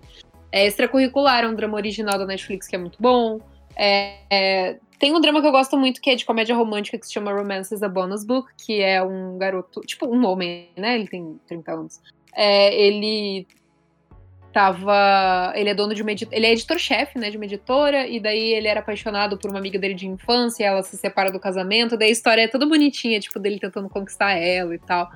É, 0.51 0.67
Extracurricular 0.67 1.43
é 1.43 1.47
um 1.47 1.55
drama 1.55 1.75
original 1.75 2.19
da 2.19 2.27
Netflix 2.27 2.67
que 2.67 2.75
é 2.75 2.79
muito 2.79 3.01
bom. 3.01 3.41
É, 3.75 4.19
é, 4.29 4.79
tem 4.99 5.15
um 5.15 5.19
drama 5.19 5.41
que 5.41 5.47
eu 5.47 5.51
gosto 5.51 5.75
muito 5.77 5.99
que 5.99 6.11
é 6.11 6.15
de 6.15 6.25
comédia 6.25 6.55
romântica 6.55 6.99
que 6.99 7.07
se 7.07 7.13
chama 7.13 7.33
Romances 7.33 7.81
a 7.81 7.89
Bonus 7.89 8.23
Book, 8.23 8.51
que 8.55 8.81
é 8.81 9.01
um 9.01 9.37
garoto, 9.39 9.81
tipo 9.81 10.05
um 10.07 10.23
homem, 10.27 10.69
né? 10.77 10.93
Ele 10.93 11.07
tem 11.07 11.39
30 11.47 11.71
anos. 11.71 12.01
É, 12.35 12.71
ele 12.79 13.47
tava. 14.57 15.53
Ele 15.55 15.69
é 15.69 15.75
dono 15.75 15.93
de 15.93 16.01
uma 16.01 16.11
editora. 16.11 16.35
Ele 16.35 16.47
é 16.47 16.51
editor-chefe, 16.51 17.19
né? 17.19 17.29
De 17.29 17.37
uma 17.37 17.45
editora, 17.45 18.07
e 18.07 18.19
daí 18.19 18.53
ele 18.53 18.67
era 18.67 18.79
apaixonado 18.79 19.37
por 19.37 19.51
uma 19.51 19.59
amiga 19.59 19.77
dele 19.77 19.93
de 19.93 20.07
infância, 20.07 20.65
ela 20.65 20.81
se 20.81 20.97
separa 20.97 21.31
do 21.31 21.39
casamento, 21.39 21.95
daí 21.95 22.09
a 22.09 22.11
história 22.11 22.41
é 22.41 22.47
toda 22.47 22.65
bonitinha, 22.65 23.19
tipo, 23.19 23.37
dele 23.37 23.59
tentando 23.59 23.87
conquistar 23.87 24.33
ela 24.33 24.73
e 24.73 24.79
tal. 24.79 25.07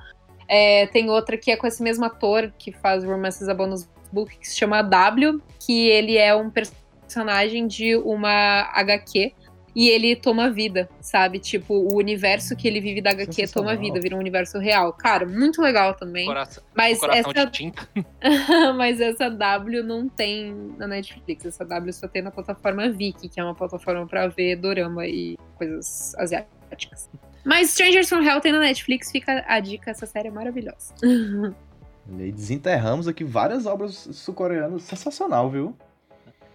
É, 0.48 0.86
tem 0.86 1.10
outra 1.10 1.36
que 1.36 1.50
é 1.50 1.56
com 1.56 1.66
esse 1.66 1.82
mesmo 1.82 2.04
ator 2.04 2.52
que 2.56 2.70
faz 2.70 3.02
Romances 3.02 3.48
a 3.48 3.54
Bonus 3.54 3.88
Book, 4.12 4.38
que 4.38 4.46
se 4.46 4.56
chama 4.56 4.80
W, 4.80 5.40
que 5.66 5.88
ele 5.88 6.16
é 6.16 6.32
um 6.34 6.48
personagem 6.48 7.66
de 7.66 7.96
uma 7.96 8.70
HQ 8.74 9.32
e 9.74 9.88
ele 9.88 10.14
toma 10.14 10.50
vida, 10.50 10.88
sabe? 11.00 11.38
Tipo, 11.38 11.74
o 11.74 11.96
universo 11.96 12.54
que 12.54 12.68
ele 12.68 12.80
vive 12.80 13.00
da 13.00 13.10
HQ 13.10 13.48
toma 13.48 13.74
vida, 13.74 14.00
vira 14.00 14.14
um 14.14 14.18
universo 14.18 14.58
real. 14.58 14.92
Cara, 14.92 15.26
muito 15.26 15.62
legal 15.62 15.94
também. 15.94 16.26
Coração, 16.26 16.62
mas 16.74 16.98
coração 16.98 17.32
essa 17.32 17.46
de 17.46 17.52
tinta. 17.52 17.88
mas 18.76 19.00
essa 19.00 19.30
W 19.30 19.82
não 19.82 20.08
tem 20.08 20.54
na 20.78 20.86
Netflix, 20.86 21.46
essa 21.46 21.64
W 21.64 21.92
só 21.92 22.06
tem 22.06 22.22
na 22.22 22.30
plataforma 22.30 22.90
Viki, 22.90 23.28
que 23.28 23.40
é 23.40 23.44
uma 23.44 23.54
plataforma 23.54 24.06
para 24.06 24.28
ver 24.28 24.56
dorama 24.56 25.06
e 25.06 25.38
coisas 25.56 26.14
asiáticas. 26.16 27.10
Mas 27.44 27.70
Strangers 27.70 28.08
from 28.08 28.22
Hell 28.22 28.40
tem 28.40 28.52
na 28.52 28.60
Netflix, 28.60 29.10
fica 29.10 29.44
a 29.46 29.58
dica, 29.58 29.90
essa 29.90 30.06
série 30.06 30.28
é 30.28 30.30
maravilhosa. 30.30 30.94
E 32.18 32.22
aí 32.24 32.32
desenterramos 32.32 33.06
aqui 33.06 33.22
várias 33.22 33.64
obras 33.64 34.08
sul-coreanas, 34.12 34.82
sensacional, 34.82 35.48
viu? 35.48 35.76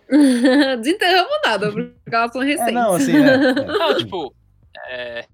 Desenterramos 0.80 1.40
nada, 1.46 1.72
porque 1.72 2.16
elas 2.16 2.32
são 2.32 2.42
recentes. 2.42 2.68
É, 2.68 2.72
não, 2.72 2.94
assim, 2.94 3.16
é, 3.16 3.34
é. 3.34 3.54
Não, 3.66 3.98
tipo, 3.98 4.36
é, 4.88 5.26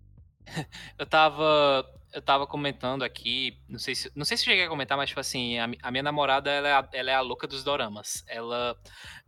eu 0.97 1.05
tava 1.05 1.85
eu 2.13 2.21
tava 2.21 2.45
comentando 2.45 3.03
aqui, 3.03 3.57
não 3.67 3.79
sei 3.79 3.95
se 3.95 4.11
não 4.15 4.23
sei 4.23 4.37
se 4.37 4.45
cheguei 4.45 4.65
a 4.65 4.69
comentar, 4.69 4.95
mas 4.97 5.09
tipo 5.09 5.19
assim, 5.19 5.57
a, 5.57 5.67
a 5.81 5.91
minha 5.91 6.03
namorada 6.03 6.49
ela 6.51 6.67
é 6.67 6.73
a, 6.73 6.89
ela 6.93 7.11
é 7.11 7.15
a 7.15 7.21
louca 7.21 7.47
dos 7.47 7.63
doramas. 7.63 8.23
Ela 8.27 8.75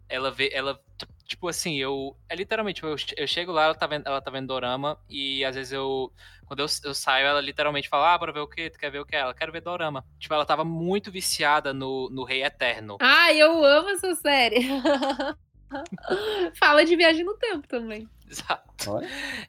ela 0.08 0.32
vê 0.32 0.50
ela 0.54 0.80
tipo 1.26 1.47
assim, 1.47 1.76
eu 1.78 2.15
é 2.30 2.36
literalmente 2.36 2.84
eu, 2.84 2.97
che- 2.97 3.15
eu 3.17 3.28
chego 3.28 3.51
lá, 3.51 3.65
ela 3.65 3.76
tá 3.76 3.88
vendo 3.88 4.07
ela 4.07 4.21
tá 4.21 4.32
vendo 4.32 4.47
dorama 4.47 4.97
e 5.09 5.43
às 5.45 5.55
vezes 5.55 5.73
eu 5.73 6.11
quando 6.45 6.59
eu, 6.59 6.67
eu 6.84 6.93
saio, 6.93 7.26
ela 7.26 7.41
literalmente 7.41 7.89
fala: 7.89 8.13
"Ah, 8.13 8.17
bora 8.17 8.32
ver 8.32 8.39
o 8.41 8.47
quê? 8.47 8.69
Tu 8.69 8.78
quer 8.78 8.91
ver 8.91 8.99
o 8.99 9.05
quê?" 9.05 9.15
Ela 9.15 9.34
quero 9.34 9.51
ver 9.51 9.61
dorama. 9.61 10.05
Tipo, 10.19 10.34
ela 10.36 10.45
tava 10.45 10.63
muito 10.63 11.11
viciada 11.11 11.73
no, 11.73 12.09
no 12.11 12.23
Rei 12.23 12.43
Eterno. 12.43 12.97
Ai, 13.01 13.39
eu 13.41 13.63
amo 13.63 13.89
essa 13.89 14.13
série. 14.15 14.59
Fala 16.59 16.86
de 16.86 16.95
viagem 16.95 17.23
no 17.26 17.36
tempo 17.38 17.67
também. 17.67 18.07
Exato. 18.30 18.91
Olha. 18.91 19.07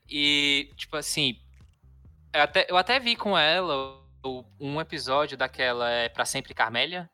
E, 0.09 0.71
tipo 0.77 0.97
assim, 0.97 1.39
eu 2.33 2.43
até, 2.43 2.67
eu 2.69 2.77
até 2.77 2.99
vi 2.99 3.17
com 3.17 3.37
ela 3.37 4.01
um 4.59 4.81
episódio 4.81 5.37
daquela 5.37 5.89
é 5.91 6.09
Pra 6.09 6.25
Sempre 6.25 6.53
Carmélia. 6.55 7.09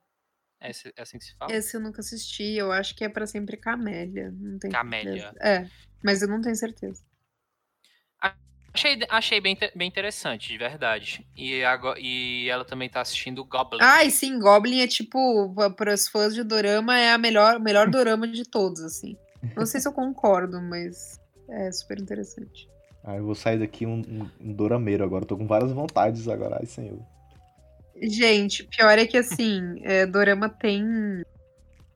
É, 0.63 0.71
esse- 0.71 0.93
é 0.97 1.03
assim 1.03 1.19
que 1.19 1.25
se 1.25 1.35
fala? 1.37 1.53
Esse 1.53 1.77
eu 1.77 1.81
nunca 1.81 2.01
assisti, 2.01 2.55
eu 2.55 2.71
acho 2.71 2.95
que 2.95 3.05
é 3.05 3.09
pra 3.09 3.27
sempre 3.27 3.57
Camélia. 3.57 4.31
Não 4.39 4.59
tenho 4.59 4.73
Camélia. 4.73 5.23
certeza. 5.23 5.45
É, 5.45 5.67
mas 6.03 6.23
eu 6.23 6.29
não 6.29 6.41
tenho 6.41 6.55
certeza. 6.57 7.03
Achei, 8.75 8.99
achei 9.11 9.39
bem, 9.39 9.55
bem 9.77 9.87
interessante, 9.87 10.49
de 10.49 10.57
verdade. 10.57 11.27
E, 11.37 11.63
agora, 11.63 12.01
e 12.01 12.49
ela 12.49 12.65
também 12.65 12.89
tá 12.89 13.03
assistindo 13.03 13.45
Goblin. 13.45 13.79
Ai, 13.83 14.09
sim, 14.09 14.39
Goblin 14.39 14.81
é 14.81 14.87
tipo, 14.87 15.55
para 15.77 15.93
os 15.93 16.09
fãs 16.09 16.35
de 16.35 16.43
Dorama, 16.43 16.99
é 16.99 17.13
a 17.13 17.19
melhor, 17.19 17.57
o 17.59 17.61
melhor 17.61 17.87
Dorama 17.91 18.27
de 18.27 18.45
todos, 18.45 18.81
assim. 18.81 19.15
Não 19.55 19.67
sei 19.67 19.79
se 19.79 19.87
eu 19.87 19.93
concordo, 19.93 20.59
mas 20.63 21.21
é 21.51 21.71
super 21.71 22.01
interessante. 22.01 22.67
Ah, 23.05 23.17
eu 23.17 23.25
vou 23.27 23.35
sair 23.35 23.59
daqui 23.59 23.85
um, 23.85 23.97
um, 24.01 24.31
um 24.41 24.53
dorameiro 24.55 25.05
agora. 25.05 25.27
Tô 25.27 25.37
com 25.37 25.47
várias 25.47 25.73
vontades 25.73 26.27
agora, 26.27 26.57
ai 26.59 26.65
senhor. 26.67 27.05
Gente, 28.03 28.65
pior 28.65 28.99
é 28.99 29.07
que 29.07 29.17
assim, 29.17 29.77
é, 29.83 30.05
Dorama 30.05 30.49
tem. 30.49 30.85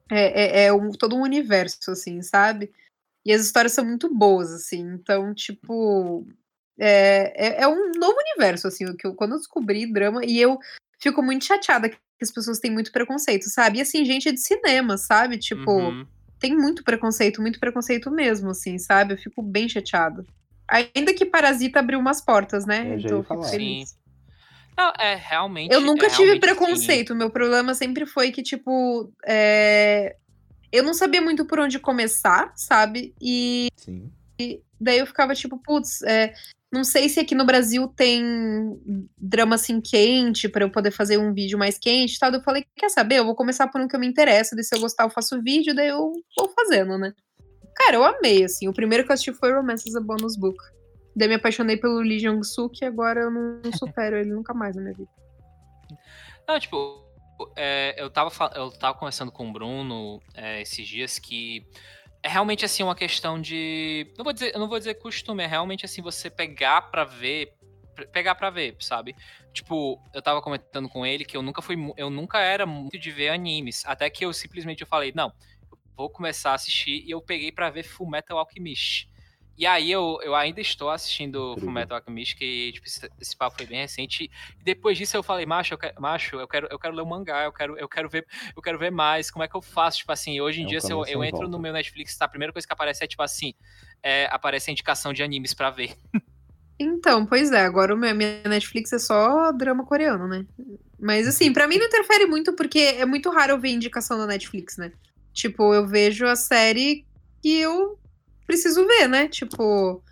É, 0.09 0.62
é, 0.62 0.64
é 0.66 0.72
um, 0.72 0.92
todo 0.92 1.16
um 1.16 1.22
universo, 1.22 1.90
assim, 1.90 2.22
sabe? 2.22 2.70
E 3.24 3.32
as 3.32 3.42
histórias 3.42 3.72
são 3.72 3.84
muito 3.84 4.12
boas, 4.14 4.52
assim. 4.52 4.80
Então, 4.94 5.34
tipo. 5.34 6.24
É, 6.78 7.32
é, 7.34 7.62
é 7.62 7.68
um 7.68 7.90
novo 7.98 8.16
universo, 8.18 8.68
assim. 8.68 8.96
Que 8.96 9.07
eu, 9.07 9.14
quando 9.14 9.32
eu 9.32 9.38
descobri 9.38 9.92
drama, 9.92 10.24
e 10.24 10.40
eu 10.40 10.59
fico 11.00 11.20
muito 11.22 11.44
chateada 11.44 11.88
que 11.88 11.98
as 12.22 12.30
pessoas 12.30 12.61
têm 12.61 12.70
muito 12.70 12.92
preconceito, 12.92 13.50
sabe? 13.50 13.78
E 13.78 13.80
assim, 13.80 14.04
gente 14.04 14.28
é 14.28 14.32
de 14.32 14.40
cinema, 14.40 14.96
sabe? 14.96 15.38
Tipo, 15.38 15.72
Uhum. 15.72 16.07
tem 16.38 16.57
muito 16.57 16.84
preconceito, 16.84 17.42
muito 17.42 17.59
preconceito 17.59 18.12
mesmo, 18.12 18.50
assim, 18.50 18.78
sabe? 18.78 19.14
Eu 19.14 19.18
fico 19.18 19.42
bem 19.42 19.68
chateada. 19.68 20.24
Ainda 20.68 21.12
que 21.12 21.26
Parasita 21.26 21.80
abriu 21.80 21.98
umas 21.98 22.20
portas, 22.20 22.64
né? 22.64 22.94
Eu 22.94 22.98
então 22.98 23.16
eu 23.18 23.22
fico 23.24 23.42
feliz. 23.44 23.96
Não, 24.76 24.92
é 24.98 25.14
realmente. 25.14 25.72
Eu 25.72 25.80
nunca 25.80 26.06
é 26.06 26.10
tive 26.10 26.22
realmente, 26.22 26.40
preconceito. 26.40 27.14
Meu 27.14 27.30
problema 27.30 27.74
sempre 27.74 28.04
foi 28.04 28.30
que, 28.30 28.42
tipo, 28.42 29.10
é, 29.24 30.16
eu 30.70 30.82
não 30.82 30.92
sabia 30.92 31.20
muito 31.22 31.46
por 31.46 31.58
onde 31.58 31.78
começar, 31.78 32.52
sabe? 32.54 33.14
E 33.20 33.68
Sim. 33.76 34.10
daí 34.80 34.98
eu 34.98 35.06
ficava 35.06 35.34
tipo, 35.34 35.58
putz, 35.58 36.02
é, 36.02 36.34
não 36.70 36.84
sei 36.84 37.08
se 37.08 37.18
aqui 37.18 37.34
no 37.34 37.46
Brasil 37.46 37.88
tem 37.88 38.22
drama 39.16 39.54
assim 39.54 39.80
quente 39.80 40.48
pra 40.48 40.64
eu 40.64 40.70
poder 40.70 40.90
fazer 40.90 41.16
um 41.16 41.32
vídeo 41.32 41.58
mais 41.58 41.78
quente 41.78 42.14
e 42.14 42.18
tal. 42.18 42.32
Eu 42.32 42.42
falei, 42.42 42.66
quer 42.76 42.90
saber? 42.90 43.16
Eu 43.16 43.24
vou 43.24 43.34
começar 43.34 43.68
por 43.68 43.80
um 43.80 43.88
que 43.88 43.96
eu 43.96 44.00
me 44.00 44.06
interesso, 44.06 44.54
daí 44.54 44.64
se 44.64 44.76
eu 44.76 44.80
gostar 44.80 45.04
eu 45.04 45.10
faço 45.10 45.42
vídeo, 45.42 45.74
daí 45.74 45.88
eu 45.88 46.12
vou 46.36 46.52
fazendo, 46.54 46.98
né? 46.98 47.14
Cara, 47.74 47.96
eu 47.96 48.04
amei, 48.04 48.44
assim. 48.44 48.68
O 48.68 48.72
primeiro 48.72 49.04
que 49.04 49.10
eu 49.10 49.14
assisti 49.14 49.32
foi 49.32 49.52
Romances 49.52 49.94
a 49.94 50.00
Bonus 50.00 50.36
Book. 50.36 50.56
Daí 51.16 51.28
me 51.28 51.34
apaixonei 51.34 51.76
pelo 51.78 52.00
Lee 52.00 52.18
Jong-suk 52.18 52.78
e 52.82 52.84
agora 52.84 53.20
eu 53.22 53.30
não, 53.30 53.62
supero 53.72 54.16
ele 54.16 54.30
nunca 54.32 54.52
mais 54.52 54.76
na 54.76 54.82
minha 54.82 54.94
vida. 54.94 55.10
Não, 56.46 56.60
tipo, 56.60 57.02
é, 57.56 57.94
eu, 57.96 58.10
tava, 58.10 58.30
eu 58.54 58.70
tava 58.70 58.96
conversando 58.98 59.32
com 59.32 59.48
o 59.48 59.52
Bruno 59.52 60.20
é, 60.34 60.60
esses 60.60 60.86
dias 60.86 61.18
que 61.18 61.66
é 62.22 62.28
realmente 62.28 62.64
assim 62.64 62.82
uma 62.82 62.94
questão 62.94 63.40
de. 63.40 64.12
Não 64.16 64.24
vou 64.24 64.32
dizer, 64.32 64.54
eu 64.54 64.60
não 64.60 64.68
vou 64.68 64.78
dizer 64.78 64.94
costume, 64.94 65.42
é 65.42 65.46
realmente 65.46 65.84
assim 65.84 66.02
você 66.02 66.28
pegar 66.30 66.82
pra 66.90 67.04
ver. 67.04 67.54
pe- 67.94 68.06
Pegar 68.08 68.34
pra 68.34 68.50
ver, 68.50 68.76
sabe? 68.80 69.16
Tipo, 69.52 70.00
eu 70.12 70.20
tava 70.20 70.42
comentando 70.42 70.88
com 70.88 71.06
ele 71.06 71.24
que 71.24 71.36
eu 71.36 71.42
nunca 71.42 71.62
fui. 71.62 71.76
Eu 71.96 72.10
nunca 72.10 72.38
era 72.40 72.66
muito 72.66 72.98
de 72.98 73.10
ver 73.10 73.30
animes. 73.30 73.84
Até 73.86 74.10
que 74.10 74.24
eu 74.24 74.32
simplesmente 74.32 74.82
eu 74.82 74.86
falei, 74.86 75.12
não, 75.14 75.32
eu 75.72 75.78
vou 75.96 76.10
começar 76.10 76.50
a 76.50 76.54
assistir 76.54 77.02
e 77.06 77.10
eu 77.10 77.20
peguei 77.22 77.50
pra 77.50 77.70
ver 77.70 77.84
Full 77.84 78.08
Metal 78.10 78.38
Alchemist. 78.38 79.08
E 79.59 79.64
aí 79.66 79.90
eu, 79.90 80.18
eu 80.22 80.34
ainda 80.34 80.61
estou 80.61 80.90
assistindo 80.90 81.52
Incrível. 81.52 81.64
Full 81.64 81.72
Metal 81.72 81.96
Alchemist, 81.96 82.36
que 82.36 82.72
tipo, 82.72 82.86
esse, 82.86 83.11
esse 83.20 83.36
papo 83.36 83.57
foi 83.57 83.66
bem 83.66 83.80
recente. 83.80 84.30
E 84.61 84.64
depois 84.64 84.98
disso 84.98 85.16
eu 85.16 85.22
falei, 85.22 85.46
macho, 85.46 85.72
eu 85.74 85.78
quero, 85.78 86.00
macho, 86.00 86.36
eu 86.36 86.46
quero, 86.46 86.68
eu 86.70 86.78
quero 86.78 86.94
ler 86.94 87.02
o 87.02 87.07
mangá, 87.07 87.44
eu 87.44 87.52
quero, 87.52 87.78
eu 87.78 87.88
quero 87.88 88.09
ver, 88.09 88.26
eu 88.54 88.62
quero 88.62 88.78
ver 88.78 88.90
mais. 88.90 89.30
Como 89.30 89.42
é 89.42 89.48
que 89.48 89.57
eu 89.57 89.62
faço? 89.62 89.98
Tipo 89.98 90.12
assim, 90.12 90.40
hoje 90.40 90.61
em 90.61 90.64
É 90.64 90.66
um 90.66 90.68
dia, 90.68 90.80
se 90.80 90.92
eu, 90.92 91.04
eu 91.07 91.24
entro 91.24 91.38
volta. 91.38 91.52
no 91.52 91.59
meu 91.59 91.72
Netflix, 91.72 92.16
tá? 92.16 92.26
A 92.26 92.28
primeira 92.28 92.52
coisa 92.52 92.66
que 92.66 92.72
aparece 92.72 93.02
é 93.02 93.07
tipo 93.07 93.22
assim, 93.22 93.54
é, 94.02 94.28
aparece 94.30 94.70
a 94.70 94.72
indicação 94.72 95.12
de 95.12 95.22
animes 95.22 95.54
pra 95.54 95.70
ver. 95.70 95.96
Então, 96.78 97.24
pois 97.24 97.52
é, 97.52 97.61
agora 97.61 97.94
o 97.94 97.96
meu, 97.96 98.14
minha 98.14 98.42
Netflix 98.44 98.92
é 98.92 98.98
só 98.98 99.50
drama 99.50 99.82
coreano, 99.86 100.28
né? 100.28 100.44
Mas 101.00 101.26
assim, 101.26 101.50
pra 101.50 101.66
mim 101.66 101.78
não 101.78 101.86
interfere 101.86 102.26
muito 102.26 102.54
porque 102.54 102.78
é 102.78 103.07
muito 103.07 103.30
raro 103.30 103.52
eu 103.52 103.59
ver 103.59 103.70
indicação 103.70 104.18
na 104.18 104.26
Netflix, 104.26 104.76
né? 104.76 104.92
Tipo, 105.32 105.72
eu 105.72 105.86
vejo 105.86 106.26
a 106.26 106.36
série 106.36 107.07
que 107.42 107.59
eu 107.59 107.98
preciso 108.47 108.86
ver, 108.86 109.09
né? 109.09 109.28
Tipo, 109.28 110.03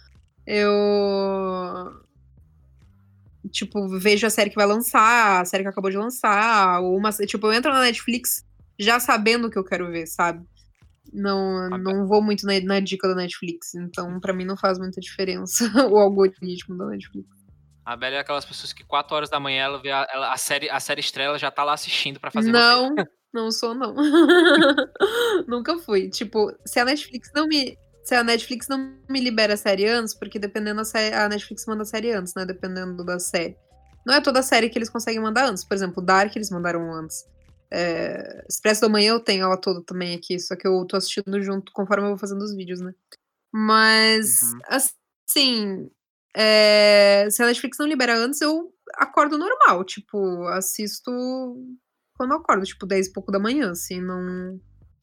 eu 0.46 0.72
tipo, 3.52 3.86
vejo 3.98 4.26
a 4.26 4.30
série 4.30 4.50
que 4.50 4.56
vai 4.56 4.66
lançar, 4.66 5.40
a 5.40 5.44
série 5.44 5.62
que 5.62 5.68
acabou 5.68 5.90
de 5.90 5.96
lançar, 5.96 6.80
ou 6.80 6.96
uma, 6.96 7.10
tipo, 7.12 7.46
eu 7.46 7.52
entro 7.52 7.72
na 7.72 7.80
Netflix 7.82 8.44
já 8.78 8.98
sabendo 8.98 9.46
o 9.46 9.50
que 9.50 9.58
eu 9.58 9.64
quero 9.64 9.88
ver, 9.90 10.06
sabe? 10.06 10.44
Não, 11.12 11.68
Ah, 11.72 11.78
não 11.78 12.06
vou 12.08 12.20
muito 12.22 12.44
na, 12.46 12.58
na 12.60 12.80
dica 12.80 13.06
da 13.06 13.14
Netflix, 13.14 13.74
então 13.74 14.18
pra 14.18 14.32
mim 14.32 14.44
não 14.44 14.56
faz 14.56 14.78
muita 14.78 15.00
diferença 15.00 15.64
o 15.88 15.96
algoritmo 15.98 16.76
da 16.76 16.86
Netflix. 16.86 17.28
A 17.84 17.94
Bela 17.96 18.16
é 18.16 18.18
aquelas 18.20 18.46
pessoas 18.46 18.72
que 18.72 18.82
4 18.82 19.14
horas 19.14 19.28
da 19.30 19.38
manhã 19.38 19.64
ela 19.64 19.80
vê 19.80 19.90
a, 19.92 20.06
ela- 20.10 20.32
a 20.32 20.36
série, 20.38 20.70
a 20.70 20.80
série 20.80 21.00
estrela 21.00 21.30
ela 21.32 21.38
já 21.38 21.50
tá 21.50 21.62
lá 21.62 21.74
assistindo 21.74 22.18
pra 22.18 22.30
fazer 22.30 22.50
roteiro. 22.50 22.94
Não, 22.96 23.42
não 23.44 23.52
sou 23.52 23.74
não. 23.74 23.94
Nunca 25.46 25.76
fui. 25.78 26.08
Tipo, 26.08 26.50
se 26.66 26.80
a 26.80 26.84
Netflix 26.86 27.30
não 27.34 27.46
me 27.46 27.76
se 28.04 28.14
a 28.14 28.22
Netflix 28.22 28.68
não 28.68 28.96
me 29.08 29.20
libera 29.20 29.54
a 29.54 29.56
série 29.56 29.86
antes, 29.88 30.14
porque 30.14 30.38
dependendo 30.38 30.76
da 30.78 30.84
série, 30.84 31.14
a 31.14 31.28
Netflix 31.28 31.64
manda 31.66 31.82
a 31.82 31.86
série 31.86 32.12
antes, 32.12 32.34
né? 32.34 32.44
Dependendo 32.44 33.02
da 33.04 33.18
série. 33.18 33.56
Não 34.06 34.14
é 34.14 34.20
toda 34.20 34.42
série 34.42 34.68
que 34.68 34.78
eles 34.78 34.90
conseguem 34.90 35.20
mandar 35.20 35.48
antes. 35.48 35.64
Por 35.64 35.74
exemplo, 35.74 36.02
Dark 36.02 36.36
eles 36.36 36.50
mandaram 36.50 36.92
antes. 36.92 37.24
É, 37.72 38.44
Expresso 38.48 38.82
da 38.82 38.88
Manhã 38.88 39.12
eu 39.12 39.20
tenho 39.20 39.42
ela 39.44 39.56
toda 39.56 39.82
também 39.82 40.14
aqui, 40.14 40.38
só 40.38 40.54
que 40.54 40.66
eu 40.68 40.84
tô 40.86 40.96
assistindo 40.96 41.42
junto 41.42 41.72
conforme 41.72 42.04
eu 42.04 42.10
vou 42.10 42.18
fazendo 42.18 42.42
os 42.42 42.54
vídeos, 42.54 42.80
né? 42.80 42.92
Mas, 43.52 44.40
Uhum. 44.42 44.58
assim, 44.68 45.90
é, 46.36 47.26
se 47.30 47.42
a 47.42 47.46
Netflix 47.46 47.78
não 47.78 47.86
libera 47.86 48.16
antes, 48.16 48.40
eu 48.40 48.72
acordo 48.96 49.38
normal. 49.38 49.84
Tipo, 49.84 50.44
assisto 50.48 51.10
quando 52.16 52.32
eu 52.32 52.36
acordo, 52.38 52.64
tipo, 52.66 52.84
10 52.86 53.06
e 53.08 53.12
pouco 53.12 53.32
da 53.32 53.38
manhã, 53.38 53.70
assim, 53.72 54.00
não, 54.00 54.20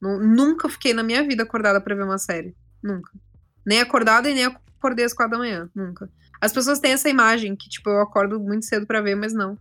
não- 0.02 0.20
Nunca 0.20 0.68
fiquei 0.70 0.94
na 0.94 1.04
minha 1.04 1.24
vida 1.24 1.44
acordada 1.44 1.80
pra 1.82 1.94
ver 1.96 2.04
uma 2.04 2.18
série. 2.18 2.56
Nunca. 2.84 3.12
Nem 3.66 3.80
acordada 3.82 4.30
e 4.30 4.34
nem 4.34 4.46
acordei 4.46 5.06
às 5.06 5.14
quatro 5.14 5.34
da 5.34 5.38
manhã, 5.38 5.70
nunca. 5.76 6.10
As 6.40 6.52
pessoas 6.52 6.80
têm 6.80 6.92
essa 6.94 7.08
imagem 7.10 7.56
que, 7.56 7.70
tipo, 7.70 7.90
eu 7.90 8.02
acordo 8.02 8.40
muito 8.40 8.66
cedo 8.66 8.88
para 8.88 9.02
ver, 9.02 9.16
mas 9.16 9.34
não. 9.34 9.58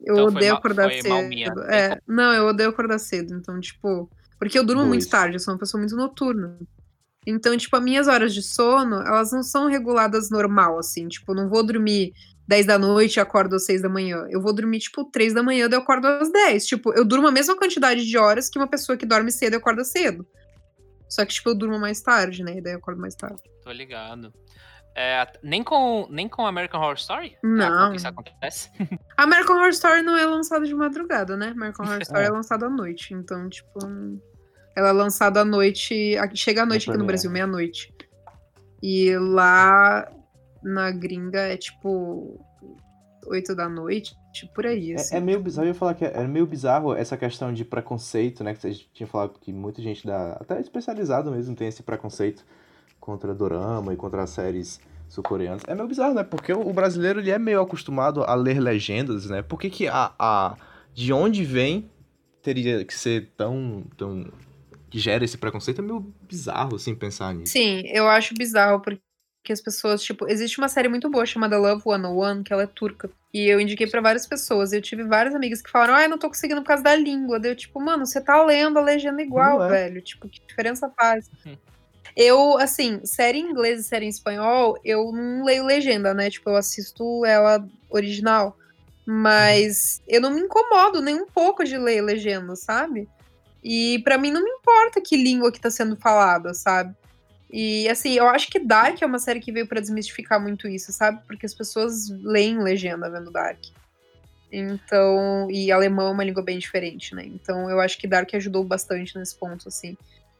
Eu 0.00 0.14
Então, 0.14 0.26
odeio 0.26 0.50
mal- 0.50 0.58
acordar 0.58 0.90
foi 0.90 1.02
cedo. 1.02 1.28
minha. 1.28 1.52
É, 1.68 1.98
não, 2.06 2.32
eu 2.34 2.46
odeio 2.46 2.70
acordar 2.70 2.98
cedo. 2.98 3.34
Então, 3.34 3.58
tipo. 3.60 4.10
Porque 4.38 4.58
eu 4.58 4.64
durmo 4.64 4.82
Dois. 4.82 4.88
muito 4.88 5.08
tarde, 5.08 5.36
eu 5.36 5.40
sou 5.40 5.54
uma 5.54 5.60
pessoa 5.60 5.80
muito 5.80 5.96
noturna. 5.96 6.58
Então, 7.26 7.56
tipo, 7.56 7.74
as 7.76 7.82
minhas 7.82 8.06
horas 8.08 8.34
de 8.34 8.42
sono, 8.42 8.96
elas 8.96 9.32
não 9.32 9.42
são 9.42 9.68
reguladas 9.68 10.28
normal, 10.28 10.78
assim. 10.78 11.08
Tipo, 11.08 11.32
eu 11.32 11.36
não 11.36 11.48
vou 11.48 11.64
dormir 11.64 12.12
10 12.46 12.66
da 12.66 12.78
noite 12.78 13.16
e 13.16 13.20
acordo 13.20 13.56
às 13.56 13.64
6 13.64 13.80
da 13.80 13.88
manhã. 13.88 14.26
Eu 14.28 14.42
vou 14.42 14.52
dormir, 14.52 14.80
tipo, 14.80 15.04
3 15.06 15.32
da 15.32 15.42
manhã 15.42 15.68
daí 15.70 15.78
eu 15.78 15.82
acordo 15.82 16.06
às 16.06 16.30
10. 16.30 16.66
Tipo, 16.66 16.92
eu 16.92 17.04
durmo 17.04 17.26
a 17.28 17.32
mesma 17.32 17.56
quantidade 17.56 18.04
de 18.04 18.18
horas 18.18 18.50
que 18.50 18.58
uma 18.58 18.66
pessoa 18.68 18.98
que 18.98 19.06
dorme 19.06 19.30
cedo 19.32 19.54
e 19.54 19.56
acorda 19.56 19.84
cedo. 19.84 20.26
Só 21.14 21.24
que, 21.24 21.32
tipo, 21.32 21.50
eu 21.50 21.54
durmo 21.54 21.78
mais 21.78 22.00
tarde, 22.00 22.42
né? 22.42 22.56
E 22.56 22.60
daí 22.60 22.72
eu 22.72 22.78
acordo 22.78 23.00
mais 23.00 23.14
tarde. 23.14 23.40
Tô 23.62 23.70
ligado. 23.70 24.32
É, 24.96 25.24
nem 25.44 25.62
com 25.62 26.08
nem 26.10 26.28
com 26.28 26.44
American 26.44 26.80
Horror 26.80 26.94
Story? 26.96 27.36
Não. 27.42 27.90
Ah, 27.92 27.94
isso 27.94 28.06
acontece? 28.08 28.68
American 29.16 29.56
Horror 29.56 29.68
Story 29.70 30.02
não 30.02 30.16
é 30.16 30.24
lançado 30.26 30.66
de 30.66 30.74
madrugada, 30.74 31.36
né? 31.36 31.48
American 31.48 31.86
Horror 31.86 32.02
Story 32.02 32.22
é, 32.24 32.26
É. 32.26 32.30
lançado 32.30 32.64
à 32.64 32.68
noite. 32.70 33.14
Então, 33.14 33.48
tipo, 33.48 33.78
ela 34.76 34.88
é 34.88 34.92
lançada 34.92 35.40
à 35.42 35.44
noite. 35.44 36.16
Chega 36.34 36.62
à 36.62 36.66
noite 36.66 36.90
aqui 36.90 36.98
no. 36.98 37.04
Brasil, 37.06 37.30
meia-noite. 37.30 37.94
E 38.82 39.16
lá 39.16 40.10
na 40.62 40.90
gringa 40.90 41.40
é 41.42 41.56
tipo 41.56 42.44
8 43.26 43.54
da 43.54 43.68
noite, 43.68 44.14
tipo, 44.34 44.52
por 44.52 44.66
aí. 44.66 44.94
assim. 44.94 45.14
É, 45.14 45.18
é 45.18 45.20
meio 45.20 45.40
bizarro, 45.40 45.66
eu 45.66 45.72
ia 45.72 45.74
falar 45.74 45.94
que 45.94 46.04
é, 46.04 46.12
é 46.14 46.26
meio 46.26 46.46
bizarro 46.46 46.94
essa 46.94 47.16
questão 47.16 47.52
de 47.52 47.64
preconceito, 47.64 48.42
né? 48.42 48.52
Que 48.52 48.60
vocês 48.60 48.86
tinham 48.92 49.08
falado 49.08 49.38
que 49.40 49.52
muita 49.52 49.80
gente 49.80 50.06
da. 50.06 50.32
Até 50.32 50.60
especializado 50.60 51.30
mesmo 51.30 51.54
tem 51.54 51.68
esse 51.68 51.82
preconceito 51.82 52.44
contra 53.00 53.34
dorama 53.34 53.94
e 53.94 53.96
contra 53.96 54.22
as 54.22 54.30
séries 54.30 54.80
sul-coreanas. 55.08 55.62
É 55.66 55.74
meio 55.74 55.86
bizarro, 55.86 56.14
né? 56.14 56.24
Porque 56.24 56.52
o 56.52 56.64
o 56.68 56.72
brasileiro 56.72 57.20
ele 57.20 57.30
é 57.30 57.38
meio 57.38 57.60
acostumado 57.60 58.24
a 58.24 58.34
ler 58.34 58.60
legendas, 58.60 59.30
né? 59.30 59.42
Por 59.42 59.58
que, 59.58 59.70
que 59.70 59.86
a, 59.86 60.12
a. 60.18 60.56
De 60.92 61.12
onde 61.12 61.44
vem 61.44 61.90
teria 62.42 62.84
que 62.84 62.94
ser 62.94 63.30
tão. 63.36 63.84
tão. 63.96 64.26
que 64.90 64.98
gera 64.98 65.24
esse 65.24 65.38
preconceito? 65.38 65.80
É 65.80 65.82
meio 65.82 66.12
bizarro, 66.28 66.76
assim, 66.76 66.94
pensar 66.94 67.34
nisso. 67.34 67.52
Sim, 67.52 67.82
eu 67.86 68.08
acho 68.08 68.34
bizarro 68.34 68.80
porque 68.80 69.00
as 69.50 69.60
pessoas, 69.60 70.02
tipo, 70.02 70.26
existe 70.28 70.58
uma 70.58 70.68
série 70.68 70.88
muito 70.88 71.08
boa 71.10 71.26
chamada 71.26 71.58
Love 71.58 71.82
101, 71.82 72.42
que 72.42 72.52
ela 72.52 72.62
é 72.62 72.66
turca. 72.66 73.10
E 73.34 73.48
eu 73.48 73.60
indiquei 73.60 73.88
pra 73.88 74.00
várias 74.00 74.28
pessoas. 74.28 74.72
E 74.72 74.76
eu 74.76 74.80
tive 74.80 75.02
várias 75.02 75.34
amigas 75.34 75.60
que 75.60 75.70
falaram: 75.70 75.94
"Ah, 75.94 76.04
eu 76.04 76.08
não 76.08 76.18
tô 76.18 76.28
conseguindo 76.28 76.62
por 76.62 76.68
causa 76.68 76.84
da 76.84 76.94
língua". 76.94 77.40
Daí 77.40 77.50
eu, 77.50 77.56
tipo, 77.56 77.80
mano, 77.80 78.06
você 78.06 78.20
tá 78.20 78.40
lendo 78.44 78.78
a 78.78 78.82
legenda 78.82 79.20
igual, 79.20 79.64
é. 79.64 79.68
velho. 79.68 80.00
Tipo, 80.00 80.28
que 80.28 80.40
diferença 80.46 80.88
faz? 80.96 81.28
Hum. 81.44 81.56
Eu, 82.16 82.56
assim, 82.58 83.04
série 83.04 83.40
em 83.40 83.50
inglês 83.50 83.80
e 83.80 83.82
série 83.82 84.06
em 84.06 84.08
espanhol, 84.08 84.78
eu 84.84 85.10
não 85.10 85.44
leio 85.44 85.64
legenda, 85.64 86.14
né? 86.14 86.30
Tipo, 86.30 86.50
eu 86.50 86.56
assisto 86.56 87.26
ela 87.26 87.66
original. 87.90 88.56
Mas 89.04 90.00
eu 90.08 90.20
não 90.20 90.30
me 90.30 90.40
incomodo 90.40 91.02
nem 91.02 91.20
um 91.20 91.26
pouco 91.26 91.64
de 91.64 91.76
ler 91.76 92.00
legenda, 92.02 92.54
sabe? 92.54 93.08
E 93.62 93.98
pra 94.04 94.16
mim 94.16 94.30
não 94.30 94.42
me 94.42 94.50
importa 94.50 95.00
que 95.00 95.16
língua 95.16 95.50
que 95.50 95.60
tá 95.60 95.70
sendo 95.70 95.96
falada, 95.96 96.54
sabe? 96.54 96.94
E 97.50 97.88
assim, 97.88 98.14
eu 98.14 98.26
acho 98.26 98.50
que 98.50 98.58
Dark 98.58 99.00
é 99.00 99.06
uma 99.06 99.18
série 99.18 99.40
que 99.40 99.52
veio 99.52 99.66
pra 99.66 99.80
desmistificar 99.80 100.40
muito 100.40 100.66
isso, 100.66 100.92
sabe? 100.92 101.20
Porque 101.26 101.46
as 101.46 101.54
pessoas 101.54 102.08
leem 102.22 102.58
legenda 102.58 103.08
vendo 103.10 103.30
Dark. 103.30 103.58
Então, 104.50 105.48
e 105.50 105.72
alemão 105.72 106.08
é 106.08 106.10
uma 106.10 106.24
língua 106.24 106.42
bem 106.42 106.58
diferente, 106.58 107.14
né? 107.14 107.24
Então, 107.26 107.68
eu 107.68 107.80
acho 107.80 107.98
que 107.98 108.06
Dark 108.06 108.32
ajudou 108.34 108.62
bastante 108.64 109.18
nesse 109.18 109.34
ponto, 109.34 109.68
assim. 109.68 109.96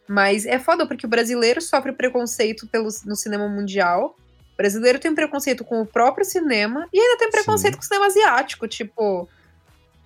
Mas 0.06 0.46
é 0.46 0.58
foda 0.58 0.86
porque 0.86 1.06
o 1.06 1.08
brasileiro 1.08 1.60
sofre 1.60 1.92
preconceito 1.92 2.66
pelo, 2.66 2.88
no 3.04 3.16
cinema 3.16 3.48
mundial. 3.48 4.16
O 4.52 4.56
brasileiro 4.56 4.98
tem 4.98 5.14
preconceito 5.14 5.64
com 5.64 5.80
o 5.80 5.86
próprio 5.86 6.24
cinema 6.24 6.86
e 6.92 7.00
ainda 7.00 7.18
tem 7.18 7.30
preconceito 7.30 7.74
Sim. 7.74 7.78
com 7.78 7.84
o 7.84 7.86
cinema 7.86 8.06
asiático, 8.06 8.68
tipo, 8.68 9.28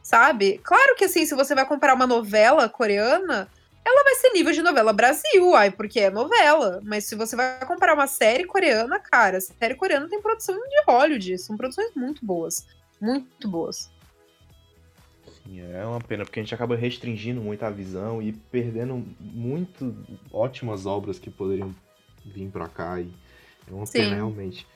sabe? 0.03 0.59
Claro 0.63 0.97
que 0.97 1.05
assim, 1.05 1.27
se 1.27 1.35
você 1.35 1.55
vai 1.55 1.67
comparar 1.67 1.95
uma 1.95 2.07
novela 2.07 2.69
coreana, 2.69 3.49
ela 3.89 4.05
vai 4.05 4.15
ser 4.17 4.31
nível 4.33 4.53
de 4.53 4.63
novela 4.63 4.93
Brasil, 4.93 5.55
ai, 5.55 5.71
porque 5.71 6.01
é 6.01 6.11
novela. 6.11 6.81
Mas 6.85 7.05
se 7.05 7.15
você 7.15 7.35
vai 7.35 7.65
comparar 7.67 7.95
uma 7.95 8.07
série 8.07 8.45
coreana, 8.45 8.99
cara, 9.01 9.39
a 9.39 9.41
série 9.41 9.75
coreana 9.75 10.09
tem 10.09 10.21
produção 10.21 10.55
de 10.55 10.83
Hollywood, 10.87 11.39
são 11.39 11.57
produções 11.57 11.95
muito 11.95 12.25
boas, 12.25 12.67
muito 13.01 13.49
boas. 13.49 13.91
Sim, 15.45 15.61
é 15.73 15.85
uma 15.87 16.01
pena, 16.01 16.25
porque 16.25 16.39
a 16.39 16.43
gente 16.43 16.55
acaba 16.55 16.77
restringindo 16.77 17.41
muito 17.41 17.63
a 17.65 17.71
visão 17.71 18.21
e 18.21 18.33
perdendo 18.33 19.05
muito 19.19 19.97
ótimas 20.31 20.85
obras 20.85 21.19
que 21.19 21.31
poderiam 21.31 21.75
vir 22.25 22.51
pra 22.51 22.69
cá. 22.69 23.01
E 23.01 23.11
é 23.67 23.73
uma 23.73 23.87
Sim. 23.87 24.01
pena, 24.01 24.17
realmente. 24.17 24.67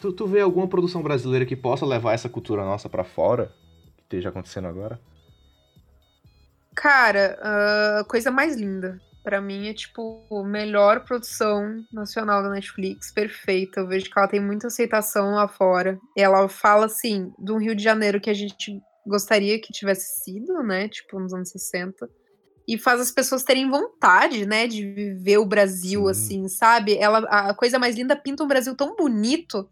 Tu, 0.00 0.12
tu 0.12 0.26
vê 0.26 0.40
alguma 0.40 0.66
produção 0.66 1.02
brasileira 1.02 1.46
que 1.46 1.54
possa 1.54 1.86
levar 1.86 2.14
essa 2.14 2.28
cultura 2.28 2.64
nossa 2.64 2.88
pra 2.88 3.04
fora? 3.04 3.54
Que 3.96 4.02
esteja 4.02 4.30
acontecendo 4.30 4.66
agora? 4.66 4.98
Cara, 6.74 7.38
a 8.00 8.04
coisa 8.04 8.30
mais 8.30 8.56
linda. 8.56 8.98
Pra 9.22 9.40
mim 9.40 9.68
é 9.68 9.74
tipo 9.74 10.28
melhor 10.44 11.02
produção 11.04 11.82
nacional 11.90 12.42
da 12.42 12.50
Netflix, 12.50 13.10
perfeita. 13.10 13.80
Eu 13.80 13.88
vejo 13.88 14.10
que 14.10 14.18
ela 14.18 14.28
tem 14.28 14.40
muita 14.40 14.66
aceitação 14.66 15.34
lá 15.34 15.48
fora. 15.48 15.98
Ela 16.14 16.46
fala 16.46 16.86
assim 16.86 17.32
de 17.38 17.50
um 17.50 17.56
Rio 17.56 17.74
de 17.74 17.82
Janeiro 17.82 18.20
que 18.20 18.28
a 18.28 18.34
gente 18.34 18.78
gostaria 19.06 19.58
que 19.58 19.72
tivesse 19.72 20.22
sido, 20.22 20.62
né? 20.62 20.88
Tipo 20.88 21.18
nos 21.18 21.32
anos 21.32 21.50
60. 21.50 22.06
E 22.68 22.76
faz 22.76 23.00
as 23.00 23.10
pessoas 23.10 23.42
terem 23.42 23.68
vontade, 23.68 24.46
né, 24.46 24.66
de 24.66 24.86
viver 24.86 25.36
o 25.36 25.44
Brasil, 25.44 26.04
Sim. 26.04 26.10
assim, 26.10 26.48
sabe? 26.48 26.96
Ela, 26.96 27.18
a 27.18 27.54
coisa 27.54 27.78
mais 27.78 27.94
linda 27.94 28.16
pinta 28.16 28.42
um 28.42 28.48
Brasil 28.48 28.74
tão 28.74 28.96
bonito 28.96 29.68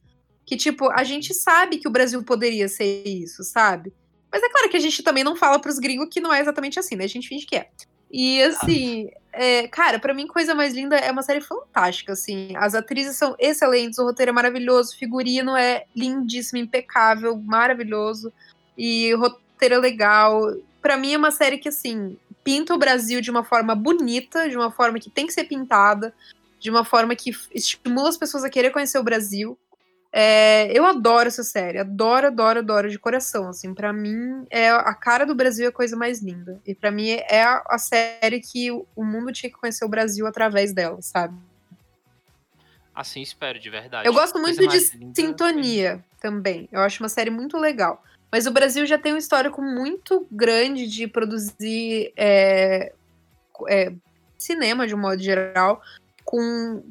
que, 0.47 0.57
tipo, 0.57 0.91
a 0.91 1.03
gente 1.03 1.33
sabe 1.33 1.79
que 1.79 1.89
o 1.89 1.91
Brasil 1.91 2.23
poderia 2.23 2.69
ser 2.69 3.03
isso, 3.07 3.43
sabe? 3.45 3.93
Mas 4.33 4.43
é 4.43 4.49
claro 4.49 4.71
que 4.71 4.77
a 4.77 4.81
gente 4.81 5.03
também 5.03 5.23
não 5.23 5.37
fala 5.37 5.61
pros 5.61 5.79
gringos 5.79 6.09
que 6.11 6.21
não 6.21 6.33
é 6.33 6.41
exatamente 6.41 6.79
assim, 6.79 6.97
né? 6.97 7.05
A 7.05 7.09
gente 7.09 7.29
finge 7.29 7.45
que 7.45 7.57
é. 7.57 7.69
E 8.11 8.43
assim, 8.43 9.11
é, 9.33 9.67
cara, 9.69 9.99
pra 9.99 10.13
mim, 10.13 10.27
coisa 10.27 10.55
mais 10.55 10.75
linda 10.75 10.97
é 10.97 11.11
uma 11.11 11.23
série 11.23 11.41
fantástica, 11.41 12.13
assim. 12.13 12.55
As 12.57 12.75
atrizes 12.75 13.17
são 13.17 13.35
excelentes, 13.39 13.99
o 13.99 14.05
roteiro 14.05 14.31
é 14.31 14.33
maravilhoso, 14.33 14.93
o 14.93 14.99
figurino 14.99 15.57
é 15.57 15.85
lindíssimo, 15.97 16.59
impecável, 16.59 17.37
maravilhoso. 17.37 18.33
E 18.77 19.15
o 19.15 19.19
roteiro 19.19 19.77
é 19.77 19.79
legal. 19.79 20.55
Pra 20.83 20.99
mim 20.99 21.15
é 21.15 21.19
uma 21.19 21.31
série 21.31 21.57
que, 21.57 21.71
assim, 21.71 22.19
pinta 22.45 22.75
o 22.75 22.79
Brasil 22.79 23.23
de 23.23 23.31
uma 23.31 23.43
forma 23.43 23.75
bonita, 23.75 24.49
de 24.49 24.57
uma 24.57 24.71
forma 24.71 24.99
que 24.99 25.09
tem 25.09 25.27
que 25.27 25.33
ser 25.33 25.45
pintada, 25.45 26.15
de 26.61 26.71
uma 26.71 26.85
forma 26.85 27.17
que 27.17 27.31
estimula 27.55 28.11
as 28.11 28.19
pessoas 28.19 28.45
a 28.45 28.51
querer 28.51 28.71
conhecer 28.71 28.99
o 28.99 29.03
Brasil. 29.03 29.59
É, 30.15 30.71
eu 30.77 30.85
adoro 30.85 31.27
essa 31.29 31.43
série, 31.43 31.79
adoro, 31.79 32.27
adoro, 32.27 32.59
adoro 32.59 32.91
de 32.91 32.99
coração, 32.99 33.49
assim, 33.49 33.73
para 33.73 33.95
mim 33.95 34.45
é 34.51 34.69
a 34.69 34.93
cara 34.93 35.25
do 35.25 35.35
Brasil 35.35 35.65
é 35.65 35.69
a 35.69 35.73
coisa 35.73 35.97
mais 35.97 36.21
linda, 36.21 36.61
e 36.67 36.75
pra 36.75 36.91
mim 36.91 37.09
é 37.09 37.43
a, 37.43 37.65
a 37.67 37.79
série 37.79 38.39
que 38.41 38.71
o, 38.71 39.03
mundo 39.03 39.33
tinha 39.33 39.49
que 39.49 39.57
conhecer 39.57 39.87
o 39.87 39.89
Brasil 39.89 40.27
através 40.27 40.75
dela, 40.75 41.01
sabe? 41.01 41.35
Assim 42.95 43.23
espero, 43.23 43.59
de 43.59 43.71
verdade. 43.71 44.07
Eu 44.07 44.13
gosto 44.13 44.39
muito 44.39 44.59
de 44.59 44.79
linda. 44.99 45.15
Sintonia 45.15 46.05
também, 46.21 46.69
eu 46.71 46.83
acho 46.83 47.03
uma 47.03 47.09
série 47.09 47.31
muito 47.31 47.57
legal, 47.57 48.05
mas 48.31 48.47
o 48.47 48.51
Brasil 48.51 48.85
já 48.85 48.99
tem 48.99 49.15
um 49.15 49.19
histórico 49.19 49.63
muito 49.63 50.27
grande 50.31 50.87
de 50.89 51.09
produzir 51.09 52.13
é, 52.19 52.93
é, 53.67 53.93
cinema 54.37 54.87
de 54.87 54.95
um 54.95 54.99
modo 54.99 55.23
geral 55.23 55.81
com 56.23 56.83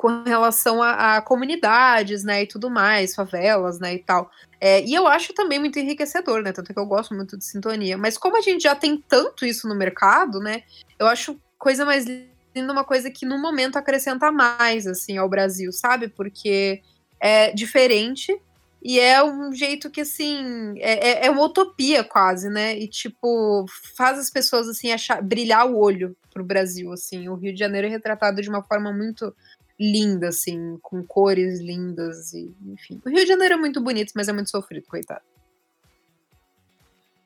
com 0.00 0.22
relação 0.24 0.82
a, 0.82 1.18
a 1.18 1.20
comunidades, 1.20 2.24
né, 2.24 2.44
e 2.44 2.46
tudo 2.46 2.70
mais, 2.70 3.14
favelas, 3.14 3.78
né, 3.78 3.92
e 3.92 3.98
tal. 3.98 4.30
É, 4.58 4.82
e 4.82 4.94
eu 4.94 5.06
acho 5.06 5.34
também 5.34 5.58
muito 5.58 5.78
enriquecedor, 5.78 6.42
né, 6.42 6.52
tanto 6.52 6.72
que 6.72 6.80
eu 6.80 6.86
gosto 6.86 7.14
muito 7.14 7.36
de 7.36 7.44
sintonia. 7.44 7.98
Mas 7.98 8.16
como 8.16 8.34
a 8.34 8.40
gente 8.40 8.62
já 8.62 8.74
tem 8.74 8.96
tanto 8.96 9.44
isso 9.44 9.68
no 9.68 9.74
mercado, 9.74 10.40
né, 10.40 10.62
eu 10.98 11.06
acho 11.06 11.38
coisa 11.58 11.84
mais 11.84 12.06
linda 12.06 12.72
uma 12.72 12.82
coisa 12.82 13.10
que 13.10 13.26
no 13.26 13.38
momento 13.38 13.76
acrescenta 13.76 14.32
mais, 14.32 14.86
assim, 14.86 15.18
ao 15.18 15.28
Brasil, 15.28 15.70
sabe? 15.70 16.08
Porque 16.08 16.80
é 17.20 17.52
diferente 17.52 18.34
e 18.82 18.98
é 18.98 19.22
um 19.22 19.52
jeito 19.52 19.90
que, 19.90 20.00
assim, 20.00 20.72
é, 20.78 21.10
é- 21.10 21.26
é 21.26 21.30
uma 21.30 21.44
utopia 21.44 22.02
quase, 22.02 22.48
né? 22.48 22.74
E, 22.78 22.88
tipo, 22.88 23.66
faz 23.94 24.18
as 24.18 24.30
pessoas, 24.30 24.66
assim, 24.66 24.90
achar, 24.92 25.20
brilhar 25.22 25.66
o 25.66 25.76
olho 25.76 26.16
pro 26.32 26.42
Brasil, 26.42 26.90
assim. 26.90 27.28
O 27.28 27.34
Rio 27.34 27.52
de 27.52 27.58
Janeiro 27.58 27.86
é 27.86 27.90
retratado 27.90 28.40
de 28.40 28.48
uma 28.48 28.62
forma 28.62 28.90
muito 28.90 29.34
linda, 29.80 30.28
assim, 30.28 30.78
com 30.82 31.02
cores 31.02 31.58
lindas 31.58 32.34
e, 32.34 32.54
enfim. 32.66 33.00
O 33.02 33.08
Rio 33.08 33.20
de 33.22 33.26
Janeiro 33.26 33.54
é 33.54 33.56
muito 33.56 33.80
bonito, 33.82 34.12
mas 34.14 34.28
é 34.28 34.32
muito 34.32 34.50
sofrido, 34.50 34.86
coitado. 34.86 35.22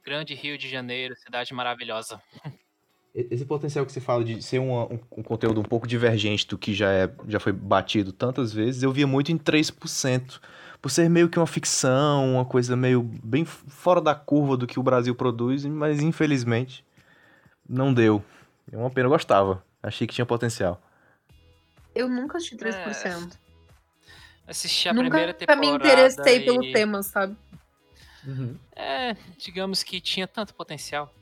Grande 0.05 0.35
Rio 0.35 0.57
de 0.57 0.69
Janeiro, 0.69 1.17
cidade 1.17 1.53
maravilhosa. 1.53 2.21
Esse 3.15 3.45
potencial 3.45 3.85
que 3.87 3.93
você 3.93 4.01
fala 4.01 4.23
de 4.25 4.43
ser 4.43 4.59
uma- 4.59 4.85
um, 4.87 4.99
um 5.19 5.23
conteúdo 5.23 5.61
um 5.61 5.65
pouco 5.65 5.87
divergente 5.87 6.47
do 6.47 6.59
que 6.59 6.75
já, 6.75 6.93
é, 6.93 7.13
já 7.27 7.41
foi 7.41 7.53
batido 7.53 8.13
tantas 8.13 8.53
vezes, 8.53 8.83
eu 8.83 8.93
via 8.93 9.07
muito 9.07 9.33
em 9.33 9.39
3%. 9.39 10.41
Por 10.83 10.91
ser 10.91 11.09
meio 11.09 11.29
que 11.31 11.39
uma 11.39 11.47
ficção, 11.47 12.35
uma 12.35 12.45
coisa 12.45 12.77
meio 12.77 13.03
bem 13.03 13.45
fora 13.45 14.01
da 14.01 14.15
curva 14.15 14.57
do 14.57 14.67
que 14.67 14.79
o 14.79 14.83
Brasil 14.83 15.15
produz, 15.15 15.65
mas 15.65 16.01
infelizmente 16.01 16.85
não 17.69 17.95
deu. 17.95 18.23
É 18.71 18.77
uma 18.77 18.91
pena, 18.91 19.07
eu 19.07 19.11
gostava. 19.11 19.65
Achei 19.83 20.07
que 20.07 20.15
tinha 20.15 20.27
potencial. 20.27 20.83
Eu 21.95 22.09
nunca 22.09 22.39
assisti 22.39 22.57
3%. 22.57 23.33
É, 24.47 24.51
assisti 24.51 24.89
a 24.89 24.93
nunca 24.93 25.09
primeira 25.09 25.35
temporada. 25.35 25.61
me 25.61 25.75
interessei 25.75 26.39
e... 26.39 26.45
pelo 26.45 26.73
tema, 26.73 27.03
sabe? 27.03 27.37
Uhum. 28.27 28.59
É, 28.75 29.15
digamos 29.37 29.83
que 29.83 30.01
tinha 30.01 30.27
tanto 30.27 30.55
potencial. 30.55 31.12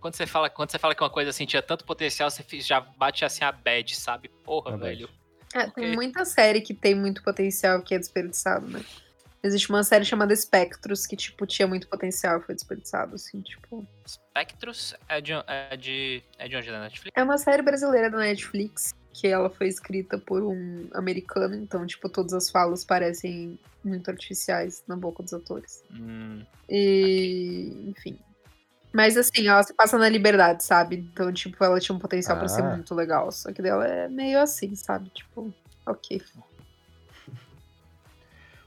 Quando 0.00 0.14
você 0.14 0.26
fala, 0.26 0.48
quando 0.48 0.70
você 0.70 0.78
fala 0.78 0.94
que 0.94 1.02
uma 1.02 1.10
coisa 1.10 1.30
assim 1.30 1.46
tinha 1.46 1.62
tanto 1.62 1.84
potencial, 1.84 2.30
você 2.30 2.44
já 2.60 2.80
bate 2.80 3.24
assim 3.24 3.44
a 3.44 3.50
bad, 3.50 3.96
sabe? 3.96 4.28
Porra, 4.44 4.74
A 4.74 4.76
velho. 4.76 5.08
É, 5.54 5.60
Ok. 5.64 5.72
tem 5.74 5.94
muita 5.94 6.24
série 6.24 6.60
que 6.60 6.74
tem 6.74 6.94
muito 6.94 7.22
potencial 7.22 7.82
que 7.82 7.94
é 7.94 7.98
desperdiçado, 7.98 8.68
né? 8.68 8.84
Existe 9.42 9.70
uma 9.70 9.82
série 9.84 10.04
chamada 10.04 10.34
Spectros 10.34 11.06
que, 11.06 11.16
tipo, 11.16 11.46
tinha 11.46 11.68
muito 11.68 11.88
potencial 11.88 12.38
e 12.38 12.42
foi 12.42 12.54
desperdiçado, 12.54 13.14
assim, 13.14 13.40
tipo. 13.40 13.86
Spectros 14.06 14.94
é 15.08 15.20
de, 15.20 15.32
é 15.46 15.76
de, 15.76 16.22
é 16.38 16.48
de 16.48 16.56
onde? 16.56 16.70
Da 16.70 16.80
Netflix? 16.80 17.12
É 17.16 17.22
uma 17.22 17.38
série 17.38 17.62
brasileira 17.62 18.10
da 18.10 18.18
Netflix 18.18 18.94
que 19.18 19.26
ela 19.26 19.48
foi 19.48 19.68
escrita 19.68 20.18
por 20.18 20.42
um 20.42 20.88
americano, 20.92 21.54
então, 21.54 21.86
tipo, 21.86 22.08
todas 22.08 22.32
as 22.34 22.50
falas 22.50 22.84
parecem 22.84 23.58
muito 23.82 24.10
artificiais 24.10 24.82
na 24.86 24.94
boca 24.96 25.22
dos 25.22 25.32
atores. 25.32 25.82
Hum, 25.90 26.44
E, 26.68 27.72
enfim. 27.88 28.18
Mas 28.92 29.16
assim, 29.16 29.46
ela 29.46 29.62
se 29.62 29.72
passa 29.74 29.96
na 29.98 30.08
liberdade, 30.08 30.64
sabe? 30.64 30.96
Então, 30.96 31.32
tipo, 31.32 31.62
ela 31.64 31.78
tinha 31.80 31.94
um 31.94 31.98
potencial 31.98 32.36
pra 32.38 32.48
ser 32.48 32.62
Ah. 32.62 32.74
muito 32.76 32.94
legal. 32.94 33.30
Só 33.32 33.52
que 33.52 33.62
dela 33.62 33.86
é 33.86 34.08
meio 34.08 34.40
assim, 34.40 34.74
sabe? 34.74 35.08
Tipo, 35.10 35.52
ok. 35.86 36.20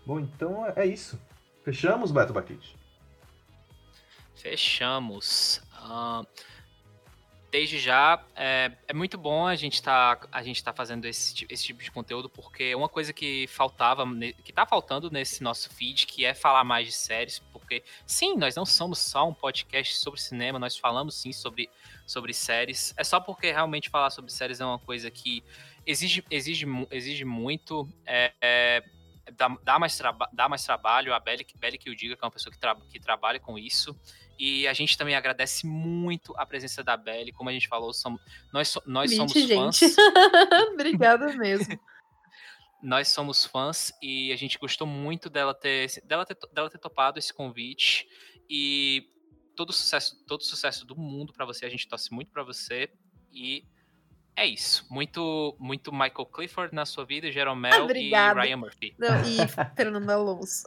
Bom, 0.06 0.20
então 0.20 0.66
é 0.76 0.86
isso. 0.86 1.20
Fechamos, 1.64 2.12
Beto 2.12 2.34
Baquete? 2.34 2.76
fechamos. 4.36 5.62
Ah, 5.74 6.24
desde 7.52 7.80
já, 7.80 8.24
é, 8.36 8.72
é 8.88 8.94
muito 8.94 9.18
bom 9.18 9.48
a 9.48 9.56
gente 9.56 9.82
tá, 9.82 10.20
a 10.32 10.44
gente 10.44 10.64
tá 10.64 10.72
fazendo 10.72 11.06
esse, 11.06 11.46
esse 11.50 11.64
tipo 11.64 11.84
de 11.84 11.92
conteúdo, 11.92 12.30
porque 12.30 12.76
uma 12.76 12.90
coisa 12.90 13.12
que 13.12 13.48
faltava, 13.48 14.06
que 14.44 14.54
tá 14.54 14.66
faltando 14.66 15.10
nesse 15.10 15.42
nosso 15.44 15.70
feed, 15.70 16.06
que 16.06 16.26
é 16.26 16.34
falar 16.34 16.64
mais 16.64 16.88
de 16.88 16.94
séries, 16.94 17.40
porque 17.52 17.84
sim, 18.06 18.36
nós 18.36 18.56
não 18.56 18.66
somos 18.66 19.00
só 19.00 19.28
um 19.28 19.34
podcast 19.34 19.96
sobre 19.96 20.20
cinema, 20.20 20.60
nós 20.60 20.78
falamos 20.78 21.16
sim 21.16 21.32
sobre, 21.32 21.70
sobre 22.06 22.34
séries. 22.34 22.94
É 22.98 23.04
só 23.04 23.20
porque 23.20 23.52
realmente 23.52 23.90
falar 23.90 24.10
sobre 24.10 24.32
séries 24.32 24.60
é 24.60 24.66
uma 24.66 24.80
coisa 24.80 25.10
que 25.10 25.44
exige, 25.86 26.24
exige, 26.30 26.66
exige 26.92 27.26
muito. 27.26 27.88
É, 28.06 28.32
é, 28.42 28.84
dá, 29.36 29.48
dá 29.64 29.80
mais 29.80 30.00
dá 30.34 30.50
mais 30.50 30.64
trabalho, 30.64 31.14
a 31.14 31.20
Belly 31.20 31.44
que 31.44 31.90
o 31.90 31.96
diga, 31.96 32.16
que 32.16 32.24
é 32.24 32.26
uma 32.26 32.32
pessoa 32.32 32.52
que, 32.52 32.60
tra 32.60 32.76
que 32.90 33.00
trabalha 33.00 33.40
com 33.40 33.58
isso. 33.58 33.96
E 34.40 34.66
a 34.68 34.74
gente 34.74 34.98
também 34.98 35.16
agradece 35.16 35.68
muito 35.68 36.34
a 36.38 36.46
presença 36.46 36.82
da 36.82 36.96
Belly. 36.96 37.34
Como 37.34 37.50
a 37.50 37.54
gente 37.54 37.68
falou, 37.68 37.94
somos, 37.94 38.22
nós, 38.54 38.70
so- 38.70 38.82
nós 38.86 39.14
somos 39.14 39.34
Gente, 39.34 39.54
fãs. 39.54 39.80
Obrigada 40.74 41.34
mesmo. 41.36 41.78
Nós 42.82 43.10
somos 43.10 43.46
fãs 43.46 43.92
e 44.02 44.32
a 44.32 44.38
gente 44.38 44.58
gostou 44.58 44.88
muito 44.88 45.30
dela 45.30 45.54
ter, 45.54 46.02
dela 46.06 46.26
ter, 46.26 46.38
dela 46.54 46.70
ter 46.70 46.78
topado 46.78 47.20
esse 47.20 47.34
convite. 47.34 48.08
E 48.50 49.06
todo 49.54 49.74
sucesso, 49.74 50.16
todo 50.26 50.46
sucesso 50.46 50.86
do 50.86 50.96
mundo 50.96 51.34
pra 51.34 51.46
você. 51.46 51.66
A 51.66 51.70
gente 51.70 51.86
torce 51.90 52.14
muito 52.14 52.32
pra 52.32 52.42
você. 52.42 52.90
E 53.34 53.66
é 54.36 54.46
isso. 54.46 54.86
Muito, 54.90 55.56
muito 55.60 55.92
Michael 55.92 56.26
Clifford 56.26 56.74
na 56.74 56.86
sua 56.86 57.06
vida, 57.06 57.32
Jeromel 57.32 57.74
e 57.74 57.82
Obrigada. 57.82 58.42
Ryan 58.42 58.58
Murphy. 58.58 58.94
Não, 58.98 59.22
e 59.24 59.38
Fernando 59.76 60.10
Alonso. 60.10 60.64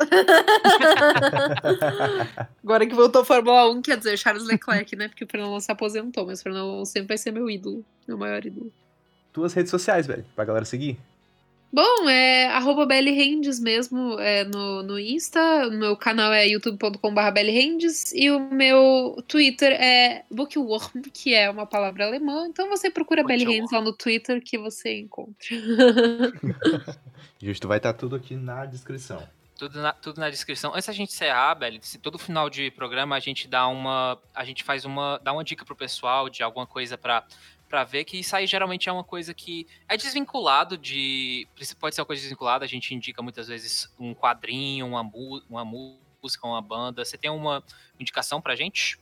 Agora 2.62 2.86
que 2.86 2.94
voltou 2.94 3.22
a 3.22 3.24
Fórmula 3.24 3.70
1, 3.70 3.82
quer 3.82 3.96
dizer, 3.96 4.18
Charles 4.18 4.44
Leclerc, 4.44 4.94
né? 4.94 5.08
Porque 5.08 5.24
o 5.24 5.26
Fernando 5.26 5.50
Alonso 5.50 5.66
se 5.66 5.72
aposentou, 5.72 6.26
mas 6.26 6.40
o 6.40 6.42
Fernando 6.42 6.70
Alonso 6.70 6.92
sempre 6.92 7.08
vai 7.08 7.18
ser 7.18 7.32
meu 7.32 7.48
ídolo, 7.48 7.84
meu 8.06 8.18
maior 8.18 8.44
ídolo. 8.44 8.72
Tuas 9.32 9.54
redes 9.54 9.70
sociais, 9.70 10.06
velho, 10.06 10.24
pra 10.34 10.44
galera 10.44 10.64
seguir. 10.64 10.98
Bom, 11.72 12.06
é 12.06 12.48
arroba 12.48 12.84
Rendes 12.92 13.58
mesmo 13.58 14.20
é, 14.20 14.44
no, 14.44 14.82
no 14.82 15.00
Insta, 15.00 15.68
o 15.68 15.70
meu 15.70 15.96
canal 15.96 16.30
é 16.30 16.46
youtube.com.br 16.46 17.30
Rendes 17.46 18.12
e 18.12 18.30
o 18.30 18.38
meu 18.38 19.24
Twitter 19.26 19.72
é 19.72 20.22
Bookworm, 20.30 21.00
que 21.14 21.34
é 21.34 21.48
uma 21.48 21.64
palavra 21.64 22.04
alemã, 22.04 22.46
então 22.46 22.68
você 22.68 22.90
procura 22.90 23.24
Belly. 23.24 23.46
Rendes 23.46 23.72
lá 23.72 23.80
no 23.80 23.94
Twitter 23.94 24.42
que 24.44 24.58
você 24.58 25.00
encontra. 25.00 25.34
Justo, 27.40 27.66
vai 27.66 27.78
estar 27.78 27.94
tudo 27.94 28.16
aqui 28.16 28.36
na 28.36 28.66
descrição. 28.66 29.26
Tudo 29.56 29.80
na, 29.80 29.92
tudo 29.92 30.20
na 30.20 30.28
descrição. 30.28 30.72
Antes 30.74 30.86
da 30.86 30.92
gente 30.92 31.10
encerrar, 31.10 31.54
Belly, 31.54 31.78
se 31.82 31.96
todo 31.96 32.18
final 32.18 32.50
de 32.50 32.70
programa 32.72 33.16
a 33.16 33.20
gente 33.20 33.46
dá 33.46 33.66
uma. 33.68 34.18
A 34.34 34.44
gente 34.44 34.64
faz 34.64 34.84
uma. 34.84 35.20
dá 35.22 35.32
uma 35.32 35.44
dica 35.44 35.64
pro 35.64 35.76
pessoal 35.76 36.28
de 36.28 36.42
alguma 36.42 36.66
coisa 36.66 36.98
pra, 36.98 37.24
pra 37.72 37.84
ver, 37.84 38.04
que 38.04 38.20
isso 38.20 38.36
aí 38.36 38.46
geralmente 38.46 38.86
é 38.86 38.92
uma 38.92 39.02
coisa 39.02 39.32
que 39.32 39.66
é 39.88 39.96
desvinculado 39.96 40.76
de. 40.76 41.48
Pode 41.80 41.94
ser 41.94 42.02
uma 42.02 42.06
coisa 42.06 42.20
desvinculada, 42.20 42.66
a 42.66 42.68
gente 42.68 42.94
indica 42.94 43.22
muitas 43.22 43.48
vezes 43.48 43.90
um 43.98 44.14
quadrinho, 44.14 44.86
uma, 44.86 45.00
uma 45.48 45.64
música, 45.64 46.46
uma 46.46 46.60
banda. 46.60 47.02
Você 47.02 47.16
tem 47.16 47.30
uma 47.30 47.64
indicação 47.98 48.42
pra 48.42 48.54
gente? 48.54 49.00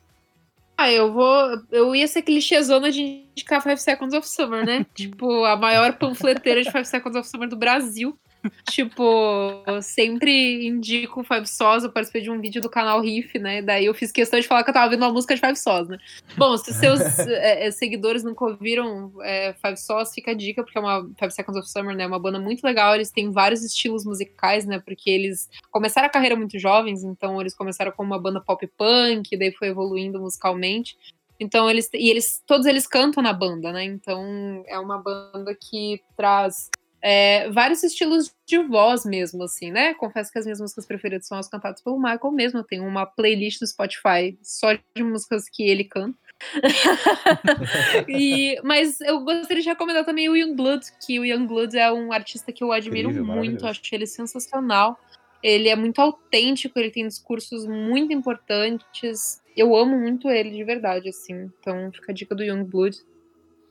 Ah, 0.78 0.88
eu 0.88 1.12
vou. 1.12 1.60
Eu 1.72 1.96
ia 1.96 2.06
ser 2.06 2.22
clichêzona 2.22 2.92
de 2.92 3.24
indicar 3.32 3.60
Five 3.60 3.78
Seconds 3.78 4.14
of 4.14 4.28
Summer, 4.28 4.64
né? 4.64 4.86
tipo, 4.94 5.44
a 5.46 5.56
maior 5.56 5.98
panfleteira 5.98 6.62
de 6.62 6.70
Five 6.70 6.86
Seconds 6.86 7.16
of 7.16 7.28
Summer 7.28 7.48
do 7.48 7.56
Brasil. 7.56 8.16
Tipo, 8.70 9.62
eu 9.66 9.82
sempre 9.82 10.66
indico 10.66 11.22
Five 11.22 11.46
Sós. 11.46 11.84
Eu 11.84 11.92
participei 11.92 12.22
de 12.22 12.30
um 12.30 12.40
vídeo 12.40 12.60
do 12.60 12.70
canal 12.70 13.00
Riff, 13.00 13.38
né? 13.38 13.62
Daí 13.62 13.86
eu 13.86 13.94
fiz 13.94 14.10
questão 14.12 14.38
de 14.38 14.46
falar 14.46 14.64
que 14.64 14.70
eu 14.70 14.74
tava 14.74 14.86
ouvindo 14.86 15.02
uma 15.02 15.12
música 15.12 15.34
de 15.34 15.40
Five 15.40 15.56
Sós, 15.56 15.88
né? 15.88 15.98
Bom, 16.36 16.56
se 16.56 16.72
seus 16.72 17.00
é, 17.00 17.70
seguidores 17.72 18.24
nunca 18.24 18.44
ouviram 18.44 19.12
é, 19.22 19.52
Five 19.54 19.76
Sós, 19.76 20.14
fica 20.14 20.30
a 20.30 20.34
dica, 20.34 20.62
porque 20.62 20.78
é 20.78 20.80
uma 20.80 21.08
Five 21.18 21.32
Seconds 21.32 21.58
of 21.58 21.70
Summer, 21.70 21.94
né? 21.94 22.04
É 22.04 22.06
uma 22.06 22.18
banda 22.18 22.38
muito 22.38 22.64
legal. 22.64 22.94
Eles 22.94 23.10
têm 23.10 23.30
vários 23.30 23.64
estilos 23.64 24.04
musicais, 24.04 24.64
né? 24.64 24.78
Porque 24.78 25.10
eles 25.10 25.48
começaram 25.70 26.06
a 26.06 26.10
carreira 26.10 26.36
muito 26.36 26.58
jovens, 26.58 27.04
então 27.04 27.40
eles 27.40 27.54
começaram 27.54 27.92
como 27.92 28.10
uma 28.12 28.20
banda 28.20 28.40
pop 28.40 28.66
punk, 28.76 29.36
daí 29.36 29.52
foi 29.52 29.68
evoluindo 29.68 30.20
musicalmente. 30.20 30.96
Então 31.40 31.70
eles 31.70 31.88
e 31.94 32.10
eles 32.10 32.42
todos 32.46 32.66
eles 32.66 32.86
cantam 32.86 33.22
na 33.22 33.32
banda, 33.32 33.72
né? 33.72 33.82
Então 33.82 34.62
é 34.66 34.78
uma 34.78 34.98
banda 34.98 35.56
que 35.58 36.02
traz 36.14 36.68
é, 37.02 37.48
vários 37.50 37.82
estilos 37.82 38.34
de 38.46 38.58
voz 38.58 39.04
mesmo, 39.04 39.42
assim, 39.42 39.70
né? 39.70 39.94
Confesso 39.94 40.30
que 40.30 40.38
as 40.38 40.44
minhas 40.44 40.60
músicas 40.60 40.84
preferidas 40.86 41.26
são 41.26 41.38
as 41.38 41.48
cantadas 41.48 41.82
pelo 41.82 41.98
Michael 41.98 42.32
mesmo. 42.32 42.58
Eu 42.58 42.64
tenho 42.64 42.84
uma 42.84 43.06
playlist 43.06 43.60
do 43.60 43.66
Spotify 43.66 44.38
só 44.42 44.72
de 44.72 45.02
músicas 45.02 45.48
que 45.48 45.62
ele 45.62 45.84
canta. 45.84 46.18
e, 48.08 48.60
mas 48.62 49.00
eu 49.00 49.20
gostaria 49.20 49.62
de 49.62 49.68
recomendar 49.68 50.04
também 50.04 50.28
o 50.28 50.36
Youngblood, 50.36 50.86
que 51.04 51.18
o 51.18 51.24
Youngblood 51.24 51.76
é 51.76 51.90
um 51.92 52.12
artista 52.12 52.52
que 52.52 52.62
eu 52.62 52.72
admiro 52.72 53.10
Incrível, 53.10 53.34
muito, 53.34 53.66
acho 53.66 53.82
ele 53.92 54.06
sensacional. 54.06 54.98
Ele 55.42 55.70
é 55.70 55.76
muito 55.76 56.00
autêntico, 56.00 56.78
ele 56.78 56.90
tem 56.90 57.06
discursos 57.06 57.66
muito 57.66 58.12
importantes. 58.12 59.42
Eu 59.56 59.74
amo 59.74 59.98
muito 59.98 60.28
ele 60.28 60.50
de 60.50 60.64
verdade, 60.64 61.08
assim. 61.08 61.50
Então 61.58 61.90
fica 61.92 62.12
a 62.12 62.14
dica 62.14 62.34
do 62.34 62.42
Youngblood. 62.42 62.98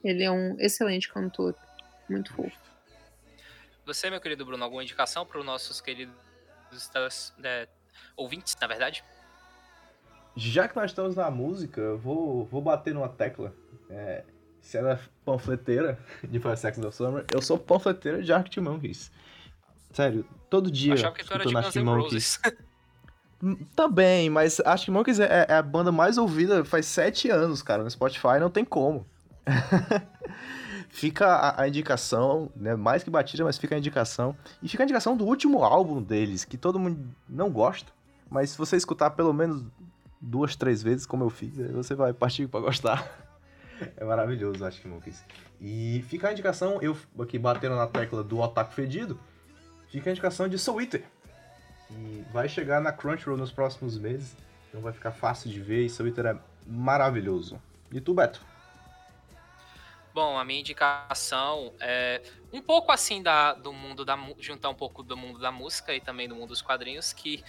Ele 0.04 0.24
é 0.24 0.32
um 0.32 0.56
excelente 0.60 1.08
cantor, 1.10 1.56
muito 2.10 2.34
fofo. 2.34 2.69
Você, 3.90 4.08
meu 4.08 4.22
querido 4.22 4.46
Bruno, 4.46 4.64
alguma 4.64 4.84
indicação 4.84 5.26
para 5.26 5.40
os 5.40 5.46
nossos 5.46 5.82
queridos 5.82 6.14
é, 7.44 7.68
ouvintes, 8.16 8.56
na 8.62 8.68
verdade? 8.68 9.04
Já 10.36 10.68
que 10.68 10.76
nós 10.76 10.92
estamos 10.92 11.16
na 11.16 11.32
música, 11.32 11.82
eu 11.82 11.98
vou, 11.98 12.46
vou 12.46 12.62
bater 12.62 12.94
numa 12.94 13.10
tecla. 13.10 13.52
É, 13.90 14.24
se 14.62 14.78
ela 14.78 14.92
é 14.92 15.00
panfleteira 15.26 15.98
de 16.24 16.40
Five 16.40 16.58
Seconds 16.58 16.86
of 16.86 16.96
Summer, 16.96 17.26
eu 17.34 17.42
sou 17.42 17.58
panfleteira 17.58 18.22
de 18.22 18.32
Arctic 18.32 18.62
Monkeys. 18.62 19.12
Sério, 19.92 20.24
todo 20.52 20.70
dia 20.70 20.94
Eu 20.94 21.12
que 21.12 21.26
tu 21.26 21.34
era 21.34 21.44
de 21.44 21.58
Arctic 21.58 21.84
Monkeys. 21.84 22.36
Roses. 22.36 22.40
Hum, 23.42 23.56
Também, 23.74 24.30
mas 24.30 24.60
Arctic 24.60 24.90
Monkeys 24.90 25.18
é, 25.18 25.46
é 25.48 25.54
a 25.54 25.62
banda 25.62 25.94
mais 25.94 26.18
ouvida 26.18 26.66
faz 26.66 26.86
sete 26.86 27.30
anos, 27.30 27.64
cara, 27.64 27.82
no 27.82 27.90
Spotify, 27.90 28.38
não 28.38 28.50
tem 28.50 28.66
como. 28.66 29.08
fica 30.90 31.28
a, 31.28 31.62
a 31.62 31.68
indicação, 31.68 32.52
né, 32.56 32.76
mais 32.76 33.04
que 33.04 33.10
batida, 33.10 33.44
mas 33.44 33.58
fica 33.58 33.76
a 33.76 33.78
indicação. 33.78 34.36
E 34.62 34.68
fica 34.68 34.84
a 34.84 34.86
indicação 34.86 35.16
do 35.16 35.26
último 35.26 35.64
álbum 35.64 36.02
deles, 36.02 36.44
que 36.44 36.58
todo 36.58 36.80
mundo 36.80 37.08
não 37.28 37.50
gosta, 37.50 37.92
mas 38.30 38.52
se 38.52 38.58
você 38.58 38.76
escutar 38.76 39.12
pelo 39.12 39.34
menos 39.34 39.64
duas, 40.20 40.56
três 40.56 40.84
vezes, 40.84 41.06
como 41.06 41.24
eu 41.24 41.30
fiz, 41.30 41.56
você 41.72 41.96
vai 41.96 42.14
partir 42.14 42.48
pra 42.48 42.60
gostar. 42.60 43.28
É 43.96 44.04
maravilhoso, 44.04 44.66
Arctic 44.66 44.86
Monkeys. 44.86 45.24
E 45.62 46.04
fica 46.10 46.28
a 46.28 46.32
indicação, 46.34 46.82
eu 46.82 46.98
aqui 47.20 47.40
batendo 47.40 47.76
na 47.76 47.88
tecla 47.88 48.22
do 48.22 48.40
Otaku 48.40 48.74
Fedido, 48.74 49.18
fica 49.90 50.10
a 50.10 50.12
indicação 50.12 50.50
de 50.50 50.58
Soul 50.58 50.82
Eater. 50.82 51.04
E 51.92 52.24
vai 52.32 52.50
chegar 52.50 52.82
na 52.82 52.92
Crunchyroll 52.92 53.38
nos 53.38 53.52
próximos 53.52 53.98
meses. 53.98 54.36
Então 54.68 54.82
vai 54.82 54.94
ficar 54.94 55.12
fácil 55.12 55.50
de 55.50 55.60
ver 55.60 55.86
e 55.86 55.90
Soul 55.90 56.10
Eater 56.10 56.26
é 56.26 56.38
maravilhoso. 56.68 57.60
E 57.92 58.00
tu, 58.00 58.14
Beto? 58.14 58.46
Bom, 60.14 60.38
a 60.38 60.44
minha 60.44 60.60
indicação 60.60 61.74
é 61.80 62.22
um 62.52 62.62
pouco 62.62 62.92
assim 62.92 63.22
da, 63.22 63.54
do 63.54 63.72
mundo 63.72 64.04
da 64.04 64.18
juntar 64.40 64.70
um 64.70 64.76
pouco 64.76 65.04
do 65.04 65.16
mundo 65.16 65.40
da 65.40 65.52
música 65.52 65.94
e 65.94 66.02
também 66.02 66.28
do 66.28 66.36
mundo 66.36 66.50
dos 66.50 66.62
quadrinhos, 66.62 67.14
que 67.14 67.44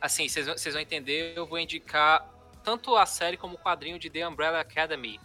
assim, 0.00 0.28
vocês 0.28 0.74
vão 0.74 0.82
entender, 0.82 1.32
eu 1.36 1.46
vou 1.46 1.58
indicar 1.58 2.28
tanto 2.62 2.96
a 2.96 3.06
série 3.06 3.36
como 3.36 3.54
o 3.54 3.58
quadrinho 3.58 3.98
de 3.98 4.10
The 4.10 4.26
Umbrella 4.26 4.60
Academy. 4.60 5.20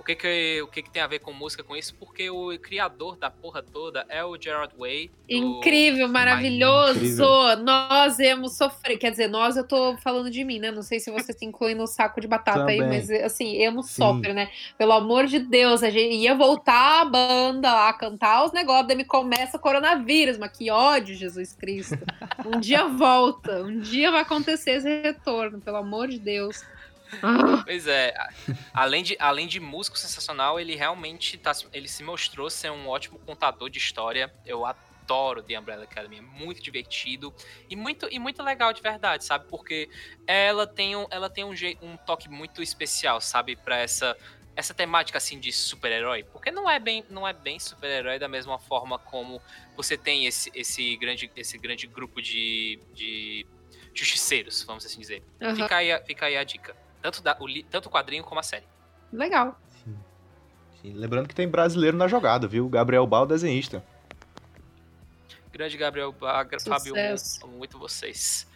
Porque 0.00 0.16
que 0.16 0.22
que, 0.30 0.62
o 0.62 0.66
que 0.66 0.82
que 0.82 0.90
tem 0.90 1.02
a 1.02 1.06
ver 1.06 1.18
com 1.18 1.30
música 1.30 1.62
com 1.62 1.76
isso? 1.76 1.94
Porque 1.94 2.30
o 2.30 2.58
criador 2.58 3.18
da 3.18 3.30
porra 3.30 3.62
toda 3.62 4.06
é 4.08 4.24
o 4.24 4.34
Gerard 4.40 4.74
Way. 4.78 5.10
Incrível, 5.28 6.08
maravilhoso. 6.08 6.98
Incrível. 6.98 7.56
Nós 7.62 8.18
íamos 8.18 8.56
sofrer. 8.56 8.96
Quer 8.96 9.10
dizer, 9.10 9.28
nós 9.28 9.58
eu 9.58 9.68
tô 9.68 9.98
falando 9.98 10.30
de 10.30 10.42
mim, 10.42 10.58
né? 10.58 10.70
Não 10.70 10.82
sei 10.82 11.00
se 11.00 11.10
você 11.10 11.34
se 11.34 11.44
inclui 11.44 11.74
no 11.74 11.86
saco 11.86 12.18
de 12.18 12.26
batata 12.26 12.64
aí, 12.64 12.78
Também. 12.78 12.98
mas 12.98 13.10
assim, 13.10 13.62
emo 13.62 13.82
sofre, 13.82 14.32
né? 14.32 14.50
Pelo 14.78 14.92
amor 14.92 15.26
de 15.26 15.38
Deus, 15.38 15.82
a 15.82 15.90
gente 15.90 16.14
ia 16.14 16.34
voltar 16.34 17.02
a 17.02 17.04
banda 17.04 17.70
lá, 17.70 17.92
cantar 17.92 18.46
os 18.46 18.52
negócios, 18.52 18.86
daí 18.88 18.96
me 18.96 19.04
começa 19.04 19.58
coronavírus, 19.58 20.38
mas 20.38 20.56
que 20.56 20.70
ódio, 20.70 21.14
Jesus 21.14 21.54
Cristo. 21.54 21.98
Um 22.46 22.58
dia 22.58 22.86
volta, 22.86 23.62
um 23.62 23.80
dia 23.80 24.10
vai 24.10 24.22
acontecer 24.22 24.70
esse 24.70 25.02
retorno, 25.02 25.60
pelo 25.60 25.76
amor 25.76 26.08
de 26.08 26.18
Deus. 26.18 26.64
Ah, 27.22 27.62
Pois 27.64 27.86
é, 27.86 28.14
além 28.72 29.02
de, 29.02 29.16
além 29.18 29.46
de 29.46 29.60
músico 29.60 29.98
sensacional, 29.98 30.58
ele 30.58 30.74
realmente 30.74 31.36
tá, 31.38 31.52
ele 31.72 31.88
se 31.88 32.02
mostrou 32.02 32.48
ser 32.50 32.70
um 32.70 32.88
ótimo 32.88 33.18
contador 33.18 33.68
de 33.70 33.78
história. 33.78 34.32
Eu 34.44 34.64
adoro 34.64 35.42
The 35.42 35.58
Umbrella 35.58 35.84
Academy, 35.84 36.18
é 36.18 36.20
muito 36.20 36.62
divertido 36.62 37.34
e 37.68 37.76
muito, 37.76 38.08
e 38.10 38.18
muito 38.18 38.42
legal 38.42 38.72
de 38.72 38.80
verdade, 38.80 39.24
sabe? 39.24 39.46
Porque 39.48 39.88
ela 40.26 40.66
tem 40.66 40.96
um, 40.96 41.06
ela 41.10 41.28
tem 41.28 41.44
um, 41.44 41.52
um 41.82 41.96
toque 41.98 42.28
muito 42.28 42.62
especial, 42.62 43.20
sabe? 43.20 43.56
Pra 43.56 43.78
essa, 43.78 44.16
essa 44.56 44.74
temática 44.74 45.18
assim 45.18 45.38
de 45.40 45.52
super-herói. 45.52 46.24
Porque 46.24 46.50
não 46.50 46.68
é 46.70 46.78
bem, 46.78 47.04
não 47.08 47.26
é 47.26 47.32
bem 47.32 47.58
super-herói 47.58 48.18
da 48.18 48.28
mesma 48.28 48.58
forma 48.58 48.98
como 48.98 49.42
você 49.76 49.96
tem 49.98 50.26
esse, 50.26 50.50
esse, 50.54 50.96
grande, 50.96 51.30
esse 51.36 51.58
grande 51.58 51.86
grupo 51.86 52.20
de, 52.22 52.80
de 52.92 53.46
justiceiros, 53.94 54.64
vamos 54.66 54.84
assim 54.86 55.00
dizer. 55.00 55.22
aham. 55.42 55.56
Fica, 55.56 55.76
aí, 55.76 55.88
fica 56.06 56.26
aí 56.26 56.36
a 56.36 56.44
dica. 56.44 56.76
Tanto, 57.02 57.22
da, 57.22 57.36
o, 57.40 57.46
tanto 57.64 57.86
o 57.86 57.90
quadrinho 57.90 58.24
como 58.24 58.40
a 58.40 58.42
série. 58.42 58.66
Legal. 59.12 59.58
Sim. 59.84 59.98
Sim, 60.80 60.92
Lembrando 60.94 61.28
que 61.28 61.34
tem 61.34 61.48
brasileiro 61.48 61.96
na 61.96 62.08
jogada, 62.08 62.46
viu? 62.46 62.68
Gabriel 62.68 63.06
Bal, 63.06 63.26
desenhista. 63.26 63.84
Grande 65.52 65.76
Gabriel 65.76 66.12
Bagra, 66.12 66.58
Fábio, 66.60 66.94
amo 66.96 67.58
muito 67.58 67.78
vocês. 67.78 68.48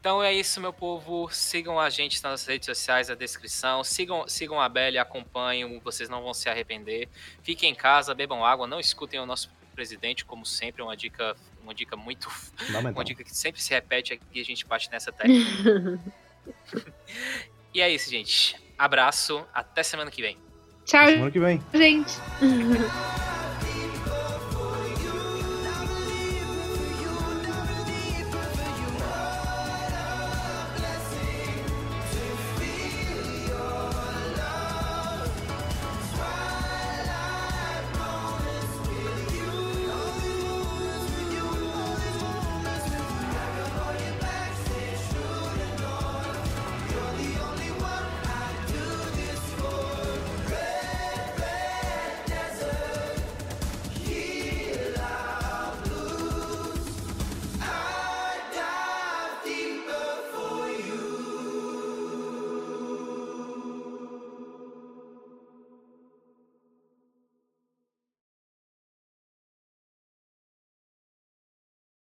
Então 0.00 0.22
é 0.22 0.34
isso, 0.34 0.60
meu 0.60 0.72
povo. 0.72 1.30
Sigam 1.30 1.80
a 1.80 1.88
gente 1.88 2.22
nas 2.22 2.44
redes 2.44 2.66
sociais, 2.66 3.08
na 3.08 3.14
descrição. 3.14 3.82
Sigam, 3.82 4.28
sigam 4.28 4.60
a 4.60 4.68
Bela 4.68 4.96
e 4.96 4.98
acompanhem, 4.98 5.78
vocês 5.78 6.08
não 6.08 6.22
vão 6.22 6.34
se 6.34 6.48
arrepender. 6.48 7.08
Fiquem 7.42 7.70
em 7.70 7.74
casa, 7.74 8.14
bebam 8.14 8.44
água, 8.44 8.66
não 8.66 8.80
escutem 8.80 9.20
o 9.20 9.24
nosso 9.24 9.50
presidente, 9.74 10.24
como 10.24 10.44
sempre, 10.44 10.82
uma 10.82 10.96
dica, 10.96 11.36
uma 11.62 11.74
dica 11.74 11.96
muito. 11.96 12.28
Uma 12.92 13.04
dica 13.04 13.24
que 13.24 13.34
sempre 13.34 13.62
se 13.62 13.70
repete 13.70 14.12
aqui 14.12 14.24
e 14.34 14.40
a 14.40 14.44
gente 14.44 14.66
bate 14.66 14.90
nessa 14.90 15.10
tecla. 15.10 15.34
e 17.72 17.80
é 17.80 17.90
isso, 17.90 18.10
gente. 18.10 18.56
Abraço, 18.78 19.44
até 19.52 19.82
semana 19.82 20.10
que 20.10 20.20
vem. 20.22 20.36
Tchau, 20.84 21.06
Semana 21.06 21.30
que 21.30 21.40
vem. 21.40 21.62
gente. 21.72 22.12